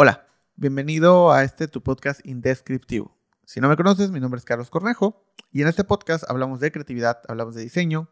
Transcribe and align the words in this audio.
Hola, 0.00 0.28
bienvenido 0.54 1.32
a 1.32 1.42
este 1.42 1.66
tu 1.66 1.82
podcast 1.82 2.24
indescriptivo. 2.24 3.18
Si 3.44 3.58
no 3.58 3.68
me 3.68 3.76
conoces, 3.76 4.12
mi 4.12 4.20
nombre 4.20 4.38
es 4.38 4.44
Carlos 4.44 4.70
Cornejo 4.70 5.24
y 5.50 5.60
en 5.62 5.66
este 5.66 5.82
podcast 5.82 6.22
hablamos 6.30 6.60
de 6.60 6.70
creatividad, 6.70 7.18
hablamos 7.26 7.56
de 7.56 7.62
diseño. 7.62 8.08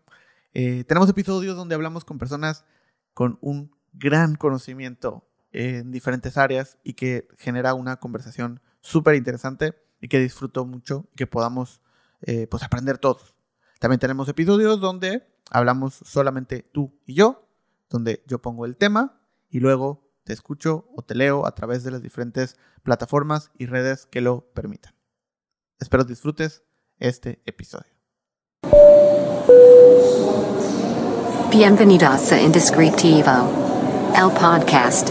Eh, 0.53 0.83
tenemos 0.83 1.09
episodios 1.09 1.55
donde 1.55 1.77
hablamos 1.77 2.05
con 2.05 2.19
personas 2.19 2.65
con 3.15 3.39
un 3.41 3.71
gran 3.93 4.35
conocimiento 4.35 5.29
en 5.53 5.93
diferentes 5.93 6.37
áreas 6.37 6.77
y 6.83 6.95
que 6.95 7.29
genera 7.39 7.75
una 7.75 8.01
conversación 8.01 8.61
súper 8.81 9.15
interesante 9.15 9.77
y 10.01 10.09
que 10.09 10.19
disfruto 10.19 10.67
mucho 10.67 11.07
y 11.13 11.15
que 11.15 11.29
podamos 11.29 11.83
eh, 12.23 12.49
pues 12.49 12.65
aprender 12.65 12.99
todos. 12.99 13.37
También 13.79 14.01
tenemos 14.01 14.29
episodios 14.29 14.81
donde 14.81 15.25
hablamos 15.53 15.95
solamente 16.05 16.69
tú 16.73 16.99
y 17.07 17.15
yo, 17.15 17.49
donde 17.89 18.25
yo 18.27 18.43
pongo 18.43 18.67
el 18.67 18.77
tema 18.77 19.21
y 19.51 19.61
luego 19.61 20.06
te 20.27 20.33
escucho 20.33 20.89
o 20.97 21.03
te 21.03 21.15
leo 21.15 21.47
a 21.47 21.55
través 21.55 21.85
de 21.85 21.93
las 21.93 22.03
diferentes 22.03 22.57
plataformas 22.83 23.53
y 23.57 23.67
redes 23.67 24.07
que 24.07 24.21
lo 24.21 24.51
permitan. 24.55 24.93
Espero 25.79 26.03
disfrutes 26.03 26.65
este 26.99 27.41
episodio. 27.47 27.93
Bienvenidos 31.53 32.33
a 32.33 32.43
Indescriptivo, 32.43 33.31
el 34.17 34.31
podcast. 34.33 35.11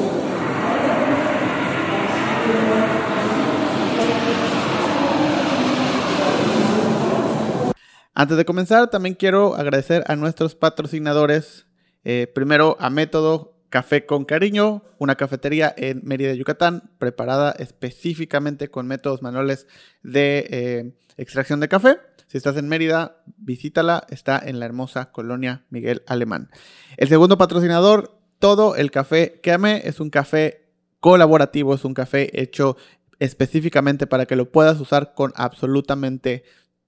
Antes 8.14 8.36
de 8.36 8.44
comenzar, 8.44 8.90
también 8.90 9.16
quiero 9.16 9.56
agradecer 9.56 10.04
a 10.08 10.18
nuestros 10.18 10.56
patrocinadores. 10.56 11.68
Eh, 12.04 12.30
primero 12.34 12.76
a 12.80 12.90
Método 12.90 13.55
Café 13.70 14.06
con 14.06 14.26
Cariño, 14.26 14.84
una 15.00 15.16
cafetería 15.16 15.74
en 15.78 16.02
Mérida, 16.04 16.34
Yucatán, 16.34 16.92
preparada 16.98 17.52
específicamente 17.58 18.70
con 18.70 18.88
métodos 18.88 19.22
manuales 19.22 19.68
de 20.04 20.48
eh, 20.50 20.96
extracción 21.18 21.60
de 21.60 21.68
café. 21.68 21.98
Si 22.28 22.38
estás 22.38 22.58
en 22.58 22.68
Mérida, 22.68 23.24
visítala. 23.38 24.06
Está 24.10 24.42
en 24.44 24.60
la 24.60 24.66
hermosa 24.66 25.12
colonia 25.12 25.66
Miguel 25.70 26.04
Alemán. 26.08 26.50
El 26.98 27.08
segundo 27.08 27.38
patrocinador, 27.38 28.20
todo 28.40 28.76
el 28.76 28.92
café 28.92 29.40
que 29.42 29.52
amé, 29.52 29.82
es 29.86 30.00
un 30.00 30.10
café 30.10 30.70
colaborativo, 31.00 31.76
es 31.76 31.86
un 31.86 31.94
café 31.94 32.42
hecho 32.42 32.78
específicamente 33.20 34.08
para 34.08 34.26
que 34.26 34.36
lo 34.36 34.52
puedas 34.52 34.80
usar 34.80 35.14
con 35.14 35.34
absolutamente 35.36 36.44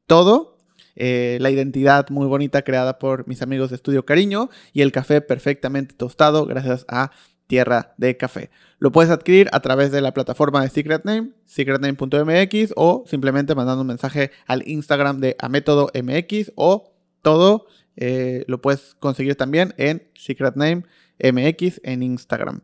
todo. 0.05 0.56
Eh, 0.99 1.37
la 1.39 1.51
identidad 1.51 2.09
muy 2.09 2.27
bonita 2.27 2.63
creada 2.63 2.97
por 2.97 3.27
mis 3.27 3.41
amigos 3.41 3.69
de 3.69 3.75
Estudio 3.75 4.05
Cariño 4.05 4.49
y 4.73 4.81
el 4.81 4.91
café 4.91 5.21
perfectamente 5.21 5.93
tostado 5.95 6.45
gracias 6.45 6.85
a 6.89 7.11
Tierra 7.45 7.93
de 7.97 8.17
Café. 8.17 8.49
Lo 8.79 8.91
puedes 8.91 9.11
adquirir 9.11 9.47
a 9.53 9.59
través 9.61 9.91
de 9.91 10.01
la 10.01 10.13
plataforma 10.13 10.61
de 10.61 10.69
Secret 10.69 11.05
Name, 11.05 11.29
secretname.mx 11.45 12.73
o 12.75 13.03
simplemente 13.07 13.55
mandando 13.55 13.81
un 13.81 13.87
mensaje 13.87 14.31
al 14.47 14.67
Instagram 14.67 15.19
de 15.19 15.35
Amétodo 15.39 15.89
MX 15.93 16.51
o 16.55 16.93
todo 17.21 17.67
eh, 17.95 18.43
lo 18.47 18.61
puedes 18.61 18.95
conseguir 18.95 19.35
también 19.35 19.73
en 19.77 20.07
Secret 20.15 20.55
Name 20.55 20.83
MX 21.19 21.81
en 21.83 22.03
Instagram. 22.03 22.61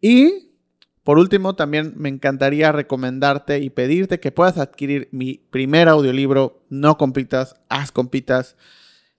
Y 0.00 0.45
por 1.06 1.20
último, 1.20 1.54
también 1.54 1.92
me 1.96 2.08
encantaría 2.08 2.72
recomendarte 2.72 3.60
y 3.60 3.70
pedirte 3.70 4.18
que 4.18 4.32
puedas 4.32 4.58
adquirir 4.58 5.08
mi 5.12 5.34
primer 5.50 5.88
audiolibro, 5.88 6.64
No 6.68 6.98
Compitas, 6.98 7.54
Haz 7.68 7.92
Compitas, 7.92 8.56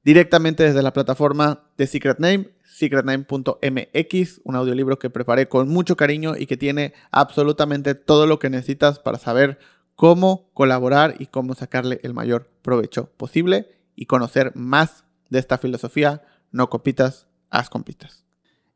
directamente 0.04 0.64
desde 0.64 0.84
la 0.84 0.92
plataforma 0.92 1.64
de 1.78 1.88
Secret 1.88 2.20
Name, 2.20 2.50
secretname.mx, 2.66 4.42
un 4.44 4.56
audiolibro 4.58 5.00
que 5.00 5.10
preparé 5.10 5.48
con 5.48 5.70
mucho 5.70 5.96
cariño 5.96 6.34
y 6.38 6.46
que 6.46 6.58
tiene 6.58 6.94
absolutamente 7.10 7.96
todo 7.96 8.28
lo 8.28 8.38
que 8.38 8.50
necesitas 8.50 9.00
para 9.00 9.18
saber 9.18 9.58
cómo 9.96 10.50
colaborar 10.54 11.16
y 11.20 11.28
cómo 11.28 11.56
sacarle 11.56 12.02
el 12.04 12.14
mayor 12.14 12.50
provecho 12.64 13.14
posible 13.16 13.70
y 13.96 14.08
conocer 14.08 14.52
más 14.56 15.06
de 15.30 15.40
esta 15.40 15.58
filosofía, 15.58 16.22
no 16.52 16.70
compitas, 16.70 17.28
haz 17.50 17.70
compitas. 17.70 18.26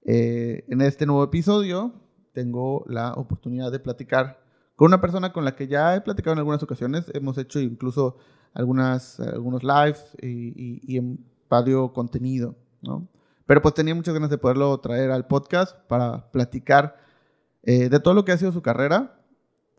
Eh, 0.05 0.63
en 0.69 0.79
este 0.79 1.05
nuevo 1.05 1.25
episodio 1.25 2.00
tengo 2.33 2.83
la 2.87 3.13
oportunidad 3.13 3.71
de 3.71 3.79
platicar 3.79 4.41
con 4.75 4.87
una 4.87 5.01
persona 5.01 5.31
con 5.31 5.45
la 5.45 5.55
que 5.55 5.67
ya 5.67 5.95
he 5.95 6.01
platicado 6.01 6.33
en 6.33 6.39
algunas 6.39 6.63
ocasiones. 6.63 7.05
Hemos 7.13 7.37
hecho 7.37 7.59
incluso 7.59 8.17
algunas, 8.53 9.19
algunos 9.19 9.63
lives 9.63 10.17
y, 10.21 10.97
y, 10.97 11.19
radio 11.49 11.91
contenido, 11.91 12.55
¿no? 12.81 13.07
Pero 13.45 13.61
pues 13.61 13.73
tenía 13.73 13.93
muchas 13.93 14.13
ganas 14.13 14.29
de 14.29 14.37
poderlo 14.37 14.79
traer 14.79 15.11
al 15.11 15.27
podcast 15.27 15.77
para 15.87 16.31
platicar 16.31 16.95
eh, 17.63 17.89
de 17.89 17.99
todo 17.99 18.13
lo 18.13 18.23
que 18.23 18.31
ha 18.31 18.37
sido 18.37 18.51
su 18.51 18.61
carrera. 18.61 19.19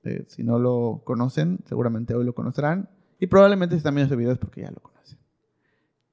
Eh, 0.05 0.25
si 0.29 0.43
no 0.43 0.59
lo 0.59 1.01
conocen, 1.05 1.61
seguramente 1.67 2.15
hoy 2.15 2.25
lo 2.25 2.35
conocerán. 2.35 2.91
Y 3.19 3.27
probablemente 3.29 3.77
si 3.77 3.83
también 3.83 4.05
este 4.05 4.17
video 4.17 4.33
es 4.33 4.39
porque 4.39 4.63
ya 4.63 4.71
lo 4.71 4.81
conocen. 4.81 5.19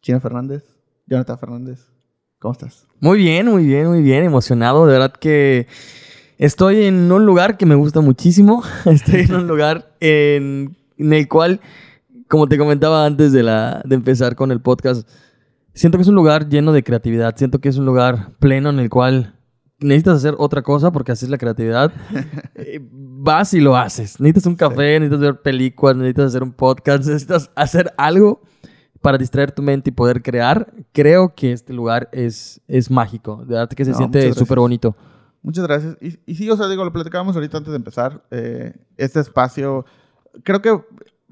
Chino 0.01 0.19
Fernández, 0.19 0.63
Jonathan 1.05 1.37
Fernández, 1.37 1.91
¿cómo 2.39 2.53
estás? 2.53 2.87
Muy 2.99 3.17
bien, 3.17 3.47
muy 3.47 3.65
bien, 3.65 3.87
muy 3.87 4.01
bien. 4.01 4.23
Emocionado. 4.23 4.85
De 4.85 4.93
verdad 4.93 5.11
que 5.11 5.67
Estoy 6.39 6.85
en 6.85 7.11
un 7.11 7.25
lugar 7.25 7.57
que 7.57 7.65
me 7.65 7.75
gusta 7.75 7.99
muchísimo. 7.99 8.63
Estoy 8.85 9.21
en 9.23 9.35
un 9.35 9.47
lugar 9.49 9.91
en, 9.99 10.77
el 10.97 11.27
cual, 11.27 11.59
como 12.29 12.47
te 12.47 12.57
comentaba 12.57 13.05
antes 13.05 13.33
de, 13.33 13.43
la, 13.43 13.81
de 13.83 13.95
empezar 13.95 14.37
con 14.37 14.49
el 14.53 14.61
podcast, 14.61 15.05
siento 15.73 15.97
que 15.97 16.03
es 16.03 16.07
un 16.07 16.15
lugar 16.15 16.47
lleno 16.47 16.71
de 16.71 16.81
creatividad. 16.81 17.35
Siento 17.35 17.59
que 17.59 17.67
es 17.67 17.77
un 17.77 17.85
lugar 17.85 18.29
pleno 18.39 18.69
en 18.69 18.79
el 18.79 18.89
cual 18.89 19.35
necesitas 19.79 20.15
hacer 20.15 20.35
otra 20.37 20.61
cosa 20.61 20.93
porque 20.93 21.11
así 21.11 21.25
es 21.25 21.29
la 21.29 21.37
creatividad. 21.37 21.91
Eh, 22.61 22.79
vas 22.91 23.53
y 23.53 23.61
lo 23.61 23.77
haces. 23.77 24.19
Necesitas 24.19 24.45
un 24.45 24.55
café, 24.55 24.99
necesitas 24.99 25.19
ver 25.21 25.41
películas, 25.41 25.95
necesitas 25.95 26.25
hacer 26.25 26.43
un 26.43 26.51
podcast, 26.51 27.05
necesitas 27.05 27.49
hacer 27.55 27.93
algo 27.97 28.41
para 29.01 29.17
distraer 29.17 29.53
tu 29.53 29.61
mente 29.61 29.91
y 29.91 29.93
poder 29.93 30.21
crear. 30.21 30.73
Creo 30.91 31.33
que 31.35 31.53
este 31.53 31.71
lugar 31.71 32.09
es, 32.11 32.59
es 32.67 32.91
mágico. 32.91 33.45
De 33.45 33.55
verdad 33.55 33.69
que 33.69 33.85
se 33.85 33.93
siente 33.93 34.33
súper 34.33 34.59
bonito. 34.59 34.93
Muchas 35.41 35.65
gracias. 35.65 35.97
Y, 36.01 36.19
y, 36.25 36.35
sí, 36.35 36.49
o 36.49 36.57
sea, 36.57 36.67
digo, 36.67 36.83
lo 36.83 36.91
platicábamos 36.91 37.35
ahorita 37.35 37.57
antes 37.57 37.71
de 37.71 37.77
empezar. 37.77 38.23
Eh, 38.31 38.73
este 38.97 39.19
espacio, 39.19 39.85
creo 40.43 40.61
que 40.61 40.83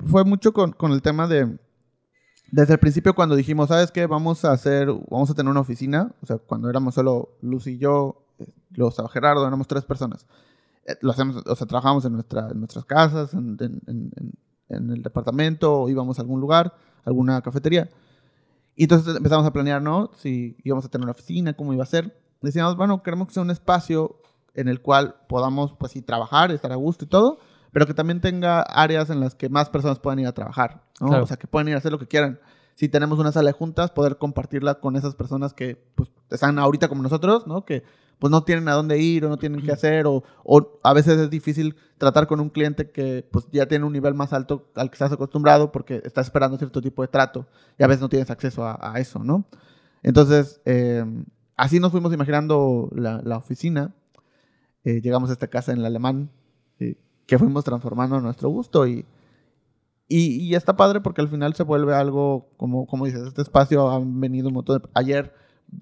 fue 0.06 0.24
mucho 0.24 0.54
con, 0.54 0.72
con, 0.72 0.92
el 0.92 1.02
tema 1.02 1.28
de, 1.28 1.58
desde 2.52 2.74
el 2.74 2.80
principio 2.80 3.14
cuando 3.14 3.36
dijimos, 3.36 3.68
¿sabes 3.68 3.92
qué? 3.92 4.06
Vamos 4.06 4.46
a 4.46 4.52
hacer, 4.52 4.88
vamos 5.10 5.30
a 5.30 5.34
tener 5.34 5.52
una 5.52 5.60
oficina. 5.60 6.16
O 6.22 6.26
sea, 6.26 6.38
cuando 6.38 6.70
éramos 6.70 6.96
solo 6.96 7.38
Luz 7.42 7.68
y 7.68 7.78
yo, 7.78 8.26
lo 8.72 8.88
estaba 8.88 9.10
Gerardo, 9.10 9.46
éramos 9.46 9.68
tres 9.68 9.84
personas. 9.84 10.26
Eh, 10.86 10.96
lo 11.02 11.12
hacemos, 11.12 11.44
o 11.46 11.56
sea, 11.56 11.68
trabajamos 11.68 12.06
en, 12.06 12.14
nuestra, 12.14 12.50
en 12.50 12.60
nuestras 12.60 12.86
casas, 12.86 13.34
en, 13.34 13.58
en, 13.60 14.12
en, 14.70 14.90
el 14.90 15.04
departamento, 15.04 15.82
o 15.82 15.90
íbamos 15.90 16.18
a 16.18 16.22
algún 16.22 16.40
lugar, 16.40 16.74
alguna 17.04 17.42
cafetería. 17.42 17.90
Y 18.76 18.84
entonces 18.84 19.16
empezamos 19.16 19.46
a 19.46 19.52
planear, 19.52 19.82
¿no? 19.82 20.12
Si 20.16 20.56
íbamos 20.64 20.86
a 20.86 20.90
tener 20.90 21.04
una 21.04 21.12
oficina, 21.12 21.54
cómo 21.54 21.74
iba 21.74 21.84
a 21.84 21.88
ser 21.88 22.16
decíamos, 22.42 22.76
bueno, 22.76 23.04
queremos 23.04 23.28
que 23.28 23.34
sea 23.34 23.44
un 23.44 23.52
espacio 23.52 24.18
en 24.54 24.68
el 24.68 24.82
cual 24.82 25.16
podamos, 25.28 25.74
pues 25.78 25.92
sí, 25.92 26.02
trabajar, 26.02 26.52
estar 26.52 26.72
a 26.72 26.76
gusto 26.76 27.06
y 27.06 27.08
todo, 27.08 27.40
pero 27.72 27.86
que 27.86 27.94
también 27.94 28.22
tenga 28.22 28.62
áreas 28.62 29.10
en 29.10 29.20
las 29.20 29.36
que 29.36 29.50
más 29.50 29.70
personas 29.70 30.00
puedan 30.00 30.20
ir 30.20 30.28
a 30.28 30.34
trabajar, 30.34 30.82
¿no? 31.00 31.22
O 31.22 31.28
sea, 31.28 31.38
que 31.38 31.48
puedan 31.48 31.68
ir 31.68 31.76
a 31.76 31.78
hacer 31.78 31.92
lo 31.92 32.00
que 32.00 32.08
quieran. 32.08 32.40
Si 32.74 32.90
tenemos 32.90 33.20
una 33.20 33.32
sala 33.32 33.50
de 33.50 33.54
juntas, 33.54 33.92
poder 33.92 34.18
compartirla 34.18 34.76
con 34.76 34.96
esas 34.96 35.16
personas 35.16 35.54
que, 35.54 35.84
pues, 35.96 36.12
están 36.30 36.60
ahorita 36.60 36.88
como 36.88 37.04
nosotros, 37.04 37.46
¿no? 37.46 37.66
Que, 37.66 37.84
pues, 38.20 38.32
no 38.32 38.44
tienen 38.44 38.68
a 38.68 38.74
dónde 38.74 38.98
ir 39.00 39.26
o 39.26 39.30
no 39.30 39.38
tienen 39.38 39.62
qué 39.62 39.72
hacer 39.72 40.08
o, 40.08 40.24
o 40.44 40.80
a 40.84 40.94
veces 40.94 41.20
es 41.20 41.30
difícil 41.30 41.76
tratar 42.00 42.26
con 42.26 42.40
un 42.40 42.50
cliente 42.50 42.90
que, 42.90 43.28
pues, 43.32 43.48
ya 43.52 43.68
tiene 43.68 43.86
un 43.86 43.94
nivel 43.94 44.16
más 44.16 44.34
alto 44.34 44.70
al 44.76 44.90
que 44.90 44.96
estás 44.96 45.12
acostumbrado 45.12 45.72
porque 45.72 46.02
estás 46.04 46.28
esperando 46.28 46.58
cierto 46.58 46.82
tipo 46.82 47.04
de 47.04 47.10
trato 47.10 47.46
y 47.78 47.84
a 47.84 47.88
veces 47.88 48.02
no 48.02 48.10
tienes 48.10 48.32
acceso 48.32 48.66
a, 48.66 48.80
a 48.82 49.00
eso, 49.00 49.20
¿no? 49.24 49.46
Entonces, 50.02 50.62
eh, 50.66 51.04
así 51.58 51.80
nos 51.80 51.92
fuimos 51.92 52.14
imaginando 52.14 52.90
la, 52.96 53.22
la 53.24 53.38
oficina. 53.38 53.94
Eh, 54.84 55.02
llegamos 55.02 55.30
a 55.30 55.34
esta 55.34 55.48
casa 55.48 55.74
en 55.74 55.80
el 55.80 55.86
alemán, 55.86 56.30
eh, 56.80 56.96
que 57.26 57.38
fuimos 57.38 57.66
transformando 57.66 58.16
a 58.16 58.22
nuestro 58.22 58.50
gusto 58.50 58.88
y, 58.88 59.06
y, 60.08 60.38
y, 60.42 60.56
está 60.56 60.78
padre 60.78 61.02
porque 61.02 61.20
al 61.20 61.28
final 61.28 61.54
se 61.56 61.64
vuelve 61.64 61.94
algo, 61.94 62.48
como, 62.56 62.88
como 62.88 63.06
dices, 63.06 63.28
este 63.28 63.42
espacio 63.42 63.90
han 63.92 64.22
venido 64.22 64.48
un 64.48 64.54
montón 64.54 64.82
de... 64.82 64.90
Ayer 64.94 65.34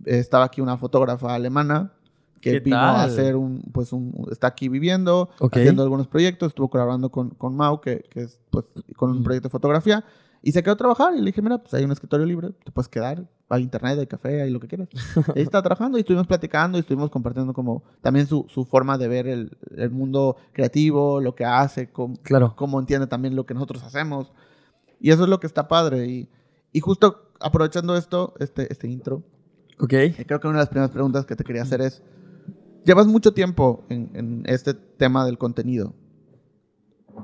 estaba 0.05 0.45
aquí 0.45 0.61
una 0.61 0.77
fotógrafa 0.77 1.35
alemana 1.35 1.91
que 2.41 2.59
vino 2.59 2.77
a 2.77 3.03
hacer 3.03 3.35
un, 3.35 3.61
pues 3.71 3.91
un, 3.91 4.27
está 4.31 4.47
aquí 4.47 4.69
viviendo, 4.69 5.29
haciendo 5.39 5.83
algunos 5.83 6.07
proyectos, 6.07 6.49
estuvo 6.49 6.69
colaborando 6.69 7.09
con, 7.09 7.31
con 7.31 7.55
Mau, 7.55 7.81
que, 7.81 8.03
que 8.09 8.21
es 8.21 8.39
pues 8.49 8.65
con 8.95 9.11
un 9.11 9.23
proyecto 9.23 9.49
de 9.49 9.51
fotografía, 9.51 10.03
y 10.41 10.51
se 10.51 10.61
quedó 10.61 10.73
a 10.73 10.77
trabajar 10.77 11.13
y 11.15 11.19
le 11.19 11.25
dije, 11.25 11.41
mira, 11.41 11.57
pues 11.57 11.73
hay 11.73 11.83
un 11.83 11.91
escritorio 11.91 12.25
libre, 12.25 12.51
te 12.63 12.71
puedes 12.71 12.87
quedar, 12.87 13.27
hay 13.49 13.63
internet, 13.63 13.99
hay 13.99 14.07
café, 14.07 14.41
hay 14.41 14.49
lo 14.49 14.59
que 14.59 14.67
quieras. 14.67 14.89
ahí 15.35 15.41
está 15.41 15.61
trabajando 15.61 15.97
y 15.97 16.01
estuvimos 16.01 16.27
platicando 16.27 16.77
y 16.77 16.81
estuvimos 16.81 17.09
compartiendo 17.09 17.53
como 17.53 17.83
también 18.01 18.27
su, 18.27 18.45
su 18.49 18.65
forma 18.65 18.97
de 18.97 19.07
ver 19.07 19.27
el, 19.27 19.57
el, 19.75 19.91
mundo 19.91 20.37
creativo, 20.53 21.21
lo 21.21 21.35
que 21.35 21.45
hace, 21.45 21.91
cómo, 21.91 22.17
claro. 22.23 22.55
cómo 22.55 22.79
entiende 22.79 23.07
también 23.07 23.35
lo 23.35 23.45
que 23.45 23.53
nosotros 23.53 23.83
hacemos. 23.83 24.31
Y 24.99 25.11
eso 25.11 25.23
es 25.23 25.29
lo 25.29 25.39
que 25.39 25.47
está 25.47 25.67
padre. 25.67 26.07
Y, 26.07 26.29
y 26.71 26.79
justo 26.79 27.31
aprovechando 27.39 27.95
esto, 27.95 28.33
este, 28.39 28.71
este 28.71 28.87
intro, 28.87 29.23
Ok. 29.79 29.93
Eh, 29.93 30.25
creo 30.25 30.39
que 30.39 30.47
una 30.47 30.57
de 30.57 30.61
las 30.61 30.69
primeras 30.69 30.91
preguntas 30.91 31.25
que 31.25 31.35
te 31.35 31.43
quería 31.43 31.63
hacer 31.63 31.81
es, 31.81 32.01
llevas 32.85 33.07
mucho 33.07 33.33
tiempo 33.33 33.83
en, 33.89 34.09
en 34.13 34.43
este 34.45 34.73
tema 34.73 35.25
del 35.25 35.37
contenido. 35.37 35.93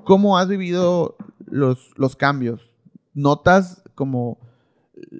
¿Cómo 0.03 0.37
has 0.37 0.47
vivido 0.47 1.15
los, 1.45 1.91
los 1.97 2.15
cambios? 2.15 2.73
¿Notas 3.13 3.83
como 3.95 4.39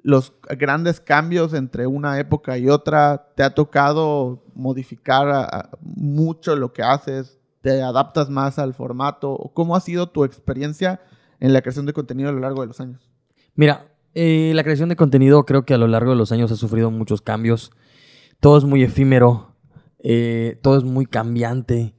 los 0.02 0.32
grandes 0.58 1.00
cambios 1.00 1.54
entre 1.54 1.86
una 1.86 2.18
época 2.18 2.58
y 2.58 2.68
otra? 2.68 3.32
¿Te 3.34 3.42
ha 3.42 3.54
tocado 3.54 4.44
modificar 4.54 5.70
mucho 5.80 6.56
lo 6.56 6.72
que 6.72 6.82
haces? 6.82 7.38
¿Te 7.60 7.82
adaptas 7.82 8.28
más 8.28 8.58
al 8.58 8.74
formato? 8.74 9.50
¿Cómo 9.54 9.76
ha 9.76 9.80
sido 9.80 10.08
tu 10.08 10.24
experiencia 10.24 11.00
en 11.40 11.52
la 11.52 11.62
creación 11.62 11.86
de 11.86 11.92
contenido 11.92 12.28
a 12.28 12.32
lo 12.32 12.40
largo 12.40 12.62
de 12.62 12.68
los 12.68 12.80
años? 12.80 13.08
Mira, 13.54 13.86
eh, 14.14 14.52
la 14.54 14.64
creación 14.64 14.88
de 14.88 14.96
contenido 14.96 15.44
creo 15.44 15.64
que 15.64 15.74
a 15.74 15.78
lo 15.78 15.86
largo 15.86 16.10
de 16.10 16.16
los 16.16 16.32
años 16.32 16.50
ha 16.52 16.56
sufrido 16.56 16.90
muchos 16.90 17.22
cambios. 17.22 17.72
Todo 18.40 18.58
es 18.58 18.64
muy 18.64 18.82
efímero, 18.82 19.54
eh, 19.98 20.58
todo 20.62 20.76
es 20.76 20.84
muy 20.84 21.06
cambiante. 21.06 21.94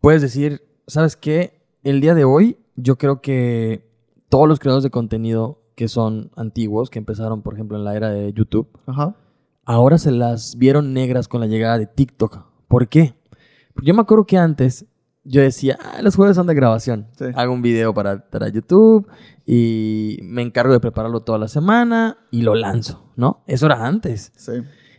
Puedes 0.00 0.22
decir, 0.22 0.62
¿sabes 0.86 1.16
qué? 1.16 1.62
El 1.82 2.00
día 2.00 2.14
de 2.14 2.24
hoy 2.24 2.58
yo 2.76 2.96
creo 2.96 3.20
que 3.20 3.90
todos 4.28 4.48
los 4.48 4.58
creadores 4.58 4.84
de 4.84 4.90
contenido 4.90 5.61
que 5.74 5.88
son 5.88 6.30
antiguos, 6.36 6.90
que 6.90 6.98
empezaron 6.98 7.42
por 7.42 7.54
ejemplo 7.54 7.76
en 7.76 7.84
la 7.84 7.96
era 7.96 8.10
de 8.10 8.32
YouTube, 8.32 8.68
Ajá. 8.86 9.14
ahora 9.64 9.98
se 9.98 10.10
las 10.10 10.56
vieron 10.56 10.92
negras 10.92 11.28
con 11.28 11.40
la 11.40 11.46
llegada 11.46 11.78
de 11.78 11.86
TikTok. 11.86 12.44
¿Por 12.68 12.88
qué? 12.88 13.14
Porque 13.74 13.88
yo 13.88 13.94
me 13.94 14.02
acuerdo 14.02 14.24
que 14.24 14.38
antes 14.38 14.86
yo 15.24 15.40
decía, 15.40 15.78
ah, 15.80 16.02
los 16.02 16.16
jueves 16.16 16.36
son 16.36 16.46
de 16.46 16.54
grabación. 16.54 17.06
Sí. 17.16 17.26
Hago 17.34 17.52
un 17.52 17.62
video 17.62 17.94
para, 17.94 18.28
para 18.28 18.48
YouTube 18.48 19.06
y 19.46 20.18
me 20.22 20.42
encargo 20.42 20.72
de 20.72 20.80
prepararlo 20.80 21.20
toda 21.20 21.38
la 21.38 21.48
semana 21.48 22.18
y 22.30 22.42
lo 22.42 22.54
lanzo, 22.54 23.12
¿no? 23.16 23.42
Eso 23.46 23.66
era 23.66 23.86
antes. 23.86 24.32
Sí. 24.36 24.52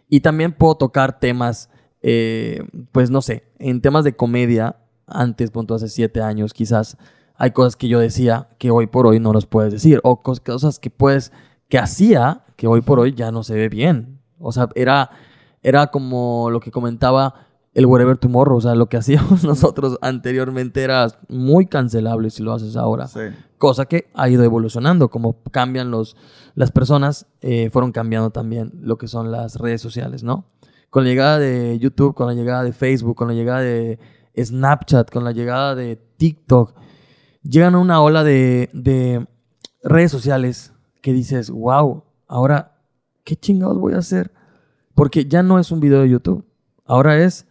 Y 0.09 0.21
también 0.21 0.53
puedo 0.53 0.75
tocar 0.75 1.19
temas, 1.19 1.69
eh, 2.01 2.65
pues 2.91 3.09
no 3.09 3.21
sé, 3.21 3.43
en 3.59 3.81
temas 3.81 4.03
de 4.03 4.15
comedia, 4.15 4.77
antes, 5.07 5.51
punto 5.51 5.75
hace 5.75 5.89
siete 5.89 6.21
años 6.21 6.53
quizás, 6.53 6.97
hay 7.35 7.51
cosas 7.51 7.75
que 7.75 7.87
yo 7.87 7.99
decía 7.99 8.49
que 8.57 8.71
hoy 8.71 8.87
por 8.87 9.07
hoy 9.07 9.19
no 9.19 9.33
los 9.33 9.45
puedes 9.45 9.71
decir, 9.73 9.99
o 10.03 10.21
cos- 10.23 10.39
cosas 10.43 10.79
que 10.79 10.89
puedes, 10.89 11.31
que 11.69 11.77
hacía, 11.79 12.43
que 12.55 12.67
hoy 12.67 12.81
por 12.81 12.99
hoy 12.99 13.13
ya 13.13 13.31
no 13.31 13.43
se 13.43 13.55
ve 13.55 13.69
bien. 13.69 14.19
O 14.39 14.51
sea, 14.51 14.69
era, 14.75 15.09
era 15.61 15.87
como 15.87 16.49
lo 16.51 16.59
que 16.59 16.71
comentaba 16.71 17.35
el 17.73 17.87
Wherever 17.87 18.17
Tomorrow, 18.17 18.57
o 18.57 18.61
sea, 18.61 18.75
lo 18.75 18.87
que 18.87 18.97
hacíamos 18.97 19.43
nosotros 19.43 19.97
anteriormente 20.01 20.83
era 20.83 21.07
muy 21.27 21.65
cancelable 21.65 22.29
si 22.29 22.43
lo 22.43 22.53
haces 22.53 22.75
ahora 22.75 23.07
Sí. 23.07 23.21
cosa 23.57 23.85
que 23.85 24.09
ha 24.13 24.29
ido 24.29 24.43
evolucionando, 24.43 25.09
como 25.09 25.41
cambian 25.51 25.89
los, 25.89 26.15
las 26.53 26.71
personas, 26.71 27.25
eh, 27.41 27.69
fueron 27.71 27.91
cambiando 27.91 28.29
también 28.29 28.71
lo 28.81 28.97
que 28.99 29.07
son 29.07 29.31
las 29.31 29.55
redes 29.55 29.81
sociales, 29.81 30.21
¿no? 30.23 30.45
Con 30.91 31.03
la 31.05 31.09
llegada 31.09 31.39
de 31.39 31.79
YouTube, 31.79 32.13
con 32.13 32.27
la 32.27 32.35
llegada 32.35 32.63
de 32.63 32.73
Facebook, 32.73 33.15
con 33.15 33.27
la 33.29 33.33
llegada 33.33 33.61
de 33.61 33.97
Snapchat, 34.37 35.09
con 35.09 35.23
la 35.23 35.31
llegada 35.31 35.73
de 35.73 35.95
TikTok, 36.17 36.73
llegan 37.43 37.75
a 37.75 37.79
una 37.79 38.01
ola 38.01 38.23
de, 38.23 38.69
de 38.73 39.27
redes 39.83 40.11
sociales 40.11 40.73
que 41.01 41.13
dices, 41.13 41.49
wow, 41.49 42.03
ahora, 42.27 42.79
¿qué 43.23 43.35
chingados 43.35 43.77
voy 43.77 43.93
a 43.93 43.99
hacer? 43.99 44.31
Porque 44.95 45.25
ya 45.25 45.43
no 45.43 45.59
es 45.59 45.71
un 45.71 45.79
video 45.79 46.01
de 46.01 46.09
YouTube, 46.09 46.45
ahora 46.85 47.23
es 47.23 47.47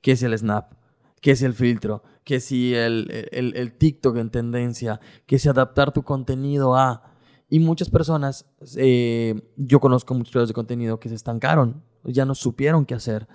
que 0.00 0.16
si 0.16 0.24
el 0.24 0.36
Snap, 0.36 0.72
que 1.20 1.36
si 1.36 1.44
el 1.44 1.54
filtro, 1.54 2.02
que 2.24 2.40
si 2.40 2.74
el, 2.74 3.28
el, 3.32 3.56
el 3.56 3.72
TikTok 3.72 4.16
en 4.16 4.30
tendencia, 4.30 5.00
que 5.26 5.38
si 5.38 5.48
adaptar 5.48 5.92
tu 5.92 6.02
contenido 6.02 6.76
a... 6.76 7.02
Y 7.48 7.58
muchas 7.58 7.90
personas, 7.90 8.46
eh, 8.76 9.34
yo 9.56 9.80
conozco 9.80 10.14
muchos 10.14 10.30
creadores 10.30 10.50
de 10.50 10.54
contenido 10.54 11.00
que 11.00 11.08
se 11.08 11.16
estancaron, 11.16 11.82
ya 12.04 12.24
no 12.24 12.36
supieron 12.36 12.86
qué 12.86 12.94
hacer. 12.94 13.26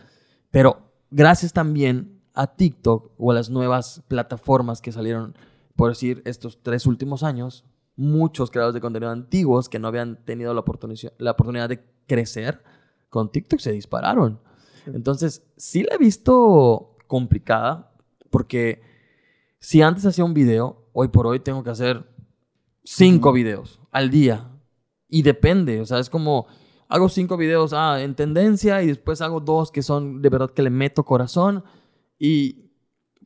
Pero 0.51 0.93
gracias 1.11 1.51
también 1.51 2.21
a 2.33 2.55
TikTok 2.55 3.11
o 3.17 3.31
a 3.31 3.33
las 3.33 3.49
nuevas 3.49 4.03
plataformas 4.07 4.81
que 4.81 4.93
salieron, 4.93 5.35
por 5.75 5.89
decir, 5.89 6.21
estos 6.25 6.61
tres 6.61 6.85
últimos 6.85 7.23
años, 7.23 7.65
muchos 7.95 8.51
creadores 8.51 8.73
de 8.73 8.81
contenido 8.81 9.11
antiguos 9.11 9.69
que 9.69 9.79
no 9.79 9.87
habían 9.87 10.23
tenido 10.25 10.53
la 10.53 10.61
oportunidad, 10.61 11.13
la 11.17 11.31
oportunidad 11.31 11.69
de 11.69 11.83
crecer, 12.07 12.63
con 13.09 13.31
TikTok 13.31 13.59
se 13.59 13.71
dispararon. 13.71 14.39
Entonces, 14.87 15.43
sí 15.57 15.83
la 15.83 15.95
he 15.95 15.97
visto 15.97 16.95
complicada, 17.07 17.93
porque 18.29 18.81
si 19.59 19.81
antes 19.81 20.05
hacía 20.05 20.25
un 20.25 20.33
video, 20.33 20.89
hoy 20.93 21.07
por 21.07 21.27
hoy 21.27 21.39
tengo 21.39 21.63
que 21.63 21.69
hacer 21.69 22.05
cinco 22.83 23.33
videos 23.33 23.79
al 23.91 24.09
día. 24.09 24.51
Y 25.07 25.21
depende, 25.21 25.81
o 25.81 25.85
sea, 25.85 25.99
es 25.99 26.09
como 26.09 26.47
hago 26.87 27.09
cinco 27.09 27.37
videos 27.37 27.73
ah, 27.73 28.01
en 28.01 28.15
tendencia 28.15 28.81
y 28.83 28.87
después 28.87 29.21
hago 29.21 29.39
dos 29.39 29.71
que 29.71 29.81
son 29.81 30.21
de 30.21 30.29
verdad 30.29 30.51
que 30.51 30.61
le 30.61 30.69
meto 30.69 31.03
corazón. 31.03 31.63
Y 32.19 32.71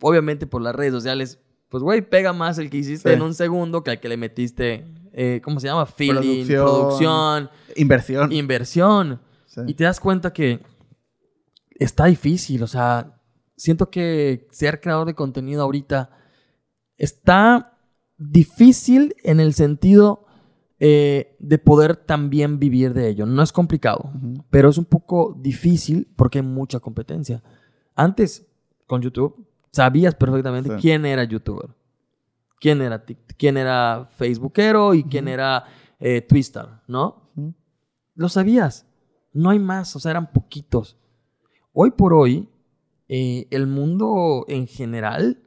obviamente 0.01 0.47
por 0.47 0.61
las 0.61 0.75
redes 0.75 0.93
sociales, 0.93 1.39
pues 1.69 1.83
güey, 1.83 2.01
pega 2.01 2.33
más 2.33 2.57
el 2.57 2.69
que 2.69 2.77
hiciste 2.77 3.09
Sí. 3.09 3.15
en 3.15 3.21
un 3.21 3.33
segundo 3.33 3.83
que 3.83 3.91
al 3.91 3.99
que 3.99 4.09
le 4.09 4.17
metiste, 4.17 4.85
eh, 5.13 5.39
¿cómo 5.43 5.59
se 5.59 5.67
llama? 5.67 5.85
Feeling, 5.85 6.45
Producción. 6.47 6.65
producción, 6.65 7.49
Inversión. 7.75 8.31
inversión. 8.31 9.21
Sí. 9.45 9.61
Y 9.67 9.73
te 9.75 9.83
das 9.83 9.99
cuenta 9.99 10.31
que 10.33 10.61
está 11.71 12.05
difícil, 12.05 12.63
o 12.63 12.67
sea, 12.67 13.19
siento 13.55 13.89
que 13.89 14.47
ser 14.51 14.79
creador 14.81 15.05
de 15.07 15.13
contenido 15.15 15.61
ahorita 15.63 16.09
está 16.97 17.77
difícil 18.17 19.15
en 19.23 19.39
el 19.39 19.53
sentido 19.53 20.25
eh, 20.81 21.35
de 21.39 21.57
poder 21.57 21.97
también 21.97 22.57
vivir 22.57 22.93
de 22.93 23.09
ello. 23.09 23.25
No 23.25 23.41
es 23.43 23.51
complicado, 23.51 24.11
Ujú. 24.15 24.45
pero 24.49 24.69
es 24.69 24.77
un 24.77 24.85
poco 24.85 25.35
difícil 25.37 26.07
porque 26.15 26.39
hay 26.39 26.45
mucha 26.45 26.79
competencia. 26.79 27.43
Antes, 27.95 28.47
con 28.87 29.01
YouTube, 29.01 29.45
sabías 29.71 30.15
perfectamente 30.15 30.69
Sí. 30.75 30.81
quién 30.81 31.05
era 31.05 31.23
youtuber, 31.23 31.69
quién 32.59 32.81
era, 32.81 33.03
quién 33.37 33.57
era 33.57 34.07
facebookero 34.17 34.93
y 34.93 35.03
quién 35.03 35.25
Ujú. 35.25 35.33
era 35.33 35.65
eh, 35.99 36.21
Twister, 36.21 36.65
¿no? 36.87 37.29
Ujú. 37.35 37.53
Lo 38.15 38.29
sabías. 38.29 38.85
No 39.33 39.49
hay 39.49 39.59
más, 39.59 39.95
o 39.95 39.99
sea, 39.99 40.11
eran 40.11 40.31
poquitos. 40.31 40.97
Hoy 41.73 41.91
por 41.91 42.13
hoy, 42.13 42.49
eh, 43.07 43.47
el 43.51 43.67
mundo 43.67 44.45
en 44.47 44.65
general, 44.67 45.43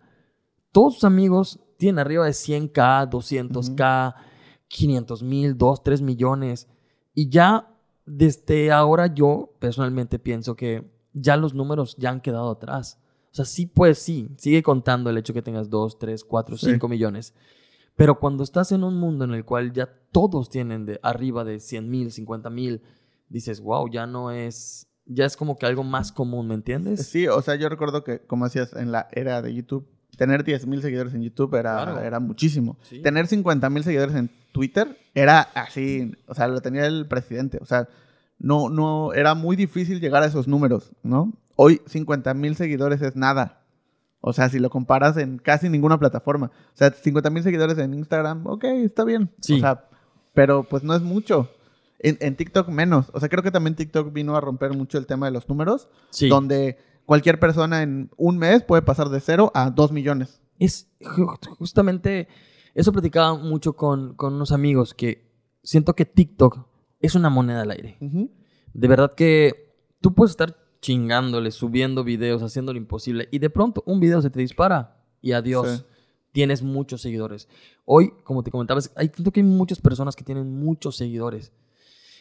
todos 0.72 0.94
sus 0.94 1.04
amigos 1.04 1.58
tienen 1.78 1.98
arriba 1.98 2.24
de 2.26 2.32
100k, 2.32 3.08
200k, 3.08 4.14
500 4.68 5.22
mil, 5.22 5.56
2, 5.58 5.82
3 5.82 6.00
millones. 6.00 6.68
Y 7.14 7.28
ya 7.28 7.68
desde 8.06 8.70
ahora 8.72 9.06
yo 9.12 9.54
personalmente 9.58 10.18
pienso 10.18 10.54
que 10.54 10.90
ya 11.12 11.36
los 11.36 11.54
números 11.54 11.96
ya 11.98 12.10
han 12.10 12.20
quedado 12.20 12.50
atrás. 12.50 12.98
O 13.32 13.34
sea, 13.34 13.44
sí, 13.46 13.66
pues 13.66 13.98
sí, 13.98 14.28
sigue 14.36 14.62
contando 14.62 15.08
el 15.10 15.16
hecho 15.18 15.32
que 15.32 15.42
tengas 15.42 15.70
2, 15.70 15.98
3, 15.98 16.22
4, 16.24 16.56
Sí. 16.58 16.66
5 16.72 16.86
millones. 16.88 17.34
Pero 17.96 18.18
cuando 18.20 18.42
estás 18.44 18.72
en 18.72 18.84
un 18.84 18.96
mundo 18.98 19.24
en 19.24 19.32
el 19.32 19.44
cual 19.44 19.72
ya 19.72 19.88
todos 20.12 20.48
tienen 20.50 20.84
de 20.86 21.00
arriba 21.02 21.42
de 21.44 21.58
100 21.60 21.88
mil, 21.90 22.12
50 22.12 22.50
mil, 22.50 22.82
dices, 23.28 23.60
wow, 23.60 23.88
ya 23.90 24.06
no 24.06 24.30
es, 24.30 24.86
ya 25.06 25.24
es 25.24 25.36
como 25.36 25.56
que 25.58 25.66
algo 25.66 25.82
más 25.84 26.12
común, 26.12 26.48
¿me 26.48 26.54
entiendes? 26.54 27.06
Sí, 27.06 27.26
o 27.28 27.40
sea, 27.42 27.54
yo 27.54 27.68
recuerdo 27.68 28.04
que, 28.04 28.20
como 28.20 28.44
decías, 28.44 28.74
en 28.74 28.92
la 28.92 29.08
era 29.12 29.40
de 29.42 29.54
YouTube, 29.54 29.88
tener 30.16 30.44
10 30.44 30.66
mil 30.66 30.82
seguidores 30.82 31.14
en 31.14 31.22
YouTube 31.22 31.54
era, 31.54 31.84
Claro. 31.84 32.00
era 32.00 32.20
muchísimo. 32.20 32.76
Sí. 32.82 33.00
Tener 33.00 33.26
50 33.26 33.68
mil 33.70 33.82
seguidores 33.82 34.14
en 34.14 34.30
Twitter 34.52 34.98
era 35.14 35.40
así, 35.40 36.12
o 36.26 36.34
sea, 36.34 36.48
lo 36.48 36.60
tenía 36.60 36.86
el 36.86 37.06
presidente. 37.08 37.58
O 37.62 37.64
sea, 37.66 37.88
no, 38.38 38.68
no, 38.68 39.12
era 39.14 39.34
muy 39.34 39.56
difícil 39.56 40.00
llegar 40.00 40.22
a 40.22 40.26
esos 40.26 40.48
números, 40.48 40.92
¿no? 41.02 41.32
Hoy 41.56 41.80
50 41.86 42.32
mil 42.34 42.56
seguidores 42.56 43.02
es 43.02 43.16
nada. 43.16 43.64
O 44.20 44.32
sea, 44.32 44.48
si 44.48 44.58
lo 44.58 44.70
comparas 44.70 45.16
en 45.16 45.38
casi 45.38 45.68
ninguna 45.68 45.98
plataforma. 45.98 46.46
O 46.68 46.76
sea, 46.76 46.92
50 46.92 47.30
mil 47.30 47.42
seguidores 47.42 47.76
en 47.78 47.92
Instagram, 47.94 48.46
ok, 48.46 48.64
está 48.64 49.04
bien. 49.04 49.30
Sí. 49.40 49.54
O 49.56 49.58
sea, 49.60 49.88
pero 50.32 50.62
pues 50.64 50.82
no 50.84 50.94
es 50.94 51.02
mucho. 51.02 51.50
En, 51.98 52.16
en 52.20 52.36
TikTok 52.36 52.68
menos. 52.68 53.10
O 53.14 53.20
sea, 53.20 53.28
creo 53.28 53.42
que 53.42 53.50
también 53.50 53.74
TikTok 53.76 54.12
vino 54.12 54.36
a 54.36 54.40
romper 54.40 54.74
mucho 54.76 54.98
el 54.98 55.06
tema 55.06 55.26
de 55.26 55.32
los 55.32 55.48
números 55.48 55.88
Sí. 56.10 56.28
donde 56.28 56.78
cualquier 57.04 57.38
persona 57.40 57.82
en 57.82 58.10
un 58.16 58.38
mes 58.38 58.62
puede 58.62 58.82
pasar 58.82 59.08
de 59.08 59.20
cero 59.20 59.50
a 59.54 59.70
dos 59.70 59.90
millones. 59.92 60.40
Es 60.58 60.88
ju- 61.00 61.36
justamente, 61.58 62.28
eso 62.74 62.92
platicaba 62.92 63.34
mucho 63.36 63.74
con, 63.74 64.14
con 64.14 64.34
unos 64.34 64.52
amigos 64.52 64.94
que 64.94 65.30
siento 65.64 65.94
que 65.94 66.04
TikTok 66.04 66.66
es 67.00 67.14
una 67.16 67.28
moneda 67.30 67.62
al 67.62 67.70
aire. 67.72 67.98
De 68.72 68.88
verdad 68.88 69.12
que 69.14 69.74
tú 70.00 70.14
puedes 70.14 70.30
estar 70.30 70.56
chingándole, 70.82 71.52
subiendo 71.52 72.04
videos, 72.04 72.42
haciendo 72.42 72.72
lo 72.72 72.78
imposible 72.78 73.28
y 73.30 73.38
de 73.38 73.48
pronto 73.48 73.82
un 73.86 74.00
video 74.00 74.20
se 74.20 74.28
te 74.28 74.40
dispara 74.40 75.00
y 75.22 75.32
adiós. 75.32 75.78
Sí. 75.78 75.84
Tienes 76.32 76.62
muchos 76.62 77.02
seguidores. 77.02 77.46
Hoy, 77.84 78.14
como 78.24 78.42
te 78.42 78.50
comentaba, 78.50 78.80
hay, 78.96 79.10
siento 79.14 79.30
que 79.32 79.40
hay 79.40 79.46
muchas 79.46 79.80
personas 79.80 80.16
que 80.16 80.24
tienen 80.24 80.58
muchos 80.58 80.96
seguidores. 80.96 81.52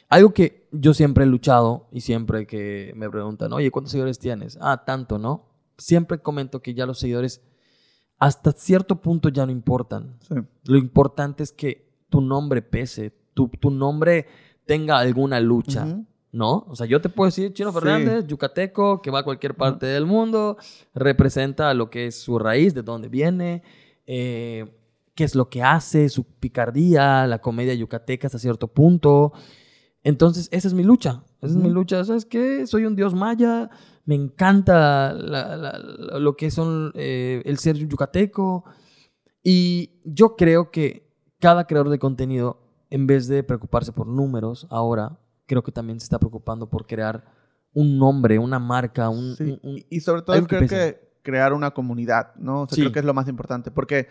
Algo 0.10 0.34
que 0.34 0.68
yo 0.72 0.94
siempre 0.94 1.24
he 1.24 1.28
luchado 1.28 1.88
y 1.94 2.02
siempre 2.02 2.46
que 2.46 2.92
me 2.98 3.10
preguntan, 3.10 3.54
oye, 3.54 3.72
¿cuántos 3.72 3.92
seguidores 3.92 4.20
tienes? 4.20 4.58
Ah, 4.60 4.84
tanto, 4.86 5.18
¿no? 5.18 5.46
Siempre 5.78 6.20
comento 6.20 6.62
que 6.62 6.74
ya 6.74 6.86
los 6.86 7.00
seguidores 7.00 7.42
hasta 8.20 8.52
cierto 8.52 9.02
punto 9.02 9.30
ya 9.30 9.46
no 9.46 9.54
importan. 9.54 10.18
Sí. 10.28 10.36
Lo 10.66 10.78
importante 10.78 11.42
es 11.42 11.54
que 11.54 11.90
tu 12.10 12.20
nombre 12.20 12.62
pese, 12.62 13.14
tu, 13.34 13.48
tu 13.48 13.72
nombre 13.72 14.28
tenga 14.66 15.00
alguna 15.00 15.40
lucha. 15.40 15.86
Ujú. 15.86 16.06
¿No? 16.32 16.66
O 16.68 16.76
sea, 16.76 16.86
yo 16.88 17.02
te 17.02 17.10
puedo 17.10 17.28
decir 17.28 17.54
Chino 17.54 17.72
Sí. 17.72 17.76
Fernández, 17.80 18.26
yucateco, 18.28 19.02
que 19.02 19.12
va 19.12 19.20
a 19.20 19.24
cualquier 19.24 19.56
parte 19.56 19.86
del 19.86 20.06
mundo, 20.06 20.58
representa 20.94 21.74
lo 21.74 21.90
que 21.90 22.08
es 22.08 22.16
su 22.22 22.40
raíz, 22.40 22.74
de 22.74 22.84
dónde 22.84 23.10
viene, 23.10 23.64
eh, 24.06 24.72
qué 25.16 25.24
es 25.26 25.36
lo 25.36 25.50
que 25.50 25.62
hace, 25.64 26.08
su 26.10 26.24
picardía, 26.24 27.28
la 27.28 27.40
comedia 27.40 27.74
yucateca 27.74 28.28
hasta 28.28 28.40
cierto 28.40 28.68
punto. 28.68 29.34
Entonces, 30.04 30.48
esa 30.52 30.68
es 30.68 30.74
mi 30.74 30.84
lucha. 30.84 31.24
Esa 31.42 31.54
es 31.54 31.56
mi 31.56 31.70
lucha. 31.70 32.04
¿Sabes 32.06 32.26
qué? 32.26 32.66
Soy 32.66 32.86
un 32.86 32.96
dios 32.96 33.14
maya. 33.14 33.70
Me 34.06 34.16
encanta 34.16 35.14
la- 35.14 35.56
la- 35.58 35.78
la- 35.78 36.20
lo 36.20 36.36
que 36.36 36.50
son 36.50 36.92
eh, 36.96 37.42
el 37.46 37.58
ser 37.60 37.76
yucateco. 37.78 38.64
Y 39.44 40.00
yo 40.06 40.36
creo 40.36 40.72
que 40.72 41.08
cada 41.40 41.66
creador 41.68 41.90
de 41.90 42.00
contenido, 42.00 42.62
en 42.90 43.06
vez 43.06 43.28
de 43.28 43.44
preocuparse 43.44 43.92
por 43.92 44.08
números, 44.08 44.66
ahora 44.70 45.20
creo 45.52 45.64
que 45.64 45.72
también 45.74 46.00
se 46.00 46.06
está 46.06 46.18
preocupando 46.18 46.70
por 46.70 46.86
crear 46.88 47.26
un 47.74 47.98
nombre, 48.00 48.40
una 48.40 48.58
marca, 48.60 49.10
un... 49.10 49.36
Sí, 49.36 49.44
un- 49.44 49.60
un- 49.72 49.84
y- 49.90 50.00
sobre 50.00 50.22
todo 50.22 50.36
que 50.48 50.48
creo 50.48 50.68
que 50.70 51.12
crear 51.24 51.52
una 51.54 51.72
comunidad, 51.72 52.34
¿no? 52.36 52.62
O 52.62 52.68
sea, 52.68 52.76
Sí. 52.76 52.82
creo 52.82 52.94
que 52.94 53.00
es 53.00 53.06
lo 53.06 53.14
más 53.14 53.28
importante. 53.28 53.70
Porque, 53.70 54.00
eh, 54.00 54.08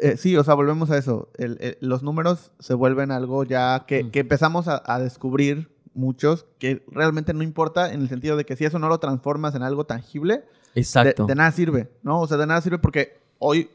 eh, 0.00 0.16
sí, 0.16 0.36
o 0.36 0.44
sea, 0.44 0.54
volvemos 0.54 0.90
a 0.92 0.96
eso. 0.98 1.28
El- 1.38 1.58
el- 1.60 1.76
los 1.80 2.02
números 2.04 2.52
se 2.60 2.74
vuelven 2.74 3.10
algo 3.10 3.42
ya 3.44 3.84
que, 3.86 4.04
Mm. 4.04 4.10
que 4.12 4.20
empezamos 4.20 4.68
a, 4.68 4.80
a 4.86 5.00
descubrir 5.00 5.74
muchos, 5.92 6.46
que 6.58 6.84
realmente 6.88 7.34
no 7.34 7.42
importa 7.42 7.92
en 7.92 8.00
el 8.02 8.08
sentido 8.08 8.36
de 8.36 8.44
que 8.44 8.54
si 8.56 8.64
eso 8.64 8.78
no 8.78 8.88
lo 8.88 8.98
transformas 8.98 9.54
en 9.56 9.62
algo 9.62 9.84
tangible, 9.86 10.44
de, 10.74 10.80
Exacto. 10.80 11.26
de 11.26 11.34
nada 11.34 11.50
sirve, 11.52 11.88
¿no? 12.02 12.20
O 12.20 12.26
sea, 12.26 12.36
de 12.36 12.46
nada 12.46 12.60
sirve 12.60 12.78
porque 12.78 13.18
hoy 13.38 13.70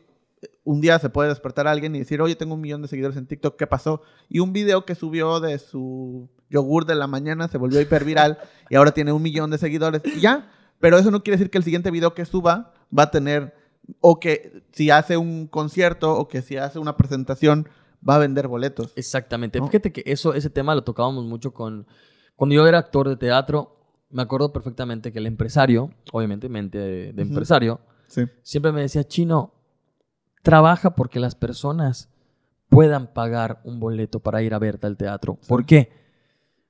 un 0.69 0.81
día 0.81 0.99
se 0.99 1.09
puede 1.09 1.29
despertar 1.29 1.67
alguien 1.67 1.95
y 1.95 1.99
decir, 1.99 2.21
oye, 2.21 2.35
tengo 2.35 2.53
un 2.53 2.61
millón 2.61 2.83
de 2.83 2.87
seguidores 2.87 3.17
en 3.17 3.25
TikTok, 3.25 3.57
¿qué 3.57 3.65
pasó? 3.65 4.03
Y 4.29 4.37
un 4.37 4.53
video 4.53 4.85
que 4.85 4.93
subió 4.93 5.39
de 5.39 5.57
su 5.57 6.29
yogur 6.47 6.85
de 6.85 6.93
la 6.93 7.07
mañana 7.07 7.47
se 7.47 7.57
volvió 7.57 7.81
hiperviral 7.81 8.37
y 8.69 8.75
ahora 8.75 8.91
tiene 8.91 9.11
un 9.11 9.23
millón 9.23 9.49
de 9.49 9.57
seguidores 9.57 10.03
y 10.05 10.21
ya. 10.21 10.51
Pero 10.79 10.99
eso 10.99 11.09
no 11.09 11.23
quiere 11.23 11.37
decir 11.37 11.49
que 11.49 11.57
el 11.57 11.63
siguiente 11.63 11.89
video 11.89 12.13
que 12.13 12.23
suba 12.23 12.71
va 12.95 13.03
a 13.03 13.09
tener, 13.09 13.55
o 13.99 14.19
que 14.19 14.61
si 14.71 14.91
hace 14.91 15.17
un 15.17 15.47
concierto 15.47 16.15
o 16.15 16.27
que 16.27 16.43
si 16.43 16.57
hace 16.57 16.77
una 16.77 16.97
presentación 16.97 17.67
va 18.07 18.17
a 18.17 18.19
vender 18.19 18.47
boletos. 18.47 18.93
Exactamente. 18.95 19.59
¿no? 19.59 19.65
Fíjate 19.65 19.91
que 19.91 20.03
eso, 20.05 20.35
ese 20.35 20.51
tema 20.51 20.75
lo 20.75 20.83
tocábamos 20.83 21.25
mucho 21.25 21.51
con... 21.51 21.87
Cuando 22.35 22.53
yo 22.53 22.67
era 22.67 22.77
actor 22.77 23.09
de 23.09 23.17
teatro, 23.17 23.75
me 24.11 24.21
acuerdo 24.21 24.53
perfectamente 24.53 25.11
que 25.11 25.17
el 25.17 25.25
empresario, 25.25 25.89
obviamente 26.11 26.47
mente 26.47 26.77
de, 26.77 27.21
empresario, 27.23 27.79
Sí. 28.07 28.25
siempre 28.43 28.71
me 28.71 28.81
decía, 28.81 29.03
Chino, 29.03 29.58
trabaja 30.41 30.95
porque 30.95 31.19
las 31.19 31.35
personas 31.35 32.09
puedan 32.69 33.07
pagar 33.13 33.61
un 33.63 33.79
boleto 33.79 34.19
para 34.19 34.41
ir 34.41 34.53
a 34.53 34.59
verte 34.59 34.87
al 34.87 34.97
teatro. 34.97 35.37
Sí. 35.41 35.49
¿Por 35.49 35.65
qué? 35.65 35.91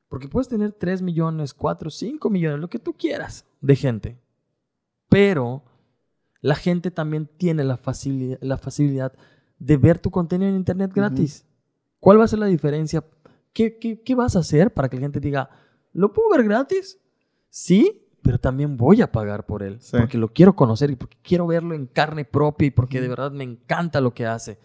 Porque 0.07 0.27
puedes 0.27 0.47
tener 0.47 0.71
3 0.71 1.01
millones, 1.01 1.53
4, 1.53 1.89
5 1.89 2.29
millones, 2.29 2.59
lo 2.59 2.69
que 2.69 2.79
tú 2.79 2.93
quieras 2.93 3.45
de 3.61 3.75
gente. 3.75 4.19
Pero 5.07 5.63
la 6.41 6.55
gente 6.55 6.89
también 6.89 7.29
tiene 7.37 7.63
la 7.63 7.77
facilidad, 7.77 8.39
la 8.41 8.57
facilidad 8.57 9.13
de 9.59 9.77
ver 9.77 9.99
tu 9.99 10.09
contenido 10.09 10.49
en 10.49 10.55
internet 10.55 10.91
gratis. 10.93 11.45
¿Cuál 11.99 12.19
va 12.19 12.23
a 12.23 12.29
ser 12.29 12.39
la 12.39 12.45
diferencia? 12.45 13.03
¿Qué, 13.53 13.77
qué, 13.77 14.01
qué 14.01 14.15
vas 14.15 14.35
a 14.35 14.39
hacer 14.39 14.73
para 14.73 14.89
que 14.89 14.95
la 14.95 15.01
gente 15.01 15.19
diga, 15.19 15.49
¿lo 15.91 16.13
puedo 16.13 16.29
ver 16.29 16.43
gratis? 16.43 16.97
Sí, 17.49 18.08
pero 18.29 18.37
también 18.37 18.77
voy 18.77 19.01
a 19.01 19.11
pagar 19.11 19.47
por 19.47 19.63
él. 19.63 19.77
Sí. 19.81 19.97
Porque 19.97 20.19
lo 20.19 20.31
quiero 20.31 20.55
conocer 20.55 20.91
y 20.91 20.95
porque 20.95 21.17
quiero 21.23 21.47
verlo 21.47 21.73
en 21.73 21.87
carne 21.87 22.25
propia 22.25 22.67
y 22.67 22.69
porque 22.69 23.01
de 23.01 23.07
verdad 23.07 23.31
me 23.31 23.43
encanta 23.43 24.01
lo 24.01 24.13
que 24.13 24.27
hace. 24.27 24.59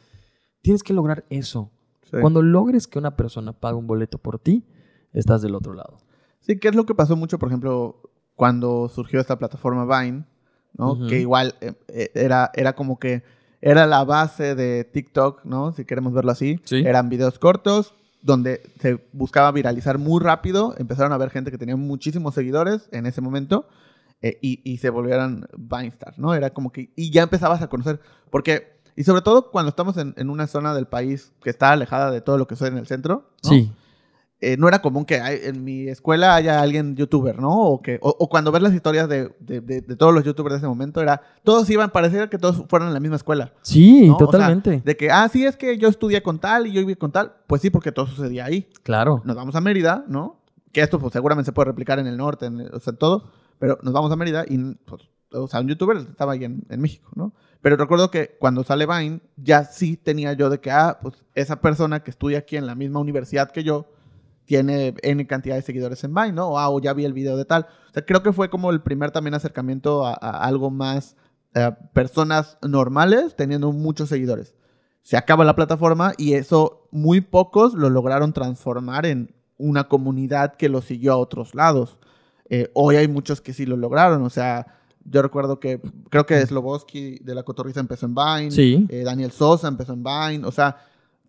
Tienes 0.61 0.83
que 0.83 0.93
lograr 0.93 1.25
eso. 1.31 1.71
Sí. 2.03 2.19
Cuando 2.21 2.43
logres 2.43 2.87
que 2.87 2.99
una 2.99 3.17
persona 3.17 3.55
pague 3.55 3.79
un 3.79 3.87
boleto 3.87 4.19
por 4.19 4.39
ti, 4.39 4.67
estás 5.15 5.41
del 5.41 5.55
otro 5.55 5.73
lado. 5.73 5.97
Sí, 6.41 6.59
que 6.59 6.69
es 6.69 6.75
lo 6.75 6.85
que 6.85 6.95
pasó 6.95 7.17
mucho, 7.17 7.39
por 7.39 7.49
ejemplo, 7.49 8.03
cuando 8.35 8.91
surgió 8.91 9.19
esta 9.19 9.39
plataforma 9.39 9.87
Vine, 9.87 10.27
¿no? 10.75 11.07
Que 11.07 11.21
igual 11.21 11.55
eh, 11.63 11.73
eh, 11.89 12.11
era, 12.15 12.51
era 12.53 12.75
como 12.75 12.99
que 12.99 13.23
era 13.63 13.87
la 13.87 14.05
base 14.05 14.55
de 14.55 14.85
TikTok, 14.85 15.47
¿no? 15.47 15.73
Si 15.73 15.87
queremos 15.87 16.13
verlo 16.13 16.33
así. 16.33 16.61
Sí. 16.65 16.83
Eran 16.85 17.09
videos 17.09 17.39
cortos 17.39 17.95
donde 18.25 18.63
se 18.81 19.07
buscaba 19.13 19.53
viralizar 19.53 19.99
muy 19.99 20.21
rápido. 20.21 20.75
Empezaron 20.79 21.13
a 21.13 21.19
ver 21.19 21.31
gente 21.31 21.51
que 21.51 21.59
tenía 21.59 21.77
muchísimos 21.77 22.35
seguidores 22.35 22.89
en 22.91 23.05
ese 23.07 23.21
momento 23.21 23.69
eh, 24.23 24.39
y, 24.41 24.61
y 24.65 24.79
se 24.79 24.89
volvieran 24.89 25.47
Vine 25.57 25.89
Stars, 25.89 26.19
¿no? 26.19 26.35
Era 26.35 26.51
como 26.51 26.73
que... 26.73 26.91
Y 26.97 27.11
ya 27.11 27.23
empezabas 27.23 27.63
a 27.63 27.69
conocer, 27.69 28.01
porque... 28.31 28.75
Y 28.97 29.05
sobre 29.05 29.23
todo 29.23 29.51
cuando 29.51 29.69
estamos 29.69 29.97
en, 29.99 30.15
en 30.17 30.31
una 30.31 30.47
zona 30.47 30.73
del 30.75 30.87
país 30.87 31.33
que 31.43 31.51
está 31.51 31.73
alejada 31.73 32.11
de 32.11 32.21
todo 32.21 32.39
lo 32.39 32.47
que 32.47 32.55
sucede 32.55 32.69
en 32.71 32.79
el 32.79 32.87
centro, 32.87 33.31
¿no? 33.43 33.51
Sí. 33.51 33.73
Eh, 34.53 34.57
no 34.59 34.69
era 34.69 34.81
común 34.81 35.05
que 35.05 35.21
hay- 35.21 35.41
en 35.45 35.65
mi 35.65 35.89
escuela 35.89 36.35
haya 36.35 36.61
alguien 36.61 36.97
youtuber, 36.97 37.39
¿no? 37.41 37.51
O, 37.59 37.83
que, 37.83 37.99
o, 38.03 38.15
o 38.19 38.29
cuando 38.29 38.53
ves 38.53 38.63
las 38.63 38.75
historias 38.75 39.09
de, 39.09 39.35
de- 39.41 39.61
de- 39.61 39.81
de 39.81 39.97
todos 39.97 40.13
los 40.15 40.25
youtubers 40.25 40.53
de 40.55 40.59
ese 40.59 40.67
momento, 40.67 41.01
era, 41.01 41.21
todos 41.43 41.69
iban, 41.71 41.91
parecía 41.91 42.29
que 42.29 42.39
todos 42.39 42.63
fueran 42.69 42.89
en 42.89 42.95
la 42.95 43.01
misma 43.01 43.17
escuela. 43.17 43.53
Sí, 43.63 44.07
¿no? 44.09 44.15
O 44.15 44.19
sea, 44.19 44.27
totalmente. 44.27 44.83
de 44.85 44.97
que, 44.97 45.11
ah, 45.11 45.29
sí, 45.29 45.45
es 45.47 45.57
que 45.57 45.79
yo 45.79 45.89
estudié 45.89 46.23
con 46.23 46.39
tal 46.39 46.67
y 46.67 46.73
yo 46.73 46.81
viví 46.81 46.95
con 46.97 47.11
tal. 47.13 47.33
Pues 47.47 47.63
sí, 47.63 47.71
porque 47.71 47.93
todo 47.93 48.07
sucedía 48.07 48.45
ahí. 48.45 48.69
Claro. 48.83 49.23
Nos 49.25 49.37
vamos 49.37 49.55
a 49.57 49.61
Mérida, 49.61 50.05
¿no? 50.09 50.41
Que 50.73 50.81
esto 50.83 50.99
pues, 50.99 51.13
seguramente 51.13 51.47
se 51.47 51.53
puede 51.53 51.67
replicar 51.67 51.99
en 51.99 52.07
el 52.07 52.17
norte, 52.17 52.47
en, 52.47 52.61
o 52.73 52.79
sea, 52.81 52.93
todo. 52.93 53.25
Pero 53.59 53.79
nos 53.83 53.93
vamos 53.93 54.11
a 54.13 54.17
Mérida 54.17 54.45
y, 54.49 54.59
pues, 54.85 55.03
o 55.33 55.47
sea, 55.49 55.61
un 55.61 55.69
youtuber 55.69 55.97
estaba 55.97 56.33
ahí 56.33 56.45
en, 56.45 56.65
en 56.69 56.81
México, 56.81 57.11
¿no? 57.15 57.33
Pero 57.61 57.77
recuerdo 57.77 58.11
que 58.11 58.37
cuando 58.39 58.63
sale 58.63 58.85
Vine, 58.87 59.21
ya 59.37 59.65
sí 59.65 59.97
tenía 59.97 60.33
yo 60.35 60.51
de 60.51 60.61
que, 60.61 60.71
ah, 60.71 60.99
pues 61.01 61.15
esa 61.35 61.61
persona 61.61 62.01
que 62.05 62.11
estudia 62.11 62.39
aquí 62.39 62.57
en 62.57 62.67
la 62.67 62.75
misma 62.75 63.01
universidad 63.01 63.51
que 63.51 63.65
yo, 63.65 63.87
tiene 64.45 64.95
N 65.03 65.27
cantidad 65.27 65.55
de 65.57 65.63
seguidores 65.63 66.03
en 66.05 66.15
Vine, 66.15 66.33
¿no? 66.33 66.49
O, 66.51 66.59
ah, 66.59 66.69
o 66.71 66.81
ya 66.81 66.93
vi 66.93 67.05
el 67.05 67.13
video 67.13 67.37
de 67.37 67.45
tal. 67.45 67.67
O 67.91 67.93
sea, 67.93 68.05
creo 68.05 68.23
que 68.23 68.33
fue 68.33 68.51
como 68.51 68.71
el 68.71 68.83
primer 68.83 69.11
también 69.11 69.35
acercamiento 69.35 70.05
a, 70.07 70.13
a 70.15 70.45
algo 70.45 70.71
más 70.71 71.17
eh, 71.55 71.71
personas 71.93 72.59
normales 72.63 73.35
teniendo 73.37 73.73
muchos 73.73 74.09
seguidores. 74.09 74.55
Se 75.03 75.17
acaba 75.17 75.45
la 75.45 75.55
plataforma 75.55 76.13
y 76.17 76.35
eso 76.35 76.89
muy 76.91 77.21
pocos 77.21 77.75
lo 77.75 77.91
lograron 77.91 78.33
transformar 78.33 79.07
en 79.07 79.35
una 79.57 79.85
comunidad 79.89 80.57
que 80.57 80.69
lo 80.69 80.81
siguió 80.83 81.13
a 81.13 81.17
otros 81.17 81.55
lados. 81.55 81.99
Eh, 82.51 82.71
hoy 82.75 82.97
hay 82.97 83.09
muchos 83.09 83.41
que 83.41 83.53
sí 83.53 83.67
lo 83.67 83.77
lograron, 83.77 84.23
o 84.23 84.31
sea, 84.31 84.67
yo 85.05 85.23
recuerdo 85.23 85.61
que 85.61 85.81
creo 86.11 86.27
que 86.27 86.45
Sloboski 86.47 87.19
de 87.21 87.35
la 87.35 87.43
Cotorriza 87.43 87.81
empezó 87.81 88.07
en 88.07 88.15
Vine, 88.15 88.51
Sí. 88.51 88.87
eh, 88.89 89.03
Daniel 89.05 89.31
Sosa 89.31 89.69
empezó 89.69 89.93
en 89.93 90.03
Vine, 90.03 90.47
o 90.47 90.51
sea, 90.53 90.77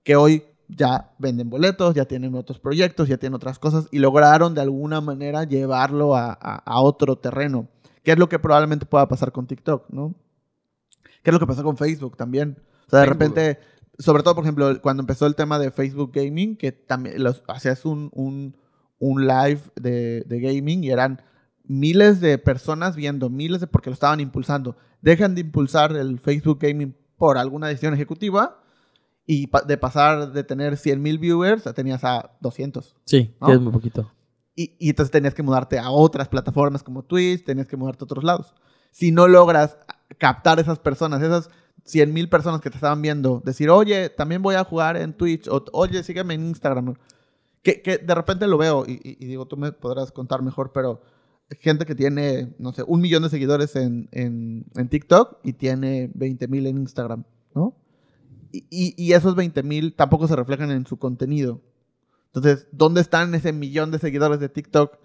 que 0.03 0.15
hoy 0.15 0.43
ya 0.67 1.11
venden 1.19 1.49
boletos, 1.49 1.93
ya 1.95 2.05
tienen 2.05 2.35
otros 2.35 2.59
proyectos, 2.59 3.07
ya 3.07 3.17
tienen 3.17 3.35
otras 3.35 3.59
cosas 3.59 3.87
y 3.91 3.99
lograron 3.99 4.53
de 4.55 4.61
alguna 4.61 5.01
manera 5.01 5.43
llevarlo 5.43 6.15
a, 6.15 6.31
a- 6.31 6.55
a 6.65 6.81
otro 6.81 7.17
terreno. 7.17 7.67
¿Qué 8.03 8.11
es 8.11 8.17
lo 8.19 8.29
que 8.29 8.39
probablemente 8.39 8.85
pueda 8.85 9.07
pasar 9.07 9.31
con 9.31 9.47
TikTok, 9.47 9.89
no? 9.89 10.15
¿Qué 11.23 11.31
es 11.31 11.33
lo 11.33 11.39
que 11.39 11.47
pasó 11.47 11.63
con 11.63 11.77
Facebook 11.77 12.17
también? 12.17 12.57
O 12.87 12.89
sea, 12.89 12.99
de 12.99 13.07
Facebook. 13.07 13.23
repente, 13.35 13.59
sobre 13.97 14.21
todo, 14.23 14.35
por 14.35 14.43
ejemplo, 14.43 14.79
cuando 14.81 15.01
empezó 15.01 15.25
el 15.25 15.35
tema 15.35 15.57
de 15.59 15.71
Facebook 15.71 16.11
Gaming, 16.13 16.55
que 16.55 16.71
también 16.71 17.23
los, 17.23 17.43
hacías 17.47 17.83
un, 17.85 18.09
un, 18.13 18.55
un 18.99 19.25
live 19.27 19.61
de, 19.75 20.23
de 20.27 20.39
gaming 20.39 20.83
y 20.83 20.91
eran 20.91 21.21
miles 21.63 22.21
de 22.21 22.37
personas 22.37 22.95
viendo, 22.95 23.29
miles 23.31 23.59
de, 23.61 23.67
porque 23.67 23.89
lo 23.89 23.95
estaban 23.95 24.19
impulsando. 24.19 24.77
Dejan 25.01 25.33
de 25.33 25.41
impulsar 25.41 25.95
el 25.95 26.19
Facebook 26.19 26.59
Gaming 26.61 26.95
por 27.17 27.37
alguna 27.39 27.67
decisión 27.67 27.93
ejecutiva 27.95 28.61
y 29.25 29.47
pa- 29.47 29.61
de 29.61 29.77
pasar 29.77 30.31
de 30.31 30.43
tener 30.43 30.77
100 30.77 31.01
mil 31.01 31.17
viewers, 31.19 31.63
tenías 31.75 32.03
a 32.03 32.31
200. 32.41 32.95
Sí, 33.05 33.33
¿No? 33.41 33.47
que 33.47 33.53
es 33.53 33.61
muy 33.61 33.71
poquito. 33.73 34.11
Y, 34.55 34.75
y 34.79 34.89
entonces 34.89 35.11
tenías 35.11 35.33
que 35.33 35.43
mudarte 35.43 35.79
a 35.79 35.89
otras 35.91 36.29
plataformas 36.29 36.83
como 36.83 37.03
Twitch, 37.03 37.43
tenías 37.43 37.67
que 37.67 37.75
mudarte 37.77 38.03
a 38.03 38.05
otros 38.05 38.23
lados. 38.23 38.53
Si 38.91 39.11
no 39.11 39.27
logras 39.27 39.77
captar 40.17 40.59
esas 40.59 40.79
personas, 40.79 41.21
esas 41.21 41.49
100 41.83 42.13
mil 42.13 42.29
personas 42.29 42.61
que 42.61 42.69
te 42.69 42.77
estaban 42.77 43.01
viendo, 43.01 43.41
decir, 43.43 43.69
oye, 43.69 44.09
también 44.09 44.41
voy 44.41 44.55
a 44.55 44.63
jugar 44.63 44.95
en 44.97 45.13
Twitch, 45.13 45.47
o 45.49 45.63
oye, 45.73 46.03
sígueme 46.03 46.33
en 46.35 46.45
Instagram. 46.45 46.93
Que, 47.61 47.81
que 47.81 47.97
de 47.97 48.15
repente 48.15 48.47
lo 48.47 48.57
veo 48.57 48.85
y, 48.87 48.99
y- 49.03 49.25
digo, 49.25 49.47
tú 49.47 49.57
me 49.57 49.71
podrás 49.71 50.11
contar 50.11 50.41
mejor, 50.43 50.71
pero 50.71 51.01
gente 51.59 51.85
que 51.85 51.95
tiene, 51.95 52.53
no 52.59 52.71
sé, 52.73 52.83
un 52.87 53.01
millón 53.01 53.23
de 53.23 53.29
seguidores 53.29 53.75
en, 53.75 54.07
en, 54.11 54.65
en 54.75 54.87
TikTok 54.87 55.39
y 55.43 55.53
tiene 55.53 56.09
20 56.13 56.47
mil 56.47 56.65
en 56.67 56.77
Instagram, 56.77 57.23
¿no? 57.53 57.75
Y, 58.51 59.13
esos 59.13 59.35
20 59.35 59.63
mil 59.63 59.93
tampoco 59.93 60.27
se 60.27 60.35
reflejan 60.35 60.71
en 60.71 60.85
su 60.85 60.97
contenido. 60.97 61.61
Entonces, 62.33 62.67
¿dónde 62.71 63.01
están 63.01 63.33
ese 63.35 63.53
millón 63.53 63.91
de 63.91 63.99
seguidores 63.99 64.39
de 64.39 64.49
TikTok 64.49 64.97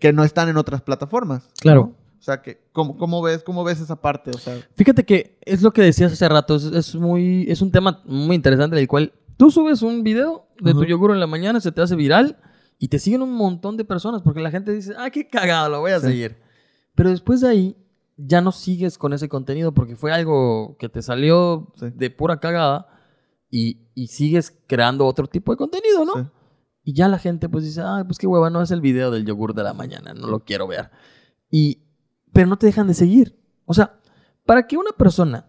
que 0.00 0.12
no 0.12 0.24
están 0.24 0.48
en 0.48 0.56
otras 0.56 0.82
plataformas? 0.82 1.48
Claro. 1.60 1.80
¿no? 1.80 2.06
O 2.18 2.22
sea, 2.22 2.42
que, 2.42 2.60
¿cómo, 2.72 2.96
cómo 2.96 3.22
ves, 3.22 3.42
¿cómo 3.42 3.62
ves 3.64 3.80
esa 3.80 4.00
parte? 4.00 4.30
O 4.30 4.38
sea, 4.38 4.58
Fíjate 4.74 5.04
que 5.04 5.38
es 5.42 5.62
lo 5.62 5.72
que 5.72 5.82
decías 5.82 6.12
hace 6.12 6.28
rato, 6.28 6.56
es, 6.56 6.64
es 6.64 6.94
muy, 6.94 7.46
es 7.48 7.62
un 7.62 7.70
tema 7.70 8.02
muy 8.04 8.34
interesante 8.36 8.76
del 8.76 8.88
cual 8.88 9.12
tú 9.36 9.50
subes 9.50 9.82
un 9.82 10.02
video 10.02 10.48
de 10.60 10.72
tu 10.72 10.84
yogur 10.84 11.12
en 11.12 11.20
la 11.20 11.26
mañana, 11.26 11.60
se 11.60 11.72
te 11.72 11.82
hace 11.82 11.94
viral 11.94 12.38
y 12.78 12.88
te 12.88 12.98
siguen 12.98 13.22
un 13.22 13.34
montón 13.34 13.76
de 13.76 13.84
personas 13.84 14.22
porque 14.22 14.40
la 14.40 14.50
gente 14.50 14.72
dice, 14.72 14.94
ah, 14.98 15.10
qué 15.10 15.28
cagado, 15.28 15.68
lo 15.68 15.80
voy 15.80 15.92
a 15.92 16.00
Sí. 16.00 16.06
seguir. 16.06 16.36
Pero 16.94 17.10
después 17.10 17.40
de 17.42 17.48
ahí 17.48 17.76
ya 18.16 18.40
no 18.40 18.52
sigues 18.52 18.98
con 18.98 19.12
ese 19.12 19.28
contenido 19.28 19.72
porque 19.72 19.96
fue 19.96 20.12
algo 20.12 20.76
que 20.78 20.88
te 20.88 21.02
salió 21.02 21.72
Sí. 21.76 21.86
de 21.94 22.10
pura 22.10 22.40
cagada 22.40 22.86
y, 23.50 23.88
y 23.94 24.08
sigues 24.08 24.56
creando 24.66 25.06
otro 25.06 25.26
tipo 25.26 25.52
de 25.52 25.56
contenido, 25.58 26.04
¿no? 26.04 26.14
sí. 26.14 26.28
Y 26.88 26.92
ya 26.94 27.08
la 27.08 27.18
gente 27.18 27.48
pues 27.48 27.64
dice, 27.64 27.80
ah, 27.84 28.04
pues 28.06 28.16
qué 28.16 28.28
hueva, 28.28 28.48
no 28.48 28.62
es 28.62 28.70
el 28.70 28.80
video 28.80 29.10
del 29.10 29.26
yogur 29.26 29.54
de 29.54 29.64
la 29.64 29.74
mañana, 29.74 30.14
no 30.14 30.28
lo 30.28 30.44
quiero 30.44 30.68
ver. 30.68 30.90
Y, 31.50 31.82
pero 32.32 32.46
no 32.46 32.56
te 32.58 32.66
dejan 32.66 32.86
de 32.86 32.94
seguir. 32.94 33.36
O 33.64 33.74
sea, 33.74 33.98
para 34.44 34.68
que 34.68 34.76
una 34.76 34.92
persona 34.92 35.48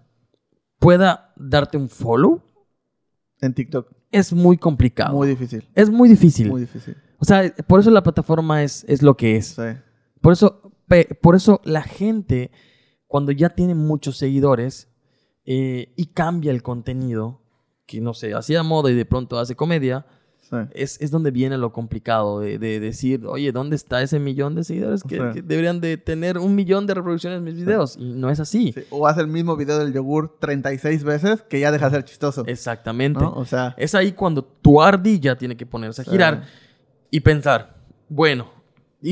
pueda 0.79 1.33
darte 1.35 1.77
un 1.77 1.89
follow, 1.89 2.41
En 3.39 3.53
TikTok. 3.53 3.87
es 4.11 4.33
muy 4.33 4.57
complicado. 4.57 5.13
Muy 5.15 5.27
difícil. 5.27 5.67
es 5.75 5.89
muy 5.91 6.09
difícil. 6.09 6.49
Muy 6.49 6.61
difícil. 6.61 6.97
O 7.19 7.25
sea, 7.25 7.53
por 7.67 7.79
eso 7.81 7.91
la 7.91 8.01
plataforma 8.03 8.63
es, 8.63 8.83
es 8.87 9.03
lo 9.03 9.15
que 9.15 9.35
es. 9.37 9.47
Sí. 9.49 9.61
Por 10.21 10.33
eso, 10.33 10.71
por 11.21 11.35
eso 11.35 11.61
la 11.63 11.83
gente, 11.83 12.51
cuando 13.07 13.31
ya 13.31 13.49
tiene 13.49 13.75
muchos 13.75 14.17
seguidores 14.17 14.89
eh, 15.45 15.93
y 15.95 16.07
cambia 16.07 16.51
el 16.51 16.63
contenido, 16.63 17.41
que 17.85 18.01
no 18.01 18.13
sé, 18.13 18.33
hacía 18.33 18.63
moda 18.63 18.91
y 18.91 18.95
de 18.95 19.05
pronto 19.05 19.39
hace 19.39 19.55
comedia, 19.55 20.05
sí. 20.41 20.55
es, 20.71 20.99
es 21.01 21.11
donde 21.11 21.31
viene 21.31 21.57
lo 21.57 21.71
complicado 21.71 22.39
de, 22.39 22.57
de 22.57 22.79
decir, 22.79 23.25
oye, 23.25 23.51
¿dónde 23.51 23.75
está 23.75 24.01
ese 24.01 24.19
millón 24.19 24.55
de 24.55 24.63
seguidores 24.63 25.03
que, 25.03 25.19
deberían 25.43 25.79
de 25.79 25.97
tener 25.97 26.37
un 26.37 26.55
millón 26.55 26.85
de 26.87 26.93
reproducciones 26.93 27.39
en 27.39 27.43
mis 27.43 27.55
videos? 27.55 27.97
Y 27.97 28.13
no 28.13 28.29
es 28.29 28.39
así. 28.39 28.73
Sí, 28.73 28.81
O 28.89 29.07
hace 29.07 29.21
el 29.21 29.27
mismo 29.27 29.55
video 29.55 29.79
del 29.79 29.93
yogur 29.93 30.37
36 30.39 31.03
veces 31.03 31.41
que 31.43 31.59
ya 31.59 31.71
deja 31.71 31.89
de 31.89 31.97
ser 31.97 32.05
chistoso. 32.05 32.43
Exactamente. 32.45 33.21
¿no? 33.21 33.33
O 33.33 33.45
sea, 33.45 33.73
Es 33.77 33.95
ahí 33.95 34.13
cuando 34.13 34.43
tu 34.43 34.81
ardilla 34.81 35.37
tiene 35.37 35.55
que 35.55 35.65
ponerse 35.65 36.01
a 36.01 36.05
girar 36.05 36.43
y 37.09 37.21
pensar, 37.21 37.77
bueno, 38.09 38.56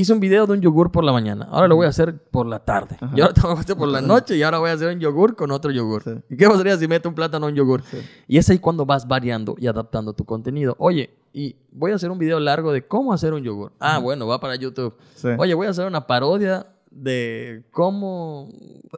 hice 0.00 0.12
un 0.12 0.20
video 0.20 0.46
de 0.46 0.52
un 0.54 0.60
yogur 0.60 0.90
por 0.90 1.04
la 1.04 1.12
mañana, 1.12 1.48
ahora 1.50 1.68
lo 1.68 1.76
voy 1.76 1.86
a 1.86 1.90
hacer 1.90 2.18
por 2.30 2.46
la 2.46 2.60
tarde, 2.64 2.96
Ajá. 3.00 3.14
y 3.16 3.20
ahora 3.20 3.34
tengo 3.34 3.50
hacer 3.52 3.76
por 3.76 3.88
la 3.88 4.00
noche 4.00 4.36
y 4.36 4.42
ahora 4.42 4.58
voy 4.58 4.70
a 4.70 4.74
hacer 4.74 4.92
un 4.94 5.00
yogur 5.00 5.36
con 5.36 5.50
otro 5.50 5.70
yogur. 5.70 6.02
Sí. 6.02 6.10
¿Y 6.30 6.36
qué 6.36 6.48
pasaría 6.48 6.76
si 6.76 6.86
meto 6.88 7.08
un 7.08 7.14
plátano 7.14 7.46
en 7.48 7.52
un 7.52 7.56
yogur? 7.58 7.82
Sí. 7.82 7.98
Y 8.28 8.38
es 8.38 8.48
ahí 8.50 8.58
cuando 8.58 8.84
vas 8.84 9.06
variando 9.08 9.54
y 9.58 9.66
adaptando 9.66 10.12
tu 10.12 10.24
contenido. 10.24 10.74
Oye, 10.78 11.10
y 11.32 11.56
voy 11.72 11.92
a 11.92 11.96
hacer 11.96 12.10
un 12.10 12.18
video 12.18 12.40
largo 12.40 12.72
de 12.72 12.86
cómo 12.86 13.12
hacer 13.12 13.32
un 13.34 13.42
yogur. 13.42 13.72
Ah, 13.78 13.98
bueno, 13.98 14.26
va 14.26 14.40
para 14.40 14.56
YouTube. 14.56 14.94
sí. 15.14 15.28
Oye, 15.38 15.54
voy 15.54 15.66
a 15.66 15.70
hacer 15.70 15.86
una 15.86 16.06
parodia 16.06 16.66
de 16.96 17.64
cómo 17.70 18.48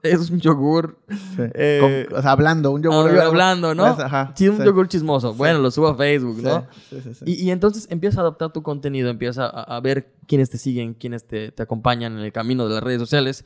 es 0.03 0.31
un 0.31 0.41
yogur. 0.41 0.99
Sí. 1.09 1.43
eh, 1.55 2.07
Con- 2.09 2.19
o 2.19 2.23
sea, 2.23 2.33
hablando, 2.33 2.71
un 2.71 2.83
yogur. 2.83 3.19
Ah, 3.19 3.27
hablando, 3.27 3.75
¿no? 3.75 3.95
Pues, 3.95 4.07
ajá, 4.07 4.33
sí, 4.37 4.49
un 4.49 4.59
sí. 4.59 4.65
yogur 4.65 4.89
chismoso. 4.89 5.35
Bueno, 5.35 5.59
lo 5.59 5.71
subo 5.71 5.89
a 5.89 5.97
Facebook, 5.97 6.43
¿no? 6.43 6.67
Y, 7.25 7.45
y 7.45 7.51
entonces 7.51 7.87
empieza 7.91 8.21
a 8.21 8.23
adaptar 8.23 8.53
tu 8.53 8.63
contenido, 8.63 9.11
empieza 9.11 9.47
a, 9.47 9.77
a 9.77 9.81
ver 9.81 10.13
quiénes 10.27 10.51
te 10.51 10.59
siguen, 10.59 10.95
quiénes 10.95 11.27
te, 11.27 11.51
te 11.53 11.63
acompañan 11.63 12.17
en 12.19 12.25
el 12.25 12.33
camino 12.33 12.69
de 12.69 12.75
las 12.75 12.83
redes 12.83 13.01
sociales. 13.01 13.45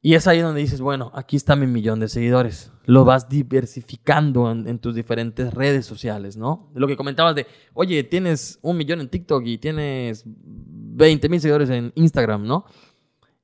Y 0.00 0.14
es 0.14 0.26
ahí 0.26 0.40
donde 0.40 0.60
dices, 0.60 0.82
bueno, 0.82 1.10
aquí 1.14 1.34
está 1.34 1.56
mi 1.56 1.66
millón 1.66 1.98
de 1.98 2.08
seguidores. 2.08 2.70
Lo 2.84 3.06
vas 3.06 3.30
diversificando 3.30 4.50
en, 4.52 4.68
en 4.68 4.78
tus 4.78 4.94
diferentes 4.94 5.54
redes 5.54 5.86
sociales, 5.86 6.36
¿no? 6.36 6.70
Lo 6.74 6.86
que 6.86 6.94
comentabas 6.94 7.34
de, 7.34 7.46
oye, 7.72 8.04
tienes 8.04 8.58
un 8.60 8.76
millón 8.76 9.00
en 9.00 9.08
TikTok 9.08 9.42
y 9.46 9.56
tienes 9.56 10.24
20 10.26 11.28
mil 11.30 11.40
seguidores 11.40 11.70
en 11.70 11.90
Instagram, 11.94 12.46
¿no? 12.46 12.66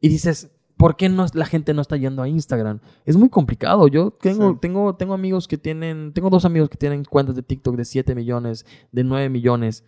Y 0.00 0.08
dices, 0.08 0.50
¿por 0.76 0.96
qué 0.96 1.08
no, 1.08 1.26
la 1.34 1.44
gente 1.46 1.74
no 1.74 1.82
está 1.82 1.96
yendo 1.96 2.22
a 2.22 2.28
Instagram? 2.28 2.80
Es 3.04 3.16
muy 3.16 3.28
complicado. 3.28 3.86
Yo 3.88 4.10
tengo, 4.12 4.52
Sí. 4.52 4.58
tengo, 4.60 4.96
tengo 4.96 5.14
amigos 5.14 5.46
que 5.46 5.58
tienen, 5.58 6.12
tengo 6.14 6.30
dos 6.30 6.44
amigos 6.44 6.68
que 6.70 6.78
tienen 6.78 7.04
cuentas 7.04 7.36
de 7.36 7.42
TikTok 7.42 7.76
de 7.76 7.84
7 7.84 8.14
millones, 8.14 8.64
de 8.92 9.04
9 9.04 9.28
millones, 9.28 9.84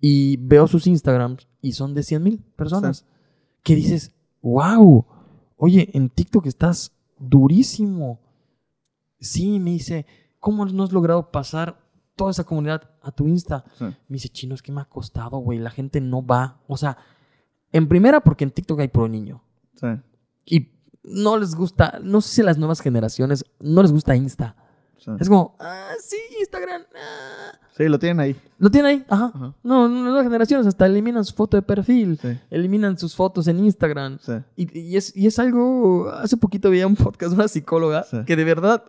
y 0.00 0.36
veo 0.36 0.68
sus 0.68 0.86
Instagrams 0.86 1.48
y 1.60 1.72
son 1.72 1.92
de 1.94 2.02
100 2.04 2.22
mil 2.22 2.38
personas. 2.56 3.04
Que 3.64 3.74
dices, 3.74 4.14
wow, 4.42 5.04
oye, 5.56 5.90
en 5.92 6.08
TikTok 6.08 6.46
estás 6.46 6.92
durísimo. 7.18 8.20
Sí, 9.20 9.58
me 9.58 9.70
dice, 9.72 10.06
¿cómo 10.38 10.64
no 10.66 10.84
has 10.84 10.92
logrado 10.92 11.32
pasar 11.32 11.80
toda 12.14 12.30
esa 12.30 12.44
comunidad 12.44 12.90
a 13.02 13.10
tu 13.10 13.26
Insta? 13.26 13.64
Sí. 13.76 13.84
Me 13.84 13.94
dice, 14.14 14.28
chino, 14.28 14.54
es 14.54 14.62
que 14.62 14.70
me 14.70 14.80
ha 14.80 14.84
costado, 14.84 15.38
güey. 15.38 15.58
La 15.58 15.70
gente 15.70 16.00
no 16.00 16.24
va. 16.24 16.60
O 16.68 16.76
sea, 16.76 16.96
en 17.72 17.88
primera, 17.88 18.20
porque 18.20 18.44
en 18.44 18.52
TikTok 18.52 18.78
hay 18.80 18.88
pro 18.88 19.08
niño. 19.08 19.42
Sí. 19.80 19.86
Y 20.46 20.68
no 21.04 21.36
les 21.38 21.54
gusta, 21.54 21.98
no 22.02 22.20
sé 22.20 22.28
si 22.36 22.40
a 22.40 22.44
las 22.44 22.58
nuevas 22.58 22.80
generaciones 22.80 23.44
no 23.60 23.82
les 23.82 23.92
gusta 23.92 24.14
Insta. 24.16 24.56
Sí. 24.98 25.10
Es 25.20 25.28
como, 25.28 25.56
ah, 25.60 25.90
sí, 26.02 26.16
Instagram. 26.40 26.82
ah". 26.94 27.58
Sí, 27.76 27.84
lo 27.88 27.98
tienen 28.00 28.18
ahí. 28.18 28.36
Lo 28.58 28.68
tienen 28.70 28.90
ahí, 28.90 29.04
ajá. 29.08 29.30
Ajá. 29.32 29.54
No, 29.62 29.88
nuevas 29.88 30.24
generaciones 30.24 30.66
hasta 30.66 30.84
eliminan 30.86 31.24
su 31.24 31.32
foto 31.34 31.56
de 31.56 31.62
perfil, 31.62 32.18
Sí. 32.20 32.36
eliminan 32.50 32.98
sus 32.98 33.14
fotos 33.14 33.46
en 33.46 33.60
Instagram. 33.64 34.18
Sí. 34.20 34.32
Y, 34.56 34.78
y 34.80 34.96
es, 34.96 35.16
y 35.16 35.28
es 35.28 35.38
algo, 35.38 36.10
hace 36.10 36.36
poquito 36.36 36.70
veía 36.70 36.88
un 36.88 36.96
podcast 36.96 37.30
de 37.30 37.36
una 37.36 37.46
psicóloga 37.46 38.04
que 38.26 38.34
de 38.34 38.42
verdad, 38.44 38.82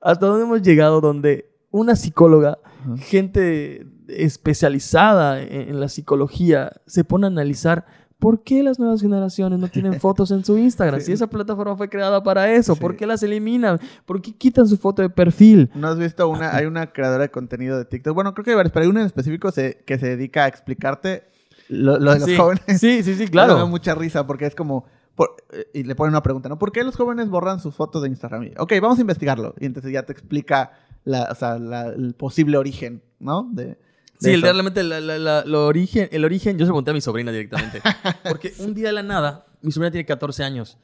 hasta 0.00 0.26
dónde 0.26 0.44
hemos 0.46 0.62
llegado, 0.62 1.02
donde 1.02 1.50
una 1.70 1.94
psicóloga, 1.94 2.58
Ajá. 2.64 2.96
gente 2.96 3.86
especializada 4.08 5.40
en, 5.42 5.68
en 5.68 5.80
la 5.80 5.88
psicología, 5.88 6.72
se 6.86 7.04
pone 7.04 7.26
a 7.26 7.28
analizar 7.28 7.86
por 8.22 8.44
qué 8.44 8.62
las 8.62 8.78
nuevas 8.78 9.00
generaciones 9.02 9.58
no 9.58 9.66
tienen 9.66 9.94
fotos 10.00 10.30
en 10.30 10.44
su 10.44 10.56
Instagram. 10.56 11.00
Sí. 11.00 11.06
Si 11.06 11.12
esa 11.12 11.26
plataforma 11.26 11.76
fue 11.76 11.88
creada 11.88 12.22
para 12.22 12.52
eso, 12.52 12.74
Sí. 12.76 12.80
¿por 12.80 12.96
qué 12.96 13.04
las 13.04 13.20
eliminan? 13.24 13.80
¿Por 14.06 14.22
qué 14.22 14.32
quitan 14.32 14.68
su 14.68 14.76
foto 14.76 15.02
de 15.02 15.10
perfil? 15.10 15.68
¿No 15.74 15.88
has 15.88 15.98
visto 15.98 16.28
una? 16.28 16.54
Hay 16.54 16.66
una 16.66 16.92
creadora 16.92 17.24
de 17.24 17.30
contenido 17.32 17.76
de 17.76 17.84
TikTok. 17.84 18.14
Bueno, 18.14 18.32
creo 18.32 18.44
que 18.44 18.50
hay 18.52 18.56
varias, 18.56 18.72
pero 18.72 18.84
hay 18.84 18.90
una 18.90 19.00
en 19.00 19.06
específico 19.06 19.50
se- 19.50 19.82
que 19.84 19.98
se 19.98 20.06
dedica 20.16 20.44
a 20.44 20.48
explicarte 20.48 21.24
lo, 21.68 21.98
lo 21.98 22.12
de 22.12 22.20
los 22.20 22.28
sí. 22.28 22.36
jóvenes. 22.36 22.62
Sí, 22.78 23.02
sí, 23.02 23.14
sí, 23.14 23.18
Me 23.18 23.24
da 23.26 23.30
claro. 23.46 23.66
mucha 23.66 23.94
risa 23.96 24.24
porque 24.24 24.46
es 24.46 24.54
como. 24.54 24.84
por- 25.16 25.34
eh, 25.52 25.66
y 25.74 25.82
le 25.82 25.94
ponen 25.96 26.12
una 26.12 26.22
pregunta, 26.22 26.48
¿no? 26.48 26.58
¿Por 26.58 26.70
qué 26.70 26.84
los 26.84 26.94
jóvenes 26.96 27.28
borran 27.28 27.58
sus 27.58 27.74
fotos 27.74 28.02
de 28.02 28.08
Instagram? 28.08 28.44
Y, 28.44 28.52
ok, 28.56 28.72
vamos 28.80 28.98
a 28.98 29.00
investigarlo. 29.00 29.54
Y 29.58 29.66
entonces 29.66 29.92
ya 29.92 30.04
te 30.04 30.12
explica 30.12 30.70
la, 31.04 31.28
o 31.30 31.34
sea, 31.34 31.58
la- 31.58 31.88
el 31.88 32.14
posible 32.14 32.56
origen, 32.56 33.02
¿no? 33.18 33.48
De 33.52 33.78
Sí, 34.22 34.30
el- 34.30 34.42
realmente 34.42 34.82
la- 34.82 35.00
la- 35.00 35.18
la- 35.18 35.44
lo 35.44 35.66
origen, 35.66 36.08
el 36.12 36.24
origen, 36.24 36.56
yo 36.58 36.64
se 36.64 36.68
lo 36.68 36.74
pregunté 36.74 36.90
a 36.92 36.94
mi 36.94 37.00
sobrina 37.00 37.32
directamente. 37.32 37.80
Porque 38.28 38.52
un 38.58 38.74
día 38.74 38.88
de 38.88 38.92
la 38.92 39.02
nada, 39.02 39.46
mi 39.62 39.72
sobrina 39.72 39.90
tiene 39.90 40.04
14 40.06 40.44
años, 40.44 40.78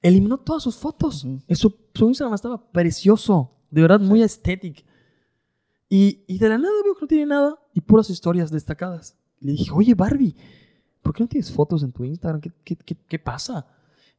eliminó 0.00 0.38
todas 0.38 0.62
sus 0.62 0.76
fotos. 0.76 1.24
En 1.24 1.56
su, 1.56 1.74
su 1.94 2.08
Instagram 2.08 2.34
estaba 2.34 2.70
precioso, 2.72 3.52
de 3.70 3.82
verdad 3.82 4.00
muy 4.00 4.22
estético. 4.22 4.82
Y, 5.88 6.24
y 6.26 6.38
de 6.38 6.48
la 6.48 6.58
nada 6.58 6.72
veo 6.84 6.94
que 6.94 7.00
no 7.02 7.06
tiene 7.06 7.26
nada 7.26 7.58
y 7.74 7.80
puras 7.82 8.08
historias 8.10 8.50
destacadas. 8.50 9.16
Le 9.40 9.52
dije, 9.52 9.70
oye 9.74 9.94
Barbie, 9.94 10.34
¿por 11.02 11.14
qué 11.14 11.22
no 11.22 11.28
tienes 11.28 11.50
fotos 11.52 11.82
en 11.82 11.92
tu 11.92 12.04
Instagram? 12.04 12.40
¿Qué, 12.40 12.50
qué, 12.64 12.76
qué, 12.76 12.96
qué 13.08 13.18
pasa? 13.18 13.66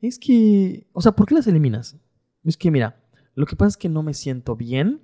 Es 0.02 0.20
que, 0.20 0.86
o 0.94 1.02
sea, 1.02 1.14
¿por 1.14 1.26
qué 1.26 1.34
las 1.36 1.48
eliminas? 1.48 1.96
Es 2.44 2.58
que, 2.58 2.70
mira, 2.70 3.02
lo 3.36 3.46
que 3.46 3.56
pasa 3.56 3.70
es 3.70 3.78
que 3.78 3.90
no 3.90 4.04
me 4.04 4.14
siento 4.14 4.56
bien 4.56 5.02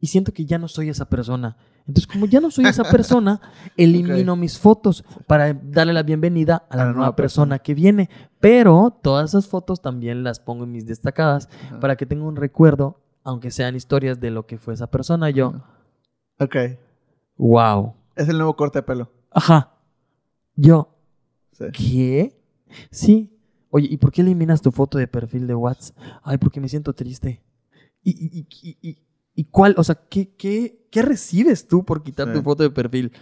y 0.00 0.08
siento 0.08 0.32
que 0.34 0.44
ya 0.44 0.58
no 0.58 0.68
soy 0.68 0.88
esa 0.90 1.08
persona. 1.08 1.56
Entonces, 1.88 2.06
como 2.06 2.26
ya 2.26 2.40
no 2.40 2.50
soy 2.50 2.66
esa 2.66 2.84
persona, 2.84 3.40
elimino 3.76 4.36
mis 4.36 4.58
fotos 4.58 5.04
para 5.26 5.52
darle 5.54 5.92
la 5.92 6.02
bienvenida 6.02 6.64
a 6.70 6.76
la, 6.76 6.92
nueva, 6.92 7.16
persona, 7.16 7.58
que 7.58 7.74
viene. 7.74 8.08
Pero 8.38 8.96
todas 9.02 9.30
esas 9.30 9.46
fotos 9.48 9.80
también 9.82 10.22
las 10.22 10.38
pongo 10.40 10.64
en 10.64 10.72
mis 10.72 10.86
destacadas 10.86 11.48
para 11.80 11.96
que 11.96 12.06
tenga 12.06 12.24
un 12.24 12.36
recuerdo, 12.36 13.00
aunque 13.24 13.50
sean 13.50 13.74
historias 13.76 14.20
de 14.20 14.30
lo 14.30 14.46
que 14.46 14.56
fue 14.58 14.74
esa 14.74 14.88
persona. 14.90 15.30
Yo, 15.30 15.54
Ok. 16.38 16.56
wow. 17.36 17.94
Es 18.16 18.28
el 18.28 18.36
nuevo 18.38 18.54
corte 18.56 18.78
de 18.78 18.82
pelo. 18.82 19.10
Ajá. 19.30 19.72
Yo, 20.56 20.96
Sí. 21.52 21.64
¿qué? 21.72 22.40
Sí. 22.90 23.36
Oye, 23.70 23.88
¿y 23.90 23.96
por 23.98 24.10
qué 24.12 24.22
eliminas 24.22 24.62
tu 24.62 24.70
foto 24.72 24.98
de 24.98 25.06
perfil 25.06 25.46
de 25.46 25.54
WhatsApp? 25.54 25.96
Ay, 26.22 26.38
porque 26.38 26.60
me 26.60 26.68
siento 26.68 26.92
triste. 26.92 27.42
¿Y, 28.02 28.10
y, 28.10 28.46
y, 28.62 28.78
y- 28.88 28.98
y 29.34 29.44
cuál? 29.44 29.74
O 29.78 29.84
sea, 29.84 29.94
¿qué, 30.08 30.34
qué, 30.36 30.86
qué 30.90 31.02
recibes 31.02 31.66
tú 31.68 31.84
por 31.84 32.02
quitar 32.02 32.28
Sí. 32.28 32.34
tu 32.34 32.42
foto 32.42 32.62
de 32.62 32.70
perfil? 32.70 33.12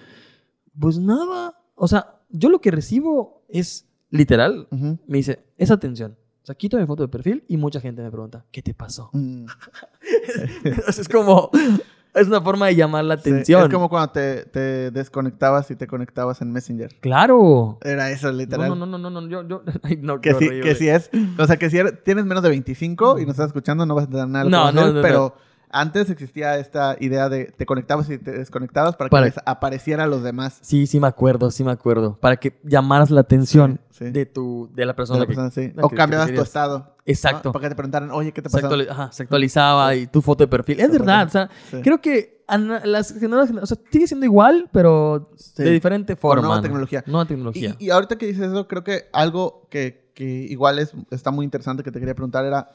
Pues 0.78 0.98
nada. 0.98 1.54
O 1.74 1.86
sea, 1.88 2.16
yo 2.30 2.48
lo 2.48 2.60
que 2.60 2.70
recibo 2.70 3.44
es 3.48 3.86
literal. 4.10 4.68
Ujú. 4.70 4.98
Me 5.06 5.18
dice, 5.18 5.44
es 5.56 5.70
atención. 5.70 6.16
O 6.42 6.46
sea, 6.48 6.54
quito 6.54 6.78
mi 6.78 6.86
foto 6.86 7.02
de 7.02 7.08
perfil 7.08 7.44
y 7.46 7.56
mucha 7.58 7.80
gente 7.80 8.02
me 8.02 8.10
pregunta, 8.10 8.44
¿qué 8.50 8.62
te 8.62 8.72
pasó? 8.74 9.10
Mm. 9.12 9.44
Entonces, 10.64 10.98
es 11.00 11.08
como, 11.08 11.50
es 12.14 12.26
una 12.26 12.40
forma 12.40 12.66
de 12.68 12.76
llamar 12.76 13.04
la 13.04 13.16
Sí, 13.18 13.28
atención. 13.30 13.64
Es 13.64 13.68
como 13.68 13.88
cuando 13.88 14.12
te, 14.12 14.44
te 14.46 14.90
desconectabas 14.90 15.70
y 15.70 15.76
te 15.76 15.86
conectabas 15.86 16.40
en 16.40 16.50
Messenger. 16.52 16.94
Claro. 17.00 17.78
Era 17.82 18.10
eso, 18.10 18.32
literal. 18.32 18.68
No, 18.70 18.76
no, 18.76 18.86
no, 18.86 18.98
no, 18.98 19.10
no, 19.10 19.20
no, 19.20 19.28
yo, 19.28 19.46
yo, 19.46 19.62
ay, 19.82 19.98
no, 20.00 20.20
Que 20.20 20.30
sí, 20.30 20.46
horrible. 20.46 20.60
que 20.62 20.74
sí 20.74 20.88
es. 20.88 21.10
O 21.38 21.46
sea, 21.46 21.56
que 21.58 21.68
si 21.70 21.78
eres- 21.78 22.02
tienes 22.02 22.24
menos 22.24 22.42
de 22.42 22.48
25 22.48 23.18
y 23.18 23.22
nos 23.26 23.32
estás 23.32 23.48
escuchando, 23.48 23.84
no 23.84 23.94
vas 23.94 24.04
a 24.06 24.08
tener 24.10 24.28
nada 24.28 24.44
No, 24.48 24.72
no, 24.72 24.92
no, 24.92 25.02
pero 25.02 25.34
antes 25.70 26.10
existía 26.10 26.58
esta 26.58 26.96
idea 27.00 27.28
de 27.28 27.46
te 27.46 27.66
conectabas 27.66 28.08
y 28.10 28.18
te 28.18 28.32
desconectabas 28.32 28.96
para 28.96 29.10
que 29.10 29.20
les 29.20 29.34
apareciera 29.46 30.04
a 30.04 30.06
los 30.06 30.22
demás. 30.22 30.58
Sí, 30.62 30.86
sí 30.86 31.00
me 31.00 31.06
acuerdo, 31.06 31.50
sí 31.50 31.64
me 31.64 31.70
acuerdo. 31.72 32.16
Para 32.20 32.36
que 32.36 32.58
llamaras 32.64 33.10
la 33.10 33.20
atención 33.20 33.80
Sí, 33.90 34.06
sí. 34.06 34.10
de 34.12 34.26
tu, 34.26 34.70
de 34.74 34.86
la 34.86 34.92
De 34.92 34.96
persona 34.96 35.26
que... 35.26 35.34
sí. 35.50 35.72
O 35.80 35.88
que- 35.88 35.96
cambiabas 35.96 36.28
que 36.30 36.36
tu 36.36 36.42
estado. 36.42 36.94
Exacto. 37.04 37.48
¿no? 37.48 37.52
Para 37.52 37.62
que 37.64 37.68
te 37.70 37.74
preguntaran, 37.76 38.10
oye, 38.10 38.32
¿qué 38.32 38.42
te 38.42 38.48
Se, 38.50 38.56
pasó? 38.60 38.66
actuali- 38.68 38.88
ajá, 38.88 39.10
se 39.12 39.22
actualizaba 39.22 39.94
y 39.94 40.06
tu 40.06 40.20
foto 40.22 40.44
de 40.44 40.48
perfil. 40.48 40.78
Es 40.80 40.90
verdad, 40.90 41.26
o 41.26 41.30
sea, 41.30 41.50
creo 41.82 42.00
que 42.00 42.38
las 42.84 43.12
generaciones, 43.18 43.62
o 43.62 43.66
sea, 43.66 43.76
sigue 43.90 44.06
siendo 44.06 44.24
igual, 44.26 44.68
pero 44.72 45.30
de 45.56 45.70
diferente 45.70 46.16
forma. 46.16 46.42
nueva 46.42 46.56
¿no? 46.56 46.62
tecnología. 46.62 47.02
Nueva 47.06 47.26
tecnología. 47.26 47.76
Y, 47.78 47.86
y 47.86 47.90
ahorita 47.90 48.16
que 48.16 48.26
dices 48.26 48.48
eso, 48.48 48.68
creo 48.68 48.84
que 48.84 49.08
algo 49.12 49.66
que, 49.70 50.10
que 50.14 50.24
igual 50.24 50.78
es, 50.78 50.92
está 51.10 51.30
muy 51.30 51.44
interesante 51.44 51.82
que 51.82 51.90
te 51.92 51.98
quería 51.98 52.14
preguntar 52.14 52.44
era, 52.44 52.68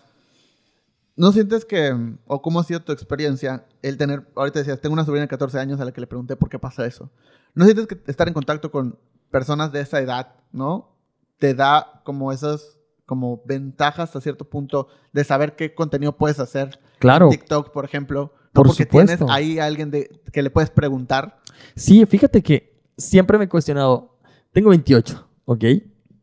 ¿No 1.15 1.31
sientes 1.31 1.63
que, 1.65 1.95
o 2.25 2.41
cómo 2.41 2.59
ha 2.59 2.63
sido 2.63 2.81
tu 2.81 2.91
experiencia, 2.91 3.65
el 3.83 3.97
tener, 3.97 4.27
ahorita 4.35 4.59
decías, 4.59 4.81
tengo 4.81 4.93
una 4.93 5.05
sobrina 5.05 5.23
de 5.23 5.27
14 5.27 5.59
años 5.59 5.79
a 5.79 5.85
la 5.85 5.91
que 5.91 6.01
le 6.01 6.07
pregunté 6.07 6.35
por 6.35 6.49
qué 6.49 6.57
pasa 6.57 6.85
eso? 6.85 7.11
¿No 7.53 7.65
sientes 7.65 7.85
que 7.85 7.99
estar 8.07 8.27
en 8.27 8.33
contacto 8.33 8.71
con 8.71 8.97
personas 9.29 9.71
de 9.71 9.81
esa 9.81 9.99
edad, 9.99 10.35
¿no? 10.51 10.95
Te 11.37 11.53
da 11.53 12.01
como 12.03 12.31
esas, 12.31 12.79
como 13.05 13.43
ventajas 13.45 14.15
a 14.15 14.21
cierto 14.21 14.49
punto 14.49 14.87
de 15.11 15.23
saber 15.23 15.55
qué 15.55 15.75
contenido 15.75 16.17
puedes 16.17 16.39
hacer. 16.39 16.79
Claro. 16.99 17.25
En 17.25 17.31
TikTok, 17.31 17.71
por 17.71 17.85
ejemplo. 17.85 18.33
No 18.35 18.51
Por 18.53 18.67
porque 18.67 18.83
supuesto. 18.83 19.17
tienes 19.17 19.35
ahí 19.35 19.59
a 19.59 19.65
alguien 19.65 19.91
de, 19.91 20.21
que 20.31 20.41
le 20.41 20.49
puedes 20.49 20.69
preguntar. 20.69 21.39
Sí, 21.75 22.05
fíjate 22.05 22.41
que 22.41 22.81
siempre 22.97 23.37
me 23.37 23.45
he 23.45 23.49
cuestionado, 23.49 24.17
tengo 24.51 24.69
28, 24.69 25.27
¿ok? 25.45 25.63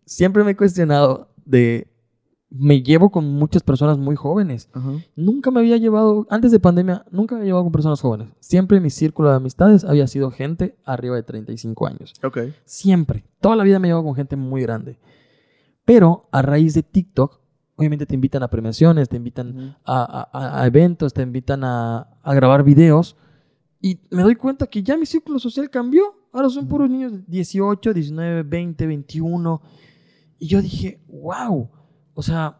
Siempre 0.05 0.43
me 0.45 0.53
he 0.53 0.57
cuestionado 0.57 1.33
de, 1.45 1.90
me 2.51 2.83
llevo 2.83 3.11
con 3.11 3.25
muchas 3.33 3.63
personas 3.63 3.97
muy 3.97 4.17
jóvenes. 4.17 4.69
Nunca 5.15 5.51
me 5.53 5.61
había 5.61 5.77
llevado, 5.77 6.27
antes 6.31 6.51
de 6.51 6.59
pandemia, 6.59 7.05
nunca 7.13 7.35
me 7.35 7.43
había 7.43 7.51
llevado 7.51 7.65
con 7.65 7.73
personas 7.73 8.01
jóvenes. 8.01 8.29
Siempre 8.41 8.81
mi 8.81 8.91
círculo 8.91 9.31
de 9.31 9.37
amistades 9.37 9.85
había 9.85 10.07
sido 10.09 10.31
gente 10.33 10.77
arriba 10.85 11.15
de 11.17 11.23
35 11.23 11.87
años. 11.87 12.13
Ok. 12.25 12.39
Siempre. 12.65 13.25
Toda 13.41 13.55
la 13.57 13.63
vida 13.65 13.79
me 13.79 13.87
llevo 13.89 14.03
con 14.03 14.15
gente 14.17 14.35
muy 14.37 14.63
grande. 14.63 14.99
Pero 15.85 16.29
a 16.33 16.43
raíz 16.43 16.75
de 16.75 16.83
TikTok, 16.83 17.41
obviamente 17.77 18.07
te 18.07 18.15
invitan 18.15 18.43
a 18.43 18.49
premiaciones, 18.49 19.09
te 19.09 19.17
invitan 19.17 19.57
Ujú. 19.57 19.75
a, 19.85 20.29
a- 20.33 20.63
a 20.63 20.67
eventos, 20.67 21.13
te 21.15 21.23
invitan 21.23 21.65
a, 21.65 22.19
a 22.23 22.35
grabar 22.35 22.63
videos. 22.65 23.17
Y 23.81 24.01
me 24.11 24.23
doy 24.23 24.35
cuenta 24.37 24.67
que 24.67 24.83
ya 24.83 24.97
mi 24.97 25.07
círculo 25.07 25.39
social 25.39 25.71
cambió. 25.71 26.03
Ahora 26.33 26.49
son 26.51 26.69
puros 26.69 26.91
niños 26.91 27.13
de 27.13 27.23
18, 27.27 27.93
19, 27.95 28.43
20, 28.43 28.87
21. 28.87 29.63
Y 30.39 30.47
yo 30.49 30.61
dije, 30.63 31.01
wow. 31.09 31.71
O 32.15 32.23
sea, 32.23 32.59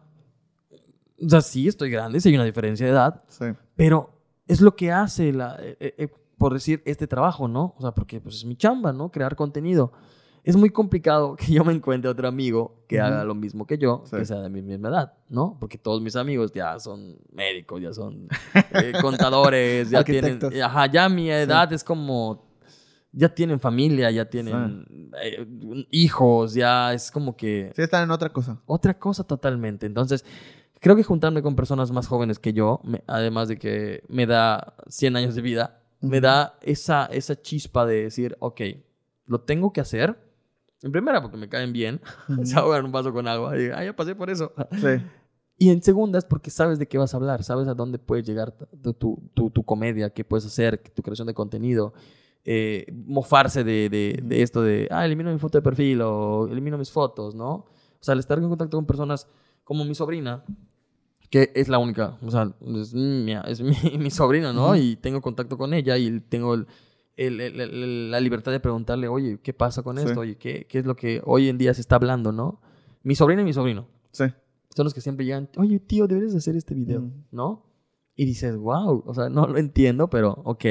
o 1.23 1.29
sea, 1.29 1.41
sí 1.41 1.67
estoy 1.67 1.89
grande, 1.91 2.19
sí 2.19 2.29
hay 2.29 2.35
una 2.35 2.45
diferencia 2.45 2.85
de 2.85 2.91
edad, 2.93 3.23
Sí. 3.27 3.45
pero 3.75 4.11
es 4.47 4.59
lo 4.61 4.75
que 4.75 4.91
hace, 4.91 5.31
la, 5.33 5.55
eh, 5.59 5.77
eh, 5.79 5.93
eh, 5.97 6.07
por 6.37 6.53
decir, 6.53 6.81
este 6.85 7.05
trabajo, 7.07 7.47
¿no? 7.47 7.75
O 7.77 7.81
sea, 7.81 7.91
porque 7.91 8.19
pues, 8.19 8.35
es 8.35 8.45
mi 8.45 8.55
chamba, 8.55 8.91
¿no? 8.91 9.11
Crear 9.11 9.35
contenido. 9.35 9.91
Es 10.43 10.55
muy 10.55 10.71
complicado 10.71 11.35
que 11.37 11.51
yo 11.53 11.63
me 11.63 11.71
encuentre 11.73 12.09
otro 12.09 12.27
amigo 12.27 12.83
que 12.87 12.99
haga 12.99 13.23
lo 13.23 13.35
mismo 13.35 13.67
que 13.67 13.77
yo, 13.77 14.01
Sí. 14.05 14.17
que 14.17 14.25
sea 14.25 14.39
de 14.41 14.49
mi 14.49 14.63
misma 14.63 14.89
edad, 14.89 15.13
¿no? 15.29 15.55
Porque 15.59 15.77
todos 15.77 16.01
mis 16.01 16.15
amigos 16.15 16.51
ya 16.51 16.79
son 16.79 17.17
médicos, 17.31 17.79
ya 17.81 17.93
son 17.93 18.27
eh, 18.73 18.93
contadores, 18.99 19.89
ya 19.91 20.03
tienen... 20.03 20.39
Ajá, 20.63 20.87
ya 20.87 21.07
mi 21.09 21.29
edad 21.29 21.71
es 21.71 21.83
como... 21.83 22.49
Ya 23.13 23.29
tienen 23.29 23.59
familia, 23.59 24.09
ya 24.11 24.29
tienen 24.29 25.11
eh, 25.21 25.45
hijos, 25.91 26.53
ya 26.53 26.93
es 26.93 27.11
como 27.11 27.35
que 27.35 27.71
Sí, 27.75 27.81
están 27.81 28.03
en 28.03 28.11
otra 28.11 28.29
cosa. 28.29 28.61
otra 28.65 28.97
cosa 28.97 29.23
totalmente. 29.25 29.85
Entonces, 29.85 30.23
creo 30.79 30.95
que 30.95 31.03
juntarme 31.03 31.41
con 31.41 31.55
personas 31.55 31.91
más 31.91 32.07
jóvenes 32.07 32.39
que 32.39 32.53
yo, 32.53 32.79
me- 32.83 33.03
además 33.07 33.47
de 33.49 33.57
que 33.59 34.03
me 34.07 34.25
da 34.25 34.75
100 34.87 35.15
años 35.17 35.35
de 35.35 35.41
vida, 35.41 35.81
me 35.99 36.21
da 36.21 36.57
esa, 36.61 37.05
esa 37.07 37.39
chispa 37.41 37.85
de 37.85 38.03
decir, 38.03 38.35
ok, 38.39 38.61
lo 39.25 39.41
tengo 39.41 39.71
que 39.73 39.81
hacer. 39.81 40.17
En 40.81 40.91
primera, 40.91 41.21
porque 41.21 41.37
me 41.37 41.47
caen 41.49 41.73
bien. 41.73 42.01
Se 42.43 42.55
ahogan 42.57 42.85
un 42.85 42.91
vaso 42.91 43.11
con 43.13 43.27
agua. 43.27 43.59
Y, 43.59 43.67
ah, 43.69 43.83
ya 43.83 43.95
pasé 43.95 44.15
por 44.15 44.29
eso. 44.29 44.51
Sí. 44.71 45.03
Y 45.57 45.69
en 45.69 45.83
segundas, 45.83 46.25
porque 46.25 46.49
sabes 46.49 46.79
de 46.79 46.87
qué 46.87 46.97
vas 46.97 47.13
a 47.13 47.17
hablar, 47.17 47.43
sabes 47.43 47.67
a 47.67 47.75
dónde 47.75 47.99
puedes 47.99 48.25
llegar 48.25 48.51
tu, 48.81 48.93
tu, 48.93 49.29
tu- 49.35 49.49
tu 49.51 49.63
comedia, 49.63 50.09
qué 50.09 50.23
puedes 50.23 50.45
hacer, 50.45 50.77
tu 50.79 51.03
creación 51.03 51.27
de 51.27 51.35
contenido, 51.35 51.93
eh, 52.45 52.85
mofarse 53.05 53.63
de, 53.63 53.89
de- 53.89 54.19
de 54.23 54.41
esto 54.41 54.61
de, 54.61 54.87
ah, 54.91 55.05
elimino 55.05 55.31
mi 55.31 55.39
foto 55.39 55.57
de 55.57 55.61
perfil 55.61 56.01
o 56.01 56.47
elimino 56.47 56.77
mis 56.77 56.91
fotos, 56.91 57.35
¿no? 57.35 57.49
O 57.53 57.67
sea, 57.99 58.13
al 58.13 58.19
estar 58.19 58.37
en 58.39 58.49
contacto 58.49 58.77
con 58.77 58.85
personas 58.85 59.27
como 59.63 59.85
mi 59.85 59.93
sobrina, 59.95 60.43
que 61.29 61.51
es 61.55 61.69
la 61.69 61.77
única, 61.77 62.17
o 62.25 62.31
sea, 62.31 62.53
es 62.75 62.93
mi, 62.93 63.31
es 63.45 63.61
mi, 63.61 63.75
mi 63.99 64.09
sobrina, 64.11 64.51
¿no? 64.53 64.67
Ujú. 64.67 64.75
Y 64.75 64.95
tengo 64.97 65.21
contacto 65.21 65.57
con 65.57 65.73
ella 65.73 65.97
y 65.97 66.19
tengo 66.21 66.55
el- 66.55 66.67
el- 67.15 67.39
el- 67.41 68.11
la 68.11 68.19
libertad 68.19 68.51
de 68.51 68.59
preguntarle, 68.59 69.07
oye, 69.07 69.39
¿qué 69.41 69.53
pasa 69.53 69.83
con 69.83 69.97
Sí. 69.97 70.05
esto? 70.05 70.21
Oye, 70.21 70.35
¿qué, 70.37 70.65
¿qué 70.67 70.79
es 70.79 70.85
lo 70.85 70.95
que 70.95 71.21
hoy 71.25 71.47
en 71.47 71.57
día 71.57 71.73
se 71.73 71.81
está 71.81 71.95
hablando, 71.97 72.31
¿no? 72.31 72.59
Mi 73.03 73.15
sobrina 73.15 73.41
y 73.43 73.45
mi 73.45 73.53
sobrino 73.53 73.87
Sí. 74.11 74.25
son 74.75 74.83
los 74.85 74.93
que 74.93 75.01
siempre 75.01 75.25
llegan, 75.25 75.47
oye, 75.57 75.79
tío, 75.79 76.07
deberías 76.07 76.31
de 76.33 76.39
hacer 76.39 76.55
este 76.55 76.73
video, 76.73 77.01
Mm. 77.01 77.11
¿no? 77.31 77.65
Y 78.15 78.25
dices, 78.25 78.57
wow, 78.57 79.03
o 79.05 79.13
sea, 79.13 79.29
no 79.29 79.47
lo 79.47 79.57
entiendo, 79.57 80.09
pero 80.09 80.41
ok. 80.43 80.65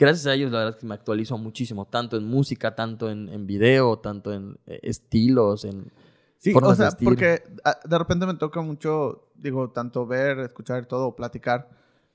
Gracias 0.00 0.26
a 0.26 0.32
ellos, 0.32 0.50
la 0.50 0.60
verdad 0.60 0.74
es 0.76 0.80
que 0.80 0.86
me 0.86 0.94
actualizo 0.94 1.36
muchísimo, 1.36 1.84
tanto 1.84 2.16
en 2.16 2.24
música, 2.24 2.74
tanto 2.74 3.10
en, 3.10 3.28
en 3.28 3.46
video, 3.46 3.98
tanto 3.98 4.32
en 4.32 4.58
eh, 4.66 4.80
estilos, 4.82 5.66
en... 5.66 5.92
Sí, 6.38 6.54
formas 6.54 6.70
o 6.70 6.72
de 6.72 6.76
sea, 6.76 6.86
vestir. 6.86 7.04
porque 7.04 7.42
ah, 7.64 7.78
de 7.84 7.98
repente 7.98 8.24
me 8.24 8.32
toca 8.32 8.62
mucho, 8.62 9.28
digo, 9.34 9.72
tanto 9.72 10.06
ver, 10.06 10.38
escuchar 10.38 10.86
todo, 10.86 11.14
platicar 11.14 11.68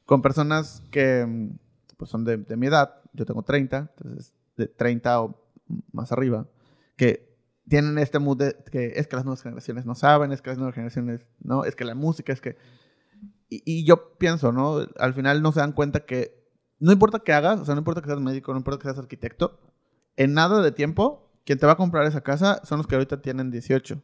con 0.04 0.24
personas 0.24 0.82
que 0.90 1.28
mm, 1.28 1.60
pues 1.96 2.10
son 2.10 2.24
de, 2.26 2.38
de 2.38 2.58
mi 2.58 2.66
edad, 2.66 3.02
yo 3.14 3.24
tengo 3.24 3.44
30, 3.44 3.92
entonces 3.96 4.34
de 4.58 4.66
30 4.66 5.22
o 5.22 5.40
más 5.92 6.12
arriba, 6.12 6.48
que 6.96 7.38
tienen 7.70 8.00
este 8.00 8.18
mood 8.18 8.38
de 8.38 8.56
que 8.72 8.94
es 8.96 9.06
que 9.06 9.16
las 9.16 9.26
nuevas 9.26 9.44
generaciones 9.44 9.86
no 9.86 9.94
saben, 9.94 10.32
es 10.32 10.42
que 10.42 10.50
las 10.50 10.58
nuevas 10.58 10.74
generaciones, 10.74 11.28
no, 11.40 11.66
es 11.66 11.76
que 11.76 11.86
la 11.86 11.94
música, 11.94 12.34
es 12.34 12.42
que... 12.42 12.58
Y, 13.48 13.62
y 13.64 13.84
yo 13.86 14.18
pienso, 14.18 14.52
¿no? 14.52 14.88
Al 14.98 15.14
final 15.14 15.44
no 15.44 15.52
se 15.52 15.60
dan 15.60 15.74
cuenta 15.74 16.00
que 16.00 16.45
no 16.80 16.92
importa 16.92 17.20
qué 17.20 17.34
hagas, 17.34 17.60
o 17.60 17.66
sea, 17.66 17.76
no 17.76 17.80
importa 17.80 18.02
que 18.02 18.08
seas 18.08 18.20
médico, 18.20 18.52
no 18.52 18.58
importa 18.60 18.80
que 18.80 18.88
seas 18.88 18.98
arquitecto, 19.00 19.60
en 20.18 20.34
nada 20.34 20.62
de 20.62 20.72
tiempo, 20.72 21.30
quien 21.46 21.60
te 21.60 21.66
va 21.66 21.74
a 21.74 21.78
comprar 21.78 22.06
esa 22.06 22.22
casa 22.22 22.62
son 22.66 22.78
los 22.80 22.88
que 22.88 22.96
ahorita 22.96 23.22
tienen 23.22 23.52
18. 23.52 24.02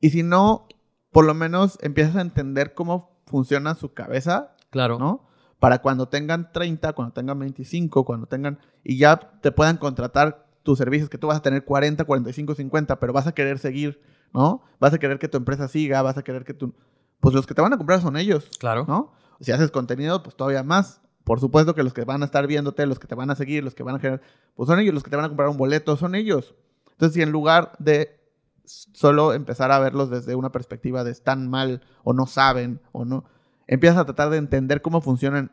Y 0.00 0.10
si 0.10 0.22
no, 0.22 0.66
por 1.12 1.24
lo 1.24 1.34
menos 1.34 1.78
empiezas 1.82 2.16
a 2.16 2.20
entender 2.20 2.74
cómo 2.74 3.18
funciona 3.26 3.74
su 3.74 3.92
cabeza, 3.94 4.50
Claro. 4.70 4.98
¿no? 4.98 5.24
Para 5.60 5.78
cuando 5.80 6.08
tengan 6.08 6.50
30, 6.52 6.92
cuando 6.94 7.14
tengan 7.14 7.38
25, 7.38 8.04
cuando 8.04 8.26
tengan... 8.26 8.58
Y 8.82 8.98
ya 8.98 9.16
te 9.40 9.52
puedan 9.52 9.76
contratar 9.78 10.46
tus 10.62 10.78
servicios, 10.78 11.08
que 11.08 11.16
tú 11.16 11.28
vas 11.28 11.38
a 11.38 11.42
tener 11.42 11.64
40, 11.64 12.04
45, 12.04 12.54
50, 12.54 12.98
pero 12.98 13.12
vas 13.12 13.26
a 13.26 13.32
querer 13.32 13.58
seguir, 13.58 14.00
¿no? 14.34 14.62
Vas 14.80 14.92
a 14.92 14.98
querer 14.98 15.18
que 15.18 15.28
tu 15.28 15.36
empresa 15.38 15.68
siga, 15.68 16.02
vas 16.02 16.18
a 16.18 16.22
querer 16.24 16.44
que 16.44 16.54
tu... 16.54 16.74
Pues 17.20 17.34
los 17.34 17.46
que 17.46 17.54
te 17.54 17.62
van 17.62 17.72
a 17.72 17.78
comprar 17.78 18.00
son 18.02 18.16
ellos, 18.16 18.50
Claro. 18.58 18.84
¿no? 18.86 19.12
Si 19.44 19.52
haces 19.52 19.70
contenido, 19.70 20.22
pues 20.22 20.36
todavía 20.36 20.62
más. 20.62 21.00
Por 21.24 21.40
supuesto 21.40 21.74
que 21.74 21.82
los 21.82 21.94
que 21.94 22.04
van 22.04 22.22
a 22.22 22.26
estar 22.26 22.46
viéndote, 22.46 22.86
los 22.86 22.98
que 22.98 23.06
te 23.06 23.14
van 23.14 23.30
a 23.30 23.34
seguir, 23.34 23.64
los 23.64 23.74
que 23.74 23.82
van 23.82 23.96
a 23.96 23.98
generar, 23.98 24.20
pues 24.54 24.66
son 24.68 24.78
ellos, 24.78 24.92
los 24.92 25.02
que 25.02 25.10
te 25.10 25.16
van 25.16 25.24
a 25.24 25.28
comprar 25.28 25.48
un 25.48 25.56
boleto, 25.56 25.96
son 25.96 26.14
ellos. 26.14 26.54
Entonces, 26.92 27.14
si 27.14 27.22
en 27.22 27.32
lugar 27.32 27.72
de 27.78 28.20
solo 28.64 29.32
empezar 29.32 29.70
a 29.72 29.78
verlos 29.78 30.10
desde 30.10 30.34
una 30.34 30.52
perspectiva 30.52 31.04
de 31.04 31.10
están 31.10 31.48
mal 31.48 31.82
o 32.02 32.12
no 32.12 32.26
saben 32.26 32.80
o 32.92 33.04
no, 33.04 33.24
empiezas 33.66 33.98
a 33.98 34.04
tratar 34.04 34.30
de 34.30 34.36
entender 34.36 34.82
cómo 34.82 35.00
funcionan 35.00 35.52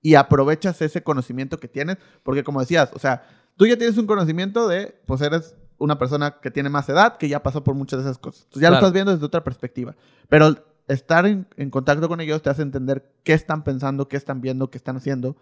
y 0.00 0.16
aprovechas 0.16 0.82
ese 0.82 1.02
conocimiento 1.02 1.58
que 1.58 1.68
tienes, 1.68 1.98
porque 2.22 2.44
como 2.44 2.60
decías, 2.60 2.90
o 2.94 2.98
sea, 2.98 3.26
tú 3.56 3.66
ya 3.66 3.76
tienes 3.76 3.96
un 3.96 4.06
conocimiento 4.06 4.68
de, 4.68 5.00
pues 5.06 5.20
eres 5.20 5.56
una 5.78 5.98
persona 5.98 6.40
que 6.40 6.50
tiene 6.50 6.68
más 6.68 6.88
edad, 6.88 7.16
que 7.16 7.28
ya 7.28 7.42
pasó 7.42 7.64
por 7.64 7.74
muchas 7.74 8.00
de 8.00 8.10
esas 8.10 8.18
cosas. 8.18 8.42
Entonces 8.44 8.62
ya 8.62 8.70
lo 8.70 8.76
estás 8.76 8.92
viendo 8.92 9.12
desde 9.12 9.24
otra 9.24 9.42
perspectiva. 9.42 9.94
Pero 10.28 10.54
estar 10.88 11.26
en, 11.26 11.46
en 11.56 11.70
contacto 11.70 12.08
con 12.08 12.20
ellos 12.20 12.42
te 12.42 12.50
hace 12.50 12.62
entender 12.62 13.10
qué 13.22 13.32
están 13.32 13.64
pensando, 13.64 14.08
qué 14.08 14.16
están 14.16 14.40
viendo, 14.40 14.70
qué 14.70 14.78
están 14.78 14.96
haciendo, 14.96 15.36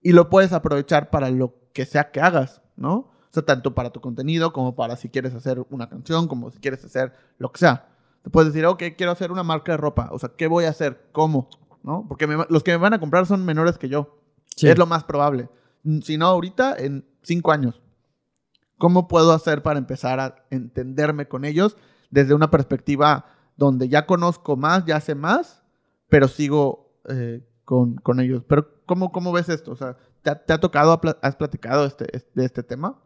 y 0.00 0.12
lo 0.12 0.28
puedes 0.28 0.52
aprovechar 0.52 1.10
para 1.10 1.30
lo 1.30 1.54
que 1.72 1.86
sea 1.86 2.10
que 2.10 2.20
hagas, 2.20 2.60
¿no? 2.76 3.12
O 3.32 3.34
sea, 3.34 3.44
tanto 3.44 3.74
para 3.74 3.90
tu 3.90 4.00
contenido 4.00 4.52
como 4.52 4.74
para 4.74 4.96
si 4.96 5.08
quieres 5.08 5.34
hacer 5.34 5.64
una 5.70 5.88
canción, 5.88 6.28
como 6.28 6.50
si 6.50 6.58
quieres 6.58 6.84
hacer 6.84 7.14
lo 7.38 7.50
que 7.50 7.60
sea. 7.60 7.88
Te 8.22 8.28
puedes 8.28 8.52
decir, 8.52 8.66
ok, 8.66 8.82
quiero 8.96 9.12
hacer 9.12 9.32
una 9.32 9.42
marca 9.42 9.72
de 9.72 9.78
ropa. 9.78 10.10
O 10.12 10.18
sea, 10.18 10.30
¿qué 10.36 10.48
voy 10.48 10.66
a 10.66 10.68
hacer? 10.68 11.08
¿Cómo? 11.12 11.48
¿No? 11.82 12.04
Porque 12.06 12.26
me 12.26 12.44
los 12.50 12.62
que 12.62 12.72
me 12.72 12.76
van 12.76 12.92
a 12.92 13.00
comprar 13.00 13.24
son 13.24 13.44
menores 13.44 13.78
que 13.78 13.88
yo. 13.88 14.18
Sí. 14.54 14.68
Es 14.68 14.76
lo 14.76 14.86
más 14.86 15.04
probable. 15.04 15.48
Si 16.02 16.18
no, 16.18 16.26
ahorita, 16.26 16.76
en 16.76 17.06
cinco 17.22 17.52
años. 17.52 17.80
¿Cómo 18.76 19.08
puedo 19.08 19.32
hacer 19.32 19.62
para 19.62 19.78
empezar 19.78 20.20
a 20.20 20.44
entenderme 20.50 21.26
con 21.26 21.46
ellos 21.46 21.76
desde 22.10 22.34
una 22.34 22.50
perspectiva 22.50 23.26
donde 23.56 23.88
ya 23.88 24.06
conozco 24.06 24.56
más, 24.56 24.84
ya 24.86 25.00
sé 25.00 25.14
más, 25.14 25.62
pero 26.08 26.28
sigo 26.28 26.92
eh, 27.08 27.42
con, 27.64 27.96
con 27.96 28.20
ellos? 28.20 28.42
Pero, 28.48 28.68
¿cómo, 28.86 29.12
¿cómo 29.12 29.32
ves 29.32 29.48
esto? 29.48 29.72
O 29.72 29.76
sea, 29.76 29.96
¿te 30.22 30.30
ha, 30.30 30.44
te 30.44 30.52
ha 30.52 30.58
tocado, 30.60 31.00
has 31.22 31.36
platicado 31.36 31.84
este, 31.86 32.16
es- 32.16 32.26
de 32.34 32.44
este 32.44 32.62
tema? 32.62 33.00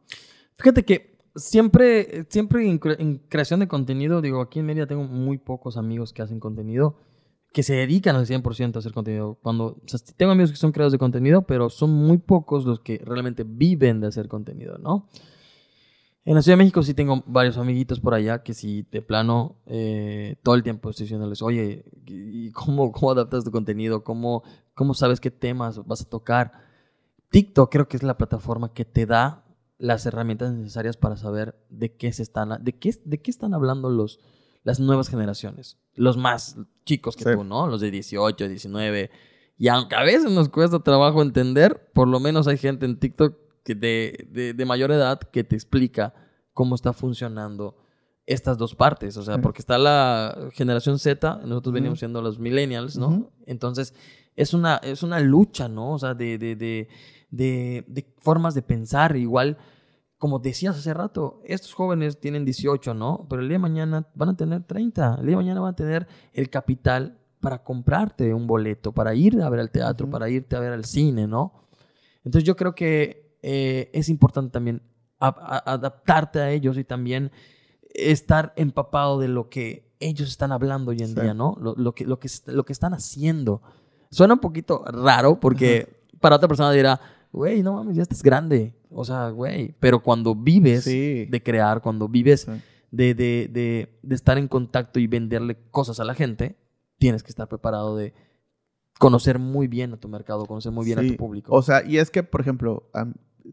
Fíjate 0.58 0.84
que 0.84 1.18
siempre, 1.34 2.26
siempre 2.30 2.68
en, 2.68 2.80
cre- 2.80 2.96
en 2.98 3.18
creación 3.28 3.60
de 3.60 3.68
contenido, 3.68 4.20
digo, 4.22 4.40
aquí 4.40 4.58
en 4.58 4.66
Mérida 4.66 4.86
tengo 4.86 5.04
muy 5.04 5.38
pocos 5.38 5.76
amigos 5.76 6.12
que 6.12 6.22
hacen 6.22 6.40
contenido, 6.40 6.96
que 7.52 7.62
se 7.62 7.74
dedican 7.74 8.16
al 8.16 8.26
100% 8.26 8.76
a 8.76 8.78
hacer 8.80 8.92
contenido. 8.92 9.38
Cuando, 9.42 9.64
o 9.66 9.82
sea, 9.86 9.98
tengo 10.16 10.32
amigos 10.32 10.50
que 10.50 10.56
son 10.58 10.72
creadores 10.72 10.92
de 10.92 10.98
contenido, 10.98 11.42
pero 11.42 11.70
son 11.70 11.90
muy 11.90 12.18
pocos 12.18 12.64
los 12.66 12.80
que 12.80 13.00
realmente 13.04 13.44
viven 13.46 14.00
de 14.00 14.08
hacer 14.08 14.28
contenido, 14.28 14.78
¿no? 14.78 15.08
En 16.26 16.34
la 16.34 16.42
Ciudad 16.42 16.58
de 16.58 16.64
México 16.64 16.82
sí 16.82 16.92
tengo 16.92 17.22
varios 17.24 17.56
amiguitos 17.56 18.00
por 18.00 18.12
allá 18.12 18.42
que 18.42 18.52
sí, 18.52 18.84
de 18.90 19.00
plano, 19.00 19.60
eh, 19.66 20.34
todo 20.42 20.56
el 20.56 20.64
tiempo 20.64 20.90
estoy 20.90 21.04
diciéndoles, 21.04 21.40
oye, 21.40 21.84
¿y 22.04 22.50
cómo, 22.50 22.90
cómo 22.90 23.12
adaptas 23.12 23.44
tu 23.44 23.52
contenido? 23.52 24.02
¿Cómo, 24.02 24.42
¿Cómo 24.74 24.92
sabes 24.92 25.20
qué 25.20 25.30
temas 25.30 25.86
vas 25.86 26.02
a 26.02 26.08
tocar? 26.08 26.50
TikTok 27.30 27.70
creo 27.70 27.86
que 27.86 27.96
es 27.96 28.02
la 28.02 28.18
plataforma 28.18 28.74
que 28.74 28.84
te 28.84 29.06
da 29.06 29.44
las 29.78 30.04
herramientas 30.04 30.52
necesarias 30.52 30.96
para 30.96 31.16
saber 31.16 31.54
de 31.70 31.94
qué 31.96 32.12
se 32.12 32.24
están, 32.24 32.58
de 32.60 32.72
qué, 32.76 32.92
de 33.04 33.22
qué 33.22 33.30
están 33.30 33.54
hablando 33.54 33.88
los, 33.88 34.18
las 34.64 34.80
nuevas 34.80 35.08
generaciones, 35.08 35.78
los 35.94 36.16
más 36.16 36.56
chicos 36.84 37.14
que 37.14 37.22
Sí. 37.22 37.30
tú, 37.34 37.44
¿no? 37.44 37.68
Los 37.68 37.80
de 37.80 37.92
18, 37.92 38.48
19. 38.48 39.10
Y 39.58 39.68
aunque 39.68 39.94
a 39.94 40.02
veces 40.02 40.32
nos 40.32 40.48
cuesta 40.48 40.80
trabajo 40.80 41.22
entender, 41.22 41.88
por 41.94 42.08
lo 42.08 42.18
menos 42.18 42.48
hay 42.48 42.58
gente 42.58 42.84
en 42.84 42.98
TikTok 42.98 43.45
de, 43.74 44.28
de- 44.30 44.54
de 44.54 44.64
mayor 44.64 44.90
edad 44.92 45.18
que 45.18 45.44
te 45.44 45.54
explica 45.56 46.14
cómo 46.52 46.74
está 46.74 46.92
funcionando 46.92 47.76
estas 48.26 48.58
dos 48.58 48.74
partes. 48.74 49.16
O 49.16 49.22
sea, 49.22 49.34
Sí. 49.36 49.40
porque 49.42 49.60
está 49.60 49.78
la 49.78 50.48
generación 50.52 50.98
Z, 50.98 51.36
nosotros 51.44 51.66
Ujú. 51.66 51.72
veníamos 51.74 51.98
siendo 51.98 52.20
los 52.22 52.38
millennials, 52.38 52.96
¿no? 52.96 53.30
Entonces, 53.46 53.94
es 54.34 54.52
una, 54.54 54.76
es 54.76 55.02
una 55.02 55.20
lucha, 55.20 55.68
¿no? 55.68 55.92
O 55.92 55.98
sea, 55.98 56.14
de, 56.14 56.36
de, 56.38 56.56
de, 57.30 58.14
formas 58.18 58.54
de 58.54 58.62
pensar. 58.62 59.16
Igual, 59.16 59.56
como 60.18 60.38
decías 60.38 60.76
hace 60.76 60.92
rato, 60.94 61.40
estos 61.44 61.72
jóvenes 61.74 62.18
tienen 62.20 62.44
18, 62.44 62.94
¿no? 62.94 63.26
Pero 63.30 63.42
el 63.42 63.48
día 63.48 63.56
de 63.56 63.60
mañana 63.60 64.06
van 64.14 64.30
a 64.30 64.36
tener 64.36 64.64
30. 64.64 65.16
El 65.20 65.26
día 65.26 65.30
de 65.32 65.36
mañana 65.36 65.60
van 65.60 65.72
a 65.72 65.76
tener 65.76 66.06
el 66.32 66.50
capital 66.50 67.18
para 67.40 67.62
comprarte 67.62 68.32
un 68.34 68.46
boleto, 68.46 68.92
para 68.92 69.14
ir 69.14 69.40
a 69.40 69.48
ver 69.50 69.60
al 69.60 69.70
teatro, 69.70 70.08
para 70.10 70.28
irte 70.28 70.56
a 70.56 70.60
ver 70.60 70.72
al 70.72 70.84
cine, 70.84 71.26
¿no? 71.28 71.52
Entonces 72.24 72.44
yo 72.44 72.56
creo 72.56 72.74
que 72.74 73.25
eh, 73.48 73.90
es 73.92 74.08
importante 74.08 74.50
también 74.50 74.82
a- 75.20 75.28
a- 75.28 75.72
adaptarte 75.74 76.40
a 76.40 76.50
ellos 76.50 76.76
y 76.78 76.82
también 76.84 77.30
estar 77.94 78.52
empapado 78.56 79.20
de 79.20 79.28
lo 79.28 79.48
que 79.48 79.94
ellos 80.00 80.28
están 80.28 80.50
hablando 80.50 80.90
hoy 80.90 80.98
en 81.00 81.14
Sí. 81.14 81.20
día, 81.20 81.32
¿no? 81.32 81.56
Lo, 81.60 81.74
lo 81.76 81.94
que, 81.94 82.04
lo, 82.04 82.18
que, 82.18 82.28
lo 82.46 82.64
que 82.64 82.72
están 82.72 82.92
haciendo. 82.92 83.62
Suena 84.10 84.34
un 84.34 84.40
poquito 84.40 84.84
raro 84.86 85.38
porque 85.38 86.02
para 86.20 86.36
otra 86.36 86.48
persona 86.48 86.72
dirá, 86.72 87.00
güey, 87.32 87.62
no 87.62 87.74
mames, 87.74 87.96
ya 87.96 88.02
estás 88.02 88.22
grande. 88.22 88.74
O 88.90 89.04
sea, 89.04 89.30
güey, 89.30 89.74
pero 89.78 90.02
cuando 90.02 90.34
vives 90.34 90.82
Sí. 90.84 91.26
de 91.26 91.42
crear, 91.42 91.80
cuando 91.82 92.08
vives 92.08 92.42
Sí. 92.42 92.52
de, 92.90 93.14
de, 93.14 93.48
de, 93.50 93.98
de 94.02 94.14
estar 94.16 94.38
en 94.38 94.48
contacto 94.48 94.98
y 94.98 95.06
venderle 95.06 95.56
cosas 95.70 96.00
a 96.00 96.04
la 96.04 96.14
gente, 96.14 96.56
tienes 96.98 97.22
que 97.22 97.28
estar 97.30 97.46
preparado 97.48 97.96
de 97.96 98.12
conocer 98.98 99.38
muy 99.38 99.68
bien 99.68 99.92
a 99.92 99.96
tu 99.98 100.08
mercado, 100.08 100.46
conocer 100.46 100.72
muy 100.72 100.84
bien 100.86 100.98
a 100.98 101.02
tu 101.06 101.16
público. 101.16 101.54
O 101.54 101.62
sea, 101.62 101.84
y 101.84 101.98
es 101.98 102.10
que, 102.10 102.22
por 102.22 102.40
ejemplo, 102.40 102.88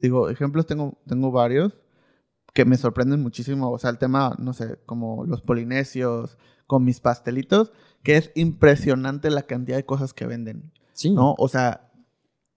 digo, 0.02 0.30
ejemplos 0.30 0.66
tengo, 0.66 0.98
tengo 1.08 1.32
varios 1.32 1.74
que 2.54 2.66
me 2.66 2.78
sorprenden 2.78 3.22
muchísimo. 3.22 3.72
O 3.72 3.80
sea, 3.80 3.90
el 3.90 3.98
tema, 3.98 4.36
no 4.40 4.54
sé, 4.54 4.78
como 4.86 5.26
los 5.26 5.42
polinesios, 5.42 6.38
con 6.68 6.84
mis 6.86 7.00
pastelitos, 7.00 7.72
que 8.04 8.18
es 8.18 8.32
impresionante 8.36 9.30
la 9.30 9.44
cantidad 9.44 9.78
de 9.78 9.86
cosas 9.86 10.14
que 10.14 10.26
venden, 10.26 10.72
sí. 10.94 11.10
¿no? 11.12 11.36
O 11.38 11.48
sea, 11.48 11.92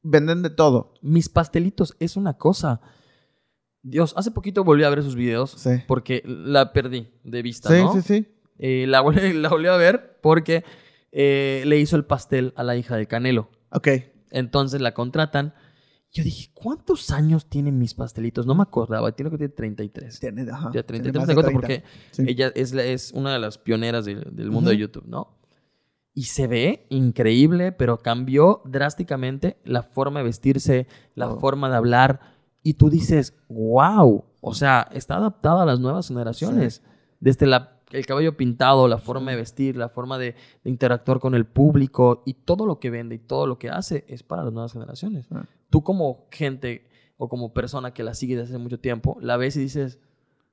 venden 0.02 0.42
de 0.42 0.50
todo. 0.50 0.94
Mis 1.02 1.28
pastelitos 1.28 1.96
es 1.98 2.16
una 2.16 2.34
cosa. 2.34 2.80
Dios, 3.82 4.14
hace 4.16 4.30
poquito 4.32 4.64
volví 4.64 4.82
a 4.84 4.90
ver 4.90 5.02
sus 5.02 5.14
videos 5.14 5.50
Sí. 5.52 5.70
porque 5.86 6.22
la 6.26 6.72
perdí 6.72 7.08
de 7.24 7.42
vista, 7.42 7.68
Sí, 7.68 7.82
¿no? 7.82 7.92
sí, 7.94 8.02
sí. 8.02 8.26
Eh, 8.58 8.86
la, 8.88 9.00
volví, 9.00 9.32
la 9.32 9.48
volví 9.48 9.68
a 9.68 9.76
ver 9.76 10.18
porque 10.22 10.64
eh, 11.12 11.62
le 11.66 11.78
hizo 11.78 11.96
el 11.96 12.04
pastel 12.04 12.52
a 12.56 12.64
la 12.64 12.76
hija 12.76 12.96
de 12.96 13.06
Canelo. 13.06 13.48
Ok. 13.70 13.88
Entonces 14.30 14.80
la 14.80 14.92
contratan. 14.92 15.54
Yo 16.16 16.24
dije, 16.24 16.50
¿cuántos 16.54 17.10
años 17.10 17.46
tienen 17.46 17.78
mis 17.78 17.92
pastelitos? 17.92 18.46
No 18.46 18.54
me 18.54 18.62
acordaba. 18.62 19.12
Tiene 19.12 19.30
que 19.30 19.36
tener 19.36 19.52
33. 19.54 20.18
Tiene, 20.20 20.42
ajá, 20.50 20.70
Ya 20.72 20.82
tiene 20.82 21.02
33 21.02 21.14
más 21.20 21.26
me 21.28 21.34
de 21.34 21.40
acuerdo 21.40 21.58
30. 21.60 21.60
porque 21.60 21.84
Sí. 22.12 22.24
ella 22.26 22.52
es, 22.54 22.72
la- 22.72 22.84
es 22.84 23.12
una 23.12 23.32
de 23.34 23.38
las 23.38 23.58
pioneras 23.58 24.04
del, 24.06 24.34
del 24.34 24.50
mundo 24.50 24.70
de 24.70 24.76
Ujú. 24.76 24.80
YouTube, 24.82 25.04
¿no? 25.06 25.36
Y 26.14 26.22
se 26.24 26.46
ve 26.46 26.86
increíble, 26.88 27.72
pero 27.72 27.98
cambió 27.98 28.62
drásticamente 28.64 29.58
la 29.64 29.82
forma 29.82 30.20
de 30.20 30.24
vestirse, 30.24 30.86
la 31.14 31.28
Oh. 31.32 31.38
forma 31.38 31.68
de 31.68 31.76
hablar. 31.76 32.20
Y 32.62 32.74
tú 32.74 32.88
dices, 32.88 33.34
wow, 33.50 34.24
o 34.40 34.54
sea, 34.54 34.88
está 34.92 35.16
adaptada 35.16 35.64
a 35.64 35.66
las 35.66 35.80
nuevas 35.80 36.08
generaciones. 36.08 36.82
Desde 37.20 37.46
la- 37.46 37.74
el 37.92 38.06
cabello 38.06 38.36
pintado, 38.36 38.88
la 38.88 38.98
forma 38.98 39.30
de 39.32 39.36
vestir, 39.36 39.76
la 39.76 39.90
forma 39.90 40.18
de, 40.18 40.34
de 40.64 40.70
interactuar 40.70 41.20
con 41.20 41.34
el 41.34 41.44
público 41.44 42.22
y 42.24 42.32
todo 42.34 42.64
lo 42.66 42.80
que 42.80 42.90
vende 42.90 43.14
y 43.14 43.18
todo 43.18 43.46
lo 43.46 43.58
que 43.58 43.68
hace 43.68 44.04
es 44.08 44.22
para 44.22 44.42
las 44.44 44.52
nuevas 44.52 44.72
generaciones. 44.72 45.26
Ah. 45.30 45.44
Tú 45.70 45.82
como 45.82 46.26
gente 46.30 46.88
o 47.16 47.28
como 47.28 47.52
persona 47.52 47.92
que 47.94 48.02
la 48.02 48.14
sigue 48.14 48.36
desde 48.36 48.54
hace 48.54 48.58
mucho 48.62 48.78
tiempo, 48.80 49.16
la 49.20 49.36
ves 49.36 49.56
y 49.56 49.60
dices, 49.60 49.98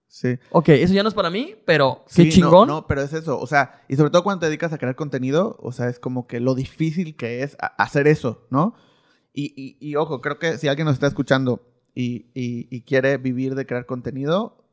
Sí. 0.08 0.38
Ok, 0.52 0.70
eso 0.70 0.94
ya 0.94 1.02
no 1.02 1.10
es 1.10 1.16
para 1.16 1.32
mí, 1.32 1.56
pero 1.66 2.04
qué 2.06 2.30
Sí, 2.32 2.40
no, 2.40 2.46
chingón. 2.48 2.68
No, 2.68 2.86
pero 2.86 3.02
es 3.02 3.14
eso. 3.14 3.40
O 3.40 3.48
sea, 3.48 3.82
y 3.88 3.96
sobre 3.96 4.12
todo 4.12 4.24
cuando 4.24 4.42
te 4.42 4.46
dedicas 4.46 4.72
a 4.72 4.78
crear 4.78 4.96
contenido, 4.96 5.58
o 5.60 5.72
sea, 5.72 5.90
es 5.90 5.98
como 5.98 6.28
que 6.28 6.40
lo 6.40 6.54
difícil 6.54 7.16
que 7.16 7.42
es 7.42 7.58
hacer 7.80 8.06
eso, 8.08 8.46
¿no? 8.52 8.76
Y, 9.34 9.54
y- 9.60 9.76
y 9.80 9.96
ojo, 9.96 10.22
creo 10.22 10.38
que 10.38 10.60
si 10.60 10.68
alguien 10.68 10.86
nos 10.86 10.94
está 10.94 11.08
escuchando 11.08 11.68
y, 11.96 12.28
y- 12.36 12.82
quiere 12.82 13.18
vivir 13.18 13.56
de 13.56 13.66
crear 13.66 13.88
contenido, 13.88 14.64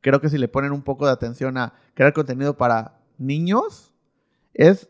creo 0.00 0.20
que 0.20 0.28
si 0.28 0.38
le 0.38 0.48
ponen 0.48 0.72
un 0.72 0.82
poco 0.82 1.06
de 1.06 1.12
atención 1.12 1.56
a 1.56 1.74
crear 1.94 2.12
contenido 2.12 2.56
para 2.56 3.00
niños, 3.16 3.92
es 4.54 4.88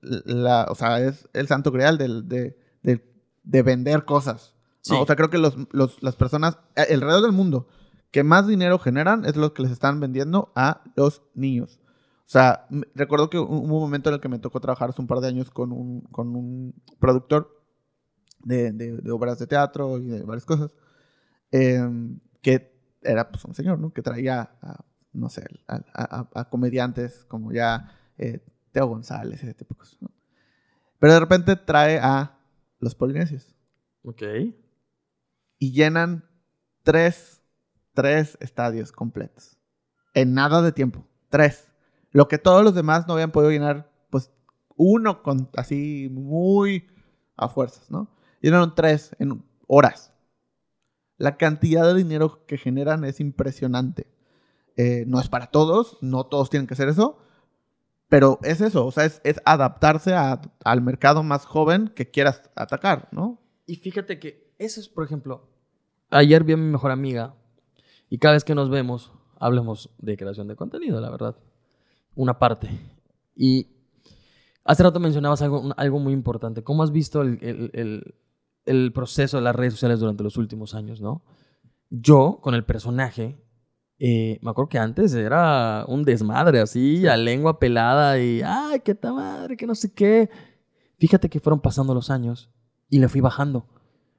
la, 0.00 0.66
o 0.70 0.74
sea, 0.74 0.98
es 1.00 1.28
el 1.34 1.46
santo 1.46 1.70
grial 1.72 1.98
del- 1.98 2.26
de, 2.26 2.56
de- 2.82 3.04
de 3.44 3.62
vender 3.62 4.04
cosas. 4.04 4.54
¿no? 4.56 4.62
Sí. 4.82 4.94
O 5.00 5.06
sea, 5.06 5.16
creo 5.16 5.30
que 5.30 5.38
los, 5.38 5.56
los- 5.72 6.02
las 6.02 6.16
personas 6.16 6.58
eh, 6.76 6.92
alrededor 6.94 7.22
del 7.22 7.32
mundo 7.32 7.68
que 8.10 8.24
más 8.24 8.46
dinero 8.46 8.78
generan 8.78 9.24
es 9.24 9.36
lo 9.36 9.54
que 9.54 9.62
les 9.62 9.70
están 9.72 9.98
vendiendo 10.00 10.52
a 10.54 10.82
los 10.96 11.22
niños. 11.34 11.80
O 12.26 12.30
sea, 12.32 12.66
recuerdo 12.94 13.30
que 13.30 13.38
hu- 13.38 13.46
hubo 13.46 13.76
un 13.76 13.80
momento 13.82 14.10
en 14.10 14.14
el 14.14 14.20
que 14.20 14.28
me 14.28 14.38
tocó 14.38 14.60
trabajar 14.60 14.90
hace 14.90 15.00
un 15.00 15.06
par 15.06 15.20
de 15.20 15.28
años 15.28 15.50
con 15.50 15.72
un, 15.72 16.00
con 16.10 16.34
un 16.36 16.74
productor 16.98 17.62
de, 18.44 18.72
de- 18.72 18.96
de 18.98 19.10
obras 19.10 19.38
de 19.38 19.46
teatro 19.46 19.98
y 19.98 20.06
de 20.08 20.22
varias 20.24 20.44
cosas, 20.46 20.72
em, 21.50 22.18
que 22.42 22.72
era 23.02 23.30
pues 23.30 23.44
un 23.44 23.54
señor, 23.54 23.78
¿no? 23.78 23.92
Que 23.92 24.02
traía, 24.02 24.50
a, 24.62 24.84
no 25.12 25.28
sé, 25.28 25.44
a, 25.68 25.76
a- 25.76 25.82
a- 26.34 26.40
a 26.40 26.48
comediantes 26.48 27.24
como 27.26 27.52
ya 27.52 27.92
eh, 28.18 28.44
Teo 28.72 28.86
González, 28.86 29.42
ese 29.42 29.54
tipo 29.54 29.74
de 29.74 29.78
cosas, 29.78 29.96
¿no? 30.02 30.10
Pero 30.98 31.12
de 31.14 31.20
repente 31.20 31.56
trae 31.56 31.98
a 31.98 32.38
los 32.82 32.94
polinesios 32.96 33.54
Ok. 34.04 34.22
y 35.58 35.72
llenan 35.72 36.28
tres, 36.82 37.40
tres 37.94 38.36
estadios 38.40 38.90
completos. 38.90 39.56
En 40.14 40.34
nada 40.34 40.60
de 40.60 40.72
tiempo. 40.72 41.06
Tres. 41.30 41.68
Lo 42.10 42.26
que 42.28 42.38
todos 42.38 42.64
los 42.64 42.74
demás 42.74 43.06
no 43.06 43.14
habían 43.14 43.30
podido 43.30 43.52
llenar, 43.52 43.90
pues 44.10 44.32
uno 44.76 45.22
con 45.22 45.48
así 45.56 46.08
muy 46.10 46.88
a 47.36 47.48
fuerzas, 47.48 47.90
¿no? 47.90 48.10
Llenaron 48.40 48.74
tres 48.74 49.14
en 49.20 49.44
horas. 49.68 50.12
La 51.16 51.36
cantidad 51.36 51.86
de 51.86 51.94
dinero 51.94 52.44
que 52.46 52.58
generan 52.58 53.04
es 53.04 53.20
impresionante. 53.20 54.08
Eh, 54.76 55.04
no 55.06 55.20
es 55.20 55.28
para 55.28 55.46
todos, 55.46 55.98
no 56.00 56.24
todos 56.26 56.50
tienen 56.50 56.66
que 56.66 56.74
hacer 56.74 56.88
eso, 56.88 57.18
pero 58.12 58.38
es 58.42 58.60
eso, 58.60 58.84
o 58.84 58.92
sea, 58.92 59.06
es, 59.06 59.22
adaptarse 59.46 60.12
a- 60.12 60.38
al 60.64 60.82
mercado 60.82 61.22
más 61.22 61.46
joven 61.46 61.88
que 61.96 62.10
quieras 62.10 62.42
atacar, 62.54 63.08
¿no? 63.10 63.38
Y 63.64 63.76
fíjate 63.76 64.18
que 64.18 64.52
eso 64.58 64.80
es, 64.80 64.88
por 64.90 65.02
ejemplo, 65.02 65.48
ayer 66.10 66.44
vi 66.44 66.52
a 66.52 66.56
mi 66.58 66.70
mejor 66.70 66.90
amiga 66.90 67.34
y 68.10 68.18
cada 68.18 68.34
vez 68.34 68.44
que 68.44 68.54
nos 68.54 68.68
vemos, 68.68 69.12
hablemos 69.40 69.88
de 69.96 70.18
creación 70.18 70.46
de 70.46 70.56
contenido, 70.56 71.00
la 71.00 71.08
verdad. 71.08 71.36
Una 72.14 72.38
parte. 72.38 72.68
Y 73.34 73.68
hace 74.62 74.82
rato 74.82 75.00
mencionabas 75.00 75.40
algo, 75.40 75.72
algo 75.78 75.98
muy 75.98 76.12
importante. 76.12 76.62
¿Cómo 76.62 76.82
has 76.82 76.90
visto 76.92 77.22
el, 77.22 77.38
el- 77.40 77.70
el- 77.72 78.14
el 78.66 78.92
proceso 78.92 79.38
de 79.38 79.42
las 79.42 79.56
redes 79.56 79.72
sociales 79.72 80.00
durante 80.00 80.22
los 80.22 80.36
últimos 80.36 80.74
años, 80.74 81.00
no? 81.00 81.22
Yo, 81.88 82.40
con 82.42 82.54
el 82.54 82.64
personaje, 82.66 83.42
eh, 84.04 84.40
me 84.42 84.50
acuerdo 84.50 84.68
que 84.68 84.78
antes 84.78 85.14
era 85.14 85.84
un 85.86 86.02
desmadre 86.02 86.58
así, 86.58 87.06
a 87.06 87.16
lengua 87.16 87.60
pelada 87.60 88.18
y, 88.18 88.42
ay, 88.44 88.80
qué 88.80 88.96
ta 88.96 89.12
madre, 89.12 89.56
que 89.56 89.64
no 89.64 89.76
sé 89.76 89.92
qué. 89.94 90.28
Fíjate 90.98 91.28
que 91.30 91.38
fueron 91.38 91.60
pasando 91.60 91.94
los 91.94 92.10
años 92.10 92.50
y 92.88 92.98
le 92.98 93.08
fui 93.08 93.20
bajando 93.20 93.68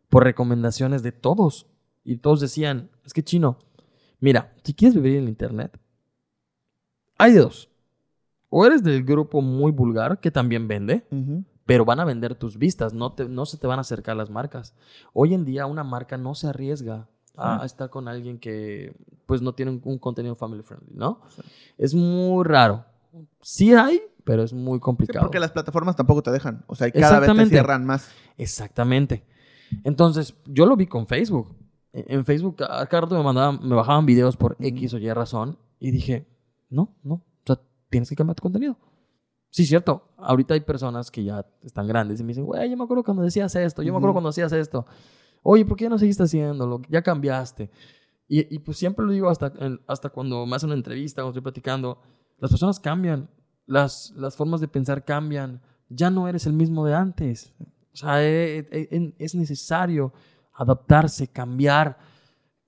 por 0.08 0.24
recomendaciones 0.24 1.04
de 1.04 1.12
todos. 1.12 1.68
Y 2.06 2.18
todos 2.18 2.40
decían, 2.40 2.92
es 3.06 3.12
que 3.14 3.24
chino, 3.24 3.60
mira, 4.22 4.54
si 4.64 4.74
quieres 4.74 4.96
vivir 4.96 5.18
en 5.18 5.24
el 5.24 5.30
Internet, 5.30 5.78
hay 7.18 7.34
de 7.34 7.40
dos. 7.42 7.70
O 8.48 8.66
eres 8.66 8.84
del 8.84 9.04
grupo 9.04 9.42
muy 9.42 9.72
vulgar, 9.74 10.20
que 10.22 10.32
también 10.32 10.68
vende, 10.70 11.06
pero 11.66 11.84
van 11.84 12.00
a 12.00 12.06
vender 12.06 12.36
tus 12.36 12.58
vistas, 12.58 12.94
no, 12.94 13.14
te- 13.14 13.28
no 13.28 13.46
se 13.46 13.58
te 13.58 13.68
van 13.68 13.80
a 13.80 13.82
acercar 13.82 14.16
las 14.16 14.30
marcas. 14.30 14.76
Hoy 15.12 15.34
en 15.34 15.44
día 15.44 15.66
una 15.66 15.84
marca 15.84 16.18
no 16.18 16.36
se 16.36 16.48
arriesga 16.48 17.10
a, 17.36 17.62
a 17.64 17.66
estar 17.66 17.90
con 17.90 18.08
alguien 18.08 18.38
que 18.40 18.96
pues 19.26 19.42
no 19.42 19.54
tiene 19.54 19.72
un, 19.72 19.82
un 19.84 19.98
contenido 20.00 20.36
family 20.36 20.62
friendly, 20.64 20.94
¿no? 20.96 21.22
Sí. 21.30 21.42
Es 21.78 21.94
muy 21.94 22.44
raro. 22.44 22.86
Sí 23.42 23.74
hay, 23.74 24.02
pero 24.24 24.44
es 24.44 24.54
muy 24.54 24.78
Sí, 24.78 24.82
complicado. 24.82 25.26
porque 25.26 25.40
las 25.40 25.52
plataformas 25.52 25.96
tampoco 25.96 26.22
te 26.24 26.32
dejan. 26.32 26.64
O 26.68 26.76
sea, 26.76 26.88
y 26.88 26.92
cada 26.92 27.20
vez 27.20 27.34
te 27.36 27.46
cierran 27.48 27.86
más. 27.86 28.10
Exactamente. 28.38 29.24
Entonces, 29.84 30.36
yo 30.46 30.66
lo 30.66 30.76
vi 30.76 30.88
con 30.88 31.08
Facebook. 31.08 31.56
En 31.92 32.06
en 32.20 32.26
Facebook, 32.26 32.58
a 32.64 32.86
cada 32.88 33.02
rato 33.02 33.16
me 33.18 33.24
mandaban, 33.24 33.60
me 33.68 33.76
bajaban 33.76 34.06
videos 34.06 34.36
por. 34.38 34.56
X 34.60 34.94
o 34.94 34.98
Y 34.98 35.12
razón. 35.14 35.58
Y 35.80 35.92
dije, 35.92 36.28
no, 36.70 36.96
no. 37.04 37.16
O 37.16 37.22
sea, 37.46 37.60
tienes 37.90 38.10
que 38.10 38.16
cambiar 38.16 38.36
tu 38.36 38.42
contenido. 38.44 38.78
Sí, 39.50 39.66
cierto. 39.66 40.10
Ahorita 40.18 40.54
hay 40.56 40.62
personas 40.62 41.12
que 41.12 41.24
ya 41.24 41.46
están 41.64 41.88
grandes 41.88 42.20
y 42.20 42.24
me 42.24 42.30
dicen, 42.30 42.46
güey, 42.46 42.70
yo 42.70 42.78
me 42.78 42.84
acuerdo 42.84 43.04
cuando 43.04 43.22
decías 43.24 43.56
esto, 43.56 43.84
yo 43.84 43.92
me 43.94 43.98
acuerdo 43.98 44.14
cuando 44.14 44.30
hacías 44.30 44.52
esto. 44.52 44.86
Oye, 45.44 45.66
¿por 45.66 45.78
qué 45.78 45.90
no 45.90 45.98
seguiste 45.98 46.24
haciéndolo? 46.24 46.82
Ya 46.90 47.02
cambiaste. 47.02 47.70
Y, 48.28 48.54
y 48.56 48.60
pues 48.60 48.78
siempre 48.78 49.06
lo 49.06 49.12
digo 49.12 49.30
hasta, 49.30 49.54
hasta 49.88 50.10
cuando 50.10 50.46
me 50.46 50.56
hacen 50.56 50.70
una 50.70 50.78
entrevista, 50.78 51.22
cuando 51.22 51.32
estoy 51.38 51.44
platicando. 51.44 52.00
Las 52.40 52.52
personas 52.52 52.80
cambian, 52.80 53.30
las, 53.66 54.12
las 54.16 54.36
formas 54.36 54.62
de 54.62 54.68
pensar 54.68 55.06
cambian, 55.06 55.62
ya 55.90 56.10
no 56.10 56.28
eres 56.28 56.48
el 56.48 56.54
mismo 56.54 56.86
de 56.86 56.96
antes. 56.96 57.54
O 57.94 57.98
sea, 57.98 58.24
e- 58.24 58.60
e- 58.60 58.68
e- 58.72 59.16
es 59.20 59.36
necesario 59.36 60.14
adaptarse, 60.54 61.28
cambiar, 61.28 61.98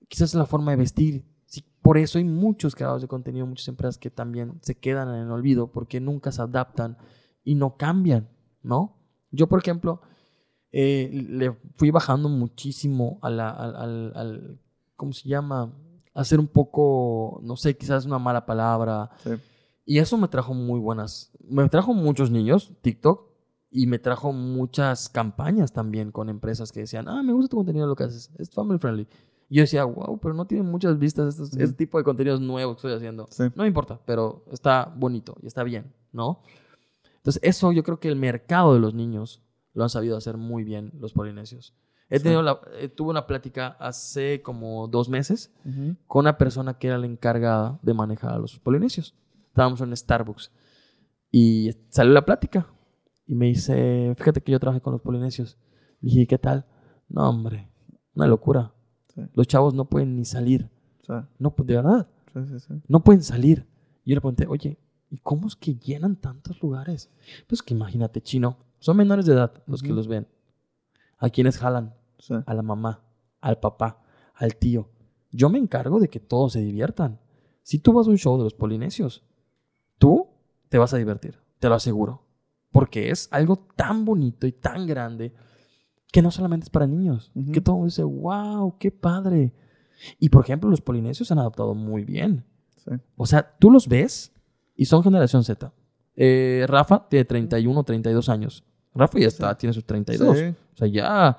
quizás 0.08 0.34
la 0.34 0.46
forma 0.46 0.70
de 0.72 0.76
vestir. 0.76 1.24
Sí, 1.46 1.64
por 1.82 1.98
eso 1.98 2.18
hay 2.18 2.24
muchos 2.24 2.74
creadores 2.74 3.02
de 3.02 3.08
contenido, 3.08 3.46
muchas 3.46 3.68
empresas 3.68 3.98
que 3.98 4.10
también 4.10 4.58
se 4.62 4.76
quedan 4.78 5.08
en 5.08 5.22
el 5.22 5.30
olvido 5.30 5.72
porque 5.72 6.00
nunca 6.00 6.30
se 6.32 6.42
adaptan 6.42 6.98
y 7.42 7.54
no 7.54 7.76
cambian, 7.76 8.28
¿no? 8.62 8.98
Yo, 9.30 9.48
por 9.48 9.60
ejemplo, 9.60 10.00
eh, 10.78 11.08
le 11.30 11.56
fui 11.76 11.90
bajando 11.90 12.28
muchísimo 12.28 13.18
a 13.22 13.30
la- 13.30 13.48
al, 13.50 13.76
al- 13.76 14.12
al- 14.14 14.60
¿cómo 14.94 15.12
se 15.14 15.26
llama? 15.26 15.72
A 16.12 16.22
ser 16.24 16.38
un 16.38 16.48
poco, 16.48 17.40
no 17.42 17.56
sé, 17.56 17.76
quizás 17.78 18.04
una 18.04 18.18
mala 18.18 18.44
palabra. 18.44 19.08
Sí. 19.24 19.30
Y 19.86 19.98
eso 20.00 20.18
me 20.18 20.28
trajo 20.28 20.52
muy 20.52 20.78
buenas, 20.80 21.30
me 21.48 21.66
trajo 21.70 21.94
muchos 21.94 22.30
niños, 22.30 22.72
TikTok, 22.82 23.24
y 23.70 23.86
me 23.86 23.98
trajo 23.98 24.32
muchas 24.32 25.08
campañas 25.08 25.72
también 25.72 26.10
con 26.12 26.28
empresas 26.28 26.72
que 26.72 26.80
decían, 26.80 27.08
ah, 27.08 27.22
me 27.22 27.32
gusta 27.32 27.48
tu 27.50 27.56
contenido, 27.56 27.86
lo 27.86 27.94
que 27.96 28.04
haces, 28.04 28.30
es 28.38 28.50
family 28.50 28.78
friendly. 28.78 29.06
Y 29.48 29.56
yo 29.56 29.62
decía, 29.62 29.84
wow, 29.84 30.18
pero 30.20 30.34
no 30.34 30.44
tiene 30.46 30.62
muchas 30.64 30.98
vistas 30.98 31.28
estos, 31.28 31.52
Ujú. 31.54 31.62
este 31.62 31.76
tipo 31.76 31.96
de 31.98 32.04
contenidos 32.04 32.40
nuevos 32.40 32.74
que 32.74 32.78
estoy 32.80 32.92
haciendo. 32.94 33.28
Sí. 33.30 33.44
No 33.54 33.62
me 33.62 33.68
importa, 33.68 33.98
pero 34.04 34.44
está 34.52 34.92
bonito 34.96 35.36
y 35.42 35.46
está 35.46 35.62
bien, 35.62 35.94
¿no? 36.12 36.40
Entonces, 37.16 37.40
eso 37.42 37.72
yo 37.72 37.82
creo 37.82 37.98
que 38.00 38.08
el 38.08 38.16
mercado 38.16 38.74
de 38.74 38.80
los 38.80 38.92
niños 38.94 39.42
lo 39.76 39.84
han 39.84 39.90
sabido 39.90 40.16
hacer 40.16 40.36
muy 40.36 40.64
bien 40.64 40.90
los 40.98 41.12
polinesios. 41.12 41.74
He 42.08 42.18
Sí. 42.18 42.22
tenido 42.24 42.42
la, 42.42 42.60
eh, 42.78 42.88
tuve 42.88 43.10
una 43.10 43.26
plática 43.26 43.76
hace 43.78 44.40
como 44.42 44.88
dos 44.88 45.08
meses 45.08 45.52
con 46.06 46.20
una 46.24 46.38
persona 46.38 46.78
que 46.78 46.86
era 46.88 46.98
la 46.98 47.06
encargada 47.06 47.78
de 47.82 47.94
manejar 47.94 48.32
a 48.34 48.38
los 48.38 48.58
polinesios. 48.58 49.14
Estábamos 49.48 49.80
en 49.80 49.96
Starbucks 49.96 50.50
y 51.30 51.70
salió 51.90 52.12
la 52.12 52.24
plática 52.24 52.66
y 53.26 53.34
me 53.34 53.46
dice, 53.46 54.12
fíjate 54.16 54.40
que 54.40 54.52
yo 54.52 54.60
trabajé 54.60 54.80
con 54.80 54.92
los 54.92 55.02
polinesios. 55.02 55.58
Le 56.00 56.10
dije, 56.10 56.26
¿qué 56.26 56.38
tal? 56.38 56.64
No, 57.08 57.28
hombre, 57.28 57.68
una 58.14 58.26
locura. 58.26 58.72
Sí. 59.14 59.22
Los 59.34 59.46
chavos 59.48 59.74
no 59.74 59.88
pueden 59.88 60.16
ni 60.16 60.24
salir. 60.24 60.70
No, 61.38 61.54
pues, 61.54 61.66
de 61.66 61.74
verdad, 61.76 62.08
no 62.88 63.02
pueden 63.04 63.22
salir. 63.22 63.66
Y 64.04 64.10
yo 64.10 64.14
le 64.16 64.20
pregunté, 64.20 64.46
oye, 64.48 64.78
¿y 65.10 65.18
cómo 65.18 65.46
es 65.48 65.56
que 65.56 65.74
llenan 65.76 66.16
tantos 66.16 66.60
lugares? 66.62 67.10
Pues 67.48 67.62
que 67.62 67.74
imagínate, 67.74 68.20
chino, 68.20 68.58
son 68.78 68.96
menores 68.96 69.26
de 69.26 69.34
edad 69.34 69.62
los 69.66 69.82
que 69.82 69.92
los 69.92 70.08
ven. 70.08 70.26
¿A 71.18 71.30
quienes 71.30 71.58
jalan? 71.58 71.94
Sí. 72.18 72.34
a 72.46 72.54
la 72.54 72.62
mamá, 72.62 73.02
al 73.40 73.60
papá, 73.60 74.02
al 74.34 74.56
tío. 74.56 74.88
Yo 75.30 75.50
me 75.50 75.58
encargo 75.58 76.00
de 76.00 76.08
que 76.08 76.18
todos 76.18 76.54
se 76.54 76.60
diviertan. 76.60 77.20
Si 77.62 77.78
tú 77.78 77.92
vas 77.92 78.06
a 78.06 78.10
un 78.10 78.16
show 78.16 78.38
de 78.38 78.44
los 78.44 78.54
polinesios, 78.54 79.22
tú 79.98 80.28
te 80.68 80.78
vas 80.78 80.94
a 80.94 80.96
divertir, 80.96 81.38
te 81.58 81.68
lo 81.68 81.74
aseguro. 81.74 82.22
Porque 82.72 83.10
es 83.10 83.28
algo 83.32 83.56
tan 83.76 84.04
bonito 84.04 84.46
y 84.46 84.52
tan 84.52 84.86
grande 84.86 85.34
que 86.10 86.22
no 86.22 86.30
solamente 86.30 86.64
es 86.64 86.70
para 86.70 86.86
niños, 86.86 87.32
que 87.52 87.60
todo 87.60 87.84
dice, 87.84 88.02
wow, 88.02 88.78
qué 88.78 88.90
padre. 88.90 89.54
Y 90.18 90.28
por 90.28 90.44
ejemplo, 90.44 90.70
los 90.70 90.80
polinesios 90.80 91.28
se 91.28 91.34
han 91.34 91.38
adaptado 91.38 91.74
muy 91.74 92.04
bien. 92.04 92.44
Sí. 92.76 92.92
O 93.16 93.26
sea, 93.26 93.56
tú 93.58 93.70
los 93.70 93.88
ves 93.88 94.32
y 94.74 94.86
son 94.86 95.02
generación 95.02 95.44
Z. 95.44 95.72
Eh, 96.16 96.64
Rafa 96.68 97.06
tiene 97.08 97.24
31 97.24 97.78
o 97.80 97.84
32 97.84 98.28
años. 98.28 98.64
Rafa 98.94 99.18
ya 99.18 99.26
está, 99.28 99.56
tiene 99.56 99.72
sus 99.74 99.84
32. 99.84 100.38
Sí. 100.38 100.44
O 100.44 100.76
sea, 100.76 100.88
ya. 100.88 101.38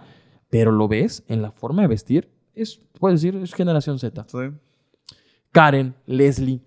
Pero 0.49 0.71
lo 0.71 0.87
ves 0.87 1.23
en 1.27 1.41
la 1.41 1.51
forma 1.51 1.81
de 1.81 1.87
vestir. 1.87 2.29
Es, 2.53 2.79
puedes 2.99 3.21
decir, 3.21 3.35
es 3.41 3.53
generación 3.53 3.99
Z. 3.99 4.25
Sí. 4.29 4.37
Karen, 5.51 5.95
Leslie, 6.05 6.61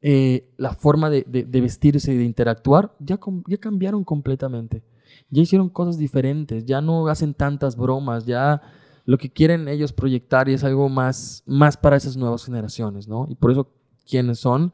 eh, 0.00 0.48
la 0.56 0.72
forma 0.74 1.10
de, 1.10 1.24
de- 1.26 1.44
de 1.44 1.60
vestirse 1.60 2.12
y 2.12 2.16
de 2.16 2.24
interactuar 2.24 2.94
ya 3.00 3.18
cambiaron 3.60 4.04
completamente. 4.04 4.82
Ya 5.30 5.42
hicieron 5.42 5.68
cosas 5.68 5.98
diferentes. 5.98 6.64
Ya 6.64 6.80
no 6.80 7.08
hacen 7.08 7.34
tantas 7.34 7.76
bromas. 7.76 8.24
Ya 8.26 8.62
lo 9.04 9.18
que 9.18 9.30
quieren 9.30 9.68
ellos 9.68 9.92
proyectar 9.92 10.48
y 10.48 10.54
es 10.54 10.64
algo 10.64 10.88
más, 10.88 11.42
más 11.46 11.76
para 11.76 11.96
esas 11.96 12.16
nuevas 12.16 12.44
generaciones, 12.44 13.08
¿no? 13.08 13.26
Y 13.28 13.34
por 13.34 13.50
eso 13.50 13.68
quienes 14.08 14.38
son 14.38 14.72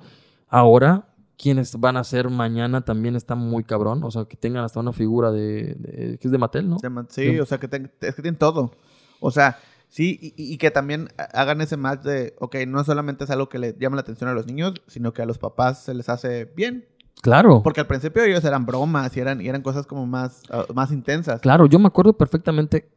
ahora, 0.48 1.13
quienes 1.36 1.78
van 1.78 1.96
a 1.96 2.04
ser 2.04 2.30
mañana 2.30 2.84
también 2.84 3.16
está 3.16 3.34
muy 3.34 3.64
cabrón. 3.64 4.02
O 4.04 4.10
sea, 4.10 4.24
que 4.24 4.36
tengan 4.36 4.64
hasta 4.64 4.80
una 4.80 4.92
figura 4.92 5.30
de, 5.32 5.74
de- 5.78 6.18
que 6.18 6.28
es 6.28 6.30
de 6.32 6.38
Mattel, 6.38 6.68
¿no? 6.68 6.78
Sí, 7.08 7.38
o 7.40 7.46
sea, 7.46 7.58
que 7.58 7.68
ten- 7.68 7.90
es 8.00 8.14
que 8.14 8.22
tienen 8.22 8.38
todo. 8.38 8.72
O 9.20 9.30
sea, 9.30 9.58
sí, 9.88 10.18
y, 10.36 10.56
que 10.58 10.70
también 10.70 11.08
hagan 11.32 11.60
ese 11.60 11.76
match 11.76 12.02
de, 12.02 12.34
ok, 12.40 12.56
no 12.68 12.82
solamente 12.84 13.24
es 13.24 13.30
algo 13.30 13.48
que 13.48 13.58
le 13.58 13.76
llama 13.78 13.96
la 13.96 14.02
atención 14.02 14.28
a 14.30 14.34
los 14.34 14.46
niños, 14.46 14.74
sino 14.86 15.12
que 15.12 15.22
a 15.22 15.26
los 15.26 15.38
papás 15.38 15.82
se 15.84 15.94
les 15.94 16.08
hace 16.08 16.44
bien. 16.56 16.86
Claro. 17.22 17.62
Porque 17.62 17.80
al 17.80 17.86
principio 17.86 18.22
ellos 18.24 18.44
eran 18.44 18.66
bromas 18.66 19.16
y 19.16 19.20
eran, 19.20 19.40
y 19.40 19.48
eran 19.48 19.62
cosas 19.62 19.86
como 19.86 20.06
más, 20.06 20.42
ah, 20.50 20.64
más 20.74 20.92
intensas. 20.92 21.40
Claro, 21.40 21.66
yo 21.66 21.78
me 21.78 21.86
acuerdo 21.86 22.12
perfectamente 22.16 22.90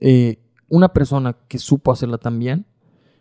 eh, 0.00 0.38
una 0.68 0.88
persona 0.92 1.36
que 1.48 1.58
supo 1.58 1.92
hacerla 1.92 2.18
también, 2.18 2.64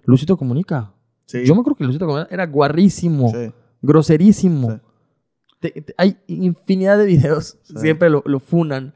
Lucito 0.06 0.38
Comunica. 0.38 0.94
Sí. 1.26 1.44
Yo 1.46 1.56
me 1.56 1.62
acuerdo 1.62 1.78
que 1.78 1.84
Lucito 1.84 2.06
Comunica 2.06 2.34
era 2.34 2.46
guarrísimo, 2.46 3.30
Sí. 3.32 3.52
Groserísimo. 3.86 4.72
Sí. 4.72 4.82
Te- 5.60 5.82
te- 5.82 5.96
hay 5.98 6.18
infinidad 6.28 6.98
de 6.98 7.06
videos, 7.06 7.58
Sí. 7.64 7.74
siempre 7.78 8.10
lo, 8.10 8.22
lo 8.26 8.40
funan 8.40 8.94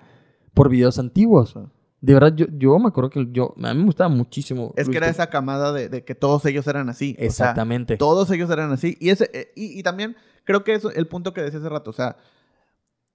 por 0.54 0.70
videos 0.70 1.00
antiguos. 1.00 1.52
Sí. 1.52 1.60
De 2.02 2.14
verdad, 2.14 2.34
yo, 2.36 2.46
yo 2.58 2.78
me 2.80 2.88
acuerdo 2.88 3.10
que 3.10 3.28
yo, 3.32 3.54
a 3.62 3.74
mí 3.74 3.80
me 3.80 3.86
gustaba 3.86 4.10
muchísimo. 4.10 4.74
Es 4.78 4.88
que 4.88 4.98
era 4.98 5.10
esa 5.10 5.30
camada 5.30 5.74
de, 5.74 5.90
de 5.90 6.06
que 6.06 6.16
todos 6.16 6.46
ellos 6.46 6.66
eran 6.68 6.88
así. 6.90 7.14
O 7.14 7.18
sea, 7.18 7.26
Exactamente. 7.26 7.98
todos 7.98 8.30
ellos 8.32 8.50
eran 8.50 8.72
así. 8.72 8.98
Y, 9.02 9.10
ese, 9.10 9.30
eh, 9.34 9.52
y, 9.56 9.78
y 9.80 9.84
también 9.84 10.16
creo 10.46 10.64
que 10.64 10.74
eso 10.76 10.92
el 10.92 11.08
punto 11.08 11.34
que 11.34 11.42
decía 11.42 11.60
hace 11.60 11.68
rato. 11.70 11.90
O 11.90 11.94
sea, 11.94 12.16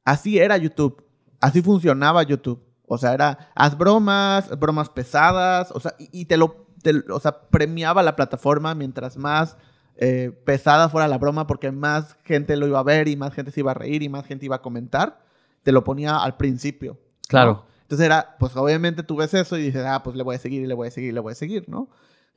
así 0.04 0.38
era 0.38 0.56
YouTube. 0.56 1.02
Así 1.40 1.62
funcionaba 1.62 2.22
YouTube. 2.22 2.62
O 2.86 2.98
sea, 2.98 3.14
era, 3.14 3.50
haz 3.54 3.76
bromas, 3.78 4.50
bromas 4.58 4.90
pesadas. 4.90 5.70
O 5.72 5.80
sea, 5.80 5.94
y, 5.98 6.08
y 6.12 6.24
te 6.26 6.36
lo, 6.36 6.66
te- 6.82 7.10
o 7.10 7.20
sea, 7.20 7.48
premiaba 7.48 8.02
la 8.02 8.16
plataforma 8.16 8.74
mientras 8.74 9.16
más 9.16 9.56
eh, 9.96 10.32
pesada 10.44 10.88
fuera 10.88 11.06
la 11.08 11.18
broma, 11.18 11.46
porque 11.46 11.70
más 11.72 12.16
gente 12.24 12.56
lo 12.56 12.66
iba 12.66 12.80
a 12.80 12.82
ver 12.84 13.08
y 13.08 13.16
más 13.16 13.32
gente 13.34 13.50
se 13.50 13.60
iba 13.60 13.70
a 13.70 13.74
reír 13.74 14.02
y 14.02 14.08
más 14.08 14.26
gente 14.26 14.46
iba 14.46 14.56
a 14.56 14.62
comentar. 14.62 15.22
Te 15.62 15.72
lo 15.72 15.84
ponía 15.84 16.16
al 16.18 16.36
principio. 16.36 16.98
Claro. 17.28 17.64
Entonces 17.82 18.04
era, 18.06 18.36
pues 18.38 18.56
obviamente 18.56 19.02
tú 19.02 19.16
ves 19.16 19.32
eso 19.34 19.56
y 19.58 19.62
dices, 19.62 19.84
ah, 19.86 20.02
pues 20.02 20.16
le 20.16 20.22
voy 20.22 20.36
a 20.36 20.38
seguir 20.38 20.62
y 20.62 20.66
le 20.66 20.74
voy 20.74 20.88
a 20.88 20.90
seguir 20.90 21.10
y 21.10 21.12
le 21.12 21.20
voy 21.20 21.32
a 21.32 21.36
seguir, 21.36 21.68
¿no? 21.68 21.88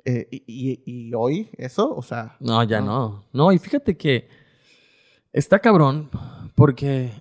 Eh, 0.06 0.28
y, 0.32 0.44
y- 0.48 0.82
y 0.86 1.14
hoy 1.14 1.50
eso, 1.58 1.94
o 1.94 2.02
sea... 2.02 2.36
No, 2.40 2.62
ya 2.64 2.80
no. 2.82 3.26
no. 3.34 3.52
y 3.52 3.58
fíjate 3.60 3.98
que 3.98 4.28
está 5.34 5.60
cabrón 5.60 6.10
porque 6.56 7.12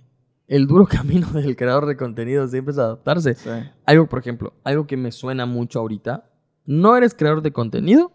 el 0.47 0.67
duro 0.67 0.85
camino 0.89 1.27
del 1.31 1.55
creador 1.55 1.85
de 1.85 1.97
contenido 1.97 2.47
siempre 2.47 2.71
es 2.73 2.77
adaptarse. 2.77 3.33
Sí. 3.35 3.49
Algo, 3.85 4.07
por 4.07 4.19
ejemplo, 4.19 4.53
algo 4.63 4.87
que 4.87 4.97
me 4.97 5.11
suena 5.11 5.45
mucho 5.45 5.79
ahorita. 5.79 6.29
No 6.65 6.95
eres 6.97 7.13
creador 7.15 7.41
de 7.41 7.51
contenido 7.51 8.11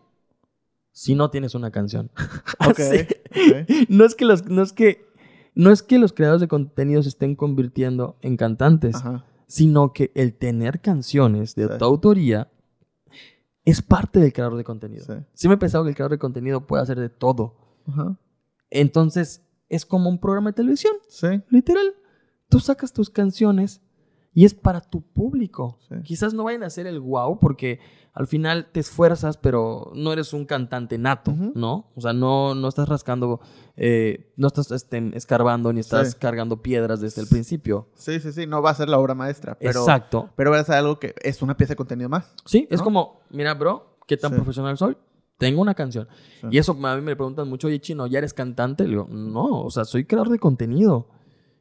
si 0.92 1.14
no 1.14 1.31
tienes 1.31 1.55
una 1.55 1.70
canción. 1.70 2.11
No 3.88 4.05
es 4.05 4.14
que 4.14 4.24
los, 4.24 4.46
no 4.46 4.62
es 4.62 4.72
que, 4.72 5.07
no 5.55 5.70
es 5.70 5.83
que 5.83 5.98
los 5.98 6.12
creadores 6.12 6.40
de 6.40 6.48
contenido 6.48 7.02
se 7.02 7.09
estén 7.09 7.35
convirtiendo 7.35 8.16
en 8.22 8.37
cantantes, 8.37 8.96
Ajá. 8.96 9.24
sino 9.46 9.92
que 9.92 10.12
el 10.14 10.35
tener 10.35 10.81
canciones 10.81 11.55
de 11.55 11.68
Sí. 11.68 11.74
tu 11.78 11.85
autoría 11.85 12.50
es 13.64 13.81
parte 13.83 14.20
del 14.20 14.33
creador 14.33 14.57
de 14.57 14.64
contenido. 14.64 15.05
Sí. 15.05 15.12
Siempre 15.35 15.55
he 15.55 15.59
pensado 15.59 15.85
que 15.85 15.90
el 15.90 15.94
creador 15.96 16.12
de 16.12 16.18
contenido 16.18 16.66
puede 16.66 16.83
hacer 16.83 16.98
de 16.98 17.09
todo. 17.09 17.57
Ajá. 17.87 18.18
Entonces, 18.70 19.42
es 19.68 19.87
como 19.87 20.09
un 20.11 20.18
programa 20.18 20.50
de 20.50 20.55
televisión, 20.55 20.94
Sí. 21.09 21.28
literal. 21.48 21.94
Tú 22.48 22.59
sacas 22.61 22.92
tus 22.92 23.09
canciones 23.11 23.81
y 24.35 24.45
es 24.45 24.55
para 24.55 24.81
tu 24.81 25.03
público. 25.03 25.79
Sí. 25.88 25.97
Quizás 26.05 26.33
no 26.35 26.45
vayan 26.45 26.62
a 26.62 26.71
ser 26.71 26.87
el 26.87 27.01
wow 27.01 27.38
porque 27.38 27.81
al 28.14 28.27
final 28.27 28.68
te 28.73 28.81
esfuerzas, 28.81 29.37
pero 29.38 29.90
no 29.95 30.12
eres 30.12 30.33
un 30.33 30.45
cantante 30.45 30.99
nato. 30.99 31.35
¿no? 31.55 31.90
O 31.95 32.01
sea, 32.01 32.12
no, 32.12 32.55
no 32.55 32.68
estás 32.68 32.88
rascando, 32.88 33.40
eh, 33.77 34.33
no 34.37 34.47
estás 34.49 34.71
este, 34.71 35.11
escarbando 35.16 35.73
ni 35.73 35.81
estás 35.81 36.11
Sí. 36.12 36.16
cargando 36.18 36.61
piedras 36.62 37.01
desde 37.01 37.23
el 37.23 37.29
principio. 37.29 37.88
Sí, 37.95 38.21
sí, 38.21 38.33
sí. 38.33 38.47
No 38.47 38.61
va 38.62 38.71
a 38.71 38.75
ser 38.75 38.88
la 38.88 38.99
obra 38.99 39.14
maestra, 39.14 39.57
pero... 39.59 39.81
Exacto. 39.81 40.31
Pero 40.37 40.51
va 40.51 40.59
a 40.61 40.64
ser 40.64 40.75
algo 40.77 40.99
que 40.99 41.14
es 41.23 41.40
una 41.42 41.57
pieza 41.57 41.73
de 41.73 41.77
contenido 41.77 42.09
más. 42.09 42.35
Sí, 42.45 42.66
es 42.71 42.83
como, 42.83 43.21
mira, 43.31 43.55
bro, 43.55 43.97
¿qué 44.07 44.16
tan 44.16 44.31
Sí. 44.31 44.37
profesional 44.37 44.77
soy? 44.77 44.97
Tengo 45.38 45.61
una 45.61 45.75
canción. 45.75 46.07
Y 46.51 46.59
eso 46.59 46.77
a 46.83 46.97
mí 46.97 47.03
me 47.03 47.16
preguntan 47.16 47.49
mucho, 47.49 47.66
oye, 47.66 47.81
chino, 47.81 48.07
¿ya 48.07 48.18
eres 48.18 48.33
cantante? 48.35 48.85
Le 48.85 48.91
digo, 48.91 49.09
no, 49.11 49.62
o 49.62 49.70
sea, 49.70 49.85
soy 49.85 50.05
creador 50.05 50.28
de 50.30 50.39
contenido. 50.39 51.09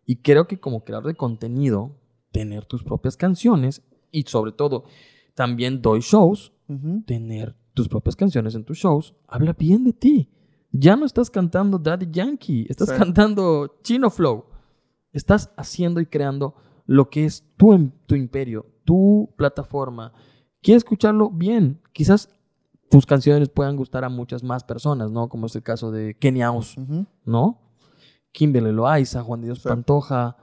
Y 0.05 0.17
creo 0.17 0.47
que 0.47 0.59
como 0.59 0.83
creador 0.83 1.07
de 1.07 1.15
contenido, 1.15 1.95
tener 2.31 2.65
tus 2.65 2.83
propias 2.83 3.17
canciones 3.17 3.81
y 4.11 4.23
sobre 4.23 4.51
todo, 4.51 4.83
también 5.35 5.81
doy 5.81 5.99
shows, 6.01 6.51
tener 7.05 7.55
tus 7.73 7.87
propias 7.89 8.15
canciones 8.15 8.55
en 8.55 8.63
tus 8.65 8.77
shows, 8.77 9.13
habla 9.27 9.53
bien 9.53 9.83
de 9.83 9.93
ti. 9.93 10.29
Ya 10.71 10.95
no 10.95 11.05
estás 11.05 11.29
cantando 11.29 11.77
Daddy 11.77 12.07
Yankee, 12.11 12.65
estás 12.69 12.89
Sí. 12.89 12.95
cantando 12.97 13.79
Chino 13.83 14.09
Flow. 14.09 14.45
Estás 15.11 15.51
haciendo 15.57 15.99
y 15.99 16.05
creando 16.05 16.55
lo 16.85 17.09
que 17.09 17.25
es 17.25 17.43
tu, 17.57 17.73
im- 17.73 17.91
tu 18.05 18.15
imperio, 18.15 18.65
tu 18.85 19.33
plataforma. 19.37 20.13
¿Quieres 20.61 20.83
escucharlo? 20.83 21.29
Bien. 21.29 21.81
Quizás 21.91 22.29
tus 22.89 23.05
canciones 23.05 23.49
puedan 23.49 23.75
gustar 23.75 24.03
a 24.05 24.09
muchas 24.09 24.43
más 24.43 24.63
personas, 24.63 25.11
¿no? 25.11 25.27
Como 25.27 25.47
es 25.47 25.55
el 25.55 25.63
caso 25.63 25.91
de 25.91 26.15
Kenny 26.17 26.39
House, 26.41 26.77
Ujú. 26.77 27.05
¿no? 27.25 27.59
Kimberly 28.31 28.71
Loaiza, 28.71 29.23
Juan 29.23 29.41
de 29.41 29.47
Dios 29.47 29.59
Sí. 29.59 29.67
Pantoja, 29.67 30.37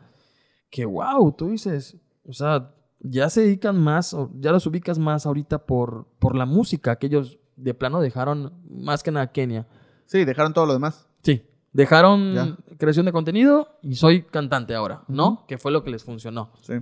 que 0.70 0.84
wow, 0.84 1.32
tú 1.32 1.48
dices, 1.50 1.96
o 2.24 2.32
sea, 2.32 2.74
ya 3.00 3.30
se 3.30 3.42
dedican 3.42 3.78
más, 3.80 4.16
ya 4.34 4.52
los 4.52 4.66
ubicas 4.66 4.98
más 4.98 5.26
ahorita 5.26 5.66
por, 5.66 6.06
por 6.18 6.34
la 6.36 6.46
música, 6.46 6.96
que 6.96 7.06
ellos 7.06 7.38
de 7.56 7.74
plano 7.74 8.00
dejaron 8.00 8.52
más 8.68 9.02
que 9.02 9.10
nada 9.10 9.32
Kenia. 9.32 9.66
Sí, 10.06 10.24
dejaron 10.24 10.52
todo 10.52 10.66
lo 10.66 10.72
demás. 10.72 11.08
Sí, 11.22 11.42
dejaron 11.72 12.34
Ya. 12.34 12.56
creación 12.78 13.06
de 13.06 13.12
contenido 13.12 13.68
y 13.82 13.94
soy 13.96 14.22
cantante 14.22 14.74
ahora, 14.74 15.04
¿no? 15.08 15.44
Que 15.46 15.58
fue 15.58 15.72
lo 15.72 15.82
que 15.84 15.90
les 15.90 16.04
funcionó. 16.04 16.52
Sí. 16.62 16.74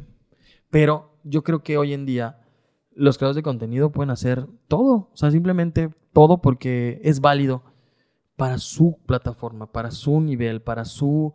Pero 0.71 1.19
yo 1.25 1.43
creo 1.43 1.63
que 1.63 1.79
hoy 1.79 1.93
en 1.93 2.07
día 2.07 2.41
los 2.93 3.19
creadores 3.19 3.37
de 3.37 3.43
contenido 3.43 3.91
pueden 3.91 4.11
hacer 4.11 4.47
todo. 4.69 5.11
O 5.13 5.17
sea, 5.17 5.31
simplemente 5.31 5.91
todo 6.13 6.41
porque 6.41 7.01
es 7.05 7.21
válido 7.21 7.63
para 8.37 8.59
su 8.59 8.99
plataforma, 9.07 9.71
para 9.73 9.91
su 9.91 10.21
nivel, 10.21 10.61
para 10.63 10.85
su, 10.85 11.33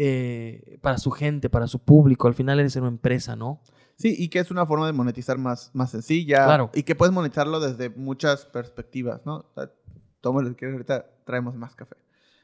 eh, 0.00 0.78
para 0.80 0.96
su 0.96 1.10
gente, 1.10 1.50
para 1.50 1.66
su 1.66 1.80
público. 1.80 2.28
Al 2.28 2.34
final 2.34 2.60
eres 2.60 2.76
una 2.76 2.86
empresa, 2.86 3.34
¿no? 3.34 3.60
Sí, 3.96 4.14
y 4.16 4.28
que 4.28 4.38
es 4.38 4.52
una 4.52 4.64
forma 4.64 4.86
de 4.86 4.92
monetizar 4.92 5.38
más, 5.38 5.72
más 5.74 5.90
sencilla. 5.90 6.44
Claro. 6.44 6.70
Y 6.72 6.84
que 6.84 6.94
puedes 6.94 7.12
monetizarlo 7.12 7.58
desde 7.58 7.90
muchas 7.90 8.46
perspectivas, 8.46 9.26
¿no? 9.26 9.38
O 9.38 9.52
sea, 9.56 9.72
toma 10.20 10.40
lo 10.42 10.50
que 10.50 10.54
quieras, 10.54 10.74
ahorita 10.74 11.04
traemos 11.24 11.56
más 11.56 11.74
café. 11.74 11.96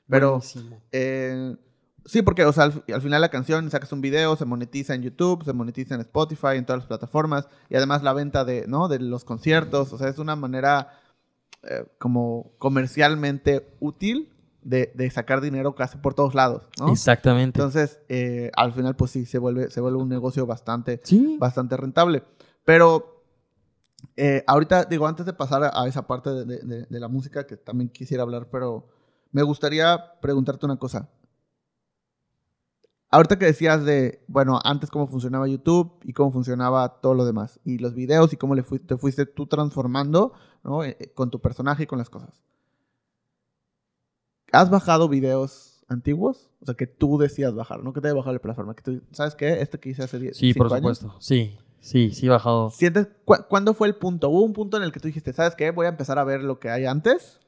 Pero, 0.09 0.43
eh, 0.91 1.57
sí, 2.05 2.23
porque, 2.23 2.45
o 2.45 2.53
sea, 2.53 2.65
al, 2.65 2.85
al 2.93 3.01
final 3.01 3.21
la 3.21 3.29
canción, 3.29 3.71
sacas 3.71 3.93
un 3.93 4.01
video, 4.01 4.35
se 4.35 4.45
monetiza 4.45 4.97
en 4.97 5.03
YouTube, 5.03 5.45
se 5.45 5.53
monetiza 5.53 5.95
en 5.95 6.01
Spotify, 6.01 6.57
en 6.57 6.67
todas 6.67 6.81
las 6.81 6.89
plataformas. 6.89 7.49
Y 7.71 7.77
además 7.77 8.03
la 8.03 8.15
venta 8.15 8.45
de, 8.45 8.67
¿no? 8.67 8.89
De 8.89 8.99
los 8.99 9.25
conciertos. 9.25 9.93
O 9.93 9.99
sea, 9.99 10.09
es 10.09 10.19
una 10.19 10.35
manera 10.35 10.99
eh, 11.63 11.87
como 11.99 12.51
comercialmente 12.59 13.77
útil 13.79 14.34
de, 14.65 14.93
de 14.95 15.11
sacar 15.11 15.41
dinero 15.41 15.75
casi 15.75 15.99
por 15.99 16.15
todos 16.15 16.35
lados, 16.35 16.69
¿no? 16.79 16.89
Exactamente. 16.91 17.59
Entonces, 17.61 18.01
eh, 18.09 18.51
al 18.57 18.73
final, 18.73 18.97
pues 18.97 19.11
sí, 19.12 19.27
se 19.27 19.39
vuelve, 19.39 19.71
se 19.71 19.81
vuelve 19.81 19.99
un 19.99 20.09
negocio 20.09 20.47
bastante, 20.47 21.01
sí. 21.05 21.37
bastante 21.39 21.77
rentable. 21.77 22.25
Pero 22.65 23.23
eh, 24.17 24.43
ahorita, 24.47 24.85
digo, 24.85 25.07
antes 25.07 25.27
de 25.27 25.33
pasar 25.33 25.65
a, 25.65 25.71
a 25.83 25.87
esa 25.87 26.07
parte 26.07 26.31
de, 26.31 26.45
de- 26.89 27.01
la 27.01 27.09
música, 27.09 27.47
que 27.47 27.57
también 27.57 27.89
quisiera 27.91 28.23
hablar, 28.23 28.49
pero 28.51 28.89
me 29.33 29.43
gustaría 29.43 30.19
preguntarte 30.21 30.65
una 30.67 30.77
cosa. 30.77 31.09
Ahorita 33.11 33.39
que 33.39 33.45
decías 33.47 33.85
de, 33.85 34.25
bueno, 34.27 34.59
antes 34.65 34.91
cómo 34.91 35.07
funcionaba 35.07 35.47
YouTube 35.47 36.01
y 36.03 36.12
cómo 36.12 36.33
funcionaba 36.33 37.01
todo 37.01 37.15
lo 37.15 37.25
demás, 37.25 37.61
y 37.65 37.79
los 37.79 37.95
videos 37.95 38.33
y 38.33 38.37
cómo 38.37 38.55
le 38.57 38.65
fui- 38.65 38.81
te 38.81 38.97
fuiste 38.97 39.25
tú 39.25 39.47
transformando, 39.47 40.33
¿no? 40.65 40.83
Eh, 40.83 41.12
con 41.15 41.31
tu 41.31 41.41
personaje 41.41 41.85
y 41.85 41.87
con 41.87 41.99
las 41.99 42.11
cosas. 42.11 42.43
¿Has 44.55 44.71
bajado 44.71 45.09
videos 45.09 45.85
antiguos? 45.89 46.49
O 46.63 46.67
sea, 46.67 46.75
que 46.75 46.87
tú 46.87 47.19
decías 47.19 47.55
bajar, 47.55 47.83
no 47.83 47.93
que 47.93 48.01
te 48.01 48.09
haya 48.09 48.15
bajado 48.17 48.33
la 48.35 48.39
plataforma. 48.41 48.75
Que 48.75 48.83
tú, 48.83 49.01
¿Sabes 49.13 49.35
qué? 49.35 49.61
Este 49.61 49.79
que 49.79 49.91
hice 49.91 50.03
hace 50.03 50.19
10 50.19 50.37
Sí, 50.37 50.55
por 50.55 50.69
cinco 50.69 50.75
años. 50.77 50.99
supuesto. 50.99 51.21
Sí, 51.21 51.57
sí, 51.81 52.11
sí 52.11 52.27
he 52.27 52.31
bajado. 52.31 52.71
¿Sientes, 52.71 53.09
cu- 53.25 53.45
¿Cuándo 53.49 53.75
fue 53.75 53.89
el 53.89 53.97
punto? 53.97 54.29
¿Hubo 54.31 54.43
un 54.43 54.53
punto 54.55 54.77
en 54.79 54.83
el 54.85 54.93
que 54.93 55.01
tú 55.01 55.09
dijiste, 55.09 55.33
¿sabes 55.33 55.55
qué? 55.55 55.71
Voy 55.71 55.87
a 55.87 55.91
empezar 55.91 56.19
a 56.19 56.25
ver 56.25 56.43
lo 56.43 56.59
que 56.59 56.71
hay 56.71 56.87
antes 56.87 57.39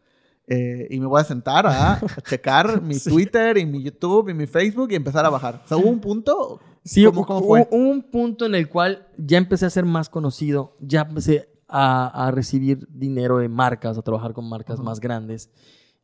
eh, 0.48 0.86
y 0.90 1.00
me 1.00 1.06
voy 1.06 1.20
a 1.20 1.24
sentar 1.24 1.66
a, 1.66 2.00
checar 2.28 2.82
mi 2.82 2.94
Sí. 2.94 3.10
Twitter 3.10 3.56
y 3.58 3.66
mi 3.66 3.82
YouTube 3.82 4.28
y 4.28 4.34
mi 4.34 4.46
Facebook 4.46 4.92
y 4.92 4.94
empezar 4.96 5.24
a 5.24 5.30
bajar? 5.30 5.62
O 5.64 5.68
sea, 5.68 5.76
¿hubo 5.78 5.88
un 5.88 6.00
punto? 6.00 6.60
Sí, 6.84 7.04
¿Cómo, 7.04 7.26
cómo 7.26 7.42
fue? 7.42 7.66
hubo 7.70 7.76
un 7.76 8.02
punto 8.02 8.46
en 8.46 8.54
el 8.54 8.68
cual 8.68 9.08
ya 9.16 9.38
empecé 9.38 9.66
a 9.66 9.70
ser 9.70 9.84
más 9.86 10.08
conocido, 10.08 10.76
ya 10.78 11.00
empecé 11.00 11.48
a, 11.68 12.26
a 12.26 12.30
recibir 12.30 12.86
dinero 12.90 13.38
de 13.38 13.48
marcas, 13.48 13.98
a 13.98 14.02
trabajar 14.02 14.34
con 14.34 14.48
marcas 14.48 14.74
Ajá. 14.74 14.84
más 14.84 15.00
grandes. 15.00 15.50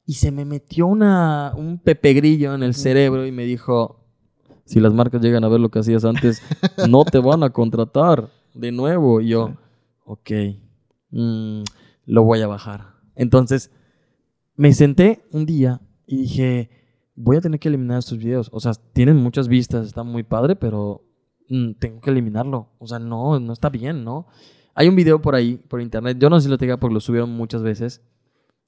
Y 0.05 0.15
se 0.15 0.33
me 0.33 0.45
metió 0.45 0.87
una, 0.87 1.53
un 1.57 1.79
pepegrillo 1.79 2.55
en 2.55 2.63
el 2.63 2.75
cerebro 2.75 3.27
y 3.27 3.33
me 3.33 3.45
dijo, 3.45 4.05
si 4.65 4.81
las 4.81 4.93
marcas 4.93 5.23
llegan 5.23 5.45
a 5.45 5.49
ver 5.49 5.61
lo 5.61 5.71
que 5.71 5.79
hacías 5.79 6.05
antes, 6.05 6.43
no 6.89 7.05
te 7.05 7.19
van 7.19 7.43
a 7.43 7.51
contratar 7.51 8.31
de 8.55 8.73
nuevo. 8.73 9.21
Y 9.21 9.29
yo, 9.29 9.57
ok, 10.05 10.31
mm, 11.11 11.63
lo 12.07 12.25
voy 12.25 12.41
a 12.41 12.47
bajar. 12.47 12.95
Entonces, 13.15 13.71
me 14.57 14.73
senté 14.73 15.25
un 15.31 15.47
día 15.47 15.81
y 16.07 16.19
dije, 16.19 16.71
voy 17.15 17.37
a 17.37 17.41
tener 17.41 17.61
que 17.61 17.69
eliminar 17.69 17.99
estos 17.99 18.19
videos. 18.19 18.49
O 18.53 18.61
sea, 18.61 18.73
tienen 18.93 19.17
muchas 19.17 19.49
vistas, 19.49 19.87
está 19.87 20.03
muy 20.03 20.23
padre, 20.23 20.57
pero 20.57 21.05
mm, 21.49 21.73
tengo 21.75 22.01
que 22.01 22.11
eliminarlo. 22.11 22.71
O 22.79 22.87
sea, 22.87 22.99
no, 22.99 23.39
no 23.41 23.53
está 23.53 23.69
bien, 23.69 24.05
¿no? 24.05 24.27
Hay 24.75 24.89
un 24.89 24.97
video 24.97 25.21
por 25.21 25.35
ahí, 25.35 25.57
por 25.57 25.81
internet. 25.81 26.17
Yo 26.19 26.31
no 26.31 26.41
sé 26.41 26.45
si 26.45 26.51
lo 26.51 26.59
tenga 26.59 26.79
porque 26.79 26.95
lo 26.95 27.01
subieron 27.01 27.31
muchas 27.31 27.63
veces. 27.63 28.03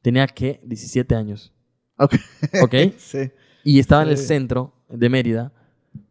Tenía 0.05 0.27
que 0.27 0.61
17 0.65 1.15
años. 1.15 1.51
Ok. 1.99 2.15
¿Ok? 2.63 2.75
sí. 2.99 3.31
Y 3.65 3.79
estaba 3.79 4.03
en 4.03 4.11
el 4.11 4.19
Sí. 4.19 4.27
centro 4.27 4.75
de 4.91 5.09
Mérida 5.09 5.51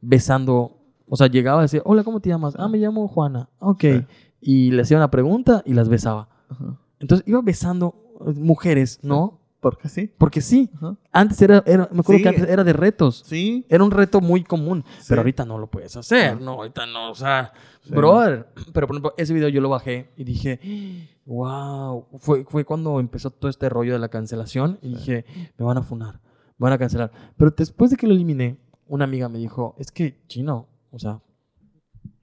besando. 0.01 0.79
O 1.07 1.15
sea, 1.15 1.27
llegaba 1.27 1.59
a 1.59 1.61
decir, 1.61 1.83
hola, 1.85 2.03
¿cómo 2.03 2.19
te 2.19 2.29
llamas? 2.29 2.55
Ah, 2.57 2.67
me 2.67 2.79
llamo 2.79 3.07
Juana. 3.07 3.49
Ok. 3.59 3.81
Sí. 3.81 4.05
Y 4.41 4.71
le 4.71 4.81
hacía 4.81 4.97
una 4.97 5.11
pregunta 5.11 5.61
y 5.63 5.75
las 5.75 5.89
besaba. 5.89 6.27
Ajá. 6.49 6.79
Entonces 6.99 7.27
iba 7.27 7.39
besando 7.43 7.93
eh, 8.25 8.33
mujeres, 8.35 8.97
¿no? 9.03 9.39
Porque 9.59 9.87
sí. 9.89 10.11
Porque 10.17 10.41
sí, 10.41 10.71
Ajá. 10.75 10.95
antes 11.11 11.39
era, 11.41 11.63
era 11.67 11.87
me 11.91 11.99
acuerdo 11.99 12.17
Sí. 12.17 12.23
que 12.23 12.29
antes 12.29 12.49
era 12.49 12.63
de 12.63 12.73
retos. 12.73 13.23
Sí. 13.27 13.63
Era 13.69 13.83
un 13.83 13.91
reto 13.91 14.21
muy 14.21 14.43
común, 14.43 14.83
Sí. 14.99 15.05
pero 15.09 15.21
ahorita 15.21 15.45
no 15.45 15.59
lo 15.59 15.67
puedes 15.67 15.95
hacer, 15.95 16.35
No. 16.39 16.45
no, 16.45 16.51
ahorita 16.53 16.85
no, 16.87 17.11
o 17.11 17.15
sea, 17.15 17.53
Sí. 17.83 17.91
brother. 17.93 18.47
Pero 18.73 18.87
por 18.87 18.95
ejemplo, 18.95 19.13
ese 19.17 19.33
video 19.35 19.49
yo 19.49 19.61
lo 19.61 19.69
bajé 19.69 20.09
y 20.17 20.23
dije, 20.23 20.59
wow, 21.25 22.05
fue, 22.19 22.43
fue 22.45 22.65
cuando 22.65 22.99
empezó 22.99 23.31
todo 23.31 23.49
este 23.49 23.69
rollo 23.69 23.93
de 23.93 23.99
la 23.99 24.09
cancelación 24.09 24.79
y 24.81 24.89
dije, 24.89 25.25
me 25.57 25.65
van 25.65 25.77
a 25.77 25.83
funar, 25.83 26.19
me 26.57 26.65
van 26.65 26.73
a 26.73 26.77
cancelar. 26.77 27.11
Pero 27.37 27.51
después 27.51 27.91
de 27.91 27.97
que 27.97 28.07
lo 28.07 28.13
eliminé, 28.13 28.57
una 28.87 29.05
amiga 29.05 29.29
me 29.29 29.39
dijo, 29.39 29.75
es 29.77 29.91
que, 29.91 30.21
chino, 30.27 30.67
o 30.91 30.99
sea, 30.99 31.21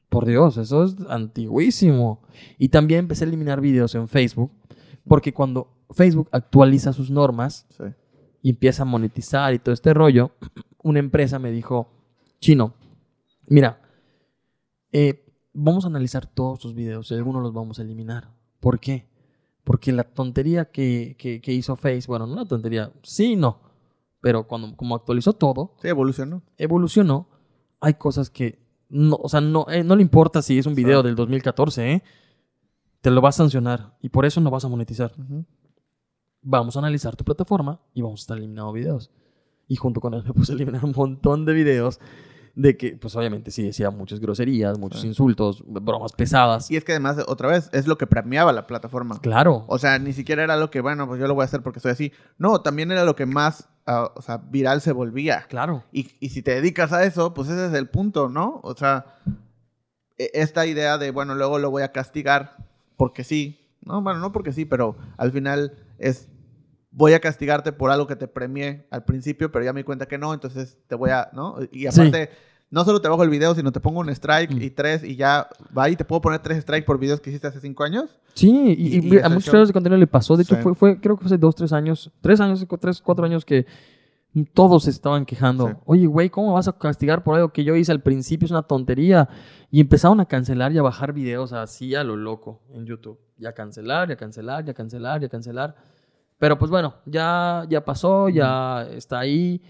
por 0.09 0.27
Dios, 0.27 0.57
eso 0.57 0.85
es 0.85 0.97
antiguísimo. 1.09 2.23
Y 2.59 2.69
también 2.69 3.01
empecé 3.01 3.25
a 3.25 3.29
eliminar 3.29 3.61
videos 3.61 3.95
en 3.95 4.09
Facebook, 4.09 4.51
porque 5.07 5.33
cuando 5.33 5.69
Facebook 5.91 6.29
actualiza 6.33 6.93
sus 6.93 7.11
normas, 7.11 7.67
Sí. 7.71 7.85
y 8.43 8.51
empieza 8.51 8.83
a 8.83 8.87
monetizar 8.87 9.55
y 9.55 9.59
todo 9.59 9.73
este 9.73 9.95
rollo, 9.95 10.33
una 10.83 10.99
empresa 10.99 11.39
me 11.39 11.51
dijo, 11.51 11.89
chino, 12.41 12.75
mira, 13.47 13.81
eh, 14.93 15.25
vamos 15.53 15.85
a 15.85 15.89
analizar 15.89 16.27
todos 16.27 16.59
tus 16.59 16.75
videos 16.75 17.11
y 17.11 17.15
algunos 17.15 17.43
los 17.43 17.53
vamos 17.53 17.79
a 17.79 17.83
eliminar. 17.83 18.31
¿Por 18.61 18.79
qué? 18.81 19.09
Porque 19.65 19.93
la 19.93 20.05
tontería 20.05 20.67
que, 20.71 21.17
que- 21.19 21.41
que 21.41 21.53
hizo 21.53 21.77
Face, 21.77 22.05
bueno, 22.07 22.27
no 22.27 22.35
una 22.35 22.47
tontería, 22.47 22.93
sí 23.03 23.33
y 23.33 23.37
no, 23.37 23.61
pero 24.21 24.47
cuando 24.47 24.77
como 24.77 24.95
actualizó 24.95 25.33
todo, 25.33 25.75
Sí, 25.83 25.89
evolucionó. 25.89 26.43
evolucionó, 26.59 27.29
hay 27.81 27.95
cosas 27.95 28.31
que 28.31 28.59
no, 28.89 29.17
o 29.23 29.29
sea, 29.29 29.41
no, 29.41 29.67
eh, 29.69 29.85
no 29.85 29.95
le 29.97 30.03
importa 30.03 30.43
si 30.43 30.59
es 30.59 30.67
un 30.67 30.75
video 30.75 31.01
Sí. 31.01 31.07
del 31.07 31.15
2014, 31.17 31.93
¿eh? 31.93 32.03
Te 33.01 33.11
lo 33.11 33.23
va 33.23 33.29
a 33.31 33.33
sancionar 33.33 33.97
y 34.03 34.09
por 34.11 34.27
eso 34.27 34.41
no 34.41 34.51
vas 34.51 34.65
a 34.65 34.69
monetizar 34.69 35.13
Ujú. 35.19 35.45
vamos 36.43 36.77
a 36.77 36.81
analizar 36.81 37.17
tu 37.17 37.25
plataforma 37.25 37.81
y 37.95 38.03
vamos 38.03 38.21
a 38.21 38.23
estar 38.23 38.37
eliminando 38.39 38.73
videos. 38.73 39.11
Y 39.69 39.77
junto 39.77 40.01
con 40.01 40.15
él 40.15 40.25
me 40.25 40.33
puse 40.33 40.53
a 40.53 40.55
eliminar 40.57 40.85
un 40.85 40.93
montón 40.97 41.45
de 41.45 41.53
videos 41.53 42.01
de 42.55 42.77
que, 42.77 42.97
pues 42.97 43.15
obviamente 43.17 43.51
sí 43.51 43.63
decía 43.63 43.91
muchas 43.91 44.21
groserías, 44.21 44.79
muchos 44.79 45.01
Sí. 45.03 45.07
insultos, 45.07 45.63
bromas 45.67 46.13
pesadas. 46.13 46.71
Y 46.71 46.77
es 46.77 46.85
que 46.85 46.93
además, 46.93 47.19
otra 47.27 47.49
vez, 47.49 47.71
es 47.73 47.87
lo 47.87 47.97
que 47.97 48.07
premiaba 48.07 48.53
la 48.53 48.67
plataforma. 48.67 49.19
Claro. 49.21 49.65
O 49.69 49.79
sea, 49.79 49.99
ni 49.99 50.13
siquiera 50.13 50.43
era 50.43 50.57
lo 50.57 50.71
que, 50.71 50.81
bueno, 50.81 51.07
pues 51.07 51.21
yo 51.21 51.27
lo 51.27 51.35
voy 51.35 51.43
a 51.43 51.45
hacer 51.47 51.63
porque 51.63 51.81
soy 51.81 51.93
así. 51.93 52.13
No, 52.39 52.61
también 52.61 52.91
era 52.93 53.05
lo 53.05 53.17
que 53.17 53.27
más, 53.27 53.69
ah, 53.87 54.11
o 54.15 54.23
sea, 54.23 54.39
viral 54.39 54.81
se 54.81 54.93
volvía. 54.93 55.47
Claro. 55.49 55.85
Y, 55.93 56.11
y 56.21 56.31
si 56.31 56.43
te 56.43 56.55
dedicas 56.55 56.93
a 56.93 57.05
eso, 57.05 57.33
pues 57.35 57.49
ese 57.49 57.67
es 57.67 57.73
el 57.75 57.89
punto, 57.89 58.29
¿no? 58.29 58.61
O 58.63 58.75
sea, 58.77 59.07
e- 60.19 60.31
esta 60.35 60.67
idea 60.67 60.99
de, 60.99 61.11
bueno, 61.11 61.35
luego 61.35 61.59
lo 61.59 61.71
voy 61.71 61.83
a 61.83 61.93
castigar 61.93 62.57
porque 62.97 63.25
sí. 63.25 63.57
No, 63.83 64.03
bueno, 64.03 64.21
no 64.21 64.31
porque 64.33 64.53
sí, 64.53 64.65
pero 64.67 64.97
al 65.17 65.33
final 65.33 65.73
es, 65.99 66.29
voy 66.91 67.13
a 67.13 67.21
castigarte 67.21 67.73
por 67.73 67.91
algo 67.91 68.07
que 68.07 68.17
te 68.17 68.27
premié 68.29 68.87
al 68.91 69.05
principio, 69.05 69.51
pero 69.53 69.65
ya 69.65 69.73
me 69.73 69.81
di 69.81 69.85
cuenta 69.85 70.07
que 70.07 70.19
no, 70.19 70.35
entonces 70.35 70.77
te 70.89 70.95
voy 70.95 71.11
a, 71.11 71.31
¿no? 71.33 71.57
Y 71.73 71.87
aparte, 71.87 72.31
no 72.71 72.85
solo 72.85 73.01
te 73.01 73.09
bajo 73.09 73.23
el 73.25 73.31
video, 73.31 73.55
sino 73.55 73.73
te 73.73 73.81
pongo 73.81 74.01
un 74.01 74.11
strike 74.11 74.53
Mm. 74.53 74.63
y 74.63 74.71
tres 74.71 75.03
y 75.05 75.17
ya 75.17 75.49
va 75.77 75.89
y 75.89 75.97
te 75.97 76.05
puedo 76.05 76.21
poner 76.21 76.41
tres 76.41 76.63
strikes 76.63 76.87
por 76.87 76.99
videos 76.99 77.21
que 77.21 77.31
hiciste 77.31 77.47
hace 77.49 77.61
cinco 77.61 77.85
años. 77.85 78.19
Sí, 78.35 78.49
y, 78.79 78.97
Y- 78.99 79.09
y 79.09 79.15
y 79.15 79.19
a 79.19 79.29
muchos 79.29 79.45
creadores 79.51 79.69
de 79.69 79.73
contenido 79.73 79.99
le 79.99 80.07
pasó. 80.07 80.37
De 80.37 80.43
hecho, 80.45 80.57
Sí. 80.57 80.63
fue, 80.63 80.75
fue, 80.75 81.01
creo 81.01 81.17
que 81.17 81.23
fue 81.23 81.27
hace 81.29 81.39
dos, 81.39 81.55
tres 81.55 81.73
años, 81.73 82.11
tres 82.21 82.41
años, 82.41 82.65
tres, 82.81 83.01
cuatro 83.03 83.25
años 83.25 83.45
que 83.45 83.67
todos 84.55 84.85
se 84.85 84.91
estaban 84.91 85.27
quejando. 85.27 85.69
Sí. 85.69 85.75
Oye, 85.87 86.07
güey, 86.07 86.31
¿cómo 86.31 86.53
vas 86.53 86.69
a 86.69 86.73
castigar 86.73 87.25
por 87.25 87.35
algo 87.35 87.49
que 87.53 87.65
yo 87.65 87.75
hice 87.75 87.91
al 87.91 88.01
principio? 88.01 88.47
Es 88.47 88.53
una 88.53 88.63
tontería. 88.63 89.29
Y 89.73 89.81
empezaron 89.81 90.21
a 90.21 90.27
cancelar 90.27 90.71
y 90.73 90.79
a 90.79 90.83
bajar 90.83 91.13
videos 91.13 91.53
así 91.53 91.95
a 91.97 92.05
lo 92.05 92.15
loco 92.17 92.61
en 92.73 92.87
YouTube. 92.87 93.19
Ya 93.39 93.53
cancelar, 93.53 94.09
ya 94.09 94.17
cancelar, 94.17 94.65
ya 94.65 94.75
cancelar, 94.75 95.21
ya 95.21 95.29
cancelar. 95.29 95.75
Pero 96.41 96.59
pues 96.59 96.71
bueno, 96.73 96.95
ya, 97.07 97.65
ya 97.69 97.85
pasó, 97.85 98.29
ya 98.29 98.83
está 98.91 99.21
ahí. 99.21 99.63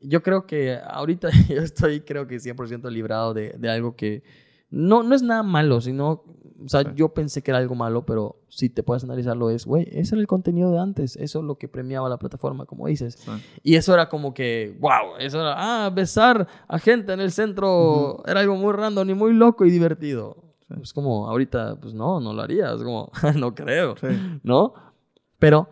Yo 0.00 0.22
creo 0.24 0.46
que 0.46 0.76
ahorita 0.84 1.28
yo 1.48 1.60
estoy, 1.62 2.00
creo 2.00 2.26
que 2.26 2.36
100% 2.38 2.90
librado 2.90 3.32
de, 3.34 3.54
de 3.56 3.70
algo 3.70 3.94
que 3.94 4.24
no, 4.70 5.04
no 5.04 5.14
es 5.14 5.22
nada 5.22 5.44
malo, 5.44 5.80
sino 5.80 6.24
O 6.64 6.68
sea, 6.68 6.80
Sí. 6.82 6.88
yo 6.96 7.12
pensé 7.12 7.42
que 7.42 7.50
era 7.50 7.58
algo 7.58 7.74
malo, 7.74 8.06
pero 8.06 8.40
si 8.48 8.70
te 8.70 8.82
puedes 8.82 9.04
analizarlo 9.04 9.50
es, 9.50 9.66
güey, 9.66 9.86
ese 9.92 10.14
era 10.14 10.20
el 10.22 10.26
contenido 10.26 10.70
de 10.72 10.78
antes. 10.78 11.14
Eso 11.16 11.40
es 11.40 11.44
lo 11.44 11.58
que 11.58 11.68
premiaba 11.68 12.08
la 12.08 12.16
plataforma, 12.18 12.64
como 12.64 12.86
dices. 12.86 13.16
Sí. 13.18 13.30
Y 13.62 13.74
eso 13.76 13.92
era 13.92 14.08
como 14.08 14.32
que, 14.32 14.76
wow, 14.80 15.16
eso 15.18 15.40
era, 15.40 15.54
ah, 15.86 15.90
besar 15.90 16.46
a 16.66 16.78
gente 16.78 17.12
en 17.12 17.20
el 17.20 17.32
centro 17.32 18.22
era 18.26 18.40
algo 18.40 18.56
muy 18.56 18.72
random 18.72 19.10
y 19.10 19.14
muy 19.14 19.34
loco 19.34 19.66
y 19.66 19.70
divertido. 19.70 20.36
Sí. 20.68 20.74
Es 20.82 20.92
como, 20.94 21.28
ahorita, 21.28 21.76
pues 21.80 21.92
no, 21.92 22.18
no 22.18 22.32
lo 22.32 22.40
haría. 22.40 22.72
Es 22.72 22.82
como, 22.82 23.10
no 23.36 23.54
creo. 23.54 23.94
¿no? 24.42 24.72
Pero 25.38 25.68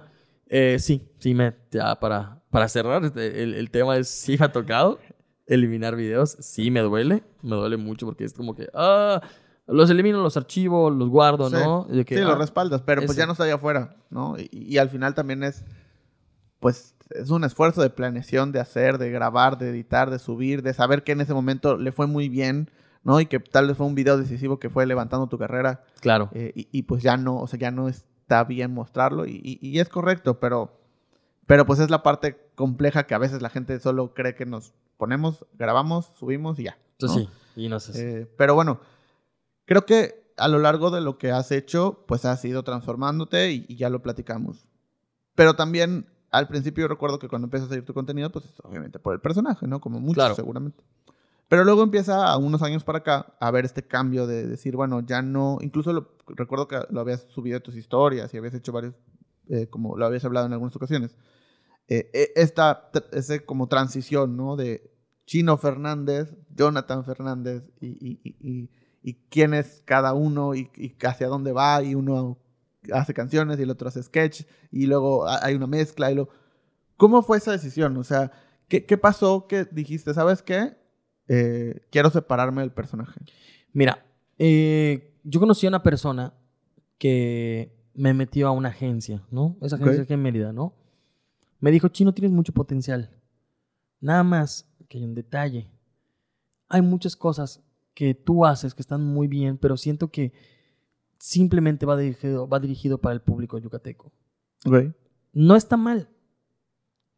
eh, 0.54 0.78
sí, 0.78 1.08
sí 1.18 1.34
me, 1.34 1.54
ya 1.70 1.98
para, 1.98 2.42
para 2.50 2.68
cerrar, 2.68 3.02
este, 3.04 3.42
el, 3.42 3.54
el 3.54 3.70
tema 3.70 3.96
es, 3.96 4.08
sí 4.08 4.36
me 4.38 4.44
ha 4.44 4.52
tocado 4.52 4.98
eliminar 5.46 5.96
videos. 5.96 6.36
Sí 6.40 6.70
me 6.70 6.80
duele, 6.80 7.22
me 7.42 7.56
duele 7.56 7.76
mucho 7.78 8.06
porque 8.06 8.24
es 8.24 8.32
como 8.34 8.54
que, 8.54 8.68
ah, 8.74 9.20
los 9.66 9.88
elimino, 9.90 10.22
los 10.22 10.36
archivo, 10.36 10.90
los 10.90 11.08
guardo, 11.08 11.48
Sí. 11.48 11.56
¿no? 11.56 11.86
Y 11.90 11.96
de 11.96 12.04
que, 12.04 12.16
sí, 12.16 12.20
lo 12.20 12.32
ah, 12.32 12.36
respaldas, 12.36 12.82
pero 12.82 13.00
pues 13.00 13.12
ese. 13.12 13.20
ya 13.20 13.26
no 13.26 13.32
está 13.32 13.44
allá 13.44 13.54
afuera, 13.54 13.96
¿no? 14.10 14.36
Y, 14.38 14.48
y 14.52 14.78
al 14.78 14.90
final 14.90 15.14
también 15.14 15.42
es, 15.42 15.64
pues, 16.60 16.94
es 17.10 17.30
un 17.30 17.44
esfuerzo 17.44 17.82
de 17.82 17.90
planeación, 17.90 18.52
de 18.52 18.60
hacer, 18.60 18.98
de 18.98 19.10
grabar, 19.10 19.58
de 19.58 19.70
editar, 19.70 20.10
de 20.10 20.18
subir, 20.18 20.62
de 20.62 20.72
saber 20.74 21.02
que 21.02 21.12
en 21.12 21.20
ese 21.22 21.34
momento 21.34 21.76
le 21.76 21.92
fue 21.92 22.06
muy 22.06 22.28
bien, 22.28 22.70
¿no? 23.04 23.20
Y 23.20 23.26
que 23.26 23.40
tal 23.40 23.66
vez 23.68 23.76
fue 23.76 23.86
un 23.86 23.94
video 23.94 24.16
decisivo 24.16 24.58
que 24.58 24.70
fue 24.70 24.86
levantando 24.86 25.26
tu 25.28 25.38
carrera 25.38 25.82
Claro. 26.00 26.28
eh, 26.32 26.52
y, 26.54 26.68
y, 26.70 26.82
pues 26.82 27.02
ya 27.02 27.16
no, 27.16 27.36
o 27.38 27.46
sea, 27.46 27.58
ya 27.58 27.70
no 27.70 27.88
está 28.32 28.44
bien 28.44 28.72
mostrarlo 28.72 29.26
y, 29.26 29.40
y- 29.44 29.58
y 29.60 29.78
es 29.78 29.88
correcto, 29.90 30.40
pero, 30.40 30.72
pero 31.46 31.66
pues 31.66 31.80
es 31.80 31.90
la 31.90 32.02
parte 32.02 32.38
compleja 32.54 33.06
que 33.06 33.14
a 33.14 33.18
veces 33.18 33.42
la 33.42 33.50
gente 33.50 33.78
solo 33.78 34.14
cree 34.14 34.34
que 34.34 34.46
nos 34.46 34.72
ponemos, 34.96 35.44
grabamos, 35.58 36.12
subimos 36.14 36.58
y 36.58 36.64
ya. 36.64 36.78
Entonces 36.92 37.26
¿no? 37.26 37.30
sí, 37.54 37.60
y 37.64 37.68
no 37.68 37.78
sé. 37.78 38.22
Eh, 38.22 38.26
pero 38.38 38.54
bueno, 38.54 38.80
creo 39.66 39.84
que 39.84 40.32
a 40.38 40.48
lo 40.48 40.58
largo 40.58 40.90
de 40.90 41.02
lo 41.02 41.18
que 41.18 41.30
has 41.30 41.52
hecho, 41.52 42.04
pues 42.08 42.24
has 42.24 42.42
ido 42.46 42.62
transformándote 42.62 43.52
y, 43.52 43.66
y 43.68 43.76
ya 43.76 43.90
lo 43.90 44.00
platicamos. 44.00 44.66
Pero 45.34 45.54
también 45.54 46.06
al 46.30 46.48
principio 46.48 46.82
yo 46.84 46.88
recuerdo 46.88 47.18
que 47.18 47.28
cuando 47.28 47.46
empiezas 47.46 47.66
a 47.66 47.70
seguir 47.72 47.84
tu 47.84 47.92
contenido, 47.92 48.32
pues 48.32 48.46
es 48.46 48.54
obviamente 48.62 48.98
por 48.98 49.12
el 49.12 49.20
personaje, 49.20 49.66
¿no? 49.66 49.78
Como 49.80 50.00
muchos 50.00 50.14
Claro. 50.14 50.34
seguramente. 50.34 50.82
Pero 51.48 51.64
luego 51.64 51.82
empieza 51.82 52.28
a 52.32 52.38
unos 52.38 52.62
años 52.62 52.82
para 52.82 52.98
acá 53.00 53.34
a 53.38 53.50
ver 53.50 53.66
este 53.66 53.82
cambio 53.86 54.26
de 54.26 54.46
decir, 54.46 54.74
bueno, 54.74 55.00
ya 55.00 55.20
no, 55.20 55.58
incluso 55.60 55.92
lo- 55.92 56.11
recuerdo 56.32 56.68
que 56.68 56.80
lo 56.90 57.00
habías 57.00 57.22
subido 57.28 57.58
a 57.58 57.60
tus 57.60 57.76
historias 57.76 58.32
y 58.32 58.36
habías 58.38 58.54
hecho 58.54 58.72
varios, 58.72 58.94
eh, 59.48 59.66
como 59.68 59.96
lo 59.96 60.04
habías 60.06 60.24
hablado 60.24 60.46
en 60.46 60.52
algunas 60.52 60.74
ocasiones. 60.76 61.16
Eh, 61.88 62.10
eh, 62.12 62.32
esta, 62.36 62.90
ese 63.12 63.44
como 63.44 63.68
transición, 63.68 64.36
¿no? 64.36 64.56
De 64.56 64.90
Chino 65.26 65.56
Fernández, 65.58 66.34
Jonathan 66.54 67.04
Fernández 67.04 67.62
y, 67.80 67.88
y- 67.88 68.20
y- 68.40 68.70
y- 69.02 69.14
quién 69.30 69.54
es 69.54 69.82
cada 69.84 70.14
uno 70.14 70.54
y, 70.54 70.70
hacia 71.04 71.26
dónde 71.28 71.52
va 71.52 71.82
y 71.82 71.94
uno 71.94 72.38
hace 72.92 73.14
canciones 73.14 73.58
y 73.58 73.62
el 73.62 73.70
otro 73.70 73.88
hace 73.88 74.02
sketch 74.02 74.42
y 74.70 74.86
luego 74.86 75.26
ha- 75.26 75.44
hay 75.44 75.54
una 75.54 75.66
mezcla 75.66 76.10
y 76.10 76.14
lo... 76.14 76.28
¿Cómo 76.96 77.22
fue 77.22 77.38
esa 77.38 77.52
decisión? 77.52 77.96
O 77.96 78.04
sea, 78.04 78.30
¿qué, 78.68 78.84
qué 78.86 78.96
pasó 78.96 79.46
que 79.48 79.64
dijiste, 79.70 80.14
sabes 80.14 80.42
qué? 80.42 80.76
Eh, 81.28 81.86
quiero 81.90 82.10
separarme 82.10 82.62
del 82.62 82.72
personaje. 82.72 83.20
Mira, 83.72 84.04
eh, 84.38 85.11
yo 85.24 85.40
conocí 85.40 85.66
a 85.66 85.70
una 85.70 85.82
persona 85.82 86.34
que 86.98 87.72
me 87.94 88.14
metió 88.14 88.48
a 88.48 88.52
una 88.52 88.70
agencia, 88.70 89.22
¿no? 89.30 89.56
Esa 89.60 89.76
agencia 89.76 89.98
Ok. 89.98 90.04
aquí 90.04 90.12
en 90.14 90.22
Mérida, 90.22 90.52
¿no? 90.52 90.74
Me 91.60 91.70
dijo, 91.70 91.88
Chino, 91.88 92.12
tienes 92.14 92.32
mucho 92.32 92.52
potencial. 92.52 93.10
Nada 94.00 94.22
más 94.24 94.68
que 94.88 94.98
hay 94.98 95.04
un 95.04 95.14
detalle. 95.14 95.70
Hay 96.68 96.82
muchas 96.82 97.16
cosas 97.16 97.62
que 97.94 98.14
tú 98.14 98.44
haces 98.46 98.74
que 98.74 98.82
están 98.82 99.04
muy 99.04 99.28
bien, 99.28 99.58
pero 99.58 99.76
siento 99.76 100.10
que 100.10 100.32
simplemente 101.18 101.86
va 101.86 101.96
dirigido, 101.96 102.48
va 102.48 102.58
dirigido 102.58 102.98
para 102.98 103.14
el 103.14 103.20
público 103.20 103.58
yucateco. 103.58 104.10
Ok. 104.64 104.94
No 105.32 105.54
está 105.56 105.76
mal. 105.76 106.08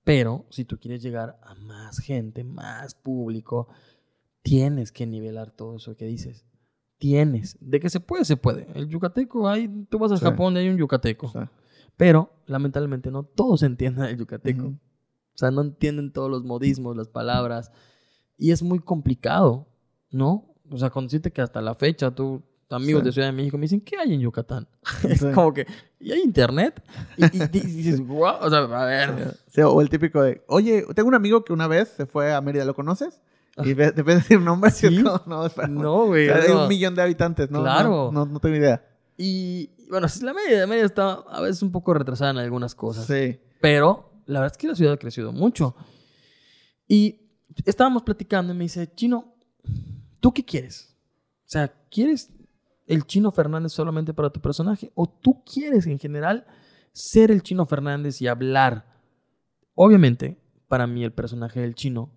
Pero 0.02 0.44
si 0.50 0.64
tú 0.64 0.78
quieres 0.78 1.02
llegar 1.02 1.38
a 1.42 1.55
más 1.55 1.98
gente, 1.98 2.44
más 2.44 2.94
público, 2.94 3.68
tienes 4.42 4.92
que 4.92 5.07
nivelar 5.07 5.50
todo 5.50 5.76
eso 5.76 5.96
que 5.96 6.05
dices. 6.05 6.44
Tienes. 6.99 7.57
De 7.61 7.80
que 7.80 7.90
se 7.90 8.01
puede, 8.01 8.24
se 8.24 8.36
puede. 8.36 8.66
El 8.74 8.88
yucateco, 8.88 9.49
hay, 9.49 9.68
tú 9.90 9.99
vas 9.99 10.12
a 10.12 10.16
Sí. 10.16 10.24
Japón 10.24 10.55
y 10.57 10.61
hay 10.61 10.68
un 10.68 10.76
yucateco. 10.78 11.28
Sea, 11.28 11.51
Pero, 11.97 12.30
lamentablemente, 12.47 13.11
no 13.11 13.22
todos 13.24 13.62
entienden 13.62 14.05
el 14.07 14.16
yucateco. 14.16 14.62
Ujú. 14.64 14.70
O 15.34 15.38
sea, 15.38 15.51
no 15.51 15.62
entienden 15.62 16.12
todos 16.12 16.30
los 16.30 16.45
modismos, 16.45 16.97
las 16.97 17.09
palabras. 17.09 17.70
Y 18.38 18.53
es 18.53 18.62
muy 18.62 18.78
complicado, 18.78 19.66
¿no? 20.11 20.55
O 20.70 20.78
sea, 20.78 20.90
con 20.90 21.05
decirte 21.05 21.30
que 21.32 21.42
hasta 21.42 21.61
la 21.61 21.74
fecha, 21.74 22.14
tú, 22.14 22.42
amigos 22.70 23.03
Sí. 23.03 23.07
de 23.07 23.12
Ciudad 23.12 23.28
de 23.28 23.32
México 23.32 23.59
me 23.59 23.62
dicen, 23.62 23.80
¿qué 23.80 23.97
hay 23.99 24.14
en 24.14 24.20
Yucatán? 24.20 24.66
es 25.09 25.20
Sí. 25.20 25.26
como 25.34 25.53
que, 25.53 25.66
¿y 26.01 26.11
hay 26.12 26.20
internet? 26.22 26.82
Y, 27.16 27.24
y 27.24 27.47
di- 27.49 27.61
dices, 27.61 28.01
wow, 28.07 28.36
o 28.40 28.49
sea, 28.51 28.61
a 28.61 28.84
ver. 28.86 29.36
Sí, 29.49 29.61
o 29.61 29.80
el 29.80 29.88
típico 29.90 30.22
de, 30.22 30.42
oye, 30.49 30.84
tengo 30.95 31.09
un 31.09 31.14
amigo 31.14 31.45
que 31.45 31.53
una 31.53 31.68
vez 31.68 31.88
se 31.90 32.07
fue 32.07 32.32
a 32.32 32.40
Mérida, 32.40 32.64
¿lo 32.64 32.74
conoces? 32.74 33.20
Y 33.59 33.74
te 33.74 34.02
ves 34.02 34.16
decir 34.16 34.40
nombres. 34.40 34.76
¿Sí? 34.76 35.02
no, 35.26 35.46
espera. 35.46 35.68
No, 35.68 36.07
güey. 36.07 36.28
O 36.28 36.32
sea, 36.32 36.42
hay 36.42 36.48
no. 36.48 36.62
un 36.62 36.68
millón 36.68 36.94
de 36.94 37.02
habitantes, 37.02 37.50
¿no? 37.50 37.61
Claro. 37.62 38.11
No, 38.12 38.24
no, 38.24 38.32
no 38.32 38.40
tengo 38.40 38.57
idea. 38.57 38.84
Y 39.16 39.70
bueno, 39.88 40.09
la 40.22 40.34
media, 40.34 40.61
la 40.61 40.66
media 40.66 40.84
está 40.84 41.12
a 41.12 41.40
veces 41.40 41.62
un 41.62 41.70
poco 41.70 41.94
retrasada 41.94 42.32
en 42.32 42.38
algunas 42.38 42.74
cosas. 42.74 43.07
Sí. 43.07 43.38
Pero 43.61 44.12
la 44.26 44.40
verdad 44.40 44.57
es 44.57 44.59
que 44.59 44.66
la 44.66 44.74
ciudad 44.74 44.94
ha 44.94 44.98
crecido 44.98 45.32
mucho. 45.32 45.76
Y 46.88 47.20
estábamos 47.64 48.02
platicando 48.02 48.52
y 48.52 48.57
me 48.57 48.64
dice, 48.64 48.92
Chino, 48.94 49.36
¿tú 50.20 50.32
qué 50.32 50.44
quieres? 50.44 50.96
O 51.46 51.50
sea, 51.50 51.72
¿quieres 51.90 52.30
el 52.86 53.07
Chino 53.07 53.30
Fernández 53.30 53.72
solamente 53.72 54.12
para 54.12 54.30
tu 54.30 54.40
personaje? 54.40 54.90
¿O 54.94 55.09
tú 55.09 55.44
quieres 55.44 55.86
en 55.86 55.98
general 55.98 56.46
ser 56.92 57.30
el 57.30 57.42
Chino 57.42 57.66
Fernández 57.66 58.20
y 58.20 58.26
hablar? 58.26 58.86
Obviamente, 59.74 60.38
para 60.68 60.86
mí 60.86 61.05
el 61.05 61.12
personaje 61.12 61.61
del 61.61 61.74
Chino 61.74 62.11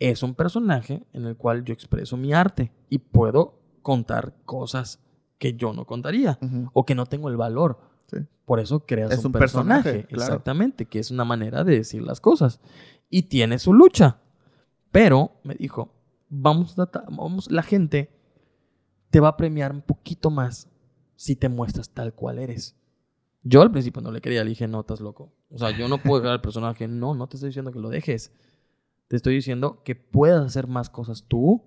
es 0.00 0.22
un 0.24 0.34
personaje 0.34 1.04
en 1.12 1.26
el 1.26 1.36
cual 1.36 1.62
yo 1.62 1.72
expreso 1.72 2.16
mi 2.16 2.32
arte 2.32 2.72
y 2.88 2.98
puedo 2.98 3.60
contar 3.82 4.34
cosas 4.44 4.98
que 5.38 5.54
yo 5.54 5.72
no 5.72 5.86
contaría 5.86 6.38
o 6.72 6.84
que 6.84 6.94
no 6.96 7.06
tengo 7.06 7.28
el 7.28 7.36
valor. 7.36 7.78
Sí. 8.08 8.18
Por 8.44 8.58
eso 8.60 8.80
creas 8.86 9.12
Es 9.12 9.20
un, 9.20 9.26
un 9.26 9.32
personaje. 9.32 9.82
personaje, 9.84 10.08
claro. 10.08 10.24
Exactamente, 10.24 10.86
que 10.86 10.98
es 10.98 11.10
una 11.12 11.24
manera 11.24 11.62
de 11.64 11.76
decir 11.76 12.02
las 12.02 12.20
cosas. 12.20 12.60
Y 13.08 13.22
tiene 13.22 13.58
su 13.58 13.72
lucha. 13.72 14.18
Pero 14.90 15.32
me 15.44 15.54
dijo, 15.54 15.94
vamos 16.28 16.76
a 16.78 16.90
vamos, 17.10 17.50
la 17.50 17.62
gente 17.62 18.10
te 19.10 19.20
va 19.20 19.28
a 19.28 19.36
premiar 19.36 19.72
un 19.72 19.82
poquito 19.82 20.30
más 20.30 20.68
si 21.14 21.36
te 21.36 21.48
muestras 21.48 21.90
tal 21.90 22.14
cual 22.14 22.38
eres. 22.38 22.74
Yo 23.42 23.62
al 23.62 23.70
principio 23.70 24.02
no 24.02 24.10
le 24.10 24.20
quería, 24.20 24.42
le 24.44 24.50
dije, 24.50 24.66
no, 24.66 24.80
estás 24.80 25.00
loco. 25.00 25.32
O 25.50 25.58
sea, 25.58 25.70
yo 25.70 25.88
no 25.88 25.98
puedo 25.98 26.20
dejar 26.20 26.34
al 26.34 26.40
personaje. 26.40 26.88
No, 26.88 27.14
no 27.14 27.28
te 27.28 27.36
estoy 27.36 27.48
diciendo 27.50 27.72
que 27.72 27.78
lo 27.78 27.88
dejes. 27.88 28.32
Te 29.10 29.16
estoy 29.16 29.34
diciendo 29.34 29.82
que 29.82 29.96
puedas 29.96 30.46
hacer 30.46 30.68
más 30.68 30.88
cosas 30.88 31.24
tú 31.26 31.64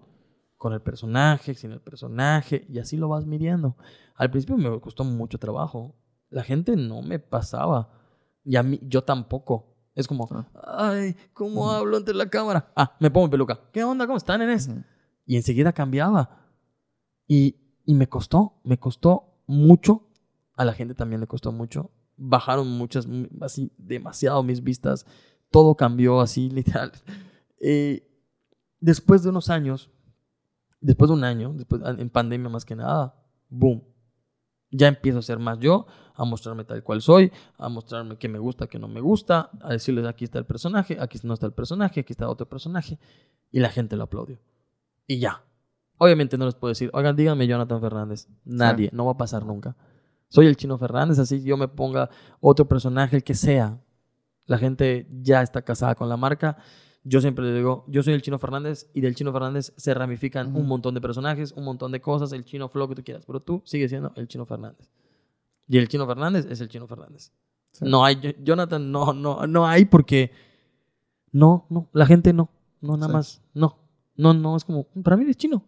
con 0.55 0.71
el 0.71 0.81
personaje, 0.81 1.53
sin 1.55 1.73
el 1.73 1.81
personaje, 1.81 2.65
y 2.69 2.79
así 2.79 2.95
lo 2.95 3.09
vas 3.09 3.25
midiendo. 3.25 3.75
Al 4.15 4.31
principio 4.31 4.55
me 4.55 4.79
costó 4.79 5.03
mucho 5.03 5.37
trabajo. 5.37 5.93
La 6.29 6.41
gente 6.41 6.77
no 6.77 7.01
me 7.01 7.19
pasaba. 7.19 7.89
Y 8.45 8.55
a 8.55 8.63
mí, 8.63 8.79
yo 8.83 9.03
tampoco. 9.03 9.75
Es 9.93 10.07
como, 10.07 10.25
ay, 10.65 11.17
¿cómo 11.33 11.69
hablo 11.69 11.97
ante 11.97 12.13
la 12.13 12.29
cámara? 12.29 12.71
Ah, 12.77 12.95
me 13.01 13.11
pongo 13.11 13.29
peluca. 13.31 13.59
¿Qué 13.73 13.83
onda? 13.83 14.05
¿Cómo 14.05 14.15
están, 14.15 14.39
nenes? 14.39 14.69
Ujú. 14.69 14.81
Y 15.25 15.35
enseguida 15.35 15.73
cambiaba. 15.73 16.47
Y, 17.27 17.57
y 17.83 17.93
me 17.93 18.07
costó, 18.07 18.61
me 18.63 18.79
costó 18.79 19.43
mucho. 19.47 20.07
A 20.55 20.63
la 20.63 20.71
gente 20.71 20.95
también 20.95 21.19
le 21.19 21.27
costó 21.27 21.51
mucho. 21.51 21.91
Bajaron 22.15 22.69
muchas, 22.69 23.05
así, 23.41 23.69
demasiado 23.77 24.43
mis 24.43 24.63
vistas. 24.63 25.05
Todo 25.51 25.75
cambió 25.75 26.21
así, 26.21 26.49
literal. 26.49 26.93
Eh, 27.65 28.05
después 28.81 29.23
de 29.23 29.29
unos 29.29 29.49
años, 29.49 29.89
después 30.81 31.09
de 31.09 31.15
un 31.15 31.23
año, 31.23 31.53
después, 31.53 31.81
en 31.85 32.09
pandemia 32.09 32.49
más 32.49 32.65
que 32.65 32.75
nada, 32.75 33.15
boom. 33.49 33.81
Ya 34.69 34.89
empiezo 34.89 35.19
a 35.19 35.21
ser 35.21 35.39
más 35.39 35.59
yo, 35.59 35.85
a 36.13 36.25
mostrarme 36.25 36.65
tal 36.65 36.83
cual 36.83 37.01
soy, 37.01 37.31
a 37.57 37.69
mostrarme 37.69 38.17
qué 38.17 38.27
me 38.27 38.37
gusta, 38.37 38.67
qué 38.67 38.79
no 38.79 38.89
me 38.89 38.99
gusta, 38.99 39.49
a 39.61 39.69
decirles 39.69 40.05
aquí 40.05 40.25
está 40.25 40.39
el 40.39 40.45
personaje, 40.45 40.97
aquí 40.99 41.17
no 41.23 41.35
está 41.35 41.45
el 41.45 41.53
personaje, 41.53 42.01
aquí 42.01 42.11
está 42.11 42.27
otro 42.27 42.49
personaje. 42.49 42.99
Y 43.49 43.61
la 43.61 43.69
gente 43.69 43.95
lo 43.95 44.03
aplaudió. 44.03 44.39
Y 45.07 45.19
ya. 45.19 45.41
Obviamente 45.99 46.37
no 46.37 46.45
les 46.45 46.55
puedo 46.55 46.69
decir, 46.71 46.89
oigan, 46.91 47.15
díganme 47.15 47.47
Jonathan 47.47 47.79
Fernández. 47.79 48.27
Nadie, 48.43 48.89
no 48.91 49.05
va 49.05 49.13
a 49.13 49.17
pasar 49.17 49.45
nunca. 49.45 49.77
Soy 50.27 50.47
el 50.47 50.57
chino 50.57 50.77
Fernández, 50.77 51.17
así 51.17 51.41
yo 51.43 51.55
me 51.55 51.69
ponga 51.69 52.09
otro 52.41 52.67
personaje, 52.67 53.15
el 53.15 53.23
que 53.23 53.35
sea. 53.35 53.79
La 54.47 54.57
gente 54.57 55.07
ya 55.09 55.41
está 55.41 55.61
casada 55.61 55.95
con 55.95 56.09
la 56.09 56.17
marca. 56.17 56.57
Yo 57.05 57.19
siempre 57.19 57.43
le 57.45 57.53
digo, 57.53 57.83
yo 57.87 58.01
soy 58.01 58.13
el 58.13 58.21
chino 58.21 58.39
Fernández 58.39 58.89
y 58.93 59.01
del 59.01 59.13
chino 59.15 59.33
Fernández 59.33 59.73
se 59.75 59.93
ramifican 59.93 60.47
Ujú. 60.51 60.59
un 60.59 60.67
montón 60.67 60.93
de 60.93 61.01
personajes, 61.01 61.51
un 61.51 61.65
montón 61.65 61.91
de 61.91 61.99
cosas, 61.99 62.31
el 62.31 62.45
chino 62.45 62.69
flow 62.69 62.87
que 62.87 62.95
tú 62.95 63.03
quieras, 63.03 63.25
pero 63.25 63.41
tú 63.41 63.61
sigues 63.65 63.89
siendo 63.91 64.13
el 64.15 64.27
chino 64.27 64.45
Fernández. 64.45 64.89
Y 65.67 65.77
el 65.77 65.87
chino 65.89 66.07
Fernández 66.07 66.45
es 66.49 66.61
el 66.61 66.69
chino 66.69 66.87
Fernández. 66.87 67.31
Sí. 67.71 67.85
No 67.85 68.05
hay, 68.05 68.15
Jo- 68.15 68.37
Jonathan, 68.43 68.91
no, 68.91 69.11
no, 69.13 69.45
no 69.47 69.67
hay 69.67 69.83
porque 69.85 70.31
no, 71.31 71.65
no, 71.69 71.89
la 71.93 72.05
gente 72.05 72.31
no, 72.31 72.49
no, 72.81 72.95
nada 72.95 73.07
Sí. 73.07 73.13
más, 73.13 73.41
no, 73.53 73.79
no, 74.15 74.33
no, 74.33 74.55
es 74.55 74.63
como, 74.63 74.85
para 75.03 75.17
mí 75.17 75.23
eres 75.23 75.37
chino, 75.37 75.63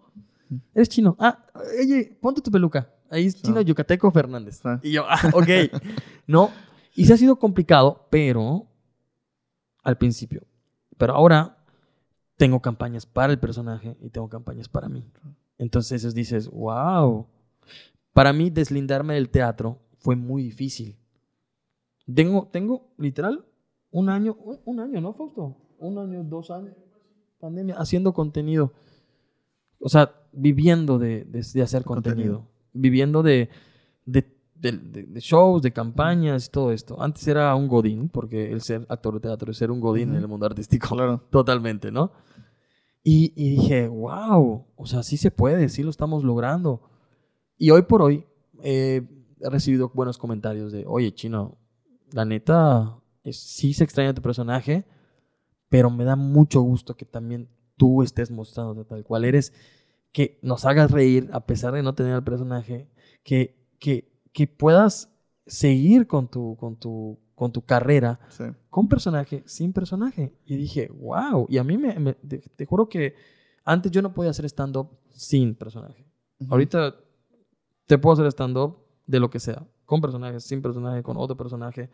eres 0.74 0.88
chino, 0.88 1.16
ah, 1.20 1.46
oye, 1.82 2.18
ponte 2.22 2.42
tu 2.42 2.52
peluca, 2.52 2.90
Ahí 3.10 3.26
es 3.28 3.40
chino 3.42 3.62
yucateco 3.62 4.10
Fernández. 4.12 4.62
Y 4.82 4.92
yo, 4.94 5.04
ah, 5.08 5.20
ok. 5.34 5.48
no. 6.28 6.50
Y 6.96 7.06
se 7.06 7.14
ha 7.14 7.18
sido 7.18 7.36
complicado, 7.38 8.08
pero 8.10 8.66
al 9.84 9.96
principio. 9.98 10.42
Pero 10.98 11.14
ahora 11.14 11.58
tengo 12.38 12.62
campañas 12.62 13.06
para 13.06 13.32
el 13.34 13.40
personaje 13.40 13.98
y 14.02 14.10
tengo 14.10 14.30
campañas 14.30 14.68
para 14.70 14.90
mí. 14.90 15.10
Entonces 15.58 16.14
dices, 16.14 16.50
wow. 16.50 17.28
Para 18.14 18.32
mí 18.34 18.50
deslindarme 18.50 19.16
del 19.16 19.30
teatro 19.30 19.80
fue 19.98 20.16
muy 20.16 20.44
difícil. 20.44 20.96
Tengo, 22.14 22.48
tengo 22.52 22.94
literal 22.98 23.46
un 23.92 24.10
año, 24.10 24.36
un, 24.40 24.60
un 24.66 24.80
año, 24.80 25.02
¿no, 25.02 25.14
Fausto? 25.14 25.58
Un 25.80 25.98
año, 25.98 26.24
dos 26.24 26.52
años, 26.52 26.74
pandemia, 27.40 27.76
haciendo 27.78 28.14
contenido. 28.14 28.74
O 29.80 29.90
sea, 29.90 30.14
viviendo 30.32 30.98
de, 31.00 31.26
de- 31.26 31.46
de 31.54 31.62
hacer 31.62 31.84
contenido. 31.84 32.34
Contenido. 32.40 32.56
Viviendo 32.74 33.24
de, 33.24 33.50
de, 34.06 34.35
de- 34.56 34.72
de- 34.72 35.04
de 35.04 35.20
shows, 35.20 35.62
de 35.62 35.72
campañas 35.72 36.48
y 36.48 36.50
todo 36.50 36.72
esto. 36.72 37.02
Antes 37.02 37.28
era 37.28 37.54
un 37.56 37.68
godín, 37.68 38.10
porque 38.10 38.52
el 38.52 38.62
ser 38.62 38.86
actor 38.90 39.14
de 39.16 39.20
teatro 39.20 39.52
es 39.52 39.58
ser 39.58 39.70
un 39.72 39.80
godín 39.80 40.10
en 40.10 40.16
Ujú. 40.16 40.24
el 40.24 40.28
mundo 40.28 40.46
artístico. 40.46 40.96
Claro. 40.96 41.24
Totalmente, 41.30 41.92
¿no? 41.92 42.12
Y, 43.04 43.34
y 43.36 43.52
dije, 43.58 43.88
wow, 43.88 44.66
o 44.76 44.86
sea, 44.88 45.04
sí 45.04 45.18
se 45.18 45.30
puede, 45.30 45.70
sí 45.70 45.84
lo 45.84 45.90
estamos 45.92 46.24
logrando. 46.24 46.82
Y 47.58 47.70
hoy 47.70 47.84
por 47.84 48.02
hoy 48.02 48.26
eh, 48.64 49.04
he 49.40 49.50
recibido 49.50 49.92
buenos 49.94 50.18
comentarios 50.18 50.72
de, 50.72 50.86
oye, 50.88 51.14
chino, 51.14 51.58
la 52.12 52.26
neta, 52.26 52.98
es- 53.24 53.40
sí 53.40 53.74
se 53.74 53.84
extraña 53.84 54.14
tu 54.16 54.22
personaje, 54.24 54.86
pero 55.70 55.90
me 55.92 56.04
da 56.04 56.16
mucho 56.16 56.62
gusto 56.62 56.96
que 56.96 57.06
también 57.06 57.48
tú 57.78 58.02
estés 58.02 58.32
mostrándote 58.32 58.86
tal 58.86 59.04
cual 59.04 59.26
eres, 59.26 59.54
que 60.12 60.40
nos 60.42 60.64
hagas 60.66 60.90
reír 60.92 61.30
a 61.34 61.46
pesar 61.46 61.74
de 61.74 61.84
no 61.84 61.94
tener 61.94 62.14
al 62.14 62.24
personaje, 62.24 62.88
que, 63.24 63.56
que, 63.80 64.15
que 64.36 64.48
puedas 64.48 65.10
seguir 65.48 66.08
con 66.08 66.28
tu, 66.28 66.58
con 66.58 66.76
tu, 66.76 67.18
con 67.36 67.52
tu 67.54 67.62
carrera 67.62 68.20
Sí. 68.30 68.44
con 68.70 68.90
personaje, 68.90 69.44
sin 69.46 69.72
personaje. 69.72 70.36
Y 70.46 70.58
dije, 70.58 70.90
wow. 71.00 71.48
Y 71.50 71.58
a 71.58 71.64
mí 71.64 71.78
me, 71.78 71.98
me- 72.00 72.14
te, 72.16 72.40
te 72.40 72.66
juro 72.66 72.90
que 72.90 73.16
antes 73.64 73.92
yo 73.94 74.02
no 74.02 74.14
podía 74.14 74.32
hacer 74.32 74.44
stand-up 74.46 74.90
sin 75.10 75.56
personaje. 75.56 76.06
Ujú. 76.42 76.52
Ahorita 76.52 76.96
te 77.88 77.98
puedo 77.98 78.14
hacer 78.14 78.28
stand-up 78.28 78.78
de 79.08 79.20
lo 79.22 79.30
que 79.30 79.40
sea, 79.40 79.66
con 79.86 80.02
personaje, 80.02 80.40
sin 80.42 80.62
personaje, 80.62 81.02
con 81.02 81.16
otro 81.16 81.38
personaje. 81.38 81.90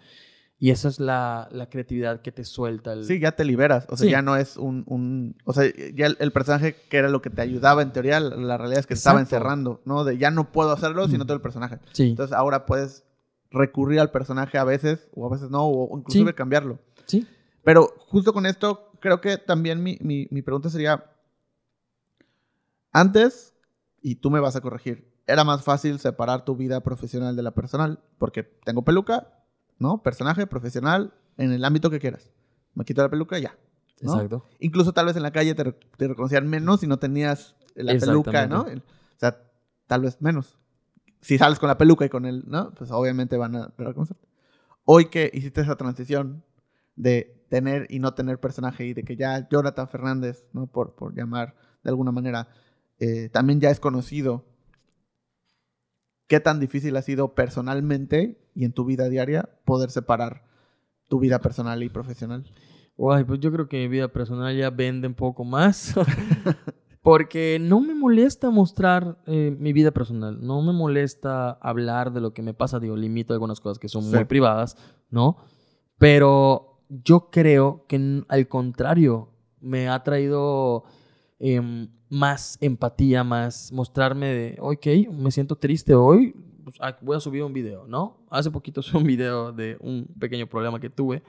Y 0.64 0.70
esa 0.70 0.90
es 0.90 1.00
la, 1.00 1.50
la 1.52 1.70
creatividad 1.70 2.22
que 2.22 2.32
te 2.32 2.46
suelta. 2.46 2.94
El... 2.94 3.04
Sí, 3.06 3.20
ya 3.20 3.32
te 3.32 3.44
liberas. 3.46 3.88
O 3.90 3.98
sea, 3.98 4.06
Sí. 4.06 4.12
ya 4.12 4.22
no 4.22 4.36
es 4.36 4.58
un, 4.58 4.84
un- 4.86 5.36
O 5.44 5.54
sea, 5.54 5.66
ya 5.96 6.06
el, 6.06 6.18
el 6.20 6.32
personaje 6.32 6.76
que 6.88 6.98
era 6.98 7.10
lo 7.10 7.20
que 7.20 7.32
te 7.32 7.42
ayudaba 7.42 7.82
en 7.82 7.92
teoría, 7.92 8.20
la, 8.20 8.36
la 8.36 8.58
realidad 8.60 8.80
es 8.80 8.86
que 8.86 8.94
estaba 8.94 9.20
encerrando, 9.20 9.82
¿no? 9.86 10.04
De 10.04 10.20
ya 10.20 10.30
no 10.30 10.52
puedo 10.52 10.72
hacerlo 10.72 11.08
si 11.08 11.14
no 11.18 11.24
Mm. 11.24 11.28
tengo 11.28 11.34
el 11.38 11.42
personaje. 11.42 11.80
Sí, 11.94 12.12
Entonces 12.12 12.38
ahora 12.38 12.68
puedes 12.68 13.04
recurrir 13.50 14.00
al 14.00 14.12
personaje 14.12 14.60
a 14.60 14.64
veces, 14.64 15.10
o 15.16 15.26
a 15.26 15.32
veces 15.32 15.50
no, 15.50 15.66
o 15.66 15.98
inclusive 15.98 16.30
Sí. 16.30 16.36
cambiarlo. 16.36 16.80
sí. 17.08 17.28
Pero 17.64 17.94
justo 18.08 18.32
con 18.32 18.46
esto, 18.46 18.92
creo 19.00 19.20
que 19.20 19.38
también 19.38 19.82
mi, 19.84 19.98
mi- 20.02 20.28
mi 20.32 20.42
pregunta 20.44 20.70
sería, 20.70 21.04
antes, 22.92 23.54
y 24.02 24.16
tú 24.16 24.32
me 24.32 24.40
vas 24.40 24.56
a 24.56 24.62
corregir, 24.62 25.12
era 25.28 25.44
más 25.44 25.64
fácil 25.64 26.00
separar 26.00 26.44
tu 26.46 26.56
vida 26.56 26.82
profesional 26.82 27.36
de 27.36 27.44
la 27.44 27.52
personal, 27.52 28.00
porque 28.18 28.44
tengo 28.44 28.84
peluca, 28.84 29.41
¿no? 29.82 30.04
Personaje, 30.04 30.46
profesional, 30.46 31.12
en 31.38 31.52
el 31.52 31.66
ámbito 31.66 31.90
que 31.90 32.00
quieras. 32.00 32.30
Me 32.76 32.86
quito 32.86 33.02
la 33.02 33.10
peluca 33.10 33.40
ya. 33.40 33.58
¿no? 34.02 34.14
Exacto. 34.14 34.46
Incluso 34.60 34.94
tal 34.94 35.08
vez 35.08 35.16
en 35.16 35.24
la 35.24 35.32
calle 35.32 35.56
te, 35.56 35.72
te 35.72 36.08
reconocían 36.08 36.48
menos 36.48 36.82
si 36.82 36.88
no 36.88 37.00
tenías 37.00 37.56
la 37.74 37.98
peluca, 37.98 38.46
¿no? 38.46 38.62
O 38.62 39.18
sea, 39.18 39.42
tal 39.88 40.02
vez 40.02 40.22
menos. 40.22 40.60
Si 41.20 41.38
sales 41.40 41.58
con 41.58 41.68
la 41.68 41.80
peluca 41.80 42.06
y 42.06 42.10
con 42.10 42.26
el, 42.26 42.44
¿no? 42.48 42.72
Pues 42.76 42.92
obviamente 42.92 43.38
van 43.38 43.56
a 43.56 43.74
reconocer. 43.76 44.18
Hoy 44.86 45.06
que 45.06 45.32
hiciste 45.34 45.62
esa 45.62 45.76
transición 45.76 46.44
de 46.96 47.44
tener 47.50 47.88
y 47.90 48.00
no 48.00 48.14
tener 48.14 48.40
personaje 48.40 48.86
y 48.86 48.94
de 48.94 49.04
que 49.04 49.16
ya 49.16 49.48
Jonathan 49.50 49.88
Fernández, 49.88 50.46
¿no? 50.54 50.68
Por, 50.68 50.94
por 50.94 51.16
llamar 51.16 51.56
de 51.84 51.90
alguna 51.90 52.12
manera, 52.12 52.50
eh, 53.00 53.30
también 53.30 53.60
ya 53.60 53.72
es 53.72 53.80
conocido. 53.80 54.46
¿Qué 56.32 56.40
tan 56.40 56.62
difícil 56.62 56.96
ha 56.96 57.02
sido 57.02 57.36
personalmente 57.36 58.40
y 58.56 58.64
en 58.64 58.72
tu 58.72 58.86
vida 58.86 59.10
diaria 59.10 59.50
poder 59.66 59.92
separar 59.92 60.46
tu 61.10 61.20
vida 61.20 61.40
personal 61.42 61.84
y 61.84 61.90
profesional? 61.90 62.46
Guay, 62.96 63.26
pues 63.26 63.42
yo 63.42 63.52
creo 63.52 63.68
que 63.68 63.76
mi 63.80 63.90
vida 63.90 64.08
personal 64.08 64.56
ya 64.56 64.70
vende 64.70 65.10
un 65.10 65.14
poco 65.14 65.44
más. 65.44 65.94
Porque 67.02 67.58
no 67.60 67.82
me 67.82 67.94
molesta 67.94 68.50
mostrar 68.50 69.18
eh, 69.26 69.54
mi 69.60 69.74
vida 69.74 69.92
personal. 69.92 70.38
No 70.40 70.62
me 70.62 70.72
molesta 70.72 71.50
hablar 71.52 72.14
de 72.14 72.22
lo 72.22 72.34
que 72.34 72.42
me 72.44 72.54
pasa. 72.54 72.80
Digo, 72.80 72.96
limito 72.96 73.34
algunas 73.34 73.60
cosas 73.60 73.78
que 73.78 73.90
son 73.90 74.04
Sí. 74.04 74.16
muy 74.16 74.24
privadas, 74.24 74.78
¿no? 75.10 75.36
Pero 75.98 76.80
yo 76.88 77.30
creo 77.30 77.84
que 77.90 78.24
al 78.30 78.48
contrario, 78.48 79.28
me 79.60 79.90
ha 79.90 80.02
traído 80.02 80.86
em, 81.44 81.90
más 82.08 82.58
empatía, 82.62 83.24
más 83.24 83.72
mostrarme 83.72 84.28
de, 84.28 84.58
ok, 84.60 85.12
me 85.12 85.32
siento 85.32 85.56
triste 85.56 85.96
hoy, 85.96 86.36
pues, 86.64 86.76
ah, 86.80 86.96
voy 87.02 87.18
a 87.18 87.20
subir 87.20 87.44
un 87.44 87.52
video, 87.52 87.88
¿no? 87.88 88.24
Hace 88.30 88.52
poquito 88.52 88.82
subí 88.84 89.00
un 89.00 89.08
video 89.08 89.52
de 89.52 89.76
un 89.80 90.06
pequeño 90.20 90.48
problema 90.48 90.80
que 90.80 90.92
tuve 90.92 91.24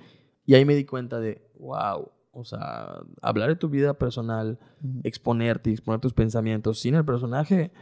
y 0.45 0.55
ahí 0.55 0.67
me 0.67 0.75
di 0.75 0.85
cuenta 0.85 1.19
de, 1.19 1.41
wow, 1.59 2.11
o 2.31 2.45
sea, 2.45 3.01
hablar 3.23 3.49
de 3.49 3.57
tu 3.57 3.71
vida 3.71 3.95
personal, 3.95 4.59
exponerte, 5.03 5.71
exponer 5.71 6.01
tus 6.01 6.13
pensamientos 6.13 6.81
sin 6.81 6.95
el 6.95 7.05
personaje, 7.07 7.73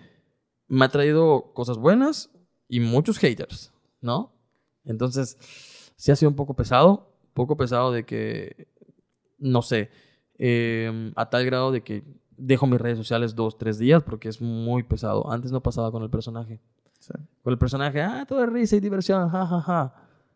me 0.68 0.85
ha 0.85 0.89
traído 0.89 1.53
cosas 1.53 1.78
buenas 1.78 2.31
y 2.68 2.78
muchos 2.78 3.18
haters, 3.18 3.72
¿no? 4.01 4.33
Entonces, 4.85 5.37
sí 5.97 6.12
ha 6.12 6.16
sido 6.16 6.31
un 6.31 6.37
poco 6.37 6.55
pesado, 6.55 7.12
poco 7.35 7.57
pesado 7.57 7.91
de 7.91 8.05
que, 8.05 8.68
no 9.39 9.62
sé, 9.62 9.91
eh, 10.39 11.12
a 11.16 11.28
tal 11.28 11.45
grado 11.45 11.72
de 11.72 11.83
que 11.83 12.20
dejo 12.41 12.66
mis 12.66 12.80
redes 12.80 12.99
sociales 12.99 13.34
dos, 13.34 13.59
tres 13.59 13.78
días 13.78 14.03
porque 14.03 14.28
es 14.28 14.41
muy 14.41 14.82
pesado. 14.82 15.30
Antes 15.30 15.53
no 15.53 15.62
pasaba 15.62 15.93
con 15.93 16.03
el 16.03 16.11
personaje. 16.11 16.61
Sí. 16.99 17.12
Con 17.43 17.53
el 17.53 17.59
personaje, 17.59 18.03
ah, 18.03 18.24
todo 18.26 18.45
es 18.45 18.51
risa 18.51 18.76
y 18.76 18.80
diversión, 18.80 19.28
ja, 19.30 19.47
ja, 19.47 19.61
ja. 19.61 19.95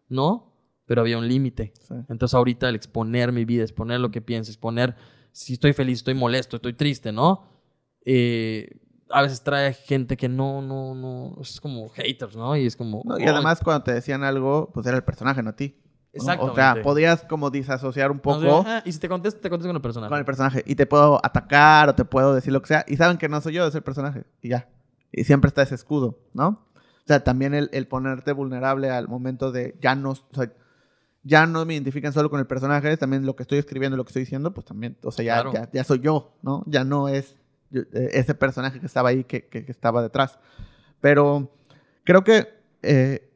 No, 0.09 0.53
pero 0.87 1.01
había 1.01 1.19
un 1.19 1.29
límite. 1.29 1.73
Sí. 1.81 1.95
Entonces 2.09 2.35
ahorita 2.35 2.69
el 2.69 2.75
exponer 2.75 3.33
mi 3.33 3.45
vida, 3.45 3.63
exponer 3.63 4.01
lo 4.01 4.11
que 4.11 4.21
pienso, 4.21 4.51
exponer 4.51 4.95
si 5.33 5.55
estoy 5.55 5.73
feliz, 5.73 5.99
estoy 5.99 6.15
molesto, 6.15 6.57
estoy 6.57 6.75
triste, 6.75 7.11
¿no? 7.13 7.45
Eh, 8.05 8.81
a 9.11 9.23
veces 9.23 9.43
trae 9.43 9.73
gente 9.75 10.17
que 10.17 10.29
no, 10.29 10.63
no, 10.63 10.95
no, 10.95 11.37
es 11.41 11.61
como 11.61 11.89
haters, 11.89 12.37
¿no? 12.37 12.57
Y 12.57 12.67
es 12.67 12.77
como... 12.77 13.03
No, 13.05 13.19
y 13.19 13.25
además 13.25 13.61
cuando 13.63 13.83
te 13.85 13.95
decían 13.95 14.23
algo, 14.23 14.71
pues 14.73 14.87
era 14.87 14.97
el 14.97 15.05
personaje, 15.05 15.43
no 15.43 15.51
a 15.51 15.57
ti. 15.57 15.77
¿No? 16.19 16.25
O 16.53 16.55
sea, 16.55 16.75
podías 16.83 17.23
como 17.25 17.51
disasociar 17.51 18.11
un 18.11 18.19
poco 18.21 18.39
"Ah", 18.67 18.83
y 18.85 18.93
si 18.93 18.99
te 18.99 19.09
contesto, 19.09 19.41
te 19.41 19.51
contesto 19.51 19.69
con 19.69 19.77
el 19.77 19.83
personaje. 19.83 20.09
con 20.11 20.19
el 20.19 20.25
personaje. 20.25 20.63
Y 20.67 20.75
te 20.75 20.87
puedo 20.87 21.21
atacar 21.25 21.89
o 21.89 21.95
te 21.95 22.05
puedo 22.05 22.35
decir 22.35 22.53
lo 22.53 22.61
que 22.63 22.69
sea. 22.69 22.85
Y 22.89 22.97
saben 22.97 23.17
que 23.19 23.29
no 23.29 23.41
soy 23.41 23.55
yo, 23.55 23.67
es 23.67 23.75
el 23.75 23.83
personaje. 23.83 24.25
Y 24.43 24.49
ya. 24.51 24.69
Y 25.13 25.25
siempre 25.25 25.49
está 25.49 25.63
ese 25.63 25.75
escudo, 25.75 26.19
¿no? 26.33 26.67
O 26.75 27.07
sea, 27.07 27.23
también 27.23 27.55
el, 27.55 27.69
el 27.73 27.87
ponerte 27.87 28.33
vulnerable 28.33 28.91
al 28.91 29.09
momento 29.09 29.53
de 29.53 29.77
ya 29.81 29.95
no... 29.95 30.11
o 30.13 30.17
sea, 30.33 30.51
ya 31.23 31.47
no 31.47 31.65
me 31.65 31.75
identifican 31.75 32.13
solo 32.13 32.29
con 32.31 32.39
el 32.41 32.47
personaje, 32.47 32.97
también 32.99 33.25
lo 33.25 33.35
que 33.35 33.45
estoy 33.45 33.59
escribiendo, 33.59 33.97
lo 33.97 34.05
que 34.05 34.11
estoy 34.11 34.23
diciendo, 34.25 34.53
pues 34.53 34.67
también, 34.67 34.97
o 35.03 35.11
sea, 35.11 35.25
ya, 35.25 35.35
Claro. 35.43 35.53
ya, 35.53 35.71
ya 35.73 35.85
soy 35.85 36.01
yo, 36.01 36.35
¿no? 36.43 36.63
Ya 36.67 36.85
no 36.85 37.09
es 37.09 37.39
yo- 37.71 37.81
eh, 37.95 38.11
ese 38.13 38.35
personaje 38.35 38.79
que 38.79 38.85
estaba 38.87 39.09
ahí, 39.09 39.25
que, 39.25 39.47
que- 39.49 39.65
que 39.65 39.73
estaba 39.73 40.03
detrás. 40.03 40.39
Pero 41.01 41.51
creo 42.05 42.25
que 42.25 42.49
eh, 42.83 43.31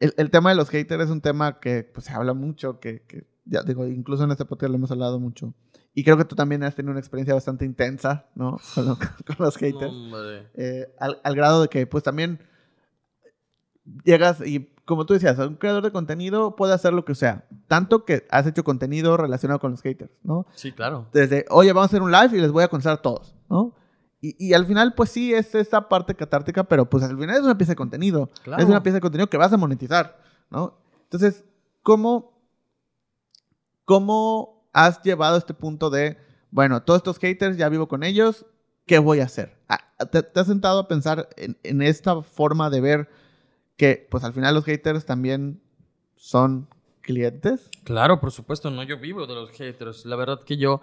el, 0.00 0.14
el 0.16 0.30
tema 0.30 0.50
de 0.50 0.56
los 0.56 0.68
haters 0.70 1.04
es 1.04 1.10
un 1.10 1.20
tema 1.20 1.60
que 1.60 1.84
pues, 1.84 2.06
se 2.06 2.12
habla 2.12 2.34
mucho, 2.34 2.80
que, 2.80 3.02
que, 3.02 3.26
ya 3.44 3.62
digo, 3.62 3.86
incluso 3.86 4.24
en 4.24 4.30
este 4.32 4.44
podcast 4.44 4.70
lo 4.70 4.76
hemos 4.76 4.90
hablado 4.90 5.20
mucho. 5.20 5.54
Y 5.94 6.04
creo 6.04 6.16
que 6.16 6.24
tú 6.24 6.36
también 6.36 6.62
has 6.62 6.74
tenido 6.74 6.90
una 6.92 7.00
experiencia 7.00 7.34
bastante 7.34 7.64
intensa, 7.64 8.26
¿no? 8.34 8.58
Con, 8.74 8.86
lo- 8.86 8.96
con 8.96 9.36
los 9.38 9.56
haters. 9.56 9.92
No. 9.92 10.18
Eh, 10.54 10.86
al, 10.98 11.20
al 11.24 11.34
grado 11.36 11.62
de 11.62 11.68
que, 11.68 11.86
pues 11.86 12.02
también 12.04 12.40
llegas 14.04 14.40
y, 14.46 14.72
como 14.84 15.06
tú 15.06 15.14
decías, 15.14 15.38
un 15.38 15.56
creador 15.56 15.82
de 15.82 15.90
contenido 15.92 16.54
puede 16.56 16.74
hacer 16.74 16.92
lo 16.92 17.04
que 17.04 17.14
sea. 17.14 17.44
Tanto 17.68 18.04
que 18.04 18.26
has 18.30 18.46
hecho 18.46 18.64
contenido 18.64 19.16
relacionado 19.16 19.58
con 19.60 19.72
los 19.72 19.82
haters, 19.82 20.12
¿no? 20.22 20.46
Sí, 20.54 20.72
claro. 20.72 21.06
Desde, 21.12 21.44
oye, 21.50 21.72
vamos 21.72 21.88
a 21.88 21.90
hacer 21.90 22.02
un 22.02 22.12
live 22.12 22.36
y 22.36 22.40
les 22.40 22.52
voy 22.52 22.62
a 22.64 22.68
contestar 22.68 22.94
a 22.94 23.02
todos, 23.02 23.34
¿no? 23.48 23.74
Y, 24.20 24.36
y 24.48 24.54
al 24.54 24.66
final, 24.66 24.94
pues 24.94 25.10
sí, 25.10 25.32
es 25.32 25.54
esta 25.54 25.88
parte 25.88 26.14
catártica, 26.14 26.64
pero 26.64 26.88
pues 26.88 27.02
al 27.04 27.18
final 27.18 27.36
es 27.36 27.42
una 27.42 27.56
pieza 27.56 27.72
de 27.72 27.76
contenido. 27.76 28.28
Claro. 28.42 28.62
Es 28.62 28.68
una 28.68 28.82
pieza 28.82 28.96
de 28.96 29.00
contenido 29.00 29.30
que 29.30 29.36
vas 29.38 29.52
a 29.52 29.56
monetizar, 29.56 30.20
¿no? 30.50 30.78
Entonces, 31.04 31.44
¿cómo, 31.82 32.40
¿cómo 33.84 34.68
has 34.72 35.02
llevado 35.02 35.38
este 35.38 35.54
punto 35.54 35.90
de, 35.90 36.18
bueno, 36.50 36.82
todos 36.82 36.98
estos 36.98 37.18
haters 37.18 37.56
ya 37.56 37.68
vivo 37.68 37.88
con 37.88 38.02
ellos, 38.02 38.46
¿qué 38.86 38.98
voy 38.98 39.20
a 39.20 39.24
hacer? 39.24 39.58
Ah, 39.68 39.80
¿Te, 40.10 40.22
te 40.22 40.40
has 40.40 40.46
sentado 40.46 40.80
a 40.80 40.88
pensar 40.88 41.28
en, 41.36 41.58
en 41.62 41.82
esta 41.82 42.22
forma 42.22 42.70
de 42.70 42.80
ver 42.80 43.08
que, 43.76 44.06
pues 44.10 44.22
al 44.24 44.32
final 44.32 44.54
los 44.54 44.64
haters 44.64 45.06
también 45.06 45.62
son 46.16 46.68
clientes? 47.00 47.70
Claro, 47.84 48.20
por 48.20 48.30
supuesto, 48.30 48.70
no, 48.70 48.82
yo 48.82 48.98
vivo 48.98 49.26
de 49.26 49.34
los 49.34 49.50
haters. 49.50 50.04
La 50.04 50.16
verdad 50.16 50.42
que 50.44 50.56
yo, 50.58 50.80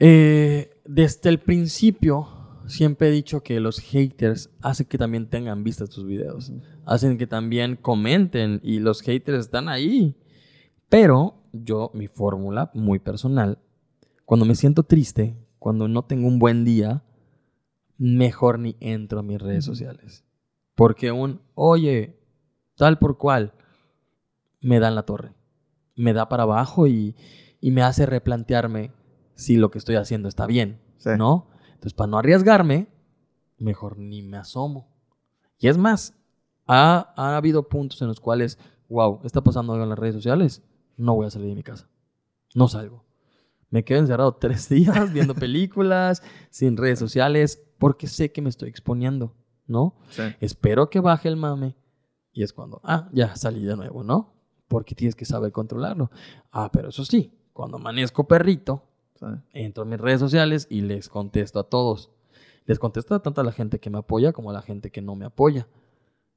eh, 0.00 0.80
desde 0.84 1.28
el 1.28 1.40
principio, 1.40 2.28
siempre 2.66 3.08
he 3.08 3.12
dicho 3.12 3.42
que 3.42 3.60
los 3.60 3.80
haters 3.80 4.50
hacen 4.60 4.86
que 4.86 4.98
también 4.98 5.28
tengan 5.28 5.64
vistas 5.64 5.90
tus 5.90 6.06
videos. 6.06 6.52
Hacen 6.84 7.18
que 7.18 7.26
también 7.26 7.76
comenten 7.76 8.60
y 8.62 8.78
los 8.78 9.02
haters 9.02 9.40
están 9.40 9.68
ahí. 9.68 10.16
Pero 10.88 11.42
yo, 11.52 11.90
mi 11.94 12.08
fórmula 12.08 12.70
muy 12.74 12.98
personal, 12.98 13.58
cuando 14.24 14.46
me 14.46 14.54
siento 14.54 14.82
triste, 14.82 15.36
cuando 15.58 15.88
no 15.88 16.04
tengo 16.04 16.28
un 16.28 16.38
buen 16.38 16.64
día, 16.64 17.02
mejor 17.96 18.58
ni 18.58 18.76
entro 18.80 19.20
a 19.20 19.22
mis 19.22 19.40
redes 19.40 19.64
sociales. 19.64 20.24
Porque 20.74 21.10
un, 21.10 21.42
oye, 21.54 22.20
tal 22.76 22.98
por 22.98 23.18
cual, 23.18 23.52
me 24.60 24.80
da 24.80 24.88
en 24.88 24.94
la 24.94 25.02
torre. 25.02 25.32
Me 25.96 26.12
da 26.12 26.28
para 26.28 26.44
abajo 26.44 26.86
y, 26.86 27.16
y 27.60 27.72
me 27.72 27.82
hace 27.82 28.06
replantearme 28.06 28.92
si 29.38 29.56
lo 29.56 29.70
que 29.70 29.78
estoy 29.78 29.94
haciendo 29.94 30.28
está 30.28 30.46
bien, 30.46 30.80
Sí. 30.98 31.10
¿no? 31.16 31.46
Entonces, 31.68 31.94
para 31.94 32.08
no 32.10 32.18
arriesgarme, 32.18 32.88
mejor 33.56 33.96
ni 33.98 34.20
me 34.20 34.36
asomo. 34.36 34.88
Y 35.58 35.68
es 35.68 35.78
más, 35.78 36.14
ha, 36.66 37.14
ha 37.16 37.36
habido 37.36 37.68
puntos 37.68 38.02
en 38.02 38.08
los 38.08 38.18
cuales, 38.18 38.58
wow, 38.88 39.20
está 39.22 39.40
pasando 39.42 39.72
algo 39.72 39.84
en 39.84 39.90
las 39.90 39.98
redes 39.98 40.16
sociales, 40.16 40.62
no 40.96 41.14
voy 41.14 41.26
a 41.26 41.30
salir 41.30 41.48
de 41.48 41.54
mi 41.54 41.62
casa. 41.62 41.88
No 42.56 42.66
salgo. 42.66 43.04
Me 43.70 43.84
quedo 43.84 44.00
encerrado 44.00 44.34
tres 44.40 44.68
días 44.68 45.12
viendo 45.12 45.36
películas, 45.36 46.20
sin 46.50 46.76
redes 46.76 46.98
sociales, 46.98 47.62
porque 47.78 48.08
sé 48.08 48.32
que 48.32 48.42
me 48.42 48.48
estoy 48.48 48.68
exponiendo, 48.68 49.36
¿no? 49.68 49.94
Sí. 50.10 50.22
Espero 50.40 50.90
que 50.90 50.98
baje 50.98 51.28
el 51.28 51.36
mame. 51.36 51.76
Y 52.32 52.42
es 52.42 52.52
cuando, 52.52 52.80
ah, 52.82 53.08
ya 53.12 53.36
salí 53.36 53.64
de 53.64 53.76
nuevo, 53.76 54.02
¿no? 54.02 54.34
Porque 54.66 54.96
tienes 54.96 55.14
que 55.14 55.24
saber 55.24 55.52
controlarlo. 55.52 56.10
Ah, 56.50 56.70
pero 56.72 56.88
eso 56.88 57.04
sí, 57.04 57.32
cuando 57.52 57.76
amanezco 57.76 58.26
perrito, 58.26 58.82
Sí. 59.18 59.26
entro 59.52 59.82
a 59.82 59.86
mis 59.86 60.00
redes 60.00 60.20
sociales 60.20 60.66
y 60.70 60.80
les 60.82 61.08
contesto 61.08 61.58
a 61.60 61.64
todos. 61.64 62.10
Les 62.66 62.78
contesto 62.78 63.14
a 63.14 63.22
tanto 63.22 63.40
a 63.40 63.44
la 63.44 63.52
gente 63.52 63.78
que 63.80 63.90
me 63.90 63.98
apoya 63.98 64.32
como 64.32 64.50
a 64.50 64.52
la 64.52 64.62
gente 64.62 64.90
que 64.90 65.00
no 65.02 65.14
me 65.16 65.24
apoya. 65.24 65.66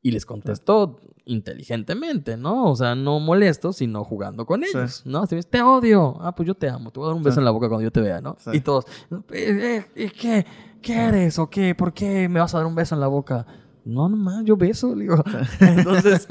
Y 0.04 0.12
les 0.12 0.26
contesto 0.26 1.00
inteligentemente, 1.26 2.36
¿no? 2.38 2.72
O 2.72 2.76
sea, 2.76 2.96
no 2.96 3.20
molesto, 3.20 3.72
sino 3.74 4.04
jugando 4.04 4.46
con 4.46 4.64
Sí. 4.64 4.70
ellos, 4.74 5.04
¿no? 5.06 5.26
Si 5.28 5.36
me 5.36 5.44
te 5.44 5.62
odio. 5.62 6.18
Ah, 6.22 6.34
pues 6.34 6.48
yo 6.48 6.56
te 6.56 6.70
amo. 6.70 6.90
Te 6.92 7.00
voy 7.00 7.06
a 7.06 7.10
dar 7.10 7.18
un 7.18 7.24
beso 7.24 7.36
Sí. 7.36 7.40
en 7.40 7.46
la 7.46 7.52
boca 7.52 7.68
cuando 7.68 7.84
yo 7.84 7.92
te 7.92 8.02
vea, 8.02 8.20
¿no? 8.22 8.36
Sí. 8.40 8.50
Y 8.54 8.62
todos, 8.62 8.86
"Eh, 9.32 9.86
eh, 9.96 10.12
¿qué? 10.20 10.46
¿Qué 10.82 10.96
eres? 10.96 11.38
¿O 11.38 11.50
qué? 11.50 11.76
¿Por 11.76 11.94
qué 11.94 12.28
me 12.30 12.40
vas 12.40 12.56
a 12.56 12.58
dar 12.58 12.66
un 12.66 12.74
beso 12.76 12.96
en 12.96 13.02
la 13.02 13.08
boca? 13.08 13.46
No, 13.86 14.10
nomás, 14.10 14.44
yo 14.46 14.58
beso. 14.58 14.96
digo. 14.96 15.24
Entonces, 15.60 16.28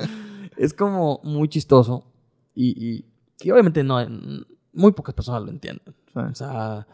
es 0.56 0.74
como 0.74 1.20
muy 1.22 1.48
chistoso. 1.48 2.04
Y, 2.54 2.70
y, 2.76 3.04
y 3.40 3.50
obviamente 3.52 3.84
no, 3.84 3.98
muy 4.72 4.92
pocas 4.92 5.14
personas 5.14 5.42
lo 5.42 5.50
entienden. 5.50 5.94
Sí. 6.12 6.20
O 6.20 6.34
sea, 6.34 6.86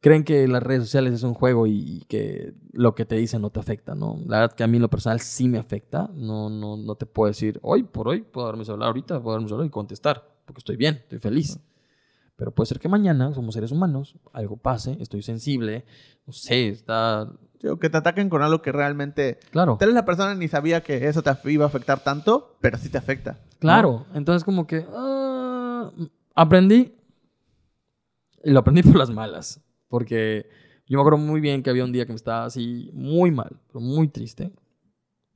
creen 0.00 0.24
que 0.24 0.46
las 0.46 0.62
redes 0.62 0.84
sociales 0.84 1.14
es 1.14 1.22
un 1.22 1.34
juego 1.34 1.66
y 1.66 2.04
que 2.08 2.54
lo 2.72 2.94
que 2.94 3.04
te 3.04 3.16
dicen 3.16 3.42
no 3.42 3.50
te 3.50 3.60
afecta, 3.60 3.94
¿no? 3.94 4.20
La 4.26 4.40
verdad 4.40 4.56
que 4.56 4.62
a 4.62 4.66
mí 4.66 4.76
en 4.76 4.82
lo 4.82 4.90
personal 4.90 5.20
sí 5.20 5.48
me 5.48 5.58
afecta. 5.58 6.10
No, 6.14 6.48
no, 6.48 6.76
no 6.76 6.94
te 6.94 7.06
puedo 7.06 7.28
decir, 7.28 7.58
hoy 7.62 7.82
por 7.82 8.08
hoy 8.08 8.22
puedo 8.22 8.46
darme 8.46 8.64
celular 8.64 8.88
ahorita, 8.88 9.20
puedo 9.20 9.34
darme 9.34 9.48
celular 9.48 9.66
y 9.66 9.70
contestar, 9.70 10.24
porque 10.44 10.60
estoy 10.60 10.76
bien, 10.76 10.96
estoy 10.96 11.18
feliz. 11.18 11.58
Pero 12.36 12.52
puede 12.54 12.66
ser 12.66 12.78
que 12.78 12.88
mañana, 12.88 13.32
somos 13.32 13.54
seres 13.54 13.72
humanos, 13.72 14.14
algo 14.32 14.58
pase, 14.58 14.98
estoy 15.00 15.22
sensible, 15.22 15.86
no 16.26 16.32
sé, 16.32 16.68
está... 16.68 17.28
Sí, 17.60 17.68
o 17.68 17.78
que 17.78 17.88
te 17.88 17.96
ataquen 17.96 18.28
con 18.28 18.42
algo 18.42 18.60
que 18.60 18.70
realmente... 18.70 19.38
Claro, 19.50 19.78
Tal 19.80 19.88
vez 19.88 19.94
la 19.94 20.04
persona 20.04 20.34
ni 20.34 20.46
sabía 20.46 20.82
que 20.82 21.08
eso 21.08 21.22
te 21.22 21.32
iba 21.50 21.64
a 21.64 21.68
afectar 21.68 22.00
tanto, 22.00 22.58
pero 22.60 22.76
sí 22.76 22.90
te 22.90 22.98
afecta. 22.98 23.32
¿no? 23.32 23.58
claro. 23.58 24.06
Entonces 24.12 24.44
como 24.44 24.66
que... 24.66 24.86
ah, 24.94 25.90
aprendí, 26.34 26.95
lo 28.52 28.60
aprendí 28.60 28.82
por 28.82 28.96
las 28.96 29.10
malas, 29.10 29.60
porque 29.88 30.48
yo 30.86 30.96
me 30.98 31.02
acuerdo 31.02 31.18
muy 31.18 31.40
bien 31.40 31.62
que 31.62 31.70
había 31.70 31.84
un 31.84 31.92
día 31.92 32.06
que 32.06 32.12
me 32.12 32.16
estaba 32.16 32.44
así 32.44 32.90
muy 32.92 33.30
mal, 33.30 33.60
pero 33.68 33.80
muy 33.80 34.08
triste, 34.08 34.52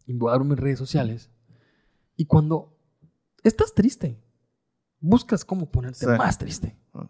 y 0.06 0.12
voy 0.14 0.34
a 0.34 0.38
mis 0.38 0.58
redes 0.58 0.78
sociales, 0.78 1.30
y 2.16 2.26
cuando 2.26 2.76
estás 3.42 3.74
triste, 3.74 4.18
buscas 5.00 5.44
cómo 5.44 5.70
ponerte 5.70 6.00
Sí. 6.00 6.06
más 6.18 6.36
triste. 6.38 6.76
Ah. 6.92 7.08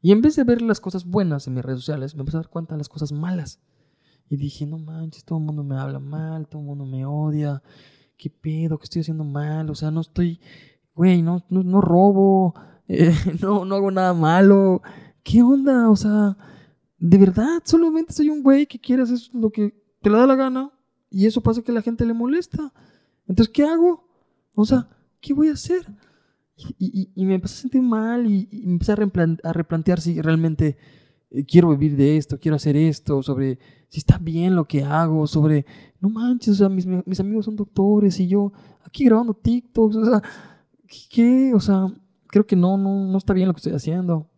Y 0.00 0.10
en 0.10 0.20
vez 0.20 0.34
de 0.34 0.42
ver 0.44 0.60
las 0.62 0.80
cosas 0.80 1.04
buenas 1.04 1.46
en 1.46 1.54
mis 1.54 1.64
redes 1.64 1.80
sociales, 1.80 2.14
me 2.16 2.20
empecé 2.22 2.36
a 2.38 2.40
dar 2.40 2.50
cuenta 2.50 2.74
de 2.74 2.78
las 2.78 2.88
cosas 2.88 3.12
malas. 3.12 3.60
Y 4.28 4.36
dije, 4.36 4.66
no 4.66 4.78
manches, 4.78 5.24
todo 5.24 5.38
el 5.38 5.44
mundo 5.44 5.62
me 5.62 5.76
habla 5.76 6.00
mal, 6.00 6.48
todo 6.48 6.60
el 6.62 6.66
mundo 6.66 6.84
me 6.86 7.04
odia. 7.06 7.62
¿Qué 8.16 8.28
pedo? 8.30 8.78
¿Qué 8.78 8.84
estoy 8.84 9.02
haciendo 9.02 9.22
mal? 9.24 9.70
O 9.70 9.74
sea, 9.76 9.90
no 9.92 10.00
estoy, 10.00 10.40
güey, 10.94 11.22
no, 11.22 11.44
no, 11.50 11.62
no 11.62 11.80
robo, 11.80 12.54
eh, 12.88 13.14
no, 13.40 13.64
no 13.64 13.76
hago 13.76 13.90
nada 13.92 14.14
malo. 14.14 14.82
¿Qué 15.22 15.42
onda? 15.42 15.90
O 15.90 15.96
sea, 15.96 16.36
de 16.98 17.18
verdad, 17.18 17.62
solamente 17.64 18.12
soy 18.12 18.28
un 18.28 18.42
güey 18.42 18.66
que 18.66 18.78
quiere 18.78 19.02
hacer 19.02 19.18
lo 19.32 19.50
que 19.50 19.74
te 20.00 20.10
le 20.10 20.16
da 20.16 20.26
la 20.26 20.34
gana 20.36 20.70
y 21.10 21.26
eso 21.26 21.40
pasa 21.40 21.62
que 21.62 21.72
la 21.72 21.82
gente 21.82 22.04
le 22.04 22.12
molesta. 22.14 22.72
Entonces, 23.28 23.52
¿qué 23.52 23.64
hago? 23.64 24.08
O 24.54 24.64
sea, 24.64 24.88
¿qué 25.20 25.32
voy 25.34 25.48
a 25.48 25.52
hacer? 25.52 25.86
Y, 26.78 27.10
y- 27.14 27.24
me 27.24 27.34
empecé 27.34 27.54
a 27.54 27.60
sentir 27.62 27.82
mal 27.82 28.26
y, 28.30 28.48
y 28.50 28.64
empecé 28.70 28.92
a, 28.92 28.96
replan- 28.96 29.40
a 29.42 29.52
replantear 29.52 30.00
si 30.00 30.20
realmente 30.20 30.76
eh, 31.30 31.44
quiero 31.44 31.70
vivir 31.70 31.96
de 31.96 32.16
esto, 32.16 32.38
quiero 32.38 32.56
hacer 32.56 32.76
esto, 32.76 33.22
sobre 33.22 33.58
si 33.88 33.98
está 33.98 34.18
bien 34.18 34.54
lo 34.54 34.66
que 34.66 34.84
hago, 34.84 35.26
sobre, 35.26 35.66
no 36.00 36.08
manches, 36.10 36.54
o 36.54 36.54
sea, 36.56 36.68
mis, 36.68 36.86
mis 36.86 37.20
amigos 37.20 37.46
son 37.46 37.56
doctores 37.56 38.20
y 38.20 38.28
yo 38.28 38.52
aquí 38.84 39.04
grabando 39.04 39.34
TikToks, 39.34 39.96
o 39.96 40.04
sea, 40.04 40.22
¿qué? 41.10 41.52
O 41.54 41.60
sea, 41.60 41.86
creo 42.28 42.46
que 42.46 42.54
no, 42.56 42.76
no, 42.76 43.06
no 43.06 43.18
está 43.18 43.32
bien 43.32 43.48
lo 43.48 43.54
que 43.54 43.58
estoy 43.58 43.72
haciendo. 43.72 44.28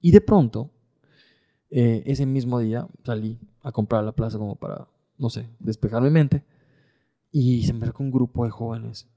Y 0.00 0.10
de 0.10 0.20
pronto, 0.20 0.70
eh, 1.70 2.02
ese 2.06 2.26
mismo 2.26 2.58
día 2.58 2.86
salí 3.04 3.38
a 3.62 3.72
comprar 3.72 4.02
a 4.02 4.06
la 4.06 4.12
plaza 4.12 4.38
como 4.38 4.56
para, 4.56 4.88
no 5.18 5.30
sé, 5.30 5.48
despejar 5.58 6.02
mi 6.02 6.10
mente 6.10 6.44
y 7.30 7.62
se 7.64 7.72
me 7.72 7.82
acercó 7.82 8.02
un 8.02 8.10
grupo 8.10 8.44
de 8.44 8.50
jóvenes. 8.50 9.08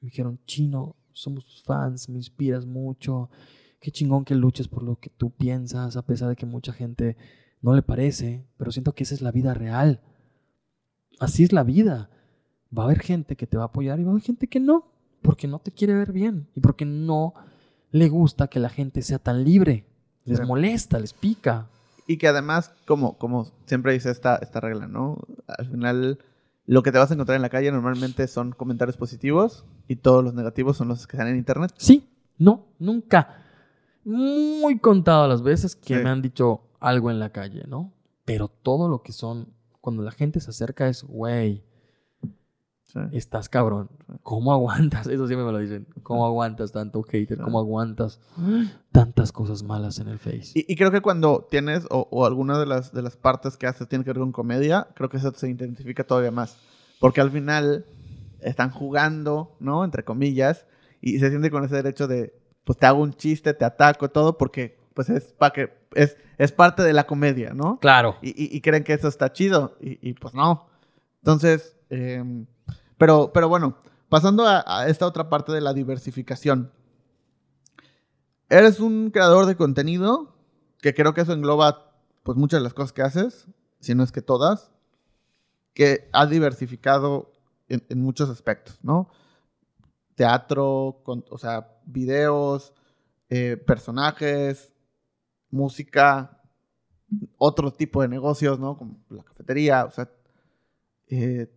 Me 0.00 0.08
dijeron, 0.08 0.38
Chino, 0.46 0.96
somos 1.12 1.62
fans, 1.64 2.08
me 2.08 2.18
inspiras 2.18 2.66
mucho. 2.66 3.30
Qué 3.80 3.90
chingón 3.90 4.24
que 4.24 4.34
luches 4.34 4.68
por 4.68 4.82
lo 4.82 4.96
que 4.96 5.10
tú 5.10 5.30
piensas, 5.30 5.96
a 5.96 6.02
pesar 6.02 6.28
de 6.28 6.36
que 6.36 6.46
mucha 6.46 6.72
gente 6.72 7.16
no 7.62 7.74
le 7.74 7.82
parece, 7.82 8.46
pero 8.56 8.70
siento 8.70 8.94
que 8.94 9.04
esa 9.04 9.14
es 9.14 9.22
la 9.22 9.32
vida 9.32 9.54
real. 9.54 10.00
Así 11.18 11.42
es 11.42 11.52
la 11.52 11.64
vida. 11.64 12.10
Va 12.76 12.82
a 12.82 12.86
haber 12.86 13.00
gente 13.00 13.36
que 13.36 13.46
te 13.46 13.56
va 13.56 13.64
a 13.64 13.66
apoyar 13.66 13.98
y 13.98 14.04
va 14.04 14.10
a 14.10 14.12
haber 14.12 14.24
gente 14.24 14.46
que 14.46 14.60
no, 14.60 14.92
porque 15.22 15.48
no 15.48 15.58
te 15.58 15.72
quiere 15.72 15.94
ver 15.94 16.12
bien 16.12 16.48
y 16.54 16.60
porque 16.60 16.84
no 16.84 17.34
le 17.90 18.08
gusta 18.08 18.48
que 18.48 18.60
la 18.60 18.68
gente 18.68 19.02
sea 19.02 19.18
tan 19.18 19.44
libre. 19.44 19.86
Les 20.26 20.46
molesta, 20.46 20.98
les 20.98 21.12
pica. 21.12 21.66
Y 22.06 22.18
que 22.18 22.28
además, 22.28 22.72
como, 22.86 23.16
como 23.18 23.46
siempre 23.66 23.92
dice 23.92 24.10
esta, 24.10 24.36
esta 24.36 24.60
regla, 24.60 24.86
¿no? 24.86 25.18
Al 25.48 25.66
final, 25.68 26.18
lo 26.66 26.82
que 26.82 26.92
te 26.92 26.98
vas 26.98 27.10
a 27.10 27.14
encontrar 27.14 27.36
en 27.36 27.42
la 27.42 27.48
calle 27.48 27.70
normalmente 27.72 28.26
son 28.28 28.52
comentarios 28.52 28.96
positivos 28.96 29.64
y 29.88 29.96
todos 29.96 30.22
los 30.22 30.34
negativos 30.34 30.76
son 30.76 30.88
los 30.88 31.06
que 31.06 31.16
están 31.16 31.28
en 31.28 31.36
internet. 31.36 31.72
Sí, 31.78 32.08
no, 32.38 32.66
nunca. 32.78 33.42
Muy 34.04 34.78
contado 34.78 35.26
las 35.26 35.42
veces 35.42 35.74
que 35.74 35.96
Sí. 35.98 36.02
me 36.04 36.10
han 36.10 36.22
dicho 36.22 36.60
algo 36.78 37.10
en 37.10 37.18
la 37.18 37.30
calle, 37.30 37.64
¿no? 37.66 37.92
Pero 38.24 38.48
todo 38.48 38.88
lo 38.88 39.02
que 39.02 39.12
son, 39.12 39.48
cuando 39.80 40.02
la 40.02 40.12
gente 40.12 40.38
se 40.40 40.50
acerca 40.50 40.88
es, 40.88 41.02
güey, 41.02 41.64
Sí. 43.10 43.16
estás 43.18 43.48
cabrón. 43.48 43.88
¿Cómo 44.22 44.52
aguantas? 44.52 45.06
Eso 45.06 45.26
siempre 45.26 45.44
me 45.46 45.52
lo 45.52 45.58
dicen. 45.58 45.86
¿Cómo 46.02 46.24
aguantas 46.26 46.72
tanto 46.72 47.02
hater? 47.02 47.38
¿Cómo 47.38 47.58
aguantas 47.58 48.18
tantas 48.92 49.32
cosas 49.32 49.62
malas 49.62 49.98
en 49.98 50.08
el 50.08 50.18
Face? 50.18 50.52
Y, 50.54 50.64
y 50.72 50.76
creo 50.76 50.90
que 50.90 51.00
cuando 51.00 51.46
tienes, 51.50 51.86
o, 51.90 52.08
o 52.10 52.24
alguna 52.26 52.58
de 52.58 52.66
las, 52.66 52.92
de 52.92 53.02
las 53.02 53.16
partes 53.16 53.56
que 53.56 53.66
haces 53.66 53.88
tiene 53.88 54.04
que 54.04 54.10
ver 54.10 54.20
con 54.20 54.32
comedia, 54.32 54.88
creo 54.94 55.08
que 55.08 55.18
eso 55.18 55.32
se 55.34 55.48
identifica 55.50 56.04
todavía 56.04 56.30
más. 56.30 56.56
Porque 57.00 57.20
al 57.20 57.30
final 57.30 57.84
están 58.40 58.70
jugando, 58.70 59.56
¿no? 59.60 59.84
Entre 59.84 60.04
comillas, 60.04 60.66
y 61.00 61.18
se 61.18 61.28
siente 61.30 61.50
con 61.50 61.64
ese 61.64 61.74
derecho 61.76 62.06
de, 62.08 62.34
pues 62.64 62.78
te 62.78 62.86
hago 62.86 63.02
un 63.02 63.12
chiste, 63.14 63.52
te 63.54 63.64
ataco, 63.64 64.08
todo, 64.10 64.38
porque 64.38 64.78
pues 64.94 65.10
es, 65.10 65.24
pa 65.34 65.52
que, 65.52 65.72
es, 65.94 66.16
es 66.38 66.52
parte 66.52 66.82
de 66.82 66.92
la 66.94 67.06
comedia, 67.06 67.52
¿no? 67.52 67.78
Claro. 67.80 68.16
Y, 68.22 68.28
y- 68.30 68.56
y 68.56 68.60
creen 68.62 68.82
que 68.84 68.94
eso 68.94 69.08
está 69.08 69.30
chido, 69.32 69.76
y, 69.80 69.98
y, 70.08 70.14
pues 70.14 70.32
no. 70.32 70.66
Entonces, 71.20 71.76
em, 71.90 72.46
pero, 72.98 73.32
pero 73.32 73.48
bueno, 73.48 73.76
pasando 74.08 74.46
a, 74.46 74.86
esta 74.88 75.06
otra 75.06 75.28
parte 75.28 75.52
de 75.52 75.60
la 75.60 75.72
diversificación. 75.72 76.72
Eres 78.48 78.80
un 78.80 79.10
creador 79.10 79.46
de 79.46 79.56
contenido, 79.56 80.36
que 80.80 80.94
creo 80.94 81.14
que 81.14 81.22
eso 81.22 81.32
engloba 81.32 81.92
pues 82.22 82.38
muchas 82.38 82.60
de 82.60 82.64
las 82.64 82.74
cosas 82.74 82.92
que 82.92 83.02
haces, 83.02 83.46
si 83.80 83.94
no 83.94 84.02
es 84.02 84.12
que 84.12 84.22
todas, 84.22 84.70
que 85.74 86.08
has 86.12 86.30
diversificado 86.30 87.32
en, 87.68 88.00
muchos 88.00 88.30
aspectos, 88.30 88.78
¿no? 88.82 89.10
Teatro, 90.14 91.02
o 91.04 91.38
sea, 91.38 91.76
videos, 91.84 92.72
eh, 93.28 93.56
personajes, 93.56 94.72
música, 95.50 96.40
otro 97.36 97.72
tipo 97.72 98.02
de 98.02 98.08
negocios, 98.08 98.58
¿no? 98.58 98.76
Como 98.76 99.04
la 99.10 99.24
cafetería, 99.24 99.84
o 99.84 99.90
sea, 99.90 100.10
eh, 101.08 101.52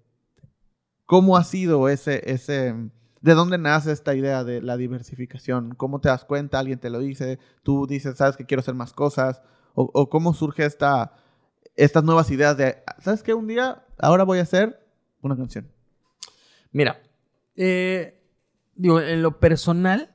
¿cómo 1.09 1.37
ha 1.37 1.43
sido 1.43 1.89
ese, 1.89 2.21
ese, 2.31 2.75
de 3.21 3.33
dónde 3.33 3.57
nace 3.57 3.91
esta 3.91 4.13
idea 4.13 4.43
de 4.43 4.61
la 4.61 4.77
diversificación? 4.77 5.73
¿Cómo 5.73 5.99
te 6.01 6.09
das 6.09 6.23
cuenta? 6.23 6.59
¿Alguien 6.59 6.77
te 6.77 6.91
lo 6.91 6.99
dice? 6.99 7.39
¿Tú 7.63 7.87
dices, 7.87 8.15
sabes 8.15 8.37
que 8.37 8.45
quiero 8.45 8.61
hacer 8.61 8.75
más 8.75 8.93
cosas? 8.93 9.41
¿O, 9.73 9.89
o 9.91 10.07
cómo 10.07 10.35
surge 10.35 10.65
esta, 10.65 11.13
estas 11.75 12.03
nuevas 12.03 12.29
ideas 12.29 12.55
de, 12.57 12.83
¿sabes 12.99 13.23
qué? 13.23 13.33
Un 13.33 13.47
día, 13.47 13.83
ahora 13.97 14.23
voy 14.23 14.37
a 14.37 14.43
hacer 14.43 14.85
una 15.23 15.35
canción. 15.35 15.67
Mira, 16.71 17.01
eh, 17.55 18.21
digo, 18.75 19.01
en 19.01 19.23
lo 19.23 19.39
personal, 19.39 20.13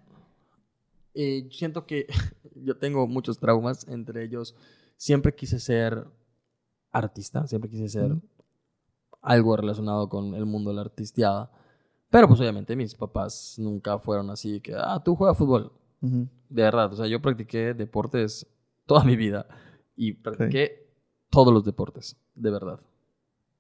eh, 1.14 1.48
siento 1.50 1.86
que 1.86 2.06
yo 2.54 2.76
tengo 2.76 3.08
muchos 3.08 3.40
traumas, 3.40 3.88
entre 3.88 4.22
ellos, 4.22 4.54
siempre 4.96 5.34
quise 5.34 5.58
ser 5.58 6.06
artista, 6.92 7.48
siempre 7.48 7.68
quise 7.68 7.88
ser. 7.88 8.16
Algo 9.24 9.56
relacionado 9.56 10.08
con 10.08 10.34
el 10.34 10.46
mundo 10.46 10.70
de 10.70 10.76
la 10.76 10.82
artisteada. 10.82 11.50
Pero 12.10 12.28
pues 12.28 12.38
obviamente 12.40 12.76
mis 12.76 12.94
papás 12.94 13.56
nunca 13.58 13.98
fueron 13.98 14.30
así 14.30 14.60
que, 14.60 14.74
ah, 14.76 15.02
tú 15.04 15.16
juegas 15.16 15.36
fútbol. 15.36 15.72
De 16.00 16.62
verdad, 16.62 16.92
o 16.92 16.96
sea, 16.96 17.06
yo 17.06 17.20
practiqué 17.22 17.72
deportes 17.72 18.46
toda 18.84 19.04
mi 19.04 19.16
vida 19.16 19.46
y 19.96 20.12
practiqué 20.12 20.86
todos 21.30 21.52
los 21.52 21.64
deportes, 21.64 22.16
de 22.34 22.50
verdad. 22.50 22.78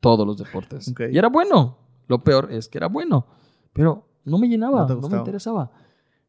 Todos 0.00 0.26
los 0.26 0.36
deportes. 0.36 0.94
Y 1.10 1.16
era 1.18 1.28
bueno. 1.28 1.78
Lo 2.06 2.22
peor 2.22 2.52
es 2.52 2.68
que 2.68 2.76
era 2.76 2.88
bueno, 2.88 3.26
pero 3.72 4.04
no 4.24 4.36
me 4.36 4.46
llenaba, 4.46 4.86
No 4.86 5.08
me 5.08 5.16
interesaba. 5.16 5.70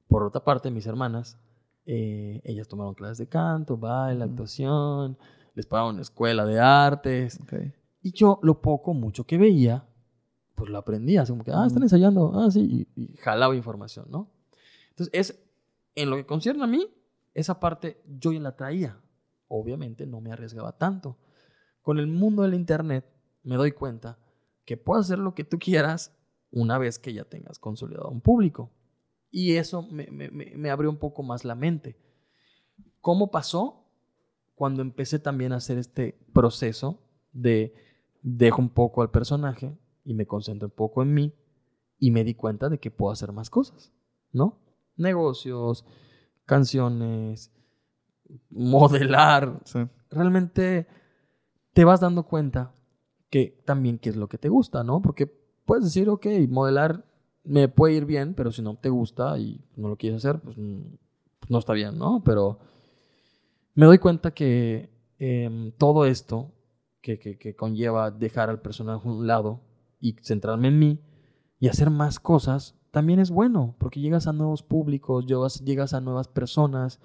Por 0.07 0.23
otra 0.23 0.41
parte, 0.41 0.71
mis 0.71 0.88
hermanas, 0.88 1.38
eh, 1.86 2.41
ellas 2.45 2.69
tomaron 2.69 2.93
clases 2.93 3.17
de 3.17 3.27
canto, 3.27 3.75
baile, 3.75 4.23
actuación, 4.23 5.17
les 5.53 5.65
pagaban 5.65 5.95
una 5.95 6.01
escuela 6.01 6.45
de 6.45 6.61
artes. 6.61 7.39
Ok. 7.41 7.53
Y 8.06 8.12
yo 8.12 8.39
lo 8.43 8.62
poco, 8.62 8.93
mucho 8.93 9.26
que 9.26 9.39
veía, 9.39 9.88
pues 10.53 10.70
lo 10.70 10.78
aprendía. 10.78 11.24
Así 11.24 11.32
como 11.32 11.43
que, 11.43 11.49
ah, 11.51 11.66
están 11.66 11.82
ensayando, 11.82 12.32
ah, 12.39 12.51
sí, 12.51 12.88
y, 12.95 13.01
y 13.01 13.18
jalaba 13.18 13.56
información, 13.56 14.06
¿no? 14.12 14.30
Entonces, 14.91 15.10
es, 15.12 15.43
en 15.95 16.12
lo 16.12 16.16
que 16.16 16.28
concierne 16.28 16.64
a 16.64 16.68
mí, 16.68 16.88
esa 17.34 17.60
parte 17.60 18.03
yo 18.08 18.32
ya 18.32 18.39
la 18.39 18.56
traía. 18.56 19.01
Obviamente 19.47 20.06
no 20.06 20.22
me 20.22 20.32
arriesgaba 20.32 20.78
tanto. 20.78 21.18
Con 21.82 21.97
el 21.97 22.06
mundo 22.06 22.43
del 22.43 22.53
Internet 22.53 23.06
me 23.41 23.56
doy 23.56 23.72
cuenta 23.72 24.20
que 24.66 24.78
puedes 24.78 25.06
hacer 25.08 25.18
lo 25.18 25.34
que 25.34 25.43
tú 25.43 25.58
quieras 25.58 26.16
una 26.51 26.78
vez 26.78 26.99
que 26.99 27.12
ya 27.12 27.26
tengas 27.26 27.58
consolidado 27.58 28.10
un 28.10 28.22
público. 28.22 28.70
Y 29.32 29.56
eso 29.56 29.82
me- 29.82 30.12
me- 30.12 30.30
me 30.30 30.70
abrió 30.70 30.91
un 30.91 30.97
poco 30.97 31.24
más 31.24 31.43
la 31.43 31.56
mente. 31.56 31.97
¿Cómo 33.01 33.32
pasó? 33.32 33.84
Cuando 34.53 34.82
empecé 34.84 35.18
también 35.18 35.53
a 35.53 35.58
hacer 35.58 35.78
este 35.80 36.18
proceso 36.34 37.01
de 37.34 37.74
dejo 38.28 38.59
un 38.59 38.69
poco 38.69 39.03
al 39.03 39.11
personaje 39.11 39.78
y 40.03 40.15
me 40.15 40.26
concentro 40.26 40.67
un 40.67 40.73
poco 40.73 41.03
en 41.03 41.13
mí 41.13 41.34
y 41.99 42.09
me 42.09 42.23
di 42.23 42.34
cuenta 42.34 42.69
de 42.69 42.80
que 42.80 42.89
puedo 42.89 43.11
hacer 43.11 43.32
más 43.32 43.51
cosas, 43.51 43.93
¿no? 44.32 44.57
Negocios, 44.97 45.86
canciones, 46.45 47.51
modelar. 48.49 49.61
Sí. 49.65 49.80
Realmente 50.09 50.88
te 51.73 51.86
vas 51.86 51.99
dando 51.99 52.23
cuenta 52.23 52.73
que 53.30 53.61
también 53.63 53.99
qué 53.99 54.09
es 54.09 54.15
lo 54.15 54.28
que 54.28 54.39
te 54.39 54.49
gusta, 54.49 54.84
¿no? 54.84 55.03
Porque 55.03 55.28
puedes 55.28 55.86
decir, 55.86 56.09
ok, 56.09 56.26
modelar 56.49 57.05
me 57.43 57.67
puede 57.67 57.93
ir 57.93 58.05
bien, 58.05 58.34
pero 58.34 58.51
si 58.51 58.63
no 58.63 58.76
te 58.76 58.89
gusta 58.89 59.38
y 59.38 59.63
no 59.76 59.88
lo 59.88 59.97
quieres 59.97 60.26
hacer, 60.26 60.41
pues, 60.41 60.55
pues 60.55 61.51
no 61.51 61.59
está 61.59 61.73
bien, 61.73 61.99
¿no? 61.99 62.23
Pero 62.23 62.57
me 63.76 63.86
doy 63.86 63.99
cuenta 63.99 64.32
que 64.32 64.89
em, 65.19 65.71
todo 65.73 66.07
esto 66.07 66.55
que, 67.06 67.56
conlleva 67.56 68.10
dejar 68.10 68.49
al 68.49 68.62
personaje 68.62 69.08
a 69.08 69.12
un 69.12 69.28
lado 69.28 69.62
y 69.99 70.16
centrarme 70.24 70.70
en 70.70 70.80
mí 70.80 70.99
y 71.60 71.68
hacer 71.68 71.89
más 71.89 72.20
cosas, 72.20 72.76
también 72.91 73.20
es 73.20 73.30
bueno, 73.30 73.76
porque 73.80 73.99
llegas 73.99 74.28
a 74.28 74.34
nuevos 74.34 74.64
públicos, 74.64 75.26
llegas, 75.26 75.93
a 75.93 76.01
nuevas 76.01 76.28
personas, 76.28 76.99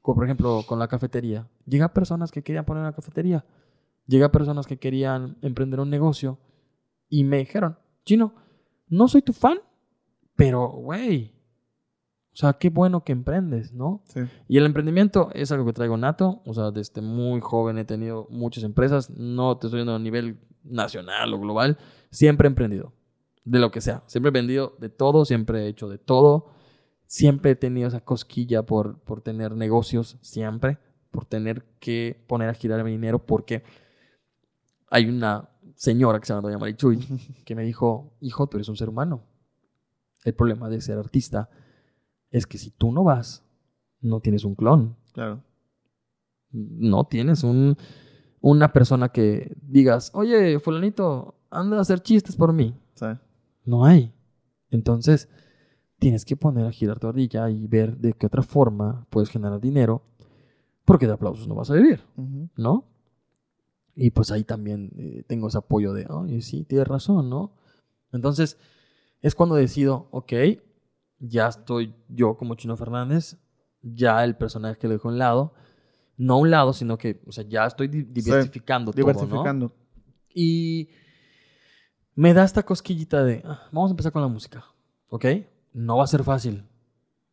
como 0.00 0.16
por 0.16 0.24
ejemplo 0.24 0.62
con 0.66 0.78
la 0.78 0.88
cafetería. 0.88 1.48
Llega 1.66 1.92
personas 1.92 2.30
que 2.30 2.42
querían 2.42 2.64
poner 2.64 2.82
una 2.82 2.94
cafetería, 2.94 3.44
llega 4.06 4.30
personas 4.30 4.66
que 4.66 4.78
querían 4.78 5.36
emprender 5.42 5.80
un 5.80 5.90
negocio 5.90 6.38
y 7.08 7.24
me 7.24 7.38
dijeron, 7.38 7.78
Chino, 8.04 8.34
no 8.86 9.08
soy 9.08 9.22
tu 9.22 9.32
fan, 9.32 9.58
pero 10.36 10.68
güey, 10.68 11.39
o 12.32 12.36
sea, 12.36 12.52
qué 12.54 12.70
bueno 12.70 13.02
que 13.02 13.12
emprendes, 13.12 13.72
¿no? 13.72 14.02
Sí. 14.06 14.20
Y 14.48 14.56
el 14.58 14.64
emprendimiento 14.64 15.30
es 15.34 15.50
algo 15.50 15.66
que 15.66 15.72
traigo 15.72 15.96
nato, 15.96 16.42
o 16.46 16.54
sea, 16.54 16.70
desde 16.70 17.00
muy 17.00 17.40
joven 17.40 17.78
he 17.78 17.84
tenido 17.84 18.28
muchas 18.30 18.62
empresas, 18.64 19.10
no 19.10 19.58
te 19.58 19.66
estoy 19.66 19.78
diciendo 19.78 19.96
a 19.96 19.98
nivel 19.98 20.38
nacional 20.62 21.34
o 21.34 21.40
global, 21.40 21.78
siempre 22.10 22.46
he 22.46 22.50
emprendido, 22.50 22.92
de 23.44 23.58
lo 23.58 23.70
que 23.70 23.80
sea, 23.80 24.04
siempre 24.06 24.28
he 24.28 24.32
vendido 24.32 24.76
de 24.78 24.88
todo, 24.90 25.24
siempre 25.24 25.64
he 25.64 25.68
hecho 25.68 25.88
de 25.88 25.98
todo, 25.98 26.46
siempre 27.06 27.50
he 27.50 27.56
tenido 27.56 27.88
esa 27.88 28.00
cosquilla 28.00 28.62
por, 28.62 29.00
por 29.00 29.22
tener 29.22 29.56
negocios, 29.56 30.16
siempre, 30.20 30.78
por 31.10 31.24
tener 31.24 31.64
que 31.80 32.24
poner 32.28 32.48
a 32.48 32.54
girar 32.54 32.84
mi 32.84 32.92
dinero, 32.92 33.26
porque 33.26 33.64
hay 34.88 35.06
una 35.08 35.50
señora 35.74 36.20
que 36.20 36.26
se 36.26 36.32
llama 36.32 36.42
Doña 36.42 36.58
Marichuy 36.58 36.98
que 37.44 37.54
me 37.56 37.64
dijo, 37.64 38.16
hijo, 38.20 38.46
tú 38.46 38.56
eres 38.58 38.68
un 38.68 38.76
ser 38.76 38.88
humano. 38.88 39.24
El 40.24 40.34
problema 40.34 40.68
de 40.68 40.80
ser 40.80 40.98
artista 40.98 41.48
es 42.30 42.46
que 42.46 42.58
si 42.58 42.70
tú 42.70 42.92
no 42.92 43.04
vas, 43.04 43.44
no 44.00 44.20
tienes 44.20 44.44
un 44.44 44.54
clon, 44.54 44.96
Claro. 45.12 45.42
no 46.52 47.04
tienes 47.06 47.42
un, 47.44 47.76
una 48.40 48.72
persona 48.72 49.08
que 49.10 49.56
digas, 49.62 50.10
oye, 50.14 50.58
fulanito, 50.60 51.34
anda 51.50 51.78
a 51.78 51.80
hacer 51.80 52.00
chistes 52.00 52.36
por 52.36 52.52
mí. 52.52 52.74
Sí. 52.94 53.06
No 53.64 53.84
hay. 53.84 54.12
Entonces, 54.70 55.28
tienes 55.98 56.24
que 56.24 56.36
poner 56.36 56.66
a 56.66 56.72
girar 56.72 56.98
tu 56.98 57.08
ardilla 57.08 57.50
y 57.50 57.66
ver 57.66 57.98
de 57.98 58.12
qué 58.14 58.26
otra 58.26 58.42
forma 58.42 59.06
puedes 59.10 59.28
generar 59.30 59.60
dinero, 59.60 60.02
porque 60.84 61.06
de 61.06 61.12
aplausos 61.12 61.46
no 61.48 61.54
vas 61.54 61.70
a 61.70 61.74
vivir. 61.74 62.00
¿no? 62.56 62.84
Y 63.94 64.10
pues 64.10 64.30
ahí 64.30 64.44
también 64.44 64.92
eh, 64.96 65.24
tengo 65.26 65.48
ese 65.48 65.58
apoyo 65.58 65.92
de, 65.92 66.06
oye, 66.08 66.40
sí, 66.40 66.64
tienes 66.64 66.88
razón, 66.88 67.28
¿no? 67.28 67.52
Entonces, 68.12 68.56
es 69.20 69.34
cuando 69.34 69.56
decido, 69.56 70.08
ok, 70.10 70.32
ya 71.20 71.46
estoy 71.48 71.94
yo 72.08 72.36
como 72.36 72.54
Chino 72.56 72.76
Fernández, 72.76 73.36
ya 73.82 74.24
el 74.24 74.36
personaje 74.36 74.78
que 74.78 74.88
lo 74.88 74.94
dejo 74.94 75.08
a 75.08 75.12
un 75.12 75.18
lado, 75.18 75.52
no 76.16 76.34
a 76.34 76.36
un 76.38 76.50
lado, 76.50 76.72
sino 76.72 76.98
que, 76.98 77.22
o 77.26 77.32
sea, 77.32 77.44
ya 77.48 77.64
estoy 77.66 77.88
di- 77.88 78.02
diversificando 78.02 78.92
todo, 78.92 79.02
¿no? 79.02 79.04
Diversificando. 79.44 79.72
Y 80.34 80.88
me 82.14 82.34
da 82.34 82.44
esta 82.44 82.62
cosquillita 82.62 83.24
de, 83.24 83.42
"Ah, 83.44 83.68
vamos 83.72 83.90
a 83.90 83.92
empezar 83.92 84.12
con 84.12 84.22
la 84.22 84.28
música, 84.28 84.64
¿ok? 85.08 85.24
No 85.72 85.96
va 85.98 86.04
a 86.04 86.08
ser 86.08 86.24
fácil, 86.24 86.64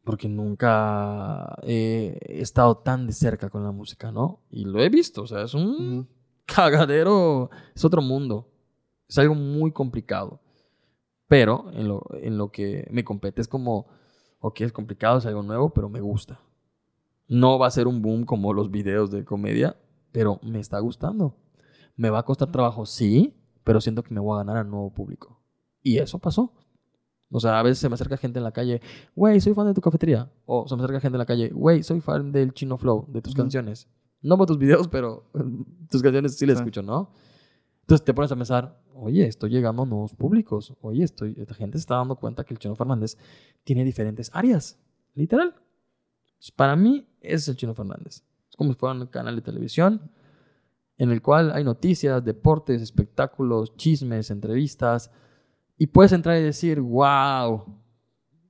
porque 0.03 0.29
nunca 0.29 1.57
he 1.63 2.17
estado 2.41 2.77
tan 2.77 3.07
de 3.07 3.13
cerca 3.13 3.49
con 3.49 3.63
la 3.63 3.71
música, 3.71 4.11
¿no? 4.11 4.39
Y 4.49 4.63
lo 4.65 4.79
he 4.81 4.89
visto, 4.89 5.23
o 5.23 5.27
sea, 5.27 5.41
es 5.43 5.53
un 5.53 6.07
cagadero, 6.45 7.49
es 7.75 7.83
otro 7.83 8.01
mundo, 8.01 8.49
es 9.09 9.17
algo 9.17 9.35
muy 9.35 9.71
complicado. 9.71 10.39
Pero 11.27 11.65
en 11.73 11.87
lo, 11.87 12.03
en 12.21 12.37
lo 12.37 12.51
que 12.51 12.87
me 12.91 13.03
compete 13.03 13.41
es 13.41 13.47
como, 13.47 13.87
ok, 14.39 14.61
es 14.61 14.71
complicado, 14.71 15.17
es 15.17 15.25
algo 15.25 15.43
nuevo, 15.43 15.71
pero 15.73 15.89
me 15.89 15.99
gusta. 15.99 16.39
No 17.27 17.59
va 17.59 17.67
a 17.67 17.71
ser 17.71 17.87
un 17.87 18.01
boom 18.01 18.23
como 18.25 18.53
los 18.53 18.71
videos 18.71 19.11
de 19.11 19.25
comedia, 19.25 19.75
pero 20.11 20.39
me 20.43 20.59
está 20.59 20.79
gustando. 20.79 21.35
Me 21.97 22.09
va 22.09 22.19
a 22.19 22.23
costar 22.23 22.51
trabajo, 22.51 22.85
sí, 22.85 23.35
pero 23.63 23.81
siento 23.81 24.03
que 24.03 24.13
me 24.13 24.21
voy 24.21 24.35
a 24.35 24.37
ganar 24.37 24.57
al 24.57 24.69
nuevo 24.69 24.93
público. 24.93 25.41
Y 25.83 25.97
eso 25.97 26.19
pasó. 26.19 26.53
O 27.29 27.41
sea, 27.41 27.59
a 27.59 27.63
veces 27.63 27.79
se 27.79 27.89
me 27.89 27.95
acerca 27.95 28.15
gente 28.15 28.39
en 28.39 28.43
la 28.45 28.53
calle, 28.53 28.81
güey, 29.13 29.41
soy 29.41 29.53
fan 29.53 29.67
de 29.67 29.73
tu 29.73 29.81
cafetería. 29.81 30.31
O 30.45 30.65
se 30.65 30.75
me 30.77 30.83
acerca 30.83 31.01
gente 31.01 31.15
en 31.17 31.19
la 31.19 31.25
calle, 31.25 31.49
güey, 31.49 31.83
soy 31.83 31.99
fan 31.99 32.31
del 32.31 32.53
Chino 32.53 32.77
Flow, 32.77 33.05
de 33.09 33.21
tus 33.21 33.33
canciones. 33.33 33.89
No 34.21 34.37
por 34.37 34.47
tus 34.47 34.57
videos, 34.57 34.87
pero 34.87 35.25
tus 35.91 36.01
canciones 36.01 36.37
sí 36.37 36.45
las 36.45 36.57
Sí. 36.57 36.61
escucho, 36.61 36.81
¿no? 36.83 37.11
Entonces 37.81 38.05
te 38.05 38.13
pones 38.13 38.31
a 38.31 38.35
pensar, 38.37 38.81
oye, 38.99 39.27
estoy 39.27 39.49
llegando 39.49 39.83
a 39.83 39.85
nuevos 39.85 40.13
públicos. 40.13 40.73
Oye, 40.81 41.03
estoy, 41.03 41.35
esta 41.37 41.53
gente 41.53 41.77
se 41.77 41.81
está 41.81 41.95
dando 41.95 42.15
cuenta 42.15 42.43
que 42.43 42.53
el 42.53 42.59
Chino 42.59 42.75
Fernández 42.75 43.17
tiene 43.63 43.83
diferentes 43.83 44.29
áreas. 44.33 44.79
Literal. 45.13 45.55
Entonces, 46.27 46.51
para 46.51 46.75
mí, 46.75 47.07
ese 47.21 47.35
es 47.35 47.47
el 47.49 47.55
Chino 47.55 47.73
Fernández. 47.73 48.23
Es 48.49 48.55
como 48.55 48.71
si 48.71 48.79
fuera 48.79 48.95
un 48.95 49.07
canal 49.07 49.35
de 49.35 49.41
televisión 49.41 50.11
en 50.97 51.11
el 51.11 51.21
cual 51.21 51.51
hay 51.51 51.63
noticias, 51.63 52.23
deportes, 52.23 52.81
espectáculos, 52.81 53.75
chismes, 53.77 54.31
entrevistas. 54.31 55.11
Y 55.77 55.87
puedes 55.87 56.11
entrar 56.11 56.37
y 56.37 56.43
decir, 56.43 56.81
wow, 56.81 57.65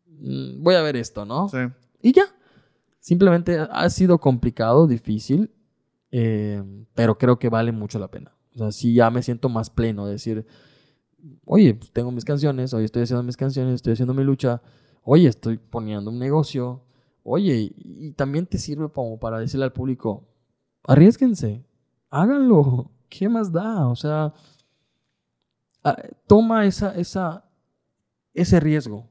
mm, 0.06 0.64
voy 0.64 0.76
a 0.76 0.82
ver 0.82 0.96
esto, 0.96 1.26
¿no? 1.26 1.50
Sí. 1.50 1.58
Y 2.02 2.14
ya. 2.14 2.24
Simplemente 3.00 3.58
ha 3.60 3.90
sido 3.90 4.20
complicado, 4.20 4.86
difícil, 4.86 5.54
eh, 6.12 6.62
pero 6.94 7.18
creo 7.18 7.40
que 7.40 7.48
vale 7.48 7.72
mucho 7.72 8.00
la 8.00 8.10
pena. 8.10 8.37
O 8.58 8.60
sea, 8.60 8.72
sí 8.72 8.94
ya 8.96 9.12
me 9.12 9.22
siento 9.22 9.50
más 9.50 9.70
pleno 9.70 10.08
de 10.08 10.14
decir, 10.14 10.46
oye, 11.46 11.76
pues 11.76 11.92
tengo 11.92 12.12
mis 12.12 12.26
canciones, 12.26 12.74
hoy 12.74 12.86
estoy 12.86 13.04
haciendo 13.04 13.22
mis 13.22 13.38
canciones, 13.38 13.76
estoy 13.76 13.94
haciendo 13.94 14.16
mi 14.16 14.24
lucha, 14.24 14.64
oye, 15.04 15.28
estoy 15.28 15.58
poniendo 15.60 16.10
un 16.10 16.18
negocio, 16.18 16.84
oye, 17.22 17.56
y, 17.56 18.08
y 18.08 18.12
también 18.14 18.48
te 18.48 18.58
sirve 18.58 18.90
como 18.90 19.20
para 19.20 19.40
decirle 19.40 19.66
al 19.66 19.74
público, 19.74 20.28
arriesguense, 20.84 21.64
háganlo, 22.10 22.90
¿qué 23.10 23.30
más 23.30 23.52
da? 23.52 23.88
O 23.88 23.96
sea, 23.96 24.34
ah, 25.84 25.98
toma 26.26 26.66
esa, 26.66 26.96
esa, 26.96 27.48
ese 28.34 28.60
riesgo, 28.60 29.08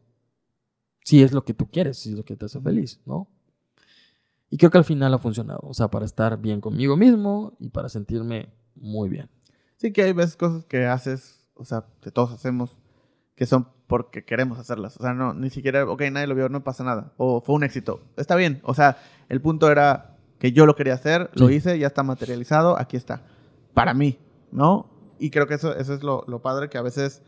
si 1.04 1.22
es 1.22 1.32
lo 1.32 1.44
que 1.44 1.54
tú 1.54 1.70
quieres, 1.70 1.98
si 1.98 2.10
es 2.10 2.16
lo 2.16 2.24
que 2.24 2.34
te 2.34 2.46
hace 2.46 2.60
feliz, 2.60 3.00
¿no? 3.06 3.28
Y 4.50 4.56
creo 4.58 4.72
que 4.72 4.78
al 4.78 4.84
final 4.84 5.14
ha 5.14 5.18
funcionado, 5.18 5.60
o 5.62 5.74
sea, 5.74 5.88
para 5.88 6.04
estar 6.04 6.40
bien 6.40 6.60
conmigo 6.60 6.96
mismo 6.96 7.56
y 7.60 7.68
para 7.68 7.88
sentirme 7.88 8.52
muy 8.76 9.08
bien. 9.08 9.28
Sí 9.76 9.92
que 9.92 10.02
hay 10.02 10.12
veces 10.12 10.36
cosas 10.36 10.64
que 10.64 10.86
haces, 10.86 11.46
o 11.54 11.64
sea, 11.64 11.84
que 12.00 12.10
todos 12.10 12.32
hacemos, 12.32 12.76
que 13.34 13.46
son 13.46 13.68
porque 13.86 14.24
queremos 14.24 14.58
hacerlas. 14.58 14.96
O 14.98 15.02
sea, 15.02 15.14
no, 15.14 15.32
ni 15.34 15.50
siquiera, 15.50 15.84
ok, 15.88 16.02
nadie 16.10 16.26
lo 16.26 16.34
vio, 16.34 16.48
no 16.48 16.64
pasa 16.64 16.82
nada. 16.82 17.12
O 17.18 17.40
fue 17.40 17.54
un 17.54 17.62
éxito. 17.64 18.00
Está 18.16 18.34
bien. 18.36 18.60
O 18.64 18.74
sea, 18.74 18.96
el 19.28 19.40
punto 19.40 19.70
era 19.70 20.16
que 20.38 20.52
yo 20.52 20.66
lo 20.66 20.74
quería 20.74 20.94
hacer, 20.94 21.30
lo 21.34 21.48
Sí. 21.48 21.54
hice, 21.54 21.78
ya 21.78 21.86
está 21.86 22.02
materializado, 22.02 22.78
aquí 22.78 22.96
está. 22.96 23.22
Para 23.74 23.94
mí, 23.94 24.18
¿no? 24.50 24.90
Y 25.18 25.30
creo 25.30 25.46
que 25.46 25.54
eso, 25.54 25.74
eso 25.76 25.94
es 25.94 26.02
lo, 26.02 26.24
lo 26.26 26.42
padre 26.42 26.68
que 26.68 26.78
a 26.78 26.82
veces, 26.82 27.22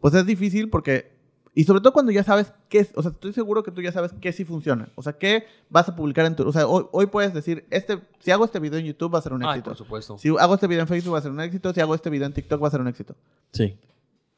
pues 0.00 0.14
es 0.14 0.26
difícil 0.26 0.68
porque, 0.70 1.12
y 1.54 1.64
sobre 1.64 1.80
todo 1.80 1.92
cuando 1.92 2.12
ya 2.12 2.24
sabes 2.24 2.52
qué 2.68 2.78
es, 2.78 2.92
o 2.94 3.02
sea, 3.02 3.10
estoy 3.10 3.32
seguro 3.32 3.62
que 3.62 3.70
tú 3.70 3.82
ya 3.82 3.92
sabes 3.92 4.12
qué 4.20 4.32
sí 4.32 4.44
funciona. 4.44 4.88
O 4.94 5.02
sea, 5.02 5.12
qué 5.12 5.44
vas 5.68 5.88
a 5.88 5.94
publicar 5.96 6.24
en 6.26 6.34
tu, 6.36 6.48
o 6.48 6.52
sea, 6.52 6.66
hoy, 6.66 6.86
hoy 6.92 7.06
puedes 7.06 7.34
decir, 7.34 7.66
este, 7.70 8.00
si 8.20 8.30
hago 8.30 8.44
este 8.44 8.58
video 8.58 8.78
en 8.78 8.86
YouTube 8.86 9.14
va 9.14 9.18
a 9.18 9.22
ser 9.22 9.32
un 9.34 9.42
Ay, 9.44 9.50
éxito. 9.58 9.70
por 9.70 9.76
supuesto. 9.76 10.16
Si 10.18 10.28
hago 10.28 10.54
este 10.54 10.66
video 10.66 10.82
en 10.82 10.88
Facebook 10.88 11.12
va 11.14 11.18
a 11.18 11.22
ser 11.22 11.30
un 11.30 11.40
éxito, 11.40 11.72
si 11.74 11.80
hago 11.80 11.94
este 11.94 12.08
video 12.10 12.26
en 12.26 12.32
TikTok 12.32 12.62
va 12.62 12.68
a 12.68 12.70
ser 12.70 12.80
un 12.80 12.88
éxito. 12.88 13.14
Sí. 13.52 13.76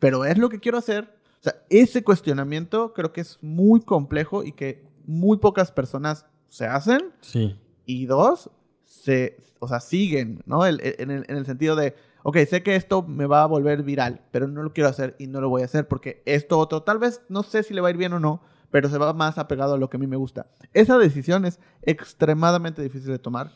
Pero 0.01 0.25
es 0.25 0.39
lo 0.39 0.49
que 0.49 0.59
quiero 0.59 0.77
hacer. 0.79 1.05
O 1.41 1.43
sea, 1.45 1.55
ese 1.71 2.03
cuestionamiento 2.03 2.93
creo 2.95 3.13
que 3.13 3.21
es 3.21 3.39
muy 3.43 3.81
complejo 3.83 4.43
y 4.45 4.53
que 4.53 4.83
muy 5.07 5.37
pocas 5.39 5.71
personas 5.71 6.27
se 6.49 6.67
hacen. 6.67 7.13
Sí. 7.21 7.57
Y 7.87 8.07
dos, 8.07 8.51
se, 8.87 9.37
o 9.61 9.69
sea, 9.69 9.79
siguen, 9.81 10.43
¿no? 10.47 10.65
El- 10.67 10.81
el- 10.81 10.95
en, 10.99 11.11
el, 11.11 11.25
en 11.29 11.37
el 11.37 11.47
sentido 11.47 11.77
de, 11.77 11.95
ok, 12.25 12.39
sé 12.49 12.63
que 12.65 12.75
esto 12.75 13.03
me 13.03 13.27
va 13.27 13.43
a 13.43 13.47
volver 13.47 13.83
viral, 13.85 14.23
pero 14.33 14.49
no 14.49 14.63
lo 14.65 14.73
quiero 14.73 14.89
hacer 14.91 15.15
y 15.21 15.27
no 15.29 15.41
lo 15.41 15.49
voy 15.49 15.63
a 15.63 15.67
hacer 15.67 15.87
porque 15.87 16.23
esto 16.27 16.59
otro, 16.59 16.83
tal 16.83 16.99
vez 16.99 17.21
no 17.29 17.43
sé 17.45 17.63
si 17.63 17.73
le 17.75 17.81
va 17.81 17.89
a 17.89 17.91
ir 17.93 17.97
bien 17.97 18.13
o 18.15 18.19
no, 18.19 18.41
pero 18.71 18.89
se 18.89 18.99
va 18.99 19.13
más 19.13 19.39
apegado 19.39 19.75
a 19.75 19.79
lo 19.79 19.89
que 19.89 19.99
a 19.99 20.01
mí 20.01 20.07
me 20.09 20.17
gusta. 20.17 20.47
Esa 20.73 20.99
decisión 20.99 21.45
es 21.45 21.61
extremadamente 21.83 22.83
difícil 22.83 23.11
de 23.13 23.19
tomar. 23.21 23.53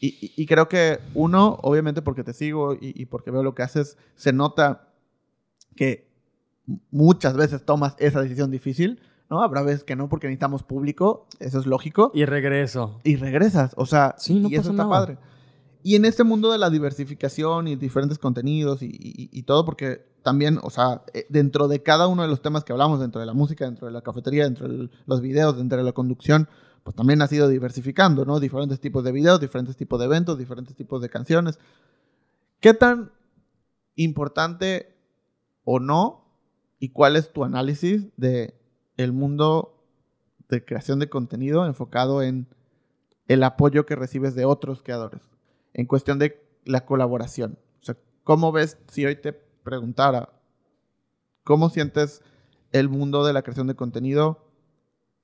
Y, 0.00 0.08
y- 0.20 0.32
y 0.36 0.46
creo 0.46 0.68
que 0.68 0.98
uno, 1.14 1.58
obviamente 1.62 2.02
porque 2.02 2.22
te 2.24 2.32
sigo 2.32 2.74
y, 2.74 2.78
y 2.94 3.06
porque 3.06 3.30
veo 3.32 3.42
lo 3.42 3.54
que 3.54 3.62
haces, 3.64 3.98
se 4.14 4.32
nota 4.32 4.88
que 5.76 6.08
muchas 6.90 7.36
veces 7.36 7.64
tomas 7.64 7.96
esa 7.98 8.20
decisión 8.22 8.50
difícil, 8.50 9.00
¿no? 9.28 9.42
Habrá 9.42 9.62
veces 9.62 9.84
que 9.84 9.96
no 9.96 10.08
porque 10.08 10.26
necesitamos 10.28 10.62
público, 10.62 11.26
eso 11.38 11.58
es 11.60 11.66
lógico 11.66 12.10
Y 12.14 12.24
regreso. 12.24 13.00
y 13.04 13.16
regresas. 13.16 13.72
O 13.76 13.86
sea, 13.86 14.14
Sí, 14.18 14.38
no 14.40 14.48
y 14.48 14.54
eso 14.54 14.62
pasa 14.62 14.70
está 14.72 14.82
nada. 14.84 14.90
padre. 15.06 15.18
Y 15.82 15.96
en 15.96 16.04
este 16.04 16.24
mundo 16.24 16.52
de 16.52 16.58
la 16.58 16.68
diversificación 16.70 17.68
y 17.68 17.76
diferentes 17.76 18.18
contenidos 18.18 18.82
y, 18.82 18.86
y- 18.86 19.30
y 19.32 19.42
todo, 19.44 19.64
porque 19.64 20.04
también, 20.22 20.58
o 20.62 20.68
sea, 20.70 21.02
eh, 21.14 21.26
dentro 21.30 21.68
de 21.68 21.82
cada 21.82 22.06
uno 22.06 22.22
de 22.22 22.28
los 22.28 22.42
temas 22.42 22.64
que 22.64 22.72
hablamos, 22.72 23.00
dentro 23.00 23.20
de 23.20 23.26
la 23.26 23.32
música, 23.32 23.64
dentro 23.64 23.86
de 23.86 23.92
la 23.92 24.02
cafetería, 24.02 24.44
dentro 24.44 24.68
de 24.68 24.90
los 25.06 25.20
videos, 25.22 25.56
dentro 25.56 25.78
de 25.78 25.84
la 25.84 25.92
conducción, 25.92 26.48
pues 26.82 26.94
también 26.96 27.22
ha 27.22 27.26
sido 27.26 27.48
diversificando, 27.48 28.24
¿no? 28.24 28.40
Diferentes 28.40 28.80
tipos 28.80 29.04
de 29.04 29.12
videos, 29.12 29.40
diferentes 29.40 29.76
tipos 29.76 29.98
de 29.98 30.06
eventos, 30.06 30.38
diferentes 30.38 30.74
tipos 30.76 31.00
de 31.00 31.08
canciones. 31.08 31.58
¿Qué 32.60 32.74
tan 32.74 33.10
importante 33.96 34.94
o 35.64 35.78
no 35.80 36.24
y 36.78 36.90
cuál 36.90 37.16
es 37.16 37.32
tu 37.32 37.44
análisis 37.44 38.06
de 38.16 38.54
el 38.96 39.12
mundo 39.12 39.76
de 40.48 40.64
creación 40.64 40.98
de 40.98 41.08
contenido 41.08 41.66
enfocado 41.66 42.22
en 42.22 42.46
el 43.28 43.42
apoyo 43.44 43.86
que 43.86 43.96
recibes 43.96 44.34
de 44.34 44.44
otros 44.44 44.82
creadores 44.82 45.22
en 45.74 45.86
cuestión 45.86 46.18
de 46.18 46.42
la 46.64 46.84
colaboración. 46.84 47.58
O 47.80 47.84
sea, 47.84 47.96
¿cómo 48.24 48.52
ves 48.52 48.78
si 48.88 49.04
hoy 49.04 49.16
te 49.16 49.32
preguntara 49.32 50.30
cómo 51.44 51.70
sientes 51.70 52.22
el 52.72 52.88
mundo 52.88 53.24
de 53.24 53.32
la 53.32 53.42
creación 53.42 53.66
de 53.66 53.74
contenido 53.74 54.46